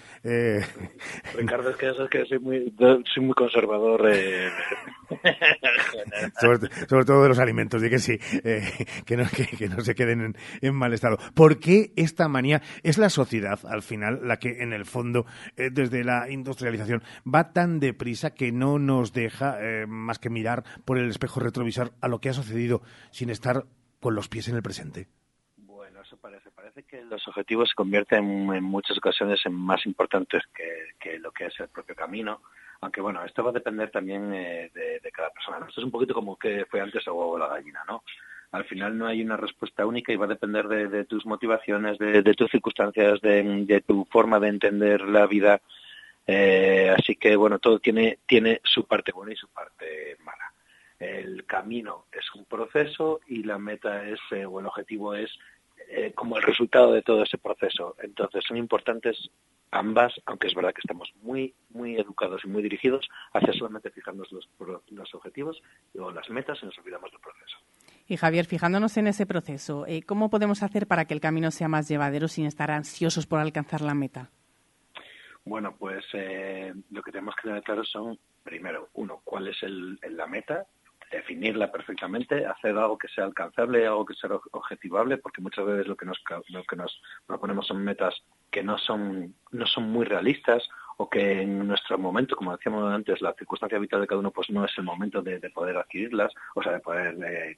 Ricardo, 1.35 1.71
es 1.71 1.75
que 1.75 1.89
eso 1.89 2.05
es 2.05 2.09
que 2.09 2.25
soy 2.25 2.39
muy, 2.39 2.73
soy 3.13 3.23
muy 3.23 3.33
conservador. 3.33 4.09
sobre, 6.39 7.05
todo 7.05 7.23
de 7.23 7.29
los 7.29 7.39
alimentos, 7.39 7.81
di 7.81 7.89
que 7.89 7.99
sí, 7.99 8.17
que, 8.17 9.17
no, 9.17 9.25
que, 9.57 9.69
no 9.69 9.81
se 9.81 9.95
queden 9.95 10.21
en, 10.21 10.35
en, 10.61 10.75
mal 10.75 10.93
estado. 10.93 11.17
¿Por 11.33 11.59
qué 11.59 11.91
esta 11.95 12.27
manía? 12.27 12.61
Es 12.83 12.97
la 12.97 13.09
sociedad, 13.09 13.59
al 13.65 13.81
final, 13.81 14.27
la 14.27 14.37
que 14.37 14.61
en 14.61 14.73
el 14.73 14.85
fondo, 14.85 15.25
desde 15.55 16.03
la 16.03 16.29
industrialización, 16.29 17.03
va 17.23 17.53
tan 17.53 17.79
deprisa 17.79 18.33
que 18.33 18.51
no 18.51 18.79
nos 18.79 19.13
deja 19.13 19.57
más 19.87 20.19
que 20.19 20.29
mirar 20.29 20.63
por 20.85 20.97
el 20.97 21.09
espejo 21.09 21.39
retrovisor 21.39 21.93
a 22.01 22.07
lo 22.07 22.19
que 22.19 22.29
ha 22.29 22.33
sucedido 22.33 22.81
sin 23.11 23.29
estar 23.29 23.65
con 24.03 24.15
los 24.15 24.27
pies 24.27 24.49
en 24.49 24.55
el 24.57 24.61
presente? 24.61 25.07
Bueno, 25.55 26.01
eso 26.01 26.17
parece. 26.17 26.51
Parece 26.51 26.83
que 26.83 27.01
los 27.03 27.25
objetivos 27.27 27.69
se 27.69 27.75
convierten 27.75 28.53
en 28.53 28.63
muchas 28.63 28.97
ocasiones 28.97 29.39
en 29.45 29.53
más 29.53 29.85
importantes 29.85 30.43
que, 30.53 31.19
lo 31.19 31.31
que 31.31 31.45
es 31.45 31.59
el 31.59 31.69
propio 31.69 31.95
camino. 31.95 32.41
Aunque 32.83 33.01
bueno, 33.01 33.23
esto 33.23 33.43
va 33.43 33.49
a 33.51 33.53
depender 33.53 33.89
también 33.89 34.33
eh, 34.33 34.69
de, 34.73 35.11
cada 35.11 35.29
persona. 35.29 35.65
Esto 35.67 35.81
es 35.81 35.85
un 35.85 35.91
poquito 35.91 36.13
como 36.13 36.37
que 36.37 36.65
fue 36.65 36.81
antes 36.81 37.05
el 37.07 37.13
huevo 37.13 37.31
o 37.31 37.37
la 37.37 37.47
gallina, 37.47 37.83
¿no? 37.87 38.03
Al 38.51 38.65
final 38.65 38.97
no 38.97 39.07
hay 39.07 39.21
una 39.21 39.37
respuesta 39.37 39.85
única 39.85 40.11
y 40.11 40.15
va 40.15 40.25
a 40.25 40.29
depender 40.29 40.67
de, 40.67 41.05
tus 41.05 41.25
motivaciones, 41.25 41.97
de, 41.97 42.21
tus 42.35 42.51
circunstancias, 42.51 43.19
de, 43.21 43.83
tu 43.87 44.05
forma 44.11 44.39
de 44.39 44.49
entender 44.49 45.01
la 45.01 45.25
vida. 45.25 45.59
Eh, 46.27 46.93
así 46.95 47.15
que 47.15 47.35
bueno, 47.35 47.57
todo 47.57 47.79
tiene, 47.79 48.19
tiene 48.27 48.61
su 48.63 48.85
parte 48.85 49.11
buena 49.11 49.33
y 49.33 49.37
su 49.37 49.47
parte 49.47 50.17
mala 50.23 50.53
el 51.03 51.45
camino 51.45 52.05
es 52.11 52.33
un 52.33 52.45
proceso 52.45 53.19
y 53.27 53.43
la 53.43 53.57
meta 53.57 54.07
es, 54.07 54.19
eh, 54.31 54.45
o 54.45 54.59
el 54.59 54.67
objetivo 54.67 55.13
es 55.15 55.29
eh, 55.89 56.11
como 56.13 56.37
el 56.37 56.43
resultado 56.43 56.91
de 56.91 57.01
todo 57.01 57.23
ese 57.23 57.37
proceso. 57.37 57.95
Entonces 58.01 58.43
son 58.47 58.57
importantes 58.57 59.29
ambas, 59.71 60.13
aunque 60.25 60.47
es 60.47 60.55
verdad 60.55 60.73
que 60.73 60.81
estamos 60.81 61.11
muy, 61.21 61.53
muy 61.69 61.95
educados 61.95 62.41
y 62.43 62.47
muy 62.47 62.61
dirigidos 62.61 63.07
hacia 63.33 63.53
solamente 63.53 63.91
fijarnos 63.91 64.31
los, 64.31 64.49
los 64.89 65.15
objetivos 65.15 65.61
o 65.97 66.11
las 66.11 66.29
metas 66.29 66.59
y 66.61 66.65
nos 66.65 66.77
olvidamos 66.77 67.11
del 67.11 67.19
proceso. 67.19 67.57
Y 68.07 68.17
Javier, 68.17 68.45
fijándonos 68.45 68.97
en 68.97 69.07
ese 69.07 69.25
proceso, 69.25 69.85
eh, 69.87 70.03
¿cómo 70.03 70.29
podemos 70.29 70.61
hacer 70.61 70.87
para 70.87 71.05
que 71.05 71.13
el 71.13 71.21
camino 71.21 71.51
sea 71.51 71.67
más 71.67 71.87
llevadero 71.87 72.27
sin 72.27 72.45
estar 72.45 72.69
ansiosos 72.69 73.25
por 73.25 73.39
alcanzar 73.39 73.81
la 73.81 73.93
meta? 73.93 74.29
Bueno, 75.45 75.75
pues 75.77 76.05
lo 76.13 77.01
que 77.01 77.11
tenemos 77.11 77.35
que 77.35 77.49
tener 77.49 77.63
claro 77.63 77.83
son, 77.83 78.17
primero, 78.43 78.89
uno, 78.93 79.21
cuál 79.25 79.49
es 79.49 79.57
la 79.61 80.27
meta, 80.27 80.65
definirla 81.13 81.71
perfectamente, 81.71 82.45
hacer 82.45 82.77
algo 82.77 82.97
que 82.97 83.07
sea 83.07 83.25
alcanzable, 83.25 83.85
algo 83.85 84.05
que 84.05 84.15
sea 84.15 84.29
objetivable, 84.51 85.17
porque 85.17 85.41
muchas 85.41 85.65
veces 85.65 85.87
lo 85.87 85.95
que 85.95 86.05
nos, 86.05 86.21
lo 86.49 86.63
que 86.63 86.75
nos 86.75 87.01
proponemos 87.25 87.67
son 87.67 87.83
metas 87.83 88.15
que 88.51 88.63
no 88.63 88.77
son, 88.77 89.35
no 89.51 89.65
son 89.65 89.91
muy 89.91 90.05
realistas 90.05 90.67
o 90.97 91.09
que 91.09 91.41
en 91.41 91.67
nuestro 91.67 91.97
momento, 91.97 92.35
como 92.35 92.55
decíamos 92.55 92.91
antes, 92.91 93.21
la 93.21 93.33
circunstancia 93.33 93.79
vital 93.79 94.01
de 94.01 94.07
cada 94.07 94.19
uno 94.19 94.31
pues 94.31 94.49
no 94.49 94.65
es 94.65 94.71
el 94.77 94.83
momento 94.83 95.21
de, 95.21 95.39
poder 95.49 95.77
adquirirlas, 95.77 96.33
o 96.55 96.63
sea, 96.63 96.73
de 96.73 96.79
poder 96.79 97.15
eh, 97.23 97.57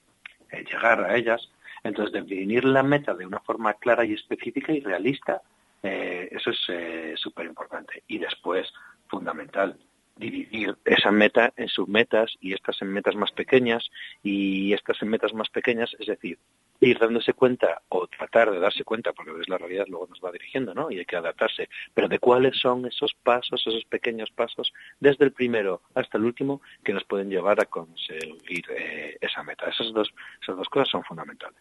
eh, 0.51 0.63
llegar 0.63 1.03
a 1.03 1.15
ellas. 1.15 1.49
Entonces, 1.83 2.13
definir 2.13 2.65
la 2.65 2.83
meta 2.83 3.13
de 3.13 3.25
una 3.25 3.39
forma 3.39 3.73
clara 3.75 4.05
y 4.05 4.13
específica 4.13 4.71
y 4.71 4.79
realista, 4.79 5.41
eh, 5.83 6.29
eso 6.31 6.49
es 6.49 7.19
súper 7.19 7.45
importante. 7.45 8.03
Y 8.07 8.17
después, 8.17 8.71
fundamental, 9.07 9.77
dividir 10.15 10.75
esa 10.85 11.11
meta 11.11 11.53
en 11.57 11.67
submetas 11.67 12.35
y 12.39 12.53
estas 12.53 12.81
en 12.81 12.89
metas 12.89 13.15
más 13.15 13.31
pequeñas 13.31 13.89
y 14.23 14.73
estas 14.73 15.01
en 15.01 15.09
metas 15.09 15.33
más 15.33 15.49
pequeñas, 15.49 15.95
es 15.99 16.07
decir, 16.07 16.39
ir 16.79 16.99
dándose 16.99 17.33
cuenta 17.33 17.81
o 17.89 18.07
tratar 18.07 18.51
de 18.51 18.59
darse 18.59 18.83
cuenta, 18.83 19.13
porque 19.13 19.31
es 19.41 19.49
la 19.49 19.57
realidad 19.57 19.85
luego 19.87 20.07
nos 20.07 20.19
va 20.23 20.31
dirigiendo, 20.31 20.73
¿no? 20.73 20.91
Y 20.91 20.99
hay 20.99 21.05
que 21.05 21.15
adaptarse, 21.15 21.69
pero 21.93 22.07
de 22.07 22.19
cuáles 22.19 22.57
son 22.57 22.85
esos 22.85 23.13
pasos, 23.23 23.65
esos 23.65 23.85
pequeños 23.85 24.31
pasos, 24.31 24.73
desde 24.99 25.25
el 25.25 25.31
primero 25.31 25.81
hasta 25.93 26.17
el 26.17 26.25
último, 26.25 26.61
que 26.83 26.93
nos 26.93 27.03
pueden 27.05 27.29
llevar 27.29 27.59
a 27.61 27.65
conseguir 27.65 28.65
eh, 28.69 29.17
esa 29.21 29.43
meta. 29.43 29.69
Esas 29.69 29.91
dos, 29.93 30.13
esas 30.41 30.57
dos 30.57 30.69
cosas 30.69 30.89
son 30.89 31.03
fundamentales. 31.03 31.59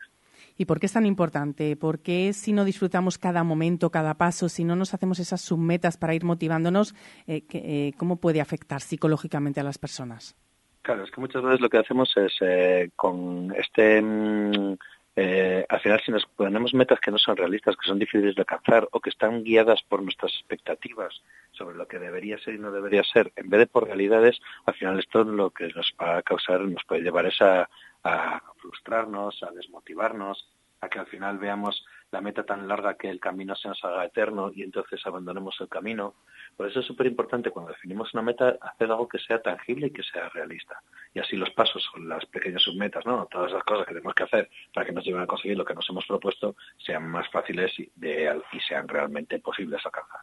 ¿Y 0.56 0.66
por 0.66 0.78
qué 0.78 0.86
es 0.86 0.92
tan 0.92 1.06
importante? 1.06 1.76
¿Por 1.76 2.00
qué 2.00 2.32
si 2.32 2.52
no 2.52 2.64
disfrutamos 2.64 3.18
cada 3.18 3.42
momento, 3.42 3.90
cada 3.90 4.14
paso, 4.14 4.48
si 4.48 4.64
no 4.64 4.76
nos 4.76 4.94
hacemos 4.94 5.18
esas 5.18 5.40
submetas 5.40 5.96
para 5.96 6.14
ir 6.14 6.24
motivándonos, 6.24 6.94
eh, 7.26 7.42
eh, 7.52 7.92
cómo 7.98 8.16
puede 8.16 8.40
afectar 8.40 8.80
psicológicamente 8.80 9.60
a 9.60 9.64
las 9.64 9.78
personas? 9.78 10.36
Claro, 10.82 11.02
es 11.02 11.10
que 11.10 11.20
muchas 11.20 11.42
veces 11.42 11.60
lo 11.60 11.70
que 11.70 11.78
hacemos 11.78 12.14
es 12.16 12.32
eh, 12.40 12.90
con 12.94 13.54
este... 13.56 14.02
mm, 14.02 14.74
eh, 15.16 15.64
al 15.68 15.80
final, 15.80 16.00
si 16.04 16.10
nos 16.10 16.26
ponemos 16.26 16.74
metas 16.74 16.98
que 16.98 17.12
no 17.12 17.18
son 17.18 17.36
realistas, 17.36 17.76
que 17.76 17.88
son 17.88 18.00
difíciles 18.00 18.34
de 18.34 18.42
alcanzar 18.42 18.88
o 18.90 19.00
que 19.00 19.10
están 19.10 19.44
guiadas 19.44 19.80
por 19.88 20.02
nuestras 20.02 20.32
expectativas 20.34 21.22
sobre 21.52 21.76
lo 21.76 21.86
que 21.86 22.00
debería 22.00 22.36
ser 22.38 22.54
y 22.54 22.58
no 22.58 22.72
debería 22.72 23.04
ser, 23.04 23.32
en 23.36 23.48
vez 23.48 23.60
de 23.60 23.66
por 23.68 23.86
realidades, 23.86 24.40
al 24.66 24.74
final 24.74 24.98
esto 24.98 25.22
lo 25.22 25.50
que 25.50 25.68
nos 25.68 25.94
va 26.00 26.18
a 26.18 26.22
causar, 26.22 26.60
nos 26.62 26.82
puede 26.84 27.02
llevar 27.02 27.26
es 27.26 27.40
a, 27.40 27.68
a 28.04 28.40
frustrarnos, 28.58 29.42
a 29.42 29.50
desmotivarnos, 29.50 30.48
a 30.80 30.88
que 30.88 30.98
al 30.98 31.06
final 31.06 31.38
veamos 31.38 31.84
la 32.10 32.20
meta 32.20 32.44
tan 32.44 32.68
larga 32.68 32.94
que 32.94 33.10
el 33.10 33.18
camino 33.18 33.56
se 33.56 33.68
nos 33.68 33.82
haga 33.84 34.04
eterno 34.04 34.52
y 34.54 34.62
entonces 34.62 35.04
abandonemos 35.04 35.56
el 35.60 35.68
camino. 35.68 36.14
Por 36.56 36.68
eso 36.68 36.80
es 36.80 36.86
súper 36.86 37.06
importante 37.06 37.50
cuando 37.50 37.72
definimos 37.72 38.14
una 38.14 38.22
meta 38.22 38.56
hacer 38.60 38.90
algo 38.90 39.08
que 39.08 39.18
sea 39.18 39.42
tangible 39.42 39.88
y 39.88 39.90
que 39.90 40.02
sea 40.04 40.28
realista. 40.28 40.80
Y 41.12 41.18
así 41.18 41.36
los 41.36 41.50
pasos 41.50 41.84
las 41.98 42.24
pequeñas 42.26 42.62
submetas, 42.62 43.04
¿no? 43.04 43.26
Todas 43.26 43.50
las 43.50 43.64
cosas 43.64 43.86
que 43.86 43.94
tenemos 43.94 44.14
que 44.14 44.22
hacer 44.22 44.50
para 44.72 44.86
que 44.86 44.92
nos 44.92 45.04
lleven 45.04 45.22
a 45.22 45.26
conseguir 45.26 45.56
lo 45.56 45.64
que 45.64 45.74
nos 45.74 45.88
hemos 45.88 46.06
propuesto 46.06 46.54
sean 46.78 47.08
más 47.08 47.28
fáciles 47.30 47.72
y, 47.78 47.90
y 48.00 48.60
sean 48.60 48.86
realmente 48.86 49.40
posibles 49.40 49.84
alcanzar. 49.84 50.20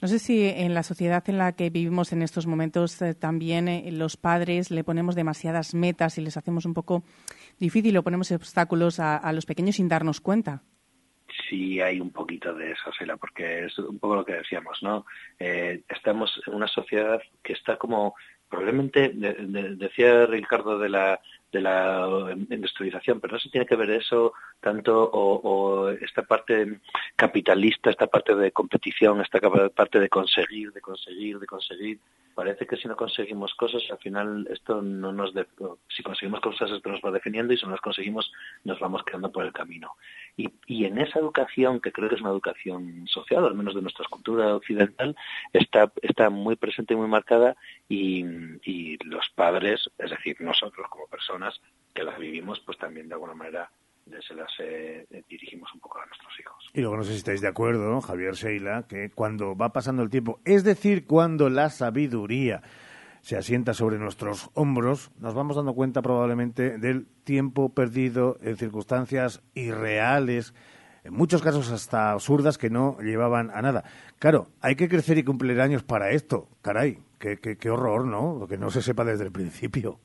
No 0.00 0.06
sé 0.06 0.18
si 0.20 0.44
en 0.46 0.74
la 0.74 0.84
sociedad 0.84 1.24
en 1.28 1.38
la 1.38 1.52
que 1.52 1.70
vivimos 1.70 2.12
en 2.12 2.22
estos 2.22 2.46
momentos 2.46 3.02
eh, 3.02 3.14
también 3.14 3.66
eh, 3.66 3.90
los 3.90 4.16
padres 4.16 4.70
le 4.70 4.84
ponemos 4.84 5.16
demasiadas 5.16 5.74
metas 5.74 6.18
y 6.18 6.20
les 6.20 6.36
hacemos 6.36 6.64
un 6.66 6.74
poco 6.74 7.02
difícil 7.58 7.96
o 7.96 8.04
ponemos 8.04 8.30
obstáculos 8.30 9.00
a, 9.00 9.32
los 9.32 9.44
pequeños 9.44 9.74
sin 9.76 9.88
darnos 9.88 10.20
cuenta. 10.20 10.62
sí 11.48 11.80
hay 11.80 12.00
un 12.00 12.10
poquito 12.10 12.54
de 12.54 12.72
eso, 12.72 12.90
Sheila, 12.96 13.16
porque 13.16 13.64
es 13.66 13.78
un 13.78 13.98
poco 13.98 14.16
lo 14.16 14.24
que 14.24 14.34
decíamos, 14.34 14.78
¿no? 14.82 15.04
Eh, 15.38 15.82
estamos 15.88 16.30
en 16.46 16.54
una 16.54 16.68
sociedad 16.68 17.20
que 17.42 17.52
está 17.54 17.76
como, 17.76 18.14
probablemente, 18.48 19.08
de- 19.10 19.34
de- 19.34 19.76
decía 19.76 20.26
Ricardo 20.26 20.78
de 20.78 20.88
la 20.90 21.20
de 21.52 21.60
la 21.60 22.34
industrialización, 22.50 23.20
pero 23.20 23.34
no 23.34 23.40
se 23.40 23.48
tiene 23.48 23.66
que 23.66 23.76
ver 23.76 23.90
eso 23.90 24.32
tanto 24.60 25.10
o, 25.12 25.88
esta 25.90 26.22
parte 26.22 26.80
capitalista, 27.16 27.90
esta 27.90 28.06
parte 28.06 28.34
de 28.34 28.52
competición, 28.52 29.20
esta 29.20 29.40
parte 29.70 30.00
de 30.00 30.08
conseguir, 30.08 30.72
de 30.72 30.80
conseguir, 30.80 31.38
de 31.38 31.46
conseguir. 31.46 31.98
Parece 32.38 32.68
que 32.68 32.76
si 32.76 32.86
no 32.86 32.94
conseguimos 32.94 33.52
cosas, 33.56 33.82
al 33.90 33.98
final 33.98 34.46
esto 34.48 34.80
no 34.80 35.12
nos, 35.12 35.34
de- 35.34 35.48
si 35.88 36.04
conseguimos 36.04 36.40
cosas 36.40 36.70
esto 36.70 36.88
nos 36.88 37.00
va 37.00 37.10
definiendo 37.10 37.52
y 37.52 37.56
si 37.58 37.64
no 37.66 37.72
las 37.72 37.80
conseguimos 37.80 38.30
nos 38.62 38.78
vamos 38.78 39.02
quedando 39.02 39.32
por 39.32 39.44
el 39.44 39.52
camino. 39.52 39.96
Y, 40.36 40.48
y 40.68 40.84
en 40.84 40.98
esa 40.98 41.18
educación, 41.18 41.80
que 41.80 41.90
creo 41.90 42.08
que 42.08 42.14
es 42.14 42.20
una 42.20 42.30
educación 42.30 43.08
social, 43.08 43.44
al 43.44 43.56
menos 43.56 43.74
de 43.74 43.82
nuestra 43.82 44.06
cultura 44.08 44.54
occidental, 44.54 45.16
está, 45.52 45.92
está 46.00 46.30
muy 46.30 46.54
presente 46.54 46.94
y 46.94 46.96
muy 46.96 47.08
marcada 47.08 47.56
y, 47.88 48.24
y 48.62 48.96
los 49.04 49.28
padres, 49.30 49.90
es 49.98 50.10
decir, 50.10 50.36
nosotros 50.40 50.86
como 50.90 51.08
personas 51.08 51.60
que 51.92 52.04
las 52.04 52.20
vivimos, 52.20 52.60
pues 52.60 52.78
también 52.78 53.08
de 53.08 53.14
alguna 53.14 53.34
manera 53.34 53.68
se 54.26 54.34
las 54.34 54.50
eh, 54.60 55.06
dirigimos 55.28 55.72
un 55.74 55.80
poco 55.80 56.00
a 56.00 56.06
nuestros 56.06 56.32
hijos. 56.40 56.70
Y 56.74 56.80
luego 56.80 56.96
no 56.96 57.02
sé 57.02 57.12
si 57.12 57.18
estáis 57.18 57.40
de 57.40 57.48
acuerdo. 57.48 58.00
Javier 58.00 58.34
Sheila, 58.34 58.84
que 58.88 59.10
cuando 59.10 59.56
va 59.56 59.72
pasando 59.72 60.02
el 60.02 60.10
tiempo, 60.10 60.40
es 60.44 60.64
decir, 60.64 61.06
cuando 61.06 61.48
la 61.48 61.70
sabiduría 61.70 62.62
se 63.20 63.36
asienta 63.36 63.74
sobre 63.74 63.98
nuestros 63.98 64.50
hombros, 64.54 65.10
nos 65.18 65.34
vamos 65.34 65.56
dando 65.56 65.74
cuenta 65.74 66.02
probablemente 66.02 66.78
del 66.78 67.06
tiempo 67.24 67.74
perdido 67.74 68.36
en 68.40 68.56
circunstancias 68.56 69.42
irreales, 69.54 70.54
en 71.04 71.14
muchos 71.14 71.42
casos 71.42 71.70
hasta 71.70 72.12
absurdas 72.12 72.58
que 72.58 72.70
no 72.70 72.98
llevaban 73.00 73.50
a 73.50 73.62
nada. 73.62 73.84
Claro, 74.18 74.48
hay 74.60 74.76
que 74.76 74.88
crecer 74.88 75.18
y 75.18 75.24
cumplir 75.24 75.60
años 75.60 75.82
para 75.82 76.10
esto. 76.10 76.48
Caray, 76.62 76.98
qué, 77.18 77.36
qué, 77.36 77.56
qué 77.56 77.70
horror, 77.70 78.06
¿no? 78.06 78.36
Lo 78.38 78.46
que 78.46 78.58
no 78.58 78.70
se 78.70 78.82
sepa 78.82 79.04
desde 79.04 79.24
el 79.24 79.32
principio. 79.32 80.00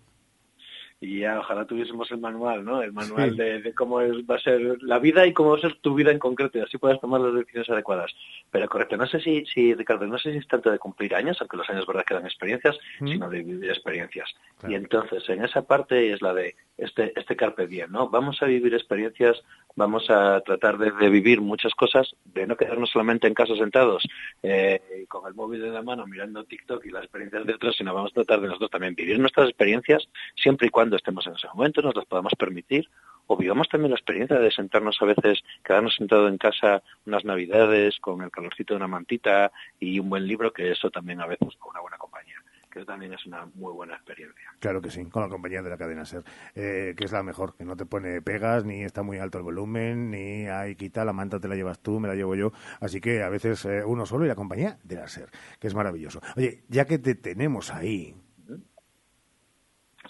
Y 1.05 1.19
ya 1.19 1.38
ojalá 1.39 1.65
tuviésemos 1.65 2.09
el 2.11 2.19
manual, 2.19 2.63
¿no? 2.63 2.81
El 2.81 2.93
manual 2.93 3.31
Sí. 3.31 3.38
de, 3.38 3.61
de 3.61 3.73
cómo 3.73 3.99
es, 3.99 4.13
va 4.30 4.35
a 4.35 4.39
ser 4.39 4.77
la 4.81 4.99
vida 4.99 5.25
y 5.27 5.34
cómo 5.34 5.51
va 5.51 5.57
a 5.57 5.61
ser 5.61 5.75
tu 5.81 5.95
vida 5.95 6.11
en 6.11 6.19
concreto 6.19 6.57
y 6.57 6.61
así 6.61 6.77
puedas 6.77 7.01
tomar 7.01 7.19
las 7.19 7.34
decisiones 7.34 7.69
adecuadas. 7.69 8.11
Pero 8.49 8.69
correcto, 8.69 8.95
no 8.95 9.05
sé 9.07 9.19
si, 9.19 9.45
si 9.45 9.73
Ricardo, 9.73 10.07
no 10.07 10.17
sé 10.17 10.31
si 10.31 10.38
es 10.38 10.47
tanto 10.47 10.71
de 10.71 10.80
cumplir 10.80 11.13
años, 11.13 11.38
aunque 11.41 11.57
los 11.57 11.69
años 11.69 11.85
verdad 11.85 12.05
que 12.05 12.13
dan 12.13 12.25
experiencias, 12.25 12.77
Mm. 13.01 13.07
sino 13.09 13.30
de 13.30 13.43
vivir 13.43 13.69
experiencias. 13.69 14.30
Y 14.67 14.75
entonces 14.75 15.27
en 15.27 15.43
esa 15.43 15.63
parte 15.67 16.13
es 16.13 16.21
la 16.21 16.34
de 16.34 16.55
este, 16.77 17.11
este 17.19 17.35
carpe 17.35 17.67
diem, 17.67 17.91
¿no? 17.91 18.09
Vamos 18.09 18.41
a 18.41 18.45
vivir 18.45 18.73
experiencias, 18.73 19.43
vamos 19.75 20.09
a 20.09 20.39
tratar 20.41 20.77
de, 20.77 20.91
de 20.91 21.09
vivir 21.09 21.41
muchas 21.41 21.73
cosas, 21.75 22.15
de 22.25 22.47
no 22.47 22.55
quedarnos 22.55 22.89
solamente 22.89 23.27
en 23.27 23.34
casa 23.34 23.55
sentados 23.55 24.03
eh, 24.41 25.05
con 25.07 25.27
el 25.27 25.34
móvil 25.35 25.63
en 25.65 25.73
la 25.73 25.81
mano 25.81 26.07
mirando 26.07 26.43
TikTok 26.45 26.85
y 26.85 26.89
las 26.91 27.03
experiencias 27.03 27.45
de 27.45 27.53
otros, 27.53 27.75
sino 27.75 27.93
vamos 27.93 28.11
a 28.11 28.15
tratar 28.15 28.39
de 28.41 28.47
nosotros 28.47 28.71
también 28.71 28.95
vivir 28.95 29.19
nuestras 29.19 29.49
experiencias 29.49 30.07
siempre 30.35 30.67
y 30.67 30.69
cuando 30.71 30.93
estemos 30.98 31.26
en 31.28 31.34
ese 31.34 31.48
momento, 31.53 31.82
nos 31.82 31.95
las 31.95 32.06
podamos 32.06 32.34
permitir, 32.38 32.90
o 33.28 33.38
vivamos 33.38 33.70
también 33.70 33.91
la 33.91 33.98
experiencia 33.98 34.38
de 34.40 34.52
sentarnos 34.52 34.98
a 35.02 35.06
veces, 35.06 35.44
quedarnos 35.64 35.95
sentados 35.95 36.30
en 36.30 36.38
casa 36.38 36.84
unas 37.06 37.24
navidades 37.24 37.99
con 37.99 38.22
el 38.22 38.32
calorcito 38.32 38.74
de 38.74 38.78
una 38.78 38.88
mantita 38.88 39.52
y 39.80 39.99
un 39.99 40.10
buen 40.10 40.28
libro, 40.28 40.52
que 40.52 40.72
eso 40.72 40.90
también 40.90 41.22
a 41.22 41.28
veces 41.28 41.56
con 41.57 41.72
una 41.72 41.82
buena 41.82 41.98
compañía, 41.98 42.36
que 42.70 42.80
eso 42.80 42.86
también 42.86 43.14
es 43.14 43.26
una 43.26 43.45
muy 43.56 43.72
buena 43.72 43.95
experiencia. 43.95 44.53
Claro 44.60 44.82
que 44.82 44.90
sí, 44.90 45.06
con 45.06 45.24
la 45.24 45.30
compañía 45.30 45.61
de 45.61 45.70
la 45.70 45.78
cadena 45.78 46.06
SER, 46.06 46.24
eh, 46.56 46.94
que 46.98 47.06
es 47.06 47.11
la 47.11 47.24
mejor, 47.24 47.56
que 47.56 47.64
no 47.64 47.78
te 47.78 47.86
pone 47.86 48.22
pegas, 48.22 48.65
ni 48.65 48.84
está 48.84 49.03
muy 49.03 49.20
alto 49.20 49.38
el 49.38 49.44
volumen, 49.44 50.11
ni 50.11 50.48
hay 50.48 50.76
quita, 50.76 51.06
la 51.06 51.14
manta 51.14 51.40
te 51.40 51.48
la 51.48 51.56
llevas 51.56 51.80
tú, 51.80 51.99
me 51.99 52.07
la 52.07 52.15
llevo 52.15 52.36
yo. 52.36 52.52
Así 52.82 52.99
que 52.99 53.24
a 53.24 53.30
veces 53.30 53.64
eh, 53.65 53.84
uno 53.86 54.06
solo 54.06 54.26
y 54.26 54.28
la 54.28 54.36
compañía 54.36 54.78
de 54.84 54.95
la 54.95 55.07
SER, 55.07 55.30
que 55.60 55.68
es 55.68 55.76
maravilloso. 55.76 56.22
Oye, 56.36 56.64
ya 56.68 56.86
que 56.86 56.99
te 56.99 57.15
tenemos 57.15 57.72
ahí, 57.72 58.15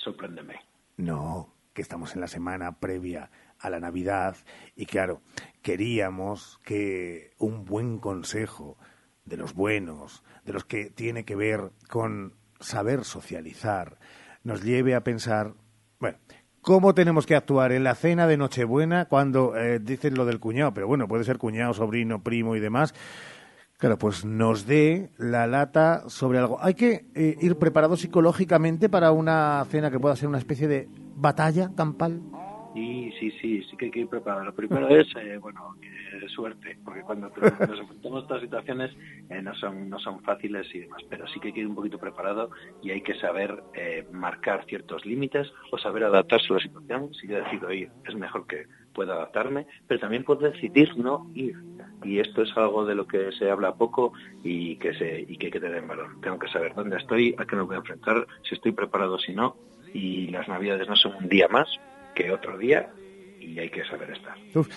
Sorpréndeme. 0.04 0.73
No, 0.98 1.54
que 1.74 1.82
estamos 1.82 2.16
en 2.16 2.22
la 2.22 2.28
semana 2.28 2.80
previa 2.80 3.32
a 3.60 3.70
la 3.70 3.80
Navidad 3.80 4.36
y 4.76 4.86
claro, 4.86 5.22
queríamos 5.62 6.60
que 6.64 7.32
un 7.38 7.66
buen 7.66 7.98
consejo 8.00 8.78
de 9.26 9.38
los 9.38 9.54
buenos, 9.54 10.24
de 10.46 10.54
los 10.54 10.66
que 10.66 10.90
tiene 10.90 11.24
que 11.24 11.36
ver 11.36 11.72
con 11.90 12.34
saber 12.60 13.06
socializar, 13.06 13.98
nos 14.44 14.64
lleve 14.64 14.96
a 14.96 15.04
pensar, 15.04 15.54
bueno, 16.00 16.18
¿cómo 16.62 16.94
tenemos 16.94 17.26
que 17.26 17.36
actuar 17.36 17.72
en 17.72 17.84
la 17.84 17.96
cena 17.96 18.28
de 18.28 18.38
Nochebuena 18.38 19.06
cuando 19.06 19.56
eh, 19.56 19.80
dicen 19.80 20.16
lo 20.16 20.26
del 20.26 20.40
cuñado? 20.40 20.74
Pero 20.74 20.88
bueno, 20.88 21.08
puede 21.08 21.24
ser 21.24 21.38
cuñado, 21.38 21.74
sobrino, 21.74 22.24
primo 22.24 22.56
y 22.56 22.60
demás. 22.60 22.94
Claro, 23.84 23.98
pues 23.98 24.24
nos 24.24 24.66
dé 24.66 25.10
la 25.18 25.46
lata 25.46 26.08
sobre 26.08 26.40
algo. 26.40 26.58
Hay 26.62 26.74
que 26.74 27.04
eh, 27.16 27.36
ir 27.42 27.58
preparado 27.58 27.98
psicológicamente 27.98 28.88
para 28.88 29.12
una 29.12 29.62
cena 29.66 29.92
que 29.92 30.00
pueda 30.00 30.16
ser 30.16 30.30
una 30.30 30.38
especie 30.38 30.70
de 30.70 30.88
batalla 31.18 31.70
campal. 31.76 32.22
Y 32.74 33.12
sí, 33.20 33.30
sí, 33.42 33.62
sí 33.70 33.76
que 33.76 33.88
hay 33.88 33.92
que 33.92 34.00
ir 34.00 34.08
preparado. 34.08 34.46
Lo 34.46 34.56
primero 34.56 34.88
es, 34.88 35.08
eh, 35.18 35.38
bueno, 35.38 35.76
eh, 36.14 36.30
suerte, 36.30 36.78
porque 36.84 37.02
cuando 37.02 37.30
nos 37.38 37.80
enfrentamos 37.80 38.22
a 38.22 38.24
estas 38.24 38.42
situaciones 38.42 38.92
eh, 39.30 39.42
no 39.42 39.54
son 39.56 39.90
no 39.90 40.00
son 40.00 40.22
fáciles 40.22 40.68
y 40.74 40.80
demás, 40.80 41.02
pero 41.10 41.28
sí 41.28 41.40
que 41.40 41.48
hay 41.48 41.54
que 41.54 41.60
ir 41.62 41.68
un 41.68 41.76
poquito 41.76 41.98
preparado 41.98 42.52
y 42.82 42.92
hay 42.92 43.02
que 43.02 43.16
saber 43.16 43.64
eh, 43.74 44.06
marcar 44.12 44.66
ciertos 44.66 45.06
límites 45.06 45.52
o 45.72 45.78
saber 45.78 46.04
adaptarse 46.04 46.48
a 46.52 46.58
la 46.58 46.60
situación. 46.62 47.14
Si 47.14 47.28
yo 47.28 47.38
decido 47.38 47.72
ir, 47.72 47.90
es 48.08 48.16
mejor 48.16 48.46
que 48.48 48.68
pueda 48.94 49.14
adaptarme, 49.14 49.66
pero 49.88 50.00
también 50.00 50.24
puedo 50.24 50.50
decidir 50.50 50.96
no 50.98 51.30
ir. 51.34 51.58
Y 52.04 52.20
esto 52.20 52.44
es 52.44 52.56
algo 52.56 52.86
de 52.86 52.96
lo 52.96 53.08
que 53.08 53.32
se 53.32 53.50
habla 53.50 53.76
poco 53.76 54.14
y 54.44 54.76
que 54.78 54.94
se 54.94 55.22
y 55.28 55.38
que 55.38 55.48
hay 55.48 55.52
que 55.52 55.60
tener 55.60 55.78
en 55.78 55.88
valor. 55.88 56.10
Tengo 56.22 56.40
que 56.40 56.48
saber 56.48 56.74
dónde 56.74 56.98
estoy, 56.98 57.36
a 57.38 57.46
qué 57.46 57.56
me 57.56 57.64
voy 57.64 57.76
a 57.76 57.80
enfrentar, 57.80 58.28
si 58.48 58.56
estoy 58.56 58.72
preparado, 58.72 59.18
si 59.20 59.34
no. 59.34 59.56
Y 59.94 60.28
las 60.28 60.48
navidades 60.48 60.88
no 60.88 60.96
son 60.96 61.16
un 61.16 61.30
día 61.30 61.48
más 61.50 61.68
que 62.16 62.32
otro 62.32 62.58
día 62.58 62.90
y 63.44 63.60
hay 63.60 63.70
que 63.70 63.84
saber 63.86 64.12
estar. 64.12 64.36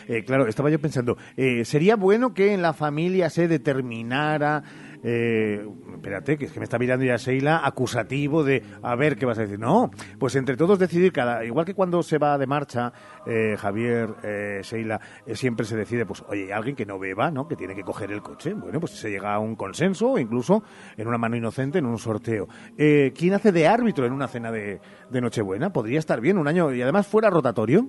Eh, 0.09 0.25
claro, 0.25 0.47
estaba 0.47 0.71
yo 0.71 0.81
pensando, 0.81 1.17
eh, 1.37 1.65
sería 1.65 1.97
bueno 1.97 2.35
que 2.35 2.53
en 2.53 2.63
la 2.63 2.73
familia 2.73 3.31
se 3.31 3.49
determinara, 3.49 4.63
eh, 5.03 5.67
espérate, 5.95 6.37
que 6.37 6.47
es 6.47 6.53
que 6.53 6.61
me 6.61 6.65
está 6.65 6.79
mirando 6.79 7.05
ya 7.05 7.17
Sheila, 7.17 7.61
acusativo 7.65 8.45
de, 8.45 8.63
a 8.83 8.95
ver 8.97 9.17
qué 9.17 9.27
vas 9.27 9.39
a 9.39 9.43
decir. 9.43 9.59
No, 9.59 9.91
pues 10.19 10.37
entre 10.37 10.57
todos 10.57 10.79
decidir, 10.79 11.13
cada, 11.13 11.45
igual 11.45 11.67
que 11.67 11.75
cuando 11.75 12.03
se 12.03 12.19
va 12.19 12.39
de 12.39 12.47
marcha, 12.47 12.93
eh, 13.27 13.57
Javier, 13.59 14.11
eh, 14.23 14.61
Sheila, 14.63 15.01
eh, 15.27 15.35
siempre 15.37 15.67
se 15.67 15.77
decide, 15.77 16.07
pues, 16.07 16.25
oye, 16.29 16.53
alguien 16.53 16.77
que 16.77 16.87
no 16.87 16.99
beba, 16.99 17.31
¿no? 17.31 17.49
Que 17.49 17.57
tiene 17.57 17.75
que 17.75 17.83
coger 17.83 18.13
el 18.13 18.23
coche. 18.23 18.55
Bueno, 18.55 18.81
pues 18.81 18.93
se 18.93 19.11
llega 19.11 19.35
a 19.35 19.39
un 19.39 19.57
consenso, 19.57 20.19
incluso 20.19 20.63
en 20.97 21.09
una 21.09 21.19
mano 21.19 21.37
inocente, 21.37 21.79
en 21.79 21.87
un 21.87 21.99
sorteo. 21.99 22.49
Eh, 22.77 23.13
¿Quién 23.17 23.35
hace 23.35 23.53
de 23.53 23.67
árbitro 23.67 24.07
en 24.07 24.13
una 24.13 24.29
cena 24.29 24.51
de, 24.51 24.81
de 25.11 25.21
Nochebuena? 25.21 25.73
Podría 25.73 25.99
estar 25.99 26.21
bien 26.21 26.39
un 26.39 26.49
año 26.49 26.73
y 26.73 26.83
además 26.83 27.07
fuera 27.07 27.31
rotatorio. 27.31 27.87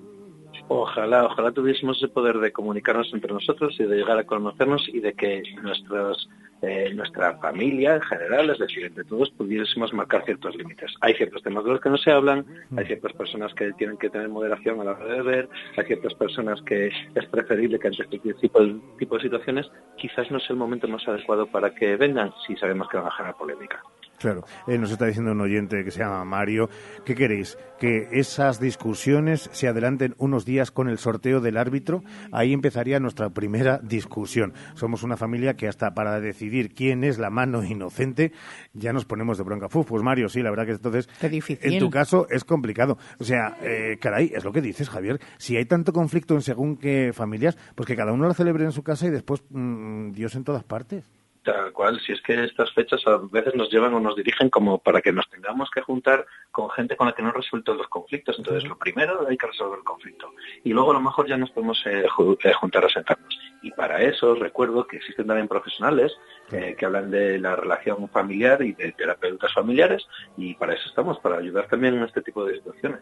Ojalá, 0.69 1.25
ojalá 1.25 1.51
tuviésemos 1.51 1.97
ese 1.97 2.09
poder 2.09 2.39
de 2.39 2.51
comunicarnos 2.51 3.09
entre 3.13 3.31
nosotros 3.31 3.75
y 3.79 3.83
de 3.83 3.95
llegar 3.95 4.17
a 4.17 4.25
conocernos 4.25 4.87
y 4.89 4.99
de 4.99 5.13
que 5.13 5.41
nuestros, 5.61 6.29
eh, 6.61 6.91
nuestra 6.93 7.37
familia 7.37 7.95
en 7.95 8.01
general, 8.01 8.49
es 8.49 8.59
decir, 8.59 8.85
entre 8.85 9.03
todos, 9.03 9.29
pudiésemos 9.31 9.93
marcar 9.93 10.25
ciertos 10.25 10.55
límites. 10.55 10.93
Hay 11.01 11.13
ciertos 11.13 11.43
temas 11.43 11.63
de 11.63 11.71
los 11.71 11.81
que 11.81 11.89
no 11.89 11.97
se 11.97 12.11
hablan, 12.11 12.45
hay 12.75 12.85
ciertas 12.85 13.13
personas 13.13 13.53
que 13.53 13.71
tienen 13.73 13.97
que 13.97 14.09
tener 14.09 14.29
moderación 14.29 14.81
a 14.81 14.83
la 14.83 14.91
hora 14.91 15.05
de 15.05 15.21
beber, 15.21 15.49
hay 15.77 15.85
ciertas 15.85 16.13
personas 16.15 16.61
que 16.63 16.87
es 16.87 17.25
preferible 17.27 17.79
que 17.79 17.87
ante 17.87 18.03
este 18.03 18.19
tipo 18.19 18.63
de, 18.63 18.75
tipo 18.97 19.15
de 19.15 19.21
situaciones 19.21 19.69
quizás 19.97 20.31
no 20.31 20.37
es 20.37 20.49
el 20.49 20.55
momento 20.55 20.87
más 20.87 21.07
adecuado 21.07 21.47
para 21.47 21.73
que 21.73 21.95
vengan 21.95 22.31
si 22.45 22.55
sabemos 22.55 22.87
que 22.89 22.97
van 22.97 23.07
a 23.07 23.11
generar 23.11 23.37
polémica. 23.37 23.83
Claro, 24.17 24.45
eh, 24.67 24.79
nos 24.79 24.91
está 24.91 25.05
diciendo 25.05 25.31
un 25.31 25.41
oyente 25.41 25.83
que 25.83 25.91
se 25.91 25.99
llama 25.99 26.25
Mario, 26.25 26.69
¿qué 27.05 27.13
queréis? 27.13 27.55
¿Que 27.79 28.07
esas 28.13 28.59
discusiones 28.59 29.47
se 29.53 29.67
adelanten 29.67 30.15
unos 30.17 30.43
días 30.43 30.71
con 30.71 30.89
el 30.89 30.97
sorteo 30.97 31.39
del 31.39 31.57
árbitro? 31.57 32.03
Ahí 32.31 32.51
empezaría 32.51 32.99
nuestra 32.99 33.29
primera 33.29 33.77
discusión. 33.77 34.53
Somos 34.73 35.03
una 35.03 35.17
familia 35.17 35.55
que 35.55 35.67
hasta 35.67 35.93
para 35.93 36.19
decidir 36.19 36.73
quién 36.73 37.03
es 37.03 37.19
la 37.19 37.29
mano 37.29 37.63
inocente 37.63 38.31
ya 38.73 38.91
nos 38.91 39.05
ponemos 39.05 39.37
de 39.37 39.43
bronca. 39.43 39.67
Uf, 39.71 39.87
pues 39.87 40.01
Mario, 40.01 40.29
sí, 40.29 40.41
la 40.41 40.49
verdad 40.49 40.65
que 40.65 40.71
entonces 40.71 41.07
en 41.21 41.79
tu 41.79 41.91
caso 41.91 42.27
es 42.31 42.43
complicado. 42.43 42.97
O 43.19 43.23
sea, 43.23 43.57
eh, 43.61 43.97
caray, 44.01 44.31
es 44.33 44.43
lo 44.43 44.51
que 44.51 44.61
dices, 44.61 44.89
Javier. 44.89 45.19
Si 45.37 45.55
hay 45.55 45.65
tanto 45.65 45.93
conflicto 45.93 46.33
en 46.33 46.41
según 46.41 46.77
qué 46.77 47.11
familias, 47.13 47.55
pues 47.75 47.85
que 47.85 47.95
cada 47.95 48.13
uno 48.13 48.27
lo 48.27 48.33
celebre 48.33 48.65
en 48.65 48.71
su 48.71 48.81
casa 48.81 49.05
y 49.05 49.11
después 49.11 49.43
mm, 49.49 50.11
Dios 50.13 50.35
en 50.35 50.43
todas 50.43 50.63
partes. 50.63 51.05
Tal 51.47 51.71
cual, 51.71 51.97
si 52.01 52.11
es 52.11 52.21
que 52.23 52.43
estas 52.43 52.73
fechas 52.73 53.07
a 53.07 53.19
veces 53.31 53.55
nos 53.55 53.71
llevan 53.71 53.93
o 53.93 54.01
nos 54.01 54.17
dirigen 54.17 54.49
como 54.49 54.79
para 54.79 54.99
que 54.99 55.13
nos 55.13 55.29
tengamos 55.29 55.69
que 55.71 55.79
juntar 55.79 56.25
con 56.51 56.69
gente 56.71 56.97
con 56.97 57.07
la 57.07 57.13
que 57.13 57.23
no 57.23 57.31
resuelto 57.31 57.73
los 57.73 57.87
conflictos. 57.87 58.37
Entonces, 58.37 58.67
lo 58.67 58.77
primero 58.77 59.25
hay 59.25 59.37
que 59.37 59.47
resolver 59.47 59.79
el 59.79 59.85
conflicto. 59.85 60.33
Y 60.65 60.73
luego 60.73 60.91
a 60.91 60.95
lo 60.95 60.99
mejor 60.99 61.25
ya 61.25 61.37
nos 61.37 61.49
podemos 61.51 61.81
eh, 61.85 62.03
eh, 62.03 62.53
juntar 62.53 62.83
a 62.83 62.89
sentarnos. 62.89 63.39
Y 63.61 63.71
para 63.71 64.01
eso 64.01 64.35
recuerdo 64.35 64.87
que 64.87 64.97
existen 64.97 65.27
también 65.27 65.47
profesionales 65.47 66.11
eh, 66.51 66.75
que 66.77 66.85
hablan 66.85 67.11
de 67.11 67.39
la 67.39 67.55
relación 67.55 68.07
familiar 68.09 68.61
y 68.61 68.73
de 68.73 68.91
terapeutas 68.93 69.53
familiares 69.53 70.03
y 70.37 70.53
para 70.53 70.73
eso 70.73 70.87
estamos, 70.87 71.19
para 71.19 71.37
ayudar 71.37 71.67
también 71.67 71.95
en 71.95 72.03
este 72.03 72.21
tipo 72.21 72.45
de 72.45 72.55
situaciones. 72.55 73.01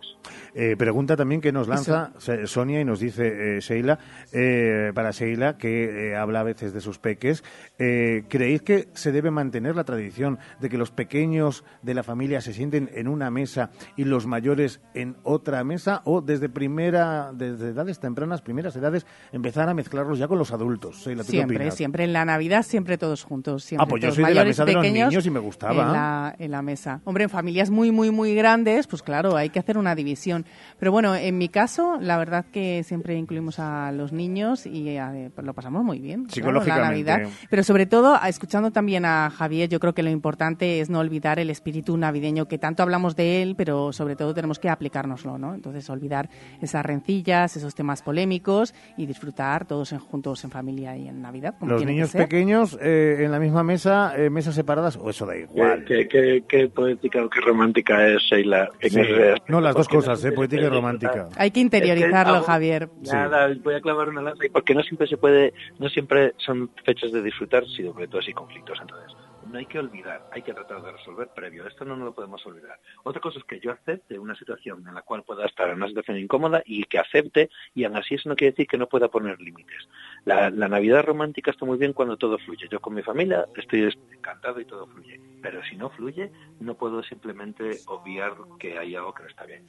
Eh, 0.53 0.75
pregunta 0.77 1.15
también 1.15 1.41
que 1.41 1.51
nos 1.51 1.67
lanza 1.67 2.13
Sonia 2.45 2.81
y 2.81 2.85
nos 2.85 2.99
dice 2.99 3.57
eh, 3.57 3.59
Sheila, 3.59 3.99
eh, 4.31 4.91
para 4.95 5.11
Sheila, 5.11 5.57
que 5.57 6.09
eh, 6.09 6.15
habla 6.15 6.39
a 6.39 6.43
veces 6.43 6.73
de 6.73 6.81
sus 6.81 6.97
peques, 6.97 7.43
eh, 7.77 8.23
¿creéis 8.29 8.61
que 8.61 8.87
se 8.93 9.11
debe 9.11 9.31
mantener 9.31 9.75
la 9.75 9.83
tradición 9.83 10.39
de 10.59 10.69
que 10.69 10.77
los 10.77 10.91
pequeños 10.91 11.63
de 11.81 11.93
la 11.93 12.03
familia 12.03 12.41
se 12.41 12.53
sienten 12.53 12.89
en 12.93 13.07
una 13.07 13.29
mesa 13.29 13.71
y 13.95 14.05
los 14.05 14.25
mayores 14.25 14.81
en 14.93 15.17
otra 15.23 15.63
mesa? 15.63 16.01
¿O 16.05 16.21
desde 16.21 16.49
primera, 16.49 17.31
desde 17.33 17.69
edades 17.69 17.99
tempranas, 17.99 18.41
primeras 18.41 18.75
edades, 18.75 19.05
empezar 19.31 19.69
a 19.69 19.73
mezclarlos 19.73 20.19
ya 20.19 20.27
con 20.27 20.37
los 20.37 20.44
adultos? 20.51 20.97
Sheila, 20.97 21.23
¿tú 21.23 21.27
qué 21.27 21.37
Siempre, 21.37 21.71
siempre 21.71 22.03
en 22.05 22.13
la 22.13 22.25
Navidad, 22.25 22.63
siempre 22.63 22.97
todos 22.97 23.23
juntos. 23.23 23.63
Siempre, 23.63 23.83
Ah, 23.85 23.87
pues 23.89 24.01
yo 24.03 24.09
soy 24.11 24.17
de 24.17 24.21
la 24.21 24.27
mayores, 24.29 24.47
mesa 24.49 24.65
de 24.65 24.73
los 24.73 24.81
pequeños, 24.83 25.09
niños 25.09 25.25
y 25.25 25.29
me 25.29 25.39
gustaba. 25.39 25.83
En 25.87 25.91
la, 25.93 26.35
en 26.39 26.51
la 26.51 26.61
mesa. 26.61 27.01
Hombre, 27.05 27.23
en 27.25 27.29
familias 27.29 27.69
muy, 27.69 27.91
muy, 27.91 28.11
muy 28.11 28.35
grandes, 28.35 28.87
pues 28.87 29.01
claro, 29.01 29.35
hay 29.35 29.49
que 29.49 29.59
hacer 29.59 29.77
una 29.77 29.95
división. 29.95 30.45
Pero 30.79 30.91
bueno, 30.91 31.15
en 31.15 31.37
mi 31.37 31.49
caso, 31.49 31.97
la 31.99 32.17
verdad 32.17 32.45
que 32.51 32.83
siempre 32.83 33.15
incluimos 33.15 33.59
a 33.59 33.91
los 33.91 34.11
niños 34.11 34.65
y 34.65 34.89
eh, 34.89 35.29
pues 35.33 35.45
lo 35.45 35.53
pasamos 35.53 35.83
muy 35.83 35.99
bien. 35.99 36.25
claro, 36.25 36.33
Psicológicamente. 36.33 36.81
la 37.05 37.17
Navidad. 37.17 37.29
Pero 37.49 37.63
sobre 37.63 37.85
todo, 37.85 38.15
a- 38.19 38.29
escuchando 38.29 38.71
también 38.71 39.05
a 39.05 39.29
Javier, 39.29 39.69
yo 39.69 39.79
creo 39.79 39.93
que 39.93 40.03
lo 40.03 40.09
importante 40.09 40.79
es 40.79 40.89
no 40.89 40.99
olvidar 40.99 41.39
el 41.39 41.49
espíritu 41.49 41.95
navideño, 41.97 42.47
que 42.47 42.57
tanto 42.57 42.83
hablamos 42.83 43.15
de 43.15 43.41
él, 43.41 43.55
pero 43.57 43.93
sobre 43.93 44.15
todo 44.15 44.33
tenemos 44.33 44.59
que 44.59 44.69
aplicárnoslo, 44.69 45.37
¿no? 45.37 45.53
Entonces, 45.53 45.89
olvidar 45.89 46.29
esas 46.61 46.85
rencillas, 46.85 47.55
esos 47.55 47.75
temas 47.75 48.01
polémicos 48.01 48.73
y 48.97 49.05
disfrutar 49.05 49.65
todos 49.65 49.91
en- 49.91 49.99
juntos 49.99 50.34
en 50.43 50.51
familia 50.51 50.97
y 50.97 51.07
en 51.07 51.21
Navidad. 51.21 51.55
Como 51.59 51.71
Los 51.71 51.79
tiene 51.79 51.91
que 51.91 51.95
niños 51.95 52.09
ser. 52.09 52.21
pequeños 52.23 52.77
eh, 52.81 53.17
en 53.21 53.31
la 53.31 53.39
misma 53.39 53.63
mesa, 53.63 54.13
eh, 54.17 54.29
mesas 54.29 54.55
separadas, 54.55 54.97
o 54.97 55.09
eso 55.09 55.25
da 55.25 55.37
igual. 55.37 55.85
Qué, 55.85 56.07
qué- 56.07 56.43
qué 56.47 56.67
poética 56.67 57.23
o 57.23 57.29
qué 57.29 57.39
romántica 57.41 58.05
es 58.07 58.21
Sheila. 58.23 58.69
en 58.81 58.89
Sí. 58.89 58.99
ese- 58.99 59.35
No, 59.47 59.61
las 59.61 59.73
dos 59.75 59.87
cosas, 59.87 60.21
no 60.23 60.29
eh, 60.29 60.31
poética 60.33 60.63
y 60.63 60.69
romántica. 60.69 61.29
Hay 61.37 61.51
que 61.51 61.59
interiorizarlo, 61.59 62.35
Es 62.35 62.39
que- 62.41 62.45
Javier. 62.47 62.89
Nada, 63.11 63.47
voy 63.63 63.75
a 63.75 63.81
clavar 63.81 64.09
una 64.09 64.21
lanza 64.21 64.45
y 64.45 64.49
porque 64.49 64.73
no 64.75 64.81
siempre 64.83 65.07
se 65.07 65.17
puede, 65.17 65.53
no 65.79 65.87
siempre 65.89 66.33
son 66.37 66.69
fechas 66.83 67.11
de 67.11 67.21
disfrutar, 67.21 67.63
sino 67.75 67.93
sobre 67.93 68.07
todo 68.07 68.19
así 68.19 68.33
conflictos. 68.33 68.77
Entonces, 68.81 69.11
no 69.45 69.57
hay 69.57 69.65
que 69.65 69.79
olvidar, 69.79 70.27
hay 70.31 70.41
que 70.41 70.53
tratar 70.53 70.81
de 70.81 70.91
resolver 70.91 71.29
previo. 71.29 71.67
Esto 71.67 71.85
no 71.85 71.95
lo 71.95 72.13
podemos 72.13 72.45
olvidar. 72.45 72.79
Otra 73.03 73.21
cosa 73.21 73.39
es 73.39 73.45
que 73.45 73.59
yo 73.59 73.71
acepte 73.71 74.17
una 74.17 74.35
situación 74.35 74.85
en 74.87 74.93
la 74.93 75.01
cual 75.01 75.23
pueda 75.23 75.45
estar 75.45 75.69
en 75.69 75.77
una 75.77 75.87
situación 75.87 76.17
incómoda 76.17 76.61
y 76.65 76.83
que 76.85 76.99
acepte, 76.99 77.49
y 77.73 77.83
aún 77.83 77.95
así 77.97 78.15
eso 78.15 78.29
no 78.29 78.35
quiere 78.35 78.51
decir 78.51 78.67
que 78.67 78.77
no 78.77 78.87
pueda 78.87 79.07
poner 79.07 79.39
límites. 79.39 79.87
La, 80.25 80.49
Navidad 80.49 81.03
romántica 81.03 81.51
está 81.51 81.65
muy 81.65 81.77
bien 81.77 81.93
cuando 81.93 82.17
todo 82.17 82.37
fluye. 82.39 82.67
Yo 82.69 82.81
con 82.81 82.95
mi 82.95 83.03
familia 83.03 83.45
estoy 83.55 83.93
encantado 84.11 84.59
y 84.59 84.65
todo 84.65 84.87
fluye. 84.87 85.21
Pero 85.41 85.63
si 85.63 85.75
no 85.75 85.89
fluye, 85.91 86.31
no 86.59 86.75
puedo 86.75 87.03
simplemente 87.03 87.79
obviar 87.87 88.33
que 88.59 88.77
hay 88.77 88.95
algo 88.95 89.13
que 89.13 89.23
no 89.23 89.29
está 89.29 89.45
bien. 89.45 89.67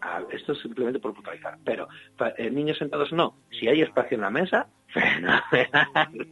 Ah, 0.00 0.22
esto 0.30 0.52
es 0.52 0.60
simplemente 0.60 1.00
por 1.00 1.12
puntualizar. 1.14 1.58
Pero 1.64 1.88
eh, 2.36 2.50
niños 2.50 2.78
sentados 2.78 3.12
no. 3.12 3.36
Si 3.50 3.68
hay 3.68 3.82
espacio 3.82 4.14
en 4.14 4.22
la 4.22 4.30
mesa, 4.30 4.68
fenomenal. 4.88 6.28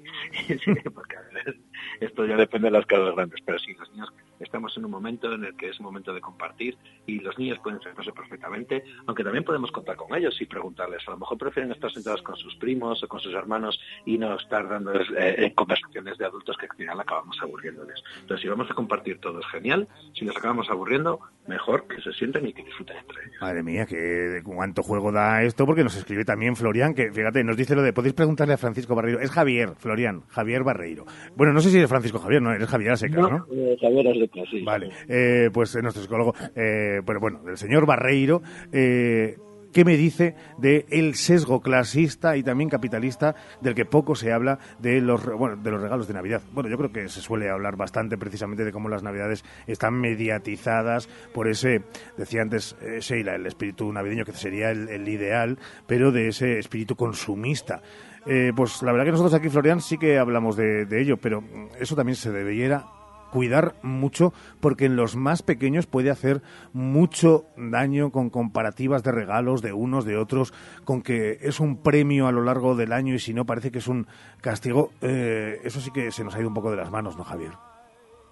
Esto 2.01 2.27
ya 2.27 2.37
depende 2.37 2.67
de 2.67 2.73
las 2.73 2.87
casas 2.87 3.15
grandes. 3.15 3.41
Pero 3.45 3.59
sí, 3.59 3.75
los 3.75 3.91
niños 3.93 4.13
estamos 4.41 4.77
en 4.77 4.85
un 4.85 4.91
momento 4.91 5.33
en 5.33 5.45
el 5.45 5.57
que 5.57 5.69
es 5.69 5.81
un 5.81 5.87
momento 5.87 6.13
de 6.13 6.21
compartir 6.21 6.77
y 7.07 7.21
los 7.21 7.39
niños 7.39 7.59
pueden 7.63 7.81
sentarse 7.81 8.13
perfectamente, 8.13 8.85
aunque 9.07 9.25
también 9.25 9.45
podemos 9.45 9.71
contar 9.71 9.97
con 9.97 10.15
ellos 10.17 10.41
y 10.41 10.47
preguntarles. 10.47 11.07
A 11.07 11.13
lo 11.13 11.19
mejor 11.19 11.39
prefieren 11.39 11.73
estar 11.73 11.91
sentados 11.93 12.23
con 12.23 12.37
sus 12.37 12.55
primos 12.57 13.03
o 13.03 13.09
con 13.09 13.21
sus 13.21 13.35
hermanos 13.35 13.79
y 14.05 14.19
no 14.19 14.35
estar 14.37 14.69
dándoles 14.69 15.09
eh, 15.17 15.53
conversaciones 15.55 16.19
de 16.19 16.27
adultos 16.27 16.57
que 16.57 16.67
al 16.67 16.77
final 16.77 17.01
acabamos 17.01 17.37
aburriéndoles. 17.41 18.03
Entonces, 18.21 18.43
si 18.43 18.49
vamos 18.49 18.71
a 18.71 18.75
compartir 18.75 19.19
todo 19.21 19.41
es 19.41 19.47
genial. 19.47 19.89
Si 20.15 20.25
nos 20.25 20.37
acabamos 20.37 20.69
aburriendo, 20.71 21.21
mejor 21.47 21.87
que 21.87 22.01
se 22.01 22.13
sienten 22.13 22.47
y 22.47 22.53
que 22.53 22.63
disfruten 22.65 22.97
entre 22.97 23.23
ellos. 23.23 23.37
Madre 23.41 23.63
mía, 23.63 23.87
que 23.87 24.41
cuánto 24.45 24.83
juego 24.83 25.13
da 25.13 25.43
esto, 25.43 25.67
porque 25.67 25.85
nos 25.85 25.97
escribe 25.97 26.25
también 26.25 26.57
Florian, 26.57 26.95
que 26.95 27.13
fíjate, 27.13 27.45
nos 27.45 27.57
dice 27.57 27.75
lo 27.75 27.83
de, 27.83 27.93
podéis 27.93 28.15
preguntarle 28.15 28.55
a 28.55 28.59
Francisco 28.59 28.95
Barreiro. 28.95 29.21
Es 29.21 29.31
Javier, 29.31 29.75
Florian, 29.77 30.23
Javier 30.29 30.65
Barreiro. 30.65 31.05
Bueno, 31.35 31.53
no 31.53 31.61
sé 31.61 31.71
si 31.71 31.79
es 31.79 31.89
Francisco 31.89 32.19
Javier, 32.19 32.43
no, 32.43 32.53
eres 32.53 32.69
Javier 32.69 32.93
a 32.93 32.97
secas, 32.97 33.31
¿no? 33.31 33.47
eh, 33.53 33.77
Javier 33.81 34.26
Vale, 34.65 34.91
eh, 35.09 35.51
pues 35.53 35.75
eh, 35.75 35.83
nuestro 35.83 36.03
psicólogo, 36.03 36.35
eh, 36.55 37.01
bueno, 37.05 37.21
bueno, 37.21 37.41
el 37.49 37.57
señor 37.57 37.87
Barreiro, 37.87 38.43
eh, 38.73 39.37
¿qué 39.77 39.85
me 39.85 39.99
dice 39.99 40.35
de 40.57 40.87
el 40.89 41.15
sesgo 41.17 41.61
clasista 41.61 42.39
y 42.39 42.43
también 42.43 42.71
capitalista 42.71 43.35
del 43.61 43.75
que 43.75 43.85
poco 43.85 44.15
se 44.15 44.33
habla 44.33 44.59
de 44.79 45.03
los, 45.03 45.23
bueno, 45.27 45.57
de 45.57 45.71
los 45.71 45.83
regalos 45.83 46.09
de 46.09 46.15
Navidad? 46.15 46.41
Bueno, 46.53 46.71
yo 46.71 46.79
creo 46.79 46.93
que 46.93 47.11
se 47.11 47.21
suele 47.21 47.51
hablar 47.51 47.77
bastante 47.77 48.17
precisamente 48.17 48.65
de 48.65 48.73
cómo 48.73 48.89
las 48.89 49.03
Navidades 49.03 49.45
están 49.67 50.01
mediatizadas 50.01 51.11
por 51.35 51.47
ese, 51.47 51.83
decía 52.17 52.41
antes 52.41 52.75
eh, 52.81 53.01
Sheila, 53.01 53.35
el 53.35 53.45
espíritu 53.45 53.93
navideño 53.93 54.25
que 54.25 54.33
sería 54.33 54.71
el, 54.71 55.07
ideal, 55.07 55.59
pero 55.87 56.11
de 56.11 56.29
ese 56.29 56.59
espíritu 56.59 56.97
consumista. 56.97 57.83
Eh, 58.25 58.53
pues 58.57 58.83
la 58.83 58.93
verdad 58.93 59.05
que 59.05 59.13
nosotros 59.13 59.35
aquí, 59.35 59.51
Florian, 59.51 59.83
sí 59.83 59.99
que 59.99 60.19
hablamos 60.19 60.57
de, 60.57 60.87
de 60.87 61.03
ello, 61.03 61.19
pero 61.19 61.45
eso 61.79 61.95
también 61.95 62.17
se 62.17 62.33
debiera 62.33 62.96
cuidar 63.37 63.75
mucho 63.83 64.33
porque 64.61 64.87
en 64.87 64.97
los 64.97 65.15
más 65.15 65.43
pequeños 65.43 65.87
puede 65.87 66.11
hacer 66.11 66.41
mucho 66.73 67.45
daño 67.59 68.11
con 68.11 68.31
comparativas 68.31 69.03
de 69.03 69.13
regalos 69.13 69.61
de 69.61 69.75
unos 69.75 70.07
de 70.07 70.17
otros 70.17 70.55
con 70.87 71.03
que 71.03 71.37
es 71.43 71.61
un 71.61 71.77
premio 71.77 72.29
a 72.29 72.33
lo 72.33 72.43
largo 72.43 72.77
del 72.77 72.95
año 72.95 73.13
y 73.13 73.19
si 73.19 73.35
no 73.35 73.45
parece 73.45 73.71
que 73.71 73.81
es 73.81 73.89
un 73.89 74.07
castigo. 74.41 74.91
Eh, 75.03 75.61
eso 75.65 75.83
sí 75.83 75.91
que 75.91 76.13
se 76.13 76.25
nos 76.25 76.35
ha 76.35 76.41
ido 76.41 76.49
un 76.49 76.55
poco 76.55 76.71
de 76.71 76.79
las 76.79 76.91
manos 76.91 77.19
no 77.19 77.25
Javier 77.25 77.53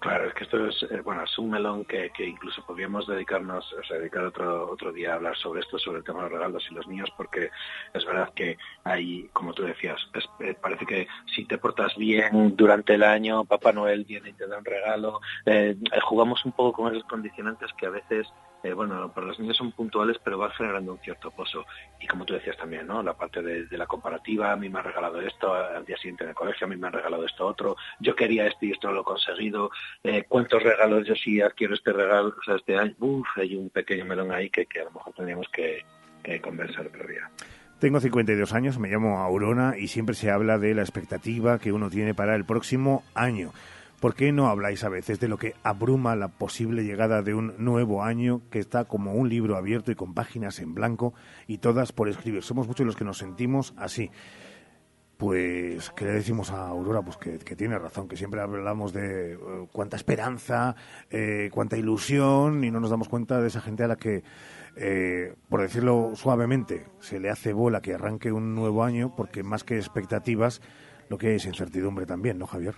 Claro, 0.05 0.27
es 0.27 0.35
que 0.35 0.43
esto 0.43 0.67
es, 0.67 0.83
eh, 0.91 1.01
bueno, 1.03 1.23
es 1.23 1.35
un 1.39 1.49
melón 1.49 1.83
que, 1.83 2.11
que 2.11 2.27
incluso 2.27 2.63
podríamos 2.63 3.07
dedicarnos, 3.07 3.73
o 3.73 3.83
sea, 3.83 3.97
dedicar 3.97 4.23
otro, 4.23 4.69
otro 4.69 4.93
día 4.93 5.13
a 5.13 5.15
hablar 5.15 5.35
sobre 5.35 5.61
esto, 5.61 5.79
sobre 5.79 5.97
el 5.97 6.03
tema 6.03 6.19
de 6.19 6.29
los 6.29 6.33
regalos 6.33 6.67
y 6.69 6.75
los 6.75 6.87
niños, 6.87 7.09
porque 7.17 7.49
es 7.91 8.05
verdad 8.05 8.31
que 8.35 8.55
hay, 8.83 9.27
como 9.33 9.51
tú 9.55 9.63
decías, 9.63 9.99
eh, 10.41 10.53
parece 10.61 10.85
que 10.85 11.07
si 11.35 11.45
te 11.45 11.57
portas 11.57 11.95
bien 11.95 12.55
durante 12.55 12.93
el 12.93 13.01
año, 13.01 13.45
Papá 13.45 13.71
Noel 13.71 14.05
viene 14.05 14.29
y 14.29 14.33
te 14.33 14.45
da 14.45 14.59
un 14.59 14.65
regalo, 14.65 15.21
eh, 15.47 15.75
jugamos 16.03 16.45
un 16.45 16.51
poco 16.51 16.83
con 16.83 16.93
esos 16.93 17.07
condicionantes 17.09 17.73
que 17.73 17.87
a 17.87 17.89
veces, 17.89 18.27
eh, 18.65 18.73
bueno, 18.73 19.11
para 19.13 19.27
los 19.27 19.39
niños 19.39 19.57
son 19.57 19.71
puntuales, 19.71 20.17
pero 20.23 20.39
van 20.39 20.49
generando 20.51 20.93
un 20.93 20.99
cierto 20.99 21.29
pozo. 21.29 21.65
Y 22.01 22.07
como 22.07 22.25
tú 22.25 22.33
decías 22.33 22.57
también, 22.57 22.87
¿no? 22.87 23.03
La 23.03 23.13
parte 23.13 23.43
de, 23.43 23.77
la 23.77 23.85
comparativa, 23.85 24.51
a 24.51 24.55
mí 24.55 24.69
me 24.69 24.79
han 24.79 24.85
regalado 24.85 25.21
esto, 25.21 25.53
al 25.53 25.85
día 25.85 25.97
siguiente 25.97 26.23
en 26.23 26.31
el 26.31 26.35
colegio 26.35 26.65
a 26.65 26.69
mí 26.69 26.75
me 26.75 26.87
han 26.87 26.93
regalado 26.93 27.25
esto 27.25 27.45
otro, 27.45 27.75
yo 27.99 28.15
quería 28.15 28.47
esto 28.47 28.65
y 28.65 28.71
esto 28.71 28.91
lo 28.91 29.01
he 29.01 29.03
conseguido, 29.03 29.69
eh, 30.03 30.25
cuántos 30.27 30.63
regalos 30.63 31.05
yo 31.05 31.13
sí 31.15 31.41
adquiero 31.41 31.75
este 31.75 31.93
regalo, 31.93 32.29
o 32.29 32.43
sea, 32.43 32.55
este 32.55 32.75
año, 32.75 32.95
Uf, 32.99 33.27
hay 33.35 33.55
un 33.55 33.69
pequeño 33.69 34.05
melón 34.05 34.31
ahí 34.31 34.49
que, 34.49 34.67
a 34.79 34.85
lo 34.85 34.91
mejor 34.91 35.13
tendríamos 35.13 35.47
que, 35.49 35.85
que 36.23 36.41
conversar 36.41 36.87
otro 36.87 37.07
día. 37.07 37.29
Tengo 37.79 37.99
52 37.99 38.53
años, 38.53 38.79
me 38.79 38.87
llamo 38.87 39.19
Aurona 39.19 39.75
y 39.77 39.89
siempre 39.89 40.15
se 40.15 40.31
habla 40.31 40.57
de 40.57 40.73
la 40.73 40.81
expectativa 40.81 41.59
que 41.59 41.71
uno 41.71 41.89
tiene 41.89 42.15
para 42.15 42.35
el 42.35 42.45
próximo 42.45 43.03
año. 43.13 43.51
¿Por 44.05 44.13
qué 44.13 44.31
no 44.31 44.49
habláis 44.49 44.83
a 44.83 44.89
veces 44.89 45.19
de 45.19 45.27
lo 45.27 45.39
que 45.39 45.55
abruma 45.63 46.15
la 46.15 46.27
posible 46.27 46.83
llegada 46.83 47.23
de 47.23 47.33
un 47.33 47.55
nuevo 47.57 48.03
año 48.03 48.43
que 48.51 48.59
está 48.59 48.85
como 48.85 49.13
un 49.13 49.29
libro 49.29 49.57
abierto 49.57 49.91
y 49.91 49.95
con 49.95 50.13
páginas 50.13 50.59
en 50.59 50.75
blanco 50.75 51.15
y 51.47 51.57
todas 51.57 51.91
por 51.91 52.07
escribir? 52.07 52.43
Somos 52.43 52.67
muchos 52.67 52.85
los 52.85 52.95
que 52.95 53.03
nos 53.03 53.17
sentimos 53.17 53.73
así. 53.77 54.11
Pues, 55.17 55.89
¿qué 55.89 56.05
le 56.05 56.11
decimos 56.11 56.51
a 56.51 56.67
Aurora? 56.67 57.01
Pues 57.01 57.17
que, 57.17 57.55
tiene 57.55 57.79
razón, 57.79 58.07
que 58.07 58.15
siempre 58.15 58.41
hablamos 58.41 58.93
de 58.93 59.33
eh, 59.33 59.37
cuánta 59.71 59.97
esperanza, 59.97 60.75
eh, 61.09 61.49
cuánta 61.51 61.75
ilusión 61.75 62.63
y 62.63 62.69
no 62.69 62.79
nos 62.79 62.91
damos 62.91 63.09
cuenta 63.09 63.41
de 63.41 63.47
esa 63.47 63.61
gente 63.61 63.85
a 63.85 63.87
la 63.87 63.95
que, 63.95 64.23
eh, 64.75 65.33
por 65.49 65.61
decirlo 65.61 66.11
suavemente, 66.13 66.85
se 66.99 67.19
le 67.19 67.31
hace 67.31 67.53
bola 67.53 67.81
que 67.81 67.95
arranque 67.95 68.31
un 68.31 68.53
nuevo 68.53 68.83
año 68.83 69.15
porque 69.15 69.41
más 69.41 69.63
que 69.63 69.77
expectativas, 69.77 70.61
lo 71.09 71.17
que 71.17 71.33
es 71.33 71.45
incertidumbre 71.47 72.05
también, 72.05 72.37
¿no, 72.37 72.45
Javier? 72.45 72.75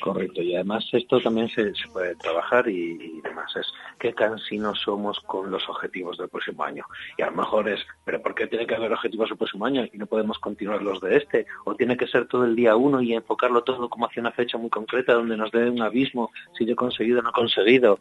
Correcto, 0.00 0.42
y 0.42 0.54
además 0.54 0.86
esto 0.92 1.20
también 1.20 1.48
se, 1.48 1.74
se 1.74 1.88
puede 1.92 2.14
trabajar 2.16 2.68
y, 2.68 2.92
y 3.00 3.20
demás. 3.22 3.54
Es 3.56 3.66
qué 3.98 4.12
cansinos 4.12 4.80
somos 4.80 5.20
con 5.20 5.50
los 5.50 5.68
objetivos 5.68 6.18
del 6.18 6.28
próximo 6.28 6.64
año. 6.64 6.84
Y 7.16 7.22
a 7.22 7.30
lo 7.30 7.36
mejor 7.36 7.68
es, 7.68 7.80
pero 8.04 8.20
¿por 8.22 8.34
qué 8.34 8.46
tiene 8.46 8.66
que 8.66 8.74
haber 8.74 8.92
objetivos 8.92 9.30
el 9.30 9.36
próximo 9.36 9.66
año 9.66 9.84
y 9.92 9.98
no 9.98 10.06
podemos 10.06 10.38
continuar 10.38 10.82
los 10.82 11.00
de 11.00 11.16
este? 11.16 11.46
¿O 11.64 11.74
tiene 11.74 11.96
que 11.96 12.06
ser 12.06 12.26
todo 12.26 12.44
el 12.44 12.56
día 12.56 12.76
uno 12.76 13.00
y 13.00 13.14
enfocarlo 13.14 13.62
todo 13.62 13.88
como 13.88 14.06
hacia 14.06 14.20
una 14.20 14.32
fecha 14.32 14.58
muy 14.58 14.70
concreta 14.70 15.14
donde 15.14 15.36
nos 15.36 15.50
dé 15.50 15.68
un 15.68 15.82
abismo 15.82 16.30
si 16.56 16.66
yo 16.66 16.72
he 16.72 16.76
conseguido 16.76 17.20
o 17.20 17.22
no 17.22 17.30
he 17.30 17.32
conseguido? 17.32 17.98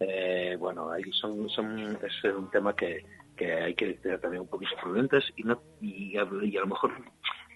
Eh, 0.00 0.56
bueno, 0.58 0.90
ahí 0.90 1.04
son, 1.12 1.48
son, 1.48 1.98
es 2.04 2.24
un 2.24 2.50
tema 2.50 2.74
que, 2.74 3.04
que 3.36 3.52
hay 3.52 3.74
que 3.74 3.94
tener 3.94 4.20
también 4.20 4.42
un 4.42 4.48
poquito 4.48 4.72
prudentes 4.80 5.24
y, 5.36 5.42
no, 5.44 5.60
y, 5.80 6.16
a, 6.16 6.26
y 6.42 6.56
a 6.56 6.60
lo 6.60 6.66
mejor 6.66 6.92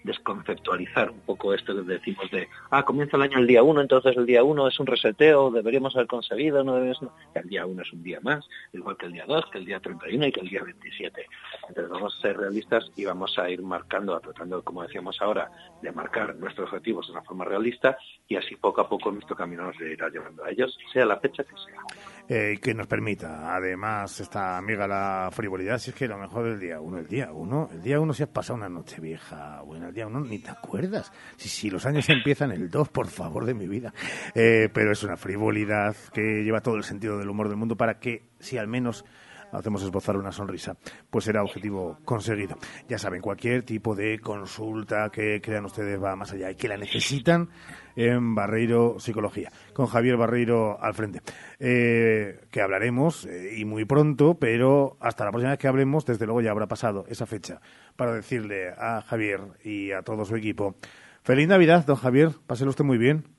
desconceptualizar 0.03 1.11
un 1.11 1.19
poco 1.21 1.53
esto 1.53 1.75
que 1.75 1.81
decimos 1.81 2.29
de, 2.31 2.47
ah, 2.71 2.83
comienza 2.83 3.17
el 3.17 3.23
año 3.23 3.39
el 3.39 3.47
día 3.47 3.63
1, 3.63 3.81
entonces 3.81 4.15
el 4.17 4.25
día 4.25 4.43
1 4.43 4.67
es 4.67 4.79
un 4.79 4.87
reseteo, 4.87 5.51
deberíamos 5.51 5.95
haber 5.95 6.07
conseguido, 6.07 6.63
no 6.63 6.75
debes, 6.75 6.97
el 7.33 7.49
día 7.49 7.65
1 7.65 7.81
es 7.81 7.93
un 7.93 8.03
día 8.03 8.19
más, 8.21 8.47
igual 8.73 8.97
que 8.97 9.05
el 9.05 9.13
día 9.13 9.25
2, 9.27 9.45
que 9.51 9.57
el 9.59 9.65
día 9.65 9.79
31 9.79 10.27
y 10.27 10.31
que 10.31 10.41
el 10.41 10.49
día 10.49 10.63
27. 10.63 11.25
Entonces 11.69 11.91
vamos 11.91 12.15
a 12.17 12.21
ser 12.21 12.37
realistas 12.37 12.91
y 12.95 13.05
vamos 13.05 13.37
a 13.39 13.49
ir 13.49 13.61
marcando, 13.61 14.19
tratando, 14.19 14.63
como 14.63 14.83
decíamos 14.83 15.21
ahora, 15.21 15.49
de 15.81 15.91
marcar 15.91 16.35
nuestros 16.35 16.69
objetivos 16.69 17.07
de 17.07 17.13
una 17.13 17.23
forma 17.23 17.45
realista 17.45 17.97
y 18.27 18.35
así 18.35 18.55
poco 18.55 18.81
a 18.81 18.89
poco 18.89 19.11
nuestro 19.11 19.35
camino 19.35 19.63
nos 19.63 19.79
irá 19.79 20.09
llevando 20.09 20.43
a 20.43 20.51
ellos, 20.51 20.77
sea 20.91 21.05
la 21.05 21.19
fecha 21.19 21.43
que 21.43 21.55
sea. 21.55 22.12
Eh, 22.29 22.57
que 22.61 22.73
nos 22.73 22.87
permita, 22.87 23.53
además, 23.53 24.21
esta 24.21 24.57
amiga 24.57 24.87
la 24.87 25.29
frivolidad, 25.33 25.77
si 25.77 25.89
es 25.89 25.95
que 25.95 26.07
lo 26.07 26.17
mejor 26.17 26.45
del 26.45 26.59
día 26.59 26.79
uno, 26.79 26.99
el 26.99 27.07
día 27.07 27.33
uno, 27.33 27.69
el 27.69 27.81
día 27.81 27.99
uno 27.99 28.13
si 28.13 28.23
has 28.23 28.29
pasado 28.29 28.55
una 28.55 28.69
noche 28.69 29.01
vieja, 29.01 29.61
bueno, 29.61 29.89
el 29.89 29.93
día 29.93 30.07
uno 30.07 30.21
ni 30.21 30.39
te 30.39 30.49
acuerdas. 30.49 31.11
Si, 31.35 31.49
si 31.49 31.69
los 31.69 31.85
años 31.85 32.07
empiezan 32.09 32.53
el 32.53 32.69
dos, 32.69 32.87
por 32.87 33.07
favor 33.07 33.45
de 33.45 33.53
mi 33.53 33.67
vida. 33.67 33.93
Eh, 34.35 34.69
pero 34.73 34.93
es 34.93 35.03
una 35.03 35.17
frivolidad 35.17 35.97
que 36.13 36.43
lleva 36.43 36.61
todo 36.61 36.75
el 36.75 36.85
sentido 36.85 37.17
del 37.17 37.29
humor 37.29 37.49
del 37.49 37.57
mundo 37.57 37.75
para 37.75 37.99
que, 37.99 38.29
si 38.39 38.57
al 38.57 38.67
menos 38.67 39.03
hacemos 39.51 39.83
esbozar 39.83 40.15
una 40.17 40.31
sonrisa, 40.31 40.77
pues 41.09 41.25
será 41.25 41.43
objetivo 41.43 41.99
conseguido. 42.05 42.57
Ya 42.87 42.97
saben, 42.97 43.21
cualquier 43.21 43.63
tipo 43.63 43.95
de 43.95 44.19
consulta 44.19 45.09
que 45.09 45.41
crean 45.41 45.65
ustedes 45.65 46.01
va 46.01 46.15
más 46.15 46.31
allá 46.31 46.51
y 46.51 46.55
que 46.55 46.69
la 46.69 46.77
necesitan 46.77 47.49
en 47.95 48.35
Barreiro 48.35 48.97
Psicología, 48.99 49.51
con 49.73 49.87
Javier 49.87 50.17
Barreiro 50.17 50.81
al 50.81 50.93
frente. 50.93 51.21
Eh, 51.59 52.39
que 52.51 52.61
hablaremos 52.61 53.25
eh, 53.25 53.55
y 53.57 53.65
muy 53.65 53.85
pronto, 53.85 54.35
pero 54.39 54.97
hasta 54.99 55.25
la 55.25 55.31
próxima 55.31 55.51
vez 55.51 55.59
que 55.59 55.67
hablemos, 55.67 56.05
desde 56.05 56.25
luego 56.25 56.41
ya 56.41 56.51
habrá 56.51 56.67
pasado 56.67 57.05
esa 57.07 57.25
fecha 57.25 57.61
para 57.95 58.13
decirle 58.13 58.69
a 58.77 59.01
Javier 59.01 59.41
y 59.63 59.91
a 59.91 60.01
todo 60.01 60.25
su 60.25 60.35
equipo. 60.35 60.75
Feliz 61.23 61.47
Navidad, 61.47 61.85
don 61.85 61.95
Javier, 61.95 62.31
páselo 62.47 62.71
usted 62.71 62.83
muy 62.83 62.97
bien. 62.97 63.32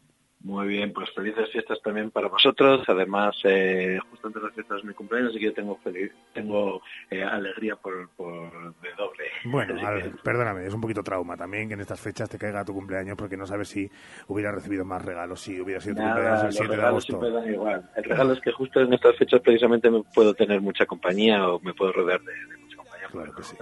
Muy 0.45 0.67
bien, 0.69 0.93
pues 0.93 1.11
felices 1.15 1.49
fiestas 1.51 1.81
también 1.83 2.11
para 2.11 2.29
vosotros. 2.29 2.83
Además, 2.87 3.35
eh, 3.45 3.99
justo 4.11 4.27
antes 4.27 4.43
de 4.43 4.47
las 4.49 4.55
fiestas 4.55 4.83
de 4.83 4.89
mi 4.89 4.93
cumpleaños, 4.93 5.31
así 5.31 5.39
que 5.39 5.47
yo 5.47 5.55
tengo 5.55 5.79
feliz, 5.79 6.13
tengo 6.35 6.83
eh, 7.11 7.25
alegría 7.25 7.77
por, 7.77 8.11
por 8.11 8.53
de 8.83 8.93
doble. 8.99 9.25
Bueno, 9.45 9.75
que- 9.75 9.87
ver, 9.87 10.13
perdóname, 10.23 10.67
es 10.67 10.75
un 10.75 10.83
poquito 10.83 11.03
trauma 11.03 11.35
también 11.35 11.69
que 11.69 11.75
en 11.75 11.81
estas 11.81 11.99
fechas 11.99 12.29
te 12.29 12.37
caiga 12.37 12.63
tu 12.63 12.75
cumpleaños 12.75 13.17
porque 13.17 13.39
no 13.39 13.47
sabes 13.47 13.69
si 13.69 13.91
hubiera 14.29 14.53
recibido 14.53 14.85
más 14.85 15.03
regalos, 15.03 15.41
si 15.41 15.59
hubiera 15.59 15.81
sido 15.81 15.95
tu 15.97 16.03
cumpleaños 16.03 16.33
Nada, 16.35 16.41
el 16.41 16.47
los 16.49 16.57
7 16.57 16.77
de 16.77 16.83
agosto. 16.83 17.19
siempre 17.21 17.31
dan 17.31 17.51
igual. 17.55 17.91
El 17.97 18.05
regalo 18.05 18.33
es 18.35 18.41
que 18.43 18.53
justo 18.53 18.81
en 18.83 18.93
estas 18.93 19.17
fechas 19.17 19.41
precisamente 19.41 19.91
me 19.91 20.03
puedo 20.15 20.35
tener 20.35 20.61
mucha 20.61 20.85
compañía 20.85 21.49
o 21.49 21.59
me 21.61 21.73
puedo 21.73 21.91
rodear 21.93 22.21
de, 22.21 22.33
de 22.35 22.57
mucha 22.59 22.77
compañía. 22.77 23.09
Claro 23.11 23.35
que 23.35 23.43
sí. 23.43 23.57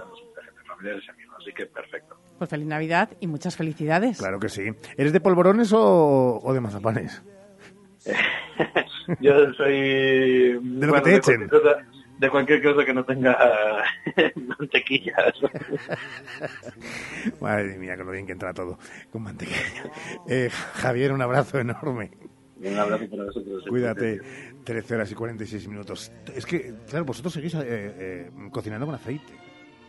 familiares 0.67 1.03
y 1.07 1.11
amigos, 1.11 1.35
así 1.39 1.53
que 1.53 1.65
perfecto. 1.67 2.17
Pues 2.43 2.49
feliz 2.49 2.67
Navidad 2.67 3.09
y 3.21 3.27
muchas 3.27 3.55
felicidades. 3.55 4.17
Claro 4.17 4.37
que 4.37 4.49
sí. 4.49 4.63
¿Eres 4.97 5.13
de 5.13 5.21
polvorones 5.21 5.71
o, 5.71 6.41
o 6.43 6.53
de 6.53 6.59
mazapanes? 6.59 7.23
Yo 9.21 9.53
soy... 9.53 10.59
De 10.61 10.87
lo 10.87 10.93
que 10.95 11.01
te 11.01 11.15
echen. 11.15 11.47
Cualquier 11.47 11.49
cosa, 11.49 11.77
de 12.19 12.29
cualquier 12.29 12.61
cosa 12.61 12.85
que 12.85 12.93
no 12.93 13.05
tenga 13.05 13.37
mantequillas. 14.59 15.33
Madre 17.39 17.77
mía, 17.77 17.95
con 17.95 18.07
lo 18.07 18.11
bien 18.11 18.25
que 18.25 18.33
entra 18.33 18.53
todo 18.53 18.77
con 19.09 19.23
mantequilla. 19.23 19.89
Eh, 20.27 20.49
Javier, 20.73 21.13
un 21.13 21.21
abrazo 21.21 21.59
enorme. 21.59 22.11
Un 22.57 22.77
abrazo 22.77 23.09
para 23.09 23.23
vosotros. 23.23 23.63
Cuídate. 23.69 24.19
13 24.65 24.95
horas 24.95 25.11
y 25.11 25.15
46 25.15 25.67
minutos. 25.69 26.11
Es 26.35 26.45
que, 26.45 26.73
claro, 26.89 27.05
vosotros 27.05 27.31
seguís 27.31 27.53
eh, 27.53 27.61
eh, 27.65 28.31
cocinando 28.51 28.85
con 28.85 28.95
aceite. 28.95 29.33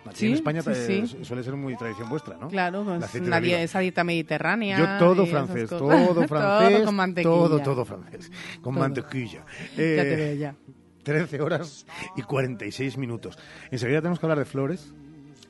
Aquí 0.06 0.16
Sí, 0.18 0.26
en 0.26 0.32
España 0.34 0.62
sí, 0.62 0.70
eh, 0.72 1.06
sí. 1.06 1.24
suele 1.24 1.42
ser 1.42 1.54
muy 1.56 1.76
tradición 1.76 2.08
vuestra, 2.10 2.36
¿no? 2.36 2.48
Claro, 2.48 2.84
pues 2.84 3.14
una 3.14 3.36
oliva. 3.38 3.40
die- 3.40 3.62
esa 3.62 3.78
dieta 3.80 4.04
mediterránea. 4.04 4.78
Yo 4.78 4.98
todo 4.98 5.26
francés, 5.26 5.68
todo 5.70 5.88
francés, 6.28 6.72
todo 6.76 6.84
con 6.84 6.94
mantequilla. 6.94 7.34
todo, 7.34 7.60
todo 7.60 7.84
francés, 7.84 8.30
con 8.60 8.74
Todo. 8.74 8.82
mantequilla. 8.82 9.44
Ya 9.70 9.76
te 9.76 10.16
veo 10.16 10.34
ya. 10.36 10.54
13 11.02 11.40
horas 11.40 11.86
y 12.16 12.22
46 12.22 12.96
minutos. 12.98 13.38
Enseguida 13.70 14.00
tenemos 14.00 14.18
que 14.20 14.26
hablar 14.26 14.38
de 14.38 14.44
flores, 14.44 14.92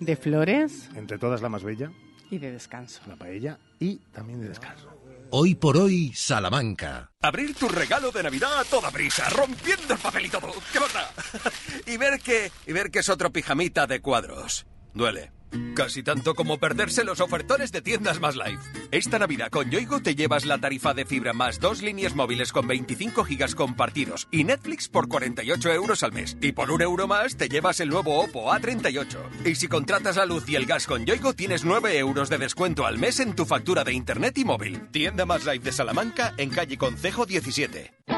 De 0.00 0.16
flores 0.16 0.88
entre 0.96 1.18
todas 1.18 1.42
la 1.42 1.48
más 1.48 1.62
bella, 1.64 1.90
y 2.30 2.38
de 2.38 2.50
descanso. 2.52 3.00
la 3.08 3.16
paella, 3.16 3.58
y 3.78 3.96
también 4.12 4.40
de 4.40 4.48
descanso. 4.48 4.88
Hoy 5.36 5.56
por 5.56 5.76
hoy, 5.76 6.12
Salamanca. 6.14 7.10
Abrir 7.20 7.56
tu 7.56 7.68
regalo 7.68 8.12
de 8.12 8.22
Navidad 8.22 8.56
a 8.56 8.62
toda 8.62 8.92
prisa, 8.92 9.28
rompiendo 9.30 9.94
el 9.94 9.98
papel 9.98 10.26
y 10.26 10.28
todo. 10.28 10.52
¿Qué 10.72 10.78
pasa? 10.78 11.10
y 11.88 11.96
ver 11.96 12.20
que 12.20 12.52
y 12.68 12.72
ver 12.72 12.92
que 12.92 13.00
es 13.00 13.08
otro 13.08 13.32
pijamita 13.32 13.88
de 13.88 14.00
cuadros. 14.00 14.64
Duele. 14.94 15.32
Casi 15.74 16.02
tanto 16.02 16.34
como 16.34 16.58
perderse 16.58 17.04
los 17.04 17.20
ofertones 17.20 17.72
de 17.72 17.82
tiendas 17.82 18.20
más 18.20 18.36
live. 18.36 18.58
Esta 18.90 19.18
Navidad 19.18 19.50
con 19.50 19.70
Yoigo 19.70 20.00
te 20.00 20.14
llevas 20.14 20.44
la 20.44 20.58
tarifa 20.58 20.94
de 20.94 21.04
fibra 21.04 21.32
más 21.32 21.60
dos 21.60 21.82
líneas 21.82 22.14
móviles 22.14 22.52
con 22.52 22.66
25 22.66 23.24
gigas 23.24 23.54
compartidos 23.54 24.28
y 24.30 24.44
Netflix 24.44 24.88
por 24.88 25.08
48 25.08 25.72
euros 25.72 26.02
al 26.02 26.12
mes. 26.12 26.36
Y 26.40 26.52
por 26.52 26.70
un 26.70 26.82
euro 26.82 27.06
más 27.06 27.36
te 27.36 27.48
llevas 27.48 27.80
el 27.80 27.88
nuevo 27.88 28.20
Oppo 28.20 28.50
A38. 28.52 29.46
Y 29.46 29.54
si 29.54 29.68
contratas 29.68 30.16
la 30.16 30.26
luz 30.26 30.48
y 30.48 30.56
el 30.56 30.66
gas 30.66 30.86
con 30.86 31.04
Yoigo 31.04 31.34
tienes 31.34 31.64
9 31.64 31.98
euros 31.98 32.28
de 32.28 32.38
descuento 32.38 32.86
al 32.86 32.98
mes 32.98 33.20
en 33.20 33.34
tu 33.34 33.44
factura 33.44 33.84
de 33.84 33.92
internet 33.92 34.38
y 34.38 34.44
móvil. 34.44 34.88
Tienda 34.90 35.26
más 35.26 35.44
live 35.44 35.64
de 35.64 35.72
Salamanca 35.72 36.34
en 36.36 36.50
calle 36.50 36.78
Concejo 36.78 37.26
17. 37.26 38.13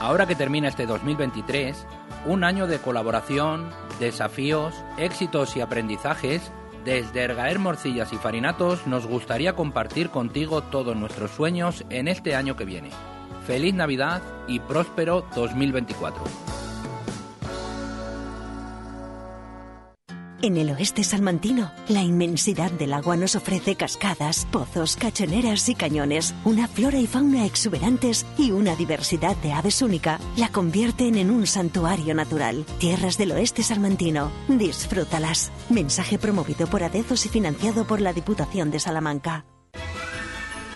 Ahora 0.00 0.26
que 0.26 0.34
termina 0.34 0.66
este 0.66 0.86
2023, 0.86 1.86
un 2.24 2.42
año 2.42 2.66
de 2.66 2.78
colaboración, 2.78 3.68
desafíos, 4.00 4.74
éxitos 4.96 5.54
y 5.56 5.60
aprendizajes, 5.60 6.50
desde 6.86 7.22
Ergaer 7.22 7.58
Morcillas 7.58 8.10
y 8.14 8.16
Farinatos 8.16 8.86
nos 8.86 9.06
gustaría 9.06 9.54
compartir 9.54 10.08
contigo 10.08 10.62
todos 10.62 10.96
nuestros 10.96 11.32
sueños 11.32 11.84
en 11.90 12.08
este 12.08 12.34
año 12.34 12.56
que 12.56 12.64
viene. 12.64 12.88
Feliz 13.46 13.74
Navidad 13.74 14.22
y 14.48 14.60
próspero 14.60 15.26
2024. 15.34 16.59
En 20.42 20.56
el 20.56 20.70
oeste 20.70 21.04
salmantino, 21.04 21.70
la 21.88 22.02
inmensidad 22.02 22.70
del 22.70 22.94
agua 22.94 23.14
nos 23.14 23.36
ofrece 23.36 23.76
cascadas, 23.76 24.46
pozos, 24.50 24.96
cachoneras 24.96 25.68
y 25.68 25.74
cañones, 25.74 26.34
una 26.44 26.66
flora 26.66 26.98
y 26.98 27.06
fauna 27.06 27.44
exuberantes 27.44 28.24
y 28.38 28.50
una 28.50 28.74
diversidad 28.74 29.36
de 29.36 29.52
aves 29.52 29.82
única 29.82 30.18
la 30.38 30.48
convierten 30.48 31.18
en 31.18 31.30
un 31.30 31.46
santuario 31.46 32.14
natural. 32.14 32.64
Tierras 32.78 33.18
del 33.18 33.32
oeste 33.32 33.62
salmantino, 33.62 34.32
disfrútalas. 34.48 35.52
Mensaje 35.68 36.18
promovido 36.18 36.66
por 36.68 36.84
Adezos 36.84 37.26
y 37.26 37.28
financiado 37.28 37.86
por 37.86 38.00
la 38.00 38.14
Diputación 38.14 38.70
de 38.70 38.80
Salamanca. 38.80 39.44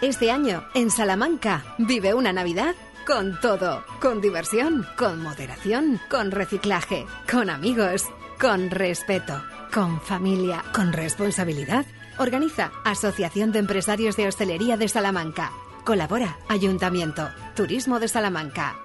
Este 0.03 0.31
año, 0.31 0.65
en 0.75 0.91
Salamanca, 0.91 1.65
vive 1.79 2.13
una 2.13 2.35
Navidad 2.35 2.75
con 3.07 3.41
todo. 3.41 3.83
Con 4.03 4.21
diversión, 4.21 4.87
con 4.99 5.23
moderación, 5.23 5.99
con 6.11 6.33
reciclaje, 6.33 7.07
con 7.31 7.49
amigos, 7.49 8.05
con 8.39 8.69
respeto, 8.71 9.43
con 9.75 10.01
familia, 10.01 10.65
con 10.73 10.93
responsabilidad. 10.93 11.85
Organiza 12.19 12.71
Asociación 12.85 13.51
de 13.51 13.59
Empresarios 13.59 14.17
de 14.17 14.29
Hostelería 14.29 14.77
de 14.77 14.87
Salamanca. 14.87 15.51
Colabora 15.85 16.39
Ayuntamiento, 16.49 17.29
Turismo 17.57 17.99
de 17.99 18.07
Salamanca. 18.07 18.84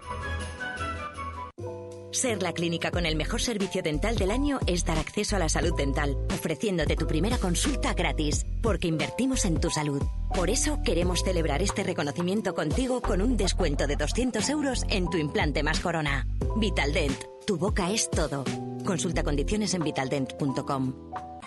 Ser 2.12 2.42
la 2.42 2.54
clínica 2.54 2.90
con 2.90 3.06
el 3.06 3.16
mejor 3.16 3.40
servicio 3.40 3.84
dental 3.84 4.16
del 4.16 4.32
año 4.32 4.60
es 4.66 4.84
dar 4.84 4.98
acceso 4.98 5.36
a 5.36 5.40
la 5.40 5.48
salud 5.48 5.76
dental, 5.78 6.18
ofreciéndote 6.34 6.96
tu 6.96 7.06
primera 7.06 7.38
consulta 7.38 7.94
gratis, 7.94 8.46
porque 8.64 8.88
invertimos 8.88 9.46
en 9.46 9.60
tu 9.60 9.70
salud. 9.70 10.02
Por 10.34 10.50
eso 10.50 10.80
queremos 10.84 11.24
celebrar 11.24 11.62
este 11.62 11.84
reconocimiento 11.84 12.56
contigo 12.56 13.02
con 13.02 13.22
un 13.22 13.38
descuento 13.38 13.86
de 13.86 13.96
200 13.96 14.50
euros 14.50 14.86
en 14.90 15.10
tu 15.10 15.18
implante 15.18 15.62
más 15.62 15.80
corona. 15.82 16.28
Vitaldent, 16.58 17.22
tu 17.46 17.58
boca 17.58 17.92
es 17.92 18.10
todo. 18.10 18.44
Consulta 18.86 19.24
condiciones 19.24 19.76
en 19.76 19.84
vitaldent.com. 19.84 20.94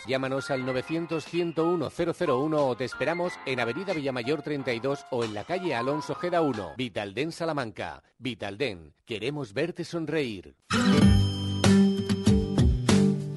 Llámanos 0.06 0.50
al 0.50 0.66
900-101-001 0.66 2.56
o 2.58 2.76
te 2.76 2.84
esperamos 2.84 3.34
en 3.46 3.60
Avenida 3.60 3.92
Villamayor 3.92 4.42
32 4.42 5.06
o 5.10 5.22
en 5.24 5.32
la 5.34 5.44
calle 5.44 5.74
Alonso 5.74 6.14
Geda 6.16 6.42
1, 6.42 6.72
Vitalden 6.76 7.30
Salamanca. 7.30 8.02
Vitalden, 8.18 8.94
queremos 9.04 9.52
verte 9.52 9.84
sonreír. 9.84 10.56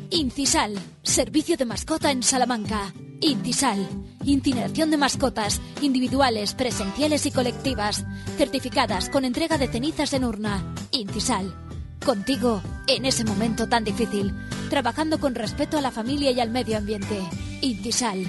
Intisal, 0.10 0.76
servicio 1.04 1.58
de 1.58 1.66
mascota 1.66 2.10
en 2.10 2.24
Salamanca. 2.24 2.94
Intisal, 3.22 3.88
incineración 4.24 4.90
de 4.92 4.98
mascotas, 4.98 5.62
individuales, 5.82 6.56
presenciales 6.56 7.26
y 7.26 7.32
colectivas, 7.32 8.06
certificadas 8.38 9.10
con 9.10 9.24
entrega 9.26 9.58
de 9.58 9.68
cenizas 9.68 10.14
en 10.14 10.24
urna. 10.26 10.74
Intisal, 10.92 11.65
contigo 12.06 12.62
en 12.88 13.04
ese 13.04 13.26
momento 13.26 13.68
tan 13.68 13.84
difícil, 13.84 14.34
trabajando 14.70 15.20
con 15.20 15.36
respeto 15.36 15.78
a 15.78 15.82
la 15.82 15.92
familia 15.92 16.32
y 16.32 16.40
al 16.40 16.52
medio 16.52 16.78
ambiente. 16.78 17.20
Intisal, 17.62 18.26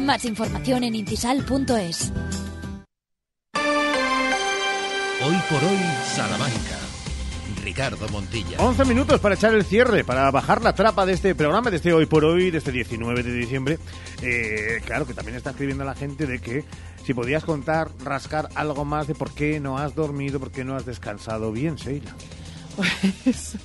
más 0.00 0.24
información 0.24 0.84
en 0.84 0.96
intisal.es. 0.96 2.12
Hoy 5.22 5.36
por 5.48 5.64
hoy, 5.64 5.78
Salamanca. 6.14 6.78
Ricardo 7.62 8.08
Montilla. 8.08 8.56
11 8.58 8.84
minutos 8.86 9.20
para 9.20 9.34
echar 9.34 9.54
el 9.54 9.64
cierre, 9.64 10.02
para 10.02 10.30
bajar 10.30 10.62
la 10.62 10.74
trapa 10.74 11.06
de 11.06 11.12
este 11.12 11.34
programa, 11.34 11.70
de 11.70 11.76
este 11.76 11.92
hoy 11.92 12.06
por 12.06 12.24
hoy, 12.24 12.50
de 12.50 12.58
este 12.58 12.72
19 12.72 13.22
de 13.22 13.32
diciembre. 13.32 13.78
Eh, 14.22 14.80
claro 14.84 15.06
que 15.06 15.14
también 15.14 15.36
está 15.36 15.50
escribiendo 15.50 15.84
la 15.84 15.94
gente 15.94 16.26
de 16.26 16.40
que 16.40 16.64
si 17.04 17.14
podías 17.14 17.44
contar, 17.44 17.90
rascar 18.02 18.48
algo 18.54 18.84
más 18.84 19.06
de 19.06 19.14
por 19.14 19.30
qué 19.32 19.60
no 19.60 19.78
has 19.78 19.94
dormido, 19.94 20.40
por 20.40 20.50
qué 20.50 20.64
no 20.64 20.74
has 20.74 20.86
descansado 20.86 21.52
bien, 21.52 21.76
Sheila. 21.76 22.14
Pues, 23.24 23.56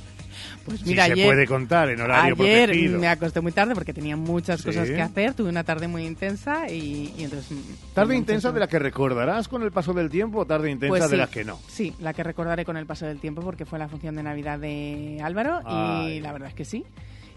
pues 0.65 0.79
Si 0.79 0.89
mira, 0.89 1.05
se 1.05 1.11
ayer, 1.13 1.27
puede 1.27 1.45
contar 1.47 1.89
en 1.89 2.01
horario 2.01 2.35
ayer 2.39 2.65
protegido. 2.69 2.99
me 2.99 3.07
acosté 3.07 3.39
muy 3.39 3.51
tarde 3.51 3.75
porque 3.75 3.93
tenía 3.93 4.17
muchas 4.17 4.61
Sí. 4.61 4.67
cosas 4.67 4.89
que 4.89 4.99
hacer, 5.01 5.33
tuve 5.35 5.49
una 5.49 5.63
tarde 5.63 5.87
muy 5.87 6.05
intensa 6.05 6.67
y, 6.71 7.13
y 7.17 7.23
entonces... 7.23 7.55
¿Tarde 7.93 8.15
intensa 8.17 8.51
de 8.51 8.59
la 8.59 8.67
que 8.67 8.79
recordarás 8.79 9.47
con 9.47 9.61
el 9.61 9.71
paso 9.71 9.93
del 9.93 10.09
tiempo 10.09 10.39
o 10.39 10.45
tarde 10.45 10.71
intensa 10.71 10.89
Pues 10.89 11.03
de 11.03 11.09
sí, 11.09 11.15
la 11.17 11.27
que 11.27 11.43
no? 11.45 11.59
Sí, 11.67 11.93
la 11.99 12.13
que 12.13 12.23
recordaré 12.23 12.65
con 12.65 12.77
el 12.77 12.85
paso 12.87 13.05
del 13.05 13.19
tiempo 13.19 13.41
porque 13.43 13.65
fue 13.65 13.77
la 13.77 13.87
función 13.87 14.15
de 14.15 14.23
Navidad 14.23 14.57
de 14.59 15.19
Álvaro 15.23 15.59
Ay. 15.65 16.13
y 16.13 16.19
la 16.19 16.31
verdad 16.31 16.49
es 16.49 16.55
que 16.55 16.65
sí. 16.65 16.83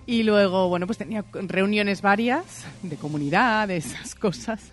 Y 0.06 0.22
luego, 0.22 0.68
bueno, 0.70 0.86
pues 0.86 0.96
tenía 0.96 1.22
reuniones 1.32 2.00
varias 2.00 2.64
de 2.82 2.96
comunidad, 2.96 3.68
de 3.68 3.76
esas 3.76 4.14
cosas, 4.14 4.72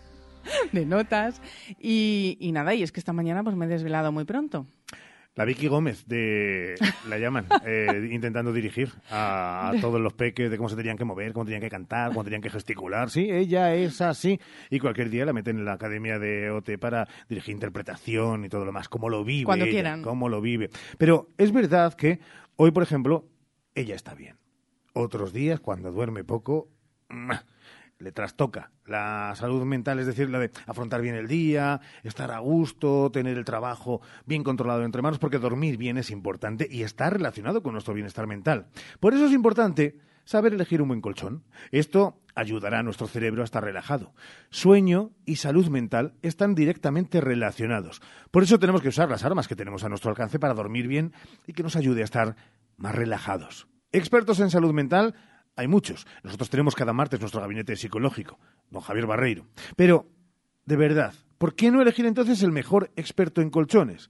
de 0.71 0.85
notas. 0.85 1.41
Y, 1.77 2.37
y 2.39 2.53
nada, 2.53 2.73
y 2.73 2.83
es 2.83 2.93
que 2.93 3.01
esta 3.01 3.11
mañana 3.11 3.43
pues 3.43 3.53
me 3.57 3.65
he 3.65 3.67
desvelado 3.67 4.13
muy 4.13 4.23
pronto. 4.23 4.65
La 5.35 5.43
Vicky 5.43 5.67
Gómez 5.67 6.07
de 6.07 6.75
la 7.09 7.17
llaman 7.17 7.45
eh, 7.65 8.09
intentando 8.11 8.53
dirigir 8.53 8.91
a, 9.11 9.69
a 9.69 9.81
todos 9.81 9.99
los 9.99 10.13
peques 10.13 10.49
de 10.49 10.55
cómo 10.57 10.69
se 10.69 10.77
tenían 10.77 10.97
que 10.97 11.03
mover, 11.03 11.33
cómo 11.33 11.43
tenían 11.43 11.61
que 11.61 11.69
cantar, 11.69 12.09
cómo 12.09 12.23
tenían 12.23 12.41
que 12.41 12.49
gesticular. 12.49 13.09
Sí, 13.09 13.29
ella 13.29 13.75
es 13.75 13.99
así 13.99 14.39
y 14.69 14.79
cualquier 14.79 15.09
día 15.09 15.25
la 15.25 15.33
meten 15.33 15.57
en 15.59 15.65
la 15.65 15.73
academia 15.73 16.19
de 16.19 16.51
OT 16.51 16.77
para 16.79 17.07
dirigir 17.27 17.53
interpretación 17.53 18.45
y 18.45 18.49
todo 18.49 18.63
lo 18.63 18.71
más. 18.71 18.87
Cómo 18.87 19.09
lo 19.09 19.25
vive, 19.25 19.43
Cuando 19.45 19.65
ella, 19.65 19.73
quieran. 19.73 20.01
cómo 20.03 20.29
lo 20.29 20.39
vive. 20.39 20.69
Pero 20.97 21.27
es 21.37 21.51
verdad 21.51 21.93
que 21.95 22.19
hoy, 22.55 22.71
por 22.71 22.83
ejemplo, 22.83 23.27
ella 23.75 23.95
está 23.95 24.15
bien. 24.15 24.37
Otros 24.93 25.33
días, 25.33 25.59
cuando 25.59 25.91
duerme 25.91 26.23
poco. 26.23 26.69
Le 27.99 28.11
trastoca 28.11 28.71
la 28.85 29.33
salud 29.35 29.63
mental, 29.63 29.99
es 29.99 30.05
decir, 30.05 30.29
la 30.29 30.39
de 30.39 30.51
afrontar 30.67 31.01
bien 31.01 31.15
el 31.15 31.27
día, 31.27 31.81
estar 32.03 32.31
a 32.31 32.39
gusto, 32.39 33.09
tener 33.11 33.37
el 33.37 33.45
trabajo 33.45 34.01
bien 34.25 34.43
controlado 34.43 34.83
entre 34.83 35.01
manos, 35.01 35.19
porque 35.19 35.39
dormir 35.39 35.77
bien 35.77 35.97
es 35.97 36.11
importante 36.11 36.67
y 36.69 36.83
está 36.83 37.09
relacionado 37.09 37.63
con 37.63 37.73
nuestro 37.73 37.93
bienestar 37.93 38.27
mental. 38.27 38.67
Por 38.99 39.13
eso 39.13 39.25
es 39.25 39.31
importante 39.31 39.97
saber 40.25 40.53
elegir 40.53 40.81
un 40.81 40.89
buen 40.89 41.01
colchón. 41.01 41.43
Esto 41.71 42.19
ayudará 42.35 42.79
a 42.79 42.83
nuestro 42.83 43.07
cerebro 43.07 43.41
a 43.41 43.45
estar 43.45 43.63
relajado. 43.63 44.13
Sueño 44.49 45.11
y 45.25 45.37
salud 45.37 45.69
mental 45.69 46.15
están 46.21 46.53
directamente 46.55 47.21
relacionados. 47.21 48.01
Por 48.31 48.43
eso 48.43 48.59
tenemos 48.59 48.81
que 48.81 48.89
usar 48.89 49.09
las 49.09 49.23
armas 49.23 49.47
que 49.47 49.55
tenemos 49.55 49.83
a 49.83 49.89
nuestro 49.89 50.09
alcance 50.09 50.39
para 50.39 50.53
dormir 50.53 50.87
bien 50.87 51.13
y 51.47 51.53
que 51.53 51.63
nos 51.63 51.75
ayude 51.75 52.01
a 52.01 52.05
estar 52.05 52.35
más 52.77 52.93
relajados. 52.93 53.67
Expertos 53.91 54.41
en 54.41 54.49
salud 54.49 54.73
mental 54.73 55.15
hay 55.55 55.67
muchos. 55.67 56.05
Nosotros 56.23 56.49
tenemos 56.49 56.75
cada 56.75 56.93
martes 56.93 57.19
nuestro 57.19 57.41
gabinete 57.41 57.75
psicológico, 57.75 58.39
don 58.69 58.81
Javier 58.81 59.05
Barreiro. 59.05 59.45
Pero, 59.75 60.07
de 60.65 60.75
verdad, 60.75 61.13
¿por 61.37 61.55
qué 61.55 61.71
no 61.71 61.81
elegir 61.81 62.05
entonces 62.05 62.43
el 62.43 62.51
mejor 62.51 62.91
experto 62.95 63.41
en 63.41 63.49
colchones? 63.49 64.09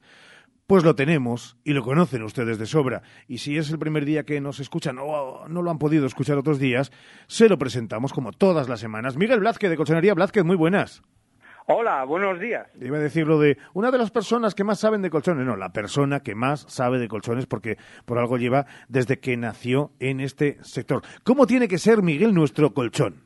Pues 0.67 0.83
lo 0.83 0.95
tenemos 0.95 1.57
y 1.63 1.73
lo 1.73 1.83
conocen 1.83 2.23
ustedes 2.23 2.57
de 2.57 2.65
sobra. 2.65 3.03
Y 3.27 3.37
si 3.37 3.57
es 3.57 3.69
el 3.69 3.77
primer 3.77 4.03
día 4.03 4.23
que 4.23 4.41
nos 4.41 4.59
escuchan 4.59 4.97
o 4.99 5.47
no 5.47 5.61
lo 5.61 5.69
han 5.69 5.77
podido 5.77 6.07
escuchar 6.07 6.39
otros 6.39 6.57
días, 6.57 6.91
se 7.27 7.47
lo 7.49 7.59
presentamos 7.59 8.13
como 8.13 8.31
todas 8.31 8.67
las 8.67 8.79
semanas. 8.79 9.15
Miguel 9.15 9.41
Blázquez 9.41 9.69
de 9.69 9.77
Colchonería 9.77 10.15
Blázquez, 10.15 10.43
muy 10.43 10.55
buenas. 10.55 11.03
Hola, 11.67 12.03
buenos 12.03 12.39
días. 12.39 12.67
Iba 12.79 12.97
a 12.97 13.01
decir 13.01 13.25
lo 13.25 13.39
de 13.39 13.57
una 13.73 13.89
de 13.89 13.97
las 13.97 14.11
personas 14.11 14.53
que 14.53 14.63
más 14.63 14.79
saben 14.79 15.01
de 15.01 15.09
colchones. 15.09 15.45
No, 15.47 15.55
la 15.55 15.69
persona 15.73 16.19
que 16.21 16.35
más 16.35 16.61
sabe 16.71 16.99
de 16.99 17.07
colchones 17.07 17.47
porque 17.47 17.77
por 18.05 18.19
algo 18.19 18.37
lleva 18.37 18.67
desde 18.87 19.19
que 19.19 19.35
nació 19.35 19.91
en 19.99 20.19
este 20.19 20.63
sector. 20.63 21.01
¿Cómo 21.23 21.47
tiene 21.47 21.67
que 21.67 21.79
ser, 21.79 22.03
Miguel, 22.03 22.35
nuestro 22.35 22.71
colchón? 22.73 23.23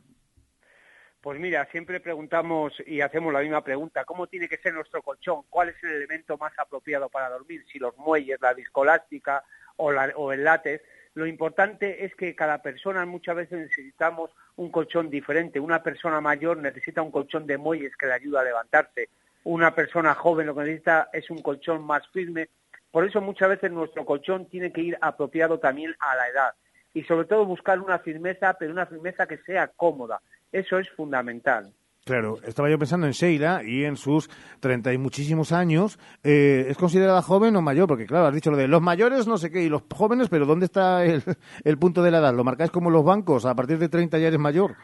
Pues 1.21 1.37
mira, 1.37 1.67
siempre 1.69 1.99
preguntamos 1.99 2.71
y 2.87 3.01
hacemos 3.01 3.33
la 3.33 3.41
misma 3.41 3.61
pregunta, 3.61 4.05
¿cómo 4.05 4.27
tiene 4.27 4.47
que 4.47 4.55
ser 4.57 4.73
nuestro 4.73 5.01
colchón? 5.01 5.41
¿Cuál 5.49 5.67
es 5.69 5.75
el 5.83 5.89
elemento 5.91 6.37
más 6.37 6.53
apropiado 6.57 7.09
para 7.09 7.27
dormir? 7.29 7.65
Si 7.69 7.77
los 7.77 7.97
muelles, 7.97 8.39
la 8.39 8.53
viscolástica 8.53 9.43
o, 9.75 9.91
la- 9.91 10.13
o 10.15 10.31
el 10.31 10.45
látex. 10.45 10.81
Lo 11.15 11.25
importante 11.25 12.05
es 12.05 12.15
que 12.15 12.35
cada 12.35 12.61
persona 12.61 13.05
muchas 13.05 13.35
veces 13.35 13.59
necesitamos 13.59 14.31
un 14.55 14.71
colchón 14.71 15.09
diferente. 15.09 15.59
Una 15.59 15.81
persona 15.81 16.21
mayor 16.21 16.57
necesita 16.57 17.01
un 17.01 17.11
colchón 17.11 17.47
de 17.47 17.57
muelles 17.57 17.95
que 17.97 18.05
le 18.05 18.13
ayuda 18.13 18.41
a 18.41 18.45
levantarse. 18.45 19.09
Una 19.43 19.73
persona 19.73 20.13
joven 20.13 20.47
lo 20.47 20.55
que 20.55 20.61
necesita 20.61 21.09
es 21.11 21.29
un 21.29 21.41
colchón 21.41 21.83
más 21.83 22.07
firme. 22.09 22.49
Por 22.91 23.05
eso 23.05 23.21
muchas 23.21 23.49
veces 23.49 23.71
nuestro 23.71 24.05
colchón 24.05 24.47
tiene 24.47 24.71
que 24.71 24.81
ir 24.81 24.97
apropiado 25.01 25.59
también 25.59 25.95
a 25.99 26.15
la 26.15 26.27
edad. 26.27 26.53
Y 26.93 27.03
sobre 27.03 27.27
todo 27.27 27.45
buscar 27.45 27.79
una 27.79 27.99
firmeza, 27.99 28.55
pero 28.55 28.71
una 28.71 28.85
firmeza 28.85 29.27
que 29.27 29.37
sea 29.39 29.67
cómoda. 29.67 30.21
Eso 30.51 30.77
es 30.79 30.89
fundamental. 30.91 31.73
Claro, 32.09 32.39
estaba 32.43 32.71
yo 32.71 32.79
pensando 32.79 33.05
en 33.05 33.13
Sheila 33.13 33.61
y 33.63 33.85
en 33.85 33.95
sus 33.95 34.31
treinta 34.59 34.91
y 34.91 34.97
muchísimos 34.97 35.51
años. 35.51 35.99
Eh, 36.23 36.65
¿Es 36.67 36.75
considerada 36.75 37.21
joven 37.21 37.55
o 37.55 37.61
mayor? 37.61 37.87
Porque 37.87 38.07
claro, 38.07 38.25
has 38.25 38.33
dicho 38.33 38.49
lo 38.49 38.57
de 38.57 38.67
los 38.67 38.81
mayores, 38.81 39.27
no 39.27 39.37
sé 39.37 39.51
qué, 39.51 39.61
y 39.61 39.69
los 39.69 39.83
jóvenes, 39.93 40.27
pero 40.27 40.47
¿dónde 40.47 40.65
está 40.65 41.05
el, 41.05 41.21
el 41.63 41.77
punto 41.77 42.01
de 42.01 42.09
la 42.09 42.17
edad? 42.17 42.33
¿Lo 42.33 42.43
marcáis 42.43 42.71
como 42.71 42.89
los 42.89 43.05
bancos? 43.05 43.45
¿A 43.45 43.53
partir 43.53 43.77
de 43.77 43.89
30 43.89 44.17
ya 44.17 44.29
eres 44.29 44.39
mayor? 44.39 44.75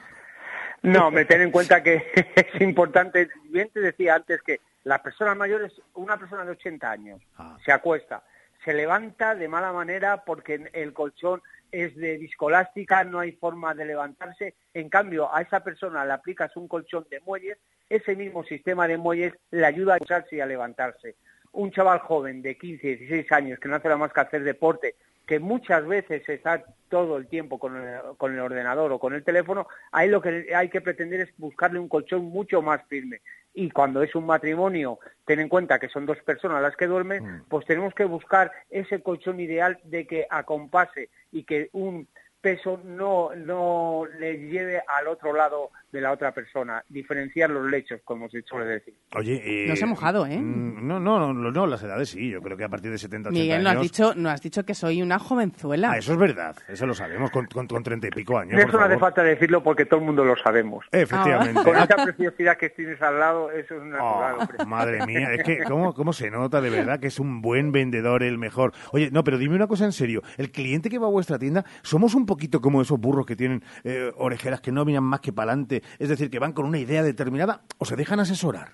No, 0.83 1.09
me 1.09 1.25
ten 1.25 1.41
en 1.41 1.49
cuenta 1.49 1.81
que 1.81 2.05
es 2.35 2.61
importante, 2.61 3.27
bien 3.49 3.71
te 3.73 3.79
decía 3.79 4.13
antes 4.13 4.43
que 4.43 4.59
las 4.83 5.01
personas 5.01 5.35
mayores, 5.35 5.73
una 5.95 6.17
persona 6.17 6.45
de 6.45 6.51
80 6.51 6.91
años 6.91 7.21
se 7.65 7.71
acuesta, 7.71 8.21
se 8.65 8.73
levanta 8.73 9.35
de 9.35 9.47
mala 9.47 9.71
manera 9.71 10.25
porque 10.25 10.69
el 10.73 10.91
colchón 10.91 11.41
es 11.71 11.95
de 11.95 12.17
discolástica, 12.17 13.03
no 13.03 13.19
hay 13.19 13.33
forma 13.33 13.75
de 13.75 13.85
levantarse. 13.85 14.55
En 14.73 14.89
cambio, 14.89 15.33
a 15.33 15.41
esa 15.41 15.63
persona 15.63 16.03
le 16.03 16.13
aplicas 16.13 16.57
un 16.57 16.67
colchón 16.67 17.05
de 17.11 17.19
muelles, 17.21 17.59
ese 17.89 18.15
mismo 18.15 18.43
sistema 18.43 18.87
de 18.87 18.97
muelles 18.97 19.33
le 19.51 19.65
ayuda 19.65 19.93
a 19.93 19.97
echarse 19.97 20.37
y 20.37 20.39
a 20.41 20.47
levantarse. 20.47 21.15
Un 21.51 21.71
chaval 21.71 21.99
joven 21.99 22.41
de 22.41 22.57
15, 22.57 22.87
16 22.97 23.31
años 23.31 23.59
que 23.59 23.69
no 23.69 23.75
hace 23.75 23.87
nada 23.87 23.99
más 23.99 24.11
que 24.11 24.21
hacer 24.21 24.43
deporte, 24.43 24.95
que 25.25 25.39
muchas 25.39 25.85
veces 25.85 26.27
está 26.29 26.63
todo 26.89 27.17
el 27.17 27.27
tiempo 27.27 27.59
con 27.59 27.75
el, 27.75 27.99
con 28.17 28.33
el 28.33 28.39
ordenador 28.39 28.91
o 28.91 28.99
con 28.99 29.13
el 29.13 29.23
teléfono, 29.23 29.67
ahí 29.91 30.07
lo 30.09 30.21
que 30.21 30.53
hay 30.55 30.69
que 30.69 30.81
pretender 30.81 31.21
es 31.21 31.29
buscarle 31.37 31.79
un 31.79 31.89
colchón 31.89 32.25
mucho 32.25 32.61
más 32.61 32.81
firme. 32.87 33.21
Y 33.53 33.71
cuando 33.71 34.03
es 34.03 34.13
un 34.15 34.25
matrimonio, 34.25 34.99
ten 35.25 35.39
en 35.39 35.49
cuenta 35.49 35.79
que 35.79 35.89
son 35.89 36.05
dos 36.05 36.17
personas 36.19 36.61
las 36.61 36.75
que 36.75 36.87
duermen, 36.87 37.43
pues 37.47 37.65
tenemos 37.65 37.93
que 37.93 38.05
buscar 38.05 38.51
ese 38.69 39.01
colchón 39.01 39.39
ideal 39.39 39.79
de 39.83 40.05
que 40.05 40.27
acompase 40.29 41.09
y 41.31 41.43
que 41.43 41.69
un 41.71 42.07
peso 42.41 42.79
no, 42.83 43.33
no 43.33 44.05
le 44.19 44.37
lleve 44.37 44.83
al 44.87 45.07
otro 45.07 45.33
lado 45.33 45.71
de 45.95 46.01
la 46.01 46.11
otra 46.11 46.33
persona, 46.33 46.83
diferenciar 46.89 47.49
los 47.49 47.69
lechos, 47.69 48.01
como 48.03 48.29
se 48.29 48.41
suele 48.41 48.65
decir. 48.65 48.93
Oye, 49.15 49.41
eh, 49.43 49.67
No 49.67 49.75
se 49.75 49.85
ha 49.85 49.87
mojado, 49.87 50.25
¿eh? 50.27 50.37
mm, 50.37 50.85
No, 50.85 50.99
no, 50.99 51.33
no, 51.33 51.51
no, 51.51 51.67
las 51.67 51.81
edades 51.83 52.09
sí, 52.09 52.29
yo 52.29 52.41
creo 52.41 52.57
que 52.57 52.65
a 52.65 52.69
partir 52.69 52.91
de 52.91 52.97
70, 52.97 53.29
80 53.29 53.41
Miguel, 53.41 53.63
no 53.63 53.69
has 53.69 53.75
años... 53.77 53.83
dicho, 53.83 54.13
no 54.15 54.29
has 54.29 54.41
dicho 54.41 54.65
que 54.65 54.73
soy 54.73 55.01
una 55.01 55.19
jovenzuela. 55.19 55.91
Ah, 55.91 55.97
eso 55.97 56.11
es 56.13 56.19
verdad, 56.19 56.55
eso 56.67 56.85
lo 56.85 56.93
sabemos, 56.93 57.31
con, 57.31 57.45
con, 57.47 57.67
con 57.67 57.81
30 57.81 58.07
y 58.07 58.09
pico 58.11 58.37
años, 58.37 58.59
Eso 58.59 58.71
por 58.71 58.81
no 58.81 58.85
hace 58.87 58.97
falta 58.97 59.23
decirlo 59.23 59.63
porque 59.63 59.85
todo 59.85 59.99
el 60.01 60.05
mundo 60.05 60.25
lo 60.25 60.35
sabemos. 60.35 60.85
Efectivamente. 60.91 61.63
Con 61.63 61.75
esa 61.77 61.95
preciosidad 61.95 62.57
que 62.57 62.69
tienes 62.69 63.01
al 63.01 63.19
lado, 63.19 63.51
eso 63.51 63.75
es 63.75 63.83
natural, 63.83 64.35
hombre. 64.39 64.57
Oh, 64.59 64.65
Madre 64.65 65.05
mía, 65.05 65.33
es 65.33 65.43
que 65.43 65.63
¿cómo, 65.67 65.93
cómo 65.93 66.11
se 66.13 66.29
nota 66.29 66.59
de 66.61 66.69
verdad 66.69 66.99
que 66.99 67.07
es 67.07 67.19
un 67.19 67.41
buen 67.41 67.71
vendedor, 67.71 68.23
el 68.23 68.37
mejor. 68.37 68.73
Oye, 68.91 69.09
no, 69.11 69.23
pero 69.23 69.37
dime 69.37 69.55
una 69.55 69.67
cosa 69.67 69.85
en 69.85 69.91
serio. 69.91 70.21
El 70.37 70.51
cliente 70.51 70.89
que 70.89 70.99
va 70.99 71.07
a 71.07 71.09
vuestra 71.09 71.39
tienda, 71.39 71.63
¿somos 71.81 72.15
un 72.15 72.25
poquito 72.25 72.61
como 72.61 72.81
esos 72.81 72.99
burros 72.99 73.25
que 73.25 73.35
tienen 73.35 73.63
eh, 73.83 74.11
orejeras 74.17 74.61
que 74.61 74.71
no 74.71 74.85
miran 74.85 75.03
más 75.03 75.19
que 75.21 75.31
para 75.31 75.51
adelante? 75.51 75.81
Es 75.99 76.09
decir, 76.09 76.29
que 76.29 76.39
van 76.39 76.53
con 76.53 76.65
una 76.65 76.79
idea 76.79 77.03
determinada 77.03 77.61
o 77.77 77.85
se 77.85 77.95
dejan 77.95 78.19
asesorar. 78.19 78.73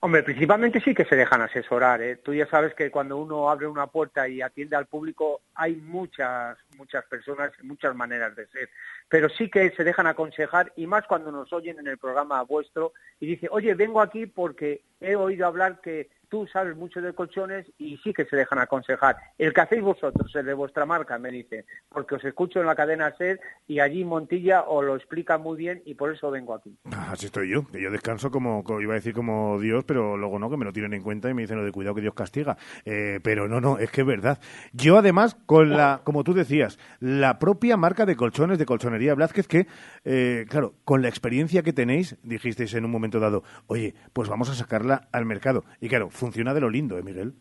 Hombre, 0.00 0.22
principalmente 0.22 0.80
sí 0.80 0.94
que 0.94 1.04
se 1.04 1.16
dejan 1.16 1.42
asesorar. 1.42 2.00
¿eh? 2.02 2.16
Tú 2.16 2.32
ya 2.32 2.46
sabes 2.46 2.72
que 2.74 2.88
cuando 2.88 3.16
uno 3.16 3.50
abre 3.50 3.66
una 3.66 3.88
puerta 3.88 4.28
y 4.28 4.40
atiende 4.40 4.76
al 4.76 4.86
público 4.86 5.40
hay 5.56 5.74
muchas, 5.74 6.56
muchas 6.76 7.04
personas, 7.06 7.50
muchas 7.64 7.96
maneras 7.96 8.36
de 8.36 8.46
ser. 8.46 8.70
Pero 9.08 9.28
sí 9.28 9.50
que 9.50 9.70
se 9.72 9.82
dejan 9.82 10.06
aconsejar 10.06 10.72
y 10.76 10.86
más 10.86 11.04
cuando 11.08 11.32
nos 11.32 11.52
oyen 11.52 11.80
en 11.80 11.88
el 11.88 11.98
programa 11.98 12.40
vuestro 12.42 12.92
y 13.18 13.26
dice, 13.26 13.48
oye, 13.50 13.74
vengo 13.74 14.00
aquí 14.00 14.26
porque 14.26 14.82
he 15.00 15.16
oído 15.16 15.46
hablar 15.46 15.80
que 15.80 16.08
tú 16.28 16.46
sabes 16.46 16.76
mucho 16.76 17.00
de 17.00 17.12
colchones 17.14 17.66
y 17.78 17.96
sí 17.98 18.12
que 18.12 18.24
se 18.26 18.36
dejan 18.36 18.58
aconsejar. 18.58 19.16
El 19.38 19.52
que 19.52 19.60
hacéis 19.60 19.82
vosotros, 19.82 20.34
el 20.34 20.46
de 20.46 20.54
vuestra 20.54 20.86
marca, 20.86 21.18
me 21.18 21.30
dice, 21.30 21.64
porque 21.88 22.16
os 22.16 22.24
escucho 22.24 22.60
en 22.60 22.66
la 22.66 22.74
cadena 22.74 23.14
SER 23.16 23.40
y 23.66 23.80
allí 23.80 24.04
Montilla 24.04 24.62
os 24.62 24.84
lo 24.84 24.96
explica 24.96 25.38
muy 25.38 25.56
bien 25.56 25.82
y 25.84 25.94
por 25.94 26.12
eso 26.12 26.30
vengo 26.30 26.54
aquí. 26.54 26.76
Ah, 26.92 27.10
Así 27.12 27.26
estoy 27.26 27.50
yo, 27.50 27.66
que 27.66 27.80
yo 27.80 27.90
descanso 27.90 28.30
como, 28.30 28.62
iba 28.80 28.92
a 28.92 28.96
decir 28.96 29.14
como 29.14 29.58
Dios, 29.60 29.84
pero 29.84 30.16
luego 30.16 30.38
no, 30.38 30.50
que 30.50 30.56
me 30.56 30.64
lo 30.64 30.72
tienen 30.72 30.94
en 30.94 31.02
cuenta 31.02 31.30
y 31.30 31.34
me 31.34 31.42
dicen 31.42 31.58
lo 31.58 31.64
de 31.64 31.72
cuidado 31.72 31.94
que 31.94 32.02
Dios 32.02 32.14
castiga. 32.14 32.56
Eh, 32.84 33.20
pero 33.22 33.48
no, 33.48 33.60
no, 33.60 33.78
es 33.78 33.90
que 33.90 34.02
es 34.02 34.06
verdad. 34.06 34.38
Yo 34.72 34.98
además, 34.98 35.36
con 35.46 35.70
la, 35.70 36.02
como 36.04 36.24
tú 36.24 36.34
decías, 36.34 36.78
la 37.00 37.38
propia 37.38 37.76
marca 37.76 38.06
de 38.06 38.16
colchones 38.16 38.58
de 38.58 38.66
Colchonería 38.66 39.14
Blázquez, 39.14 39.48
que, 39.48 39.66
eh, 40.04 40.46
claro, 40.48 40.74
con 40.84 41.02
la 41.02 41.08
experiencia 41.08 41.62
que 41.62 41.72
tenéis, 41.72 42.16
dijisteis 42.22 42.74
en 42.74 42.84
un 42.84 42.90
momento 42.90 43.20
dado, 43.20 43.42
oye, 43.66 43.94
pues 44.12 44.28
vamos 44.28 44.50
a 44.50 44.54
sacarla 44.88 45.08
al 45.12 45.24
mercado. 45.26 45.64
Y 45.80 45.88
claro, 45.88 46.10
funciona 46.10 46.54
de 46.54 46.60
lo 46.60 46.70
lindo, 46.70 46.98
¿eh, 46.98 47.02
Miguel? 47.02 47.34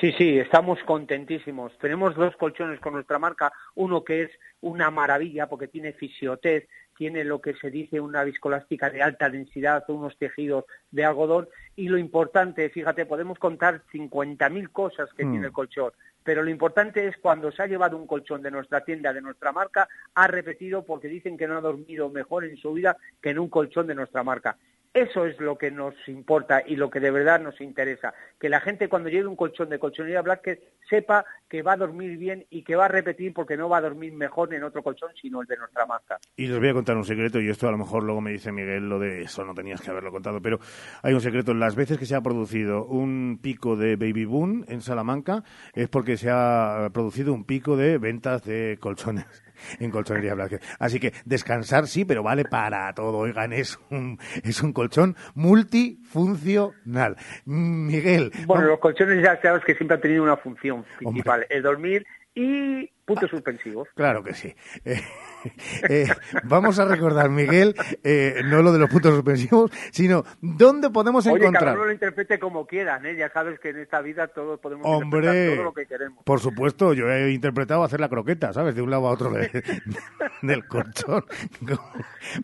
Sí, 0.00 0.12
sí, 0.18 0.38
estamos 0.38 0.78
contentísimos. 0.84 1.76
Tenemos 1.78 2.14
dos 2.14 2.36
colchones 2.36 2.80
con 2.80 2.92
nuestra 2.92 3.18
marca, 3.18 3.50
uno 3.76 4.04
que 4.04 4.24
es 4.24 4.30
una 4.60 4.90
maravilla 4.90 5.48
porque 5.48 5.68
tiene 5.68 5.94
fisiotez, 5.94 6.68
tiene 6.98 7.24
lo 7.24 7.40
que 7.40 7.54
se 7.54 7.70
dice 7.70 7.98
una 7.98 8.22
viscolástica 8.22 8.90
de 8.90 9.02
alta 9.02 9.30
densidad, 9.30 9.84
unos 9.88 10.18
tejidos 10.18 10.64
de 10.90 11.04
algodón 11.04 11.48
y 11.76 11.88
lo 11.88 11.96
importante, 11.96 12.68
fíjate, 12.68 13.06
podemos 13.06 13.38
contar 13.38 13.82
50.000 13.90 14.70
cosas 14.70 15.08
que 15.14 15.24
Mm. 15.24 15.30
tiene 15.30 15.46
el 15.46 15.52
colchón, 15.52 15.92
pero 16.22 16.42
lo 16.42 16.50
importante 16.50 17.06
es 17.06 17.16
cuando 17.16 17.50
se 17.50 17.62
ha 17.62 17.66
llevado 17.66 17.96
un 17.96 18.06
colchón 18.06 18.42
de 18.42 18.50
nuestra 18.50 18.82
tienda, 18.82 19.14
de 19.14 19.22
nuestra 19.22 19.50
marca, 19.52 19.88
ha 20.14 20.26
repetido 20.26 20.84
porque 20.84 21.08
dicen 21.08 21.38
que 21.38 21.46
no 21.48 21.56
ha 21.56 21.62
dormido 21.62 22.10
mejor 22.10 22.44
en 22.44 22.56
su 22.58 22.74
vida 22.74 22.98
que 23.22 23.30
en 23.30 23.38
un 23.38 23.48
colchón 23.48 23.86
de 23.86 23.94
nuestra 23.94 24.22
marca. 24.22 24.58
Eso 24.96 25.26
es 25.26 25.38
lo 25.40 25.58
que 25.58 25.70
nos 25.70 25.94
importa 26.06 26.62
y 26.66 26.74
lo 26.74 26.88
que 26.88 27.00
de 27.00 27.10
verdad 27.10 27.38
nos 27.38 27.60
interesa. 27.60 28.14
Que 28.40 28.48
la 28.48 28.60
gente 28.60 28.88
cuando 28.88 29.10
lleve 29.10 29.28
un 29.28 29.36
colchón 29.36 29.68
de 29.68 29.78
colchonería 29.78 30.22
Blackhead 30.22 30.56
sepa 30.88 31.26
que 31.50 31.60
va 31.60 31.74
a 31.74 31.76
dormir 31.76 32.16
bien 32.16 32.46
y 32.48 32.62
que 32.62 32.76
va 32.76 32.86
a 32.86 32.88
repetir 32.88 33.34
porque 33.34 33.58
no 33.58 33.68
va 33.68 33.76
a 33.76 33.82
dormir 33.82 34.14
mejor 34.14 34.54
en 34.54 34.64
otro 34.64 34.82
colchón 34.82 35.10
sino 35.20 35.42
el 35.42 35.46
de 35.48 35.58
nuestra 35.58 35.84
marca. 35.84 36.18
Y 36.34 36.46
les 36.46 36.58
voy 36.58 36.70
a 36.70 36.72
contar 36.72 36.96
un 36.96 37.04
secreto, 37.04 37.38
y 37.42 37.50
esto 37.50 37.68
a 37.68 37.72
lo 37.72 37.76
mejor 37.76 38.04
luego 38.04 38.22
me 38.22 38.30
dice 38.30 38.52
Miguel 38.52 38.88
lo 38.88 38.98
de 38.98 39.20
eso, 39.20 39.44
no 39.44 39.52
tenías 39.52 39.82
que 39.82 39.90
haberlo 39.90 40.10
contado, 40.10 40.40
pero 40.40 40.60
hay 41.02 41.12
un 41.12 41.20
secreto. 41.20 41.52
Las 41.52 41.76
veces 41.76 41.98
que 41.98 42.06
se 42.06 42.14
ha 42.14 42.22
producido 42.22 42.86
un 42.86 43.38
pico 43.42 43.76
de 43.76 43.96
baby 43.96 44.24
boom 44.24 44.64
en 44.66 44.80
Salamanca 44.80 45.44
es 45.74 45.90
porque 45.90 46.16
se 46.16 46.30
ha 46.30 46.88
producido 46.94 47.34
un 47.34 47.44
pico 47.44 47.76
de 47.76 47.98
ventas 47.98 48.44
de 48.44 48.78
colchones 48.80 49.45
en 49.80 49.90
Colchonería 49.90 50.34
Blázquez. 50.34 50.60
Así 50.78 51.00
que 51.00 51.12
descansar 51.24 51.86
sí, 51.86 52.04
pero 52.04 52.22
vale 52.22 52.44
para 52.44 52.92
todo. 52.94 53.18
Oigan, 53.18 53.52
es 53.52 53.78
un, 53.90 54.18
es 54.42 54.62
un 54.62 54.72
colchón 54.72 55.16
multifuncional. 55.34 57.16
Miguel, 57.44 58.32
Bueno, 58.46 58.66
los 58.66 58.78
colchones 58.78 59.22
ya 59.22 59.40
sabes 59.40 59.64
que 59.64 59.74
siempre 59.74 59.96
han 59.96 60.00
tenido 60.00 60.22
una 60.22 60.36
función 60.36 60.84
principal, 60.98 61.46
el 61.48 61.62
dormir 61.62 62.06
y 62.34 62.86
puntos 63.04 63.30
suspensivos. 63.30 63.88
Claro 63.94 64.22
que 64.22 64.34
sí. 64.34 64.54
Eh, 64.84 65.00
eh, 65.88 66.08
vamos 66.44 66.78
a 66.78 66.84
recordar, 66.84 67.30
Miguel, 67.30 67.74
eh, 68.04 68.42
no 68.44 68.62
lo 68.62 68.72
de 68.72 68.78
los 68.78 68.90
puntos 68.90 69.14
suspensivos, 69.14 69.70
sino 69.92 70.24
dónde 70.40 70.90
podemos 70.90 71.26
Oye, 71.26 71.36
encontrar. 71.36 71.76
uno 71.76 71.86
lo 71.86 71.92
interprete 71.92 72.38
como 72.38 72.66
quieran, 72.66 73.04
¿eh? 73.06 73.16
Ya 73.16 73.30
sabes 73.30 73.58
que 73.60 73.70
en 73.70 73.78
esta 73.80 74.00
vida 74.00 74.28
todos 74.28 74.58
podemos 74.60 74.86
interpretar 74.86 75.34
Hombre, 75.34 75.54
todo 75.54 75.64
lo 75.64 75.74
que 75.74 75.86
queremos. 75.86 76.24
por 76.24 76.40
supuesto, 76.40 76.92
yo 76.94 77.10
he 77.10 77.30
interpretado 77.32 77.82
hacer 77.84 78.00
la 78.00 78.08
croqueta, 78.08 78.52
¿sabes? 78.52 78.74
De 78.74 78.82
un 78.82 78.90
lado 78.90 79.08
a 79.08 79.12
otro 79.12 79.30
de- 79.30 79.50
del 80.42 80.66
colchón. 80.66 81.24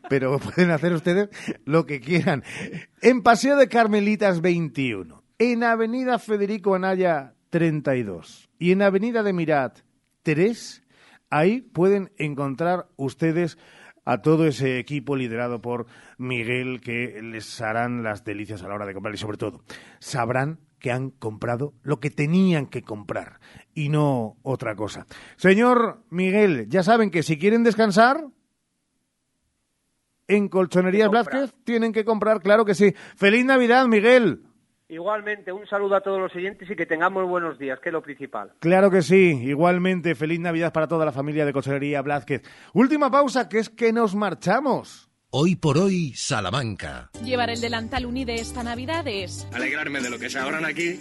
Pero 0.09 0.39
pueden 0.39 0.71
hacer 0.71 0.93
ustedes 0.93 1.29
lo 1.65 1.87
que 1.87 2.01
quieran. 2.01 2.43
En 3.01 3.23
Paseo 3.23 3.57
de 3.57 3.69
Carmelitas 3.69 4.41
21, 4.41 5.23
en 5.39 5.65
Avenida 5.65 6.19
Federico 6.19 6.75
Anaya 6.75 7.35
32 7.51 8.49
y 8.59 8.73
en 8.73 8.83
Avenida 8.83 9.23
de 9.23 9.33
Mirat 9.33 9.79
3, 10.23 10.82
ahí 11.33 11.63
pueden 11.63 12.13
encontrar 12.19 12.89
ustedes 12.97 13.59
a 14.05 14.21
todo 14.21 14.47
ese 14.47 14.79
equipo 14.79 15.17
liderado 15.17 15.61
por 15.61 15.87
Miguel 16.19 16.81
que 16.81 17.21
les 17.23 17.61
harán 17.61 18.03
las 18.03 18.25
delicias 18.25 18.63
a 18.63 18.69
la 18.69 18.75
hora 18.75 18.87
de 18.87 18.95
comprar 18.95 19.15
y 19.15 19.19
sobre 19.19 19.39
todo 19.39 19.63
sabrán 19.99 20.61
que 20.79 20.91
han 20.91 21.11
comprado 21.11 21.75
lo 21.83 22.01
que 22.01 22.11
tenían 22.11 22.67
que 22.67 22.83
comprar 22.83 23.41
y 23.73 23.89
no 23.89 24.37
otra 24.43 24.75
cosa. 24.75 25.07
Señor 25.37 26.05
Miguel, 26.11 26.69
ya 26.69 26.83
saben 26.83 27.11
que 27.11 27.23
si 27.23 27.39
quieren 27.39 27.63
descansar 27.63 28.27
en 30.29 30.49
Colchonerías 30.49 31.09
Blázquez 31.09 31.55
tienen 31.65 31.93
que 31.93 32.05
comprar, 32.05 32.41
claro 32.41 32.65
que 32.65 32.75
sí. 32.75 32.95
Feliz 33.17 33.45
Navidad, 33.45 33.87
Miguel. 33.87 34.43
Igualmente, 34.93 35.51
un 35.51 35.67
saludo 35.67 35.97
a 35.97 36.03
todos 36.03 36.21
los 36.21 36.37
oyentes 36.37 36.71
y 36.71 36.77
que 36.77 36.85
tengamos 36.85 37.27
buenos 37.27 37.59
días, 37.59 37.81
que 37.81 37.89
es 37.89 37.93
lo 37.95 38.03
principal. 38.03 38.53
Claro 38.59 38.91
que 38.91 39.01
sí, 39.01 39.41
igualmente, 39.43 40.15
feliz 40.15 40.39
Navidad 40.39 40.71
para 40.71 40.87
toda 40.87 41.07
la 41.07 41.13
familia 41.13 41.47
de 41.47 41.53
Colchonería 41.55 42.03
Blázquez. 42.03 42.43
Última 42.75 43.11
pausa, 43.11 43.49
que 43.49 43.59
es 43.59 43.71
que 43.71 43.91
nos 43.91 44.15
marchamos. 44.15 45.12
Hoy 45.35 45.57
por 45.57 45.79
hoy, 45.79 46.13
Salamanca. 46.15 47.11
Llevar 47.25 47.49
el 47.49 47.59
delantal 47.63 48.05
Unide 48.05 48.35
esta 48.35 48.63
Navidad 48.63 49.09
es 49.09 49.47
Alegrarme 49.55 50.03
de 50.03 50.11
lo 50.11 50.19
que 50.19 50.29
se 50.29 50.39
ahorran 50.39 50.67
aquí 50.67 51.01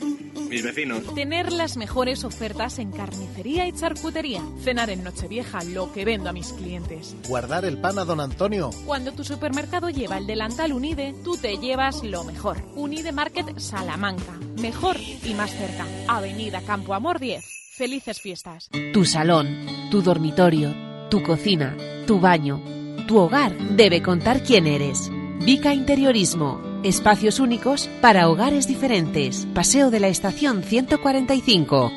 mis 0.50 0.64
vecinos. 0.64 1.14
tener 1.14 1.52
las 1.52 1.76
mejores 1.76 2.24
ofertas 2.24 2.80
en 2.80 2.94
carnicería 2.94 3.68
y 3.68 3.74
charcutería. 3.74 4.42
Cenar 4.64 4.90
en 4.90 5.04
Nochevieja 5.04 5.66
lo 5.66 5.92
que 5.92 6.06
vendo 6.06 6.30
a 6.30 6.34
mis 6.34 6.54
clientes. 6.54 7.14
Guardar 7.28 7.66
el 7.66 7.78
pan 7.80 8.00
a 8.00 8.06
don 8.06 8.22
Antonio. 8.22 8.70
Cuando 8.86 9.12
tu 9.12 9.26
supermercado 9.26 9.90
lleva 9.90 10.18
el 10.18 10.28
delantal 10.28 10.72
Unide, 10.72 11.14
tú 11.26 11.36
te 11.36 11.58
llevas 11.58 12.02
lo 12.02 12.24
mejor. 12.24 12.56
Unide 12.76 13.12
Market 13.12 13.60
Salamanca. 13.60 14.40
Mejor 14.62 14.96
y 14.98 15.34
más 15.34 15.52
cerca. 15.52 15.86
Avenida 16.08 16.62
Campo 16.62 16.94
Amor 16.94 17.20
10. 17.20 17.44
Felices 17.76 18.22
fiestas. 18.22 18.70
Tu 18.94 19.04
salón, 19.04 19.66
tu 19.92 20.02
dormitorio, 20.02 20.74
tu 21.10 21.22
cocina, 21.22 21.76
tu 22.08 22.20
baño, 22.22 22.62
tu 23.08 23.18
hogar 23.18 23.58
debe 23.58 24.02
contar 24.02 24.44
quién 24.44 24.68
eres. 24.68 25.12
Vica 25.46 25.74
Interiorismo. 25.74 26.62
Espacios 26.84 27.40
únicos 27.40 27.90
para 28.02 28.30
hogares 28.30 28.68
diferentes. 28.68 29.48
Paseo 29.54 29.92
de 29.92 30.00
la 30.00 30.08
Estación 30.08 30.64
145. 30.64 31.92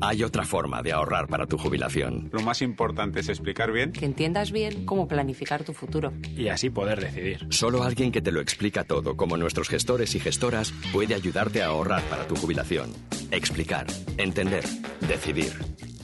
Hay 0.00 0.22
otra 0.22 0.44
forma 0.44 0.82
de 0.82 0.92
ahorrar 0.92 1.26
para 1.26 1.46
tu 1.46 1.58
jubilación. 1.58 2.30
Lo 2.32 2.40
más 2.40 2.62
importante 2.62 3.20
es 3.20 3.28
explicar 3.28 3.72
bien 3.72 3.92
Que 3.92 4.04
entiendas 4.04 4.52
bien 4.52 4.84
cómo 4.86 5.08
planificar 5.08 5.64
tu 5.64 5.72
futuro. 5.72 6.12
Y 6.36 6.48
así 6.48 6.70
poder 6.70 7.00
decidir. 7.00 7.46
Solo 7.50 7.82
alguien 7.82 8.12
que 8.12 8.22
te 8.22 8.30
lo 8.30 8.40
explica 8.40 8.84
todo, 8.84 9.16
como 9.16 9.36
nuestros 9.36 9.68
gestores 9.68 10.14
y 10.14 10.20
gestoras, 10.20 10.72
puede 10.92 11.14
ayudarte 11.14 11.62
a 11.62 11.66
ahorrar 11.66 12.02
para 12.04 12.26
tu 12.26 12.36
jubilación. 12.36 12.92
Explicar, 13.30 13.86
entender, 14.16 14.64
decidir. 15.00 15.52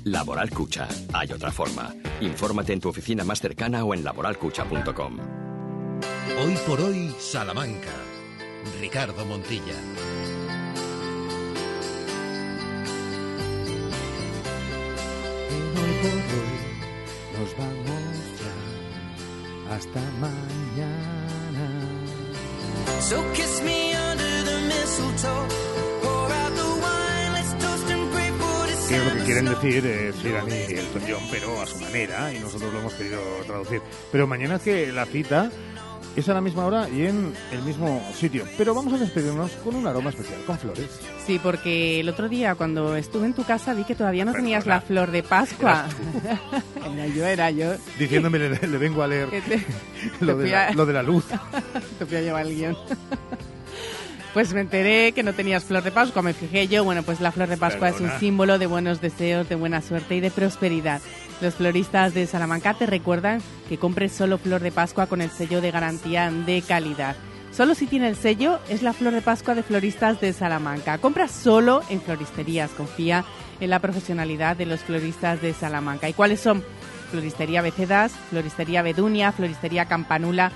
Laboral 0.04 0.50
Cucha. 0.50 0.86
Hay 1.12 1.32
otra 1.32 1.50
forma. 1.50 1.94
Infórmate 2.20 2.72
en 2.72 2.80
tu 2.80 2.88
oficina 2.88 3.24
más 3.24 3.40
cercana 3.40 3.84
o 3.84 3.94
en 3.94 4.04
laboralcucha.com. 4.04 5.18
Hoy 6.42 6.56
por 6.66 6.80
hoy, 6.80 7.14
Salamanca. 7.18 7.92
Ricardo 8.80 9.24
Montilla. 9.24 9.74
Hoy 15.76 15.92
por 16.02 16.18
hoy 16.34 16.54
nos 17.38 17.56
vamos 17.58 18.14
ya. 18.40 19.74
Hasta 19.74 20.00
mañana. 20.20 21.66
So 23.00 23.22
kiss 23.34 23.62
me 23.62 23.94
under 23.94 24.44
the 24.44 24.58
mistletoe. 24.68 25.48
Pour 26.02 26.32
out 26.32 26.54
the 26.54 26.63
lo 29.02 29.12
que 29.16 29.24
quieren 29.24 29.44
decir 29.46 29.84
es 29.86 30.24
Irán 30.24 30.46
y 30.48 30.74
Elton 30.74 31.02
John, 31.08 31.22
pero 31.30 31.60
a 31.60 31.66
su 31.66 31.78
manera, 31.78 32.32
y 32.32 32.38
nosotros 32.38 32.72
lo 32.72 32.80
hemos 32.80 32.94
querido 32.94 33.20
traducir. 33.46 33.80
Pero 34.12 34.26
mañana 34.26 34.56
es 34.56 34.62
que 34.62 34.92
la 34.92 35.06
cita 35.06 35.50
es 36.16 36.28
a 36.28 36.34
la 36.34 36.40
misma 36.40 36.64
hora 36.66 36.88
y 36.88 37.06
en 37.06 37.34
el 37.50 37.62
mismo 37.62 38.00
sitio. 38.14 38.44
Pero 38.56 38.72
vamos 38.74 38.92
a 38.92 38.98
despedirnos 38.98 39.50
con 39.64 39.74
un 39.74 39.86
aroma 39.86 40.10
especial, 40.10 40.40
con 40.46 40.58
flores. 40.58 40.86
Sí, 41.26 41.40
porque 41.42 41.98
el 42.00 42.08
otro 42.08 42.28
día 42.28 42.54
cuando 42.54 42.94
estuve 42.96 43.26
en 43.26 43.34
tu 43.34 43.42
casa 43.44 43.74
vi 43.74 43.84
que 43.84 43.94
todavía 43.96 44.24
no 44.24 44.32
tenías 44.32 44.64
la 44.66 44.80
flor 44.80 45.10
de 45.10 45.22
Pascua. 45.24 45.86
era 46.94 47.06
yo, 47.08 47.26
era 47.26 47.50
yo. 47.50 47.72
Diciéndome, 47.98 48.38
le, 48.38 48.50
le 48.68 48.78
vengo 48.78 49.02
a 49.02 49.08
leer 49.08 49.28
te- 49.30 49.64
lo, 50.24 50.36
te 50.36 50.44
de 50.44 50.50
la, 50.50 50.68
a- 50.68 50.72
lo 50.72 50.86
de 50.86 50.92
la 50.92 51.02
luz. 51.02 51.24
Te 51.98 52.06
fui 52.06 52.16
a 52.16 52.20
llevar 52.20 52.46
el 52.46 52.54
guion. 52.54 52.76
Pues 54.34 54.52
me 54.52 54.62
enteré 54.62 55.12
que 55.12 55.22
no 55.22 55.32
tenías 55.32 55.62
flor 55.62 55.84
de 55.84 55.92
Pascua, 55.92 56.20
me 56.20 56.34
fijé 56.34 56.66
yo. 56.66 56.82
Bueno, 56.82 57.04
pues 57.04 57.20
la 57.20 57.30
flor 57.30 57.48
de 57.48 57.56
Pascua 57.56 57.90
es 57.90 58.00
un 58.00 58.10
símbolo 58.18 58.58
de 58.58 58.66
buenos 58.66 59.00
deseos, 59.00 59.48
de 59.48 59.54
buena 59.54 59.80
suerte 59.80 60.16
y 60.16 60.20
de 60.20 60.32
prosperidad. 60.32 61.00
Los 61.40 61.54
floristas 61.54 62.14
de 62.14 62.26
Salamanca 62.26 62.74
te 62.74 62.84
recuerdan 62.84 63.40
que 63.68 63.78
compres 63.78 64.10
solo 64.10 64.38
flor 64.38 64.60
de 64.60 64.72
Pascua 64.72 65.06
con 65.06 65.22
el 65.22 65.30
sello 65.30 65.60
de 65.60 65.70
garantía 65.70 66.32
de 66.32 66.62
calidad. 66.62 67.14
Solo 67.52 67.76
si 67.76 67.86
tiene 67.86 68.08
el 68.08 68.16
sello 68.16 68.58
es 68.68 68.82
la 68.82 68.92
flor 68.92 69.14
de 69.14 69.22
Pascua 69.22 69.54
de 69.54 69.62
floristas 69.62 70.20
de 70.20 70.32
Salamanca. 70.32 70.98
Compra 70.98 71.28
solo 71.28 71.82
en 71.88 72.02
floristerías. 72.02 72.72
Confía 72.72 73.24
en 73.60 73.70
la 73.70 73.78
profesionalidad 73.78 74.56
de 74.56 74.66
los 74.66 74.80
floristas 74.80 75.40
de 75.40 75.54
Salamanca. 75.54 76.08
¿Y 76.08 76.12
cuáles 76.12 76.40
son? 76.40 76.64
Floristería 77.12 77.62
Becedas, 77.62 78.10
Floristería 78.30 78.82
Bedunia, 78.82 79.30
Floristería 79.30 79.84
Campanula, 79.84 80.50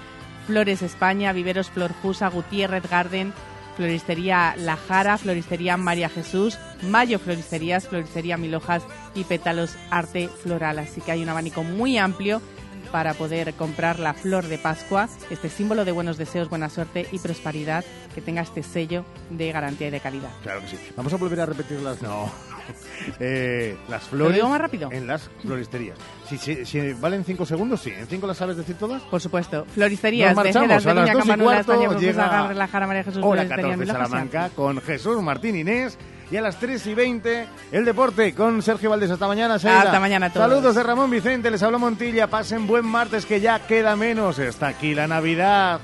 Flores 0.49 0.83
España, 0.83 1.33
Viveros 1.33 1.71
Flor 1.71 1.93
Fusa, 2.03 2.27
Gutiérrez 2.27 2.83
Garden, 2.91 3.33
Floristería 3.79 4.57
La 4.57 4.77
Jara, 4.77 5.17
Floristería 5.19 5.77
María 5.77 6.09
Jesús, 6.09 6.59
Mayo 6.83 7.21
Floristerías, 7.21 7.87
Floristería 7.87 8.37
Milojas 8.37 8.83
y 9.15 9.23
Pétalos 9.23 9.77
Arte 9.89 10.29
Floral. 10.29 10.81
Así 10.81 11.01
que 11.01 11.13
hay 11.13 11.23
un 11.23 11.29
abanico 11.29 11.63
muy 11.63 11.97
amplio 11.97 12.43
para 12.91 13.15
poder 13.15 13.55
comprar 13.55 14.01
la 14.01 14.15
flor 14.15 14.49
de 14.49 14.59
Pascua, 14.59 15.09
este 15.31 15.49
símbolo 15.49 15.85
de 15.85 15.93
buenos 15.93 16.19
deseos, 16.19 16.49
buena 16.49 16.71
suerte 16.71 17.07
y 17.13 17.21
prosperidad, 17.21 17.85
que 18.17 18.21
tenga 18.21 18.43
este 18.43 18.65
sello 18.65 19.05
de 19.31 19.53
garantía 19.53 19.87
y 19.87 19.91
de 19.91 20.01
calidad. 20.01 20.31
Claro 20.43 20.61
que 20.63 20.69
sí. 20.69 20.79
Vamos 20.97 21.13
a 21.13 21.17
volver 21.17 21.41
a 21.41 21.47
repetirlas. 21.47 22.03
No. 22.03 22.29
Eh, 23.21 23.77
las 23.89 24.03
flores. 24.05 24.31
¿Lo 24.33 24.35
digo 24.35 24.49
más 24.49 24.61
rápido? 24.61 24.91
En 24.93 25.07
las 25.07 25.31
floristerías. 25.41 25.97
Si, 26.29 26.37
si, 26.37 26.65
si 26.67 26.93
valen 26.93 27.25
cinco 27.25 27.47
segundos, 27.47 27.81
sí. 27.81 27.91
¿En 27.91 28.07
cinco 28.07 28.27
las 28.27 28.37
sabes 28.37 28.57
decir 28.57 28.77
todas? 28.77 29.03
Por 29.03 29.21
supuesto. 29.21 29.65
Floristerías 29.75 30.35
Nos 30.37 30.45
de 30.45 30.53
marchamos. 30.53 30.69
De 30.69 30.75
A 30.75 30.77
las 30.77 30.85
Doña 30.85 31.13
dos 31.15 31.25
y 31.25 31.29
Camanuela, 31.29 31.65
cuarto 31.65 31.73
España, 31.83 32.01
llega 32.01 32.27
Agar, 32.27 32.57
La 32.57 32.69
Jara, 32.69 32.87
María 32.87 33.05
Jesús, 33.05 33.23
Hora 33.25 33.43
Floristería 33.43 33.77
14 33.77 33.77
Milojas. 33.79 34.09
Salamanca 34.09 34.51
con 34.55 34.81
Jesús 34.83 35.23
Martín 35.23 35.57
Inés. 35.57 35.99
Y 36.31 36.37
a 36.37 36.43
las 36.43 36.61
3 36.61 36.87
y 36.89 36.95
20, 36.95 37.47
el 37.73 37.85
deporte 37.87 38.35
con 38.35 38.61
Sergio 38.61 38.91
Valdés. 38.91 39.11
Hasta 39.11 39.27
mañana, 39.27 39.57
Sheila. 39.57 39.81
Hasta 39.81 40.01
mañana 40.01 40.27
a 40.27 40.31
todos. 40.31 40.47
Saludos 40.51 40.75
de 40.75 40.83
Ramón 40.83 41.11
Vicente. 41.11 41.51
Les 41.51 41.63
hablo 41.63 41.79
Montilla. 41.79 42.27
Pasen 42.27 42.67
buen 42.67 42.85
martes 42.85 43.25
que 43.25 43.41
ya 43.41 43.67
queda 43.67 43.97
menos. 43.97 44.39
Está 44.39 44.69
aquí 44.69 44.95
la 44.95 45.07
Navidad. 45.07 45.81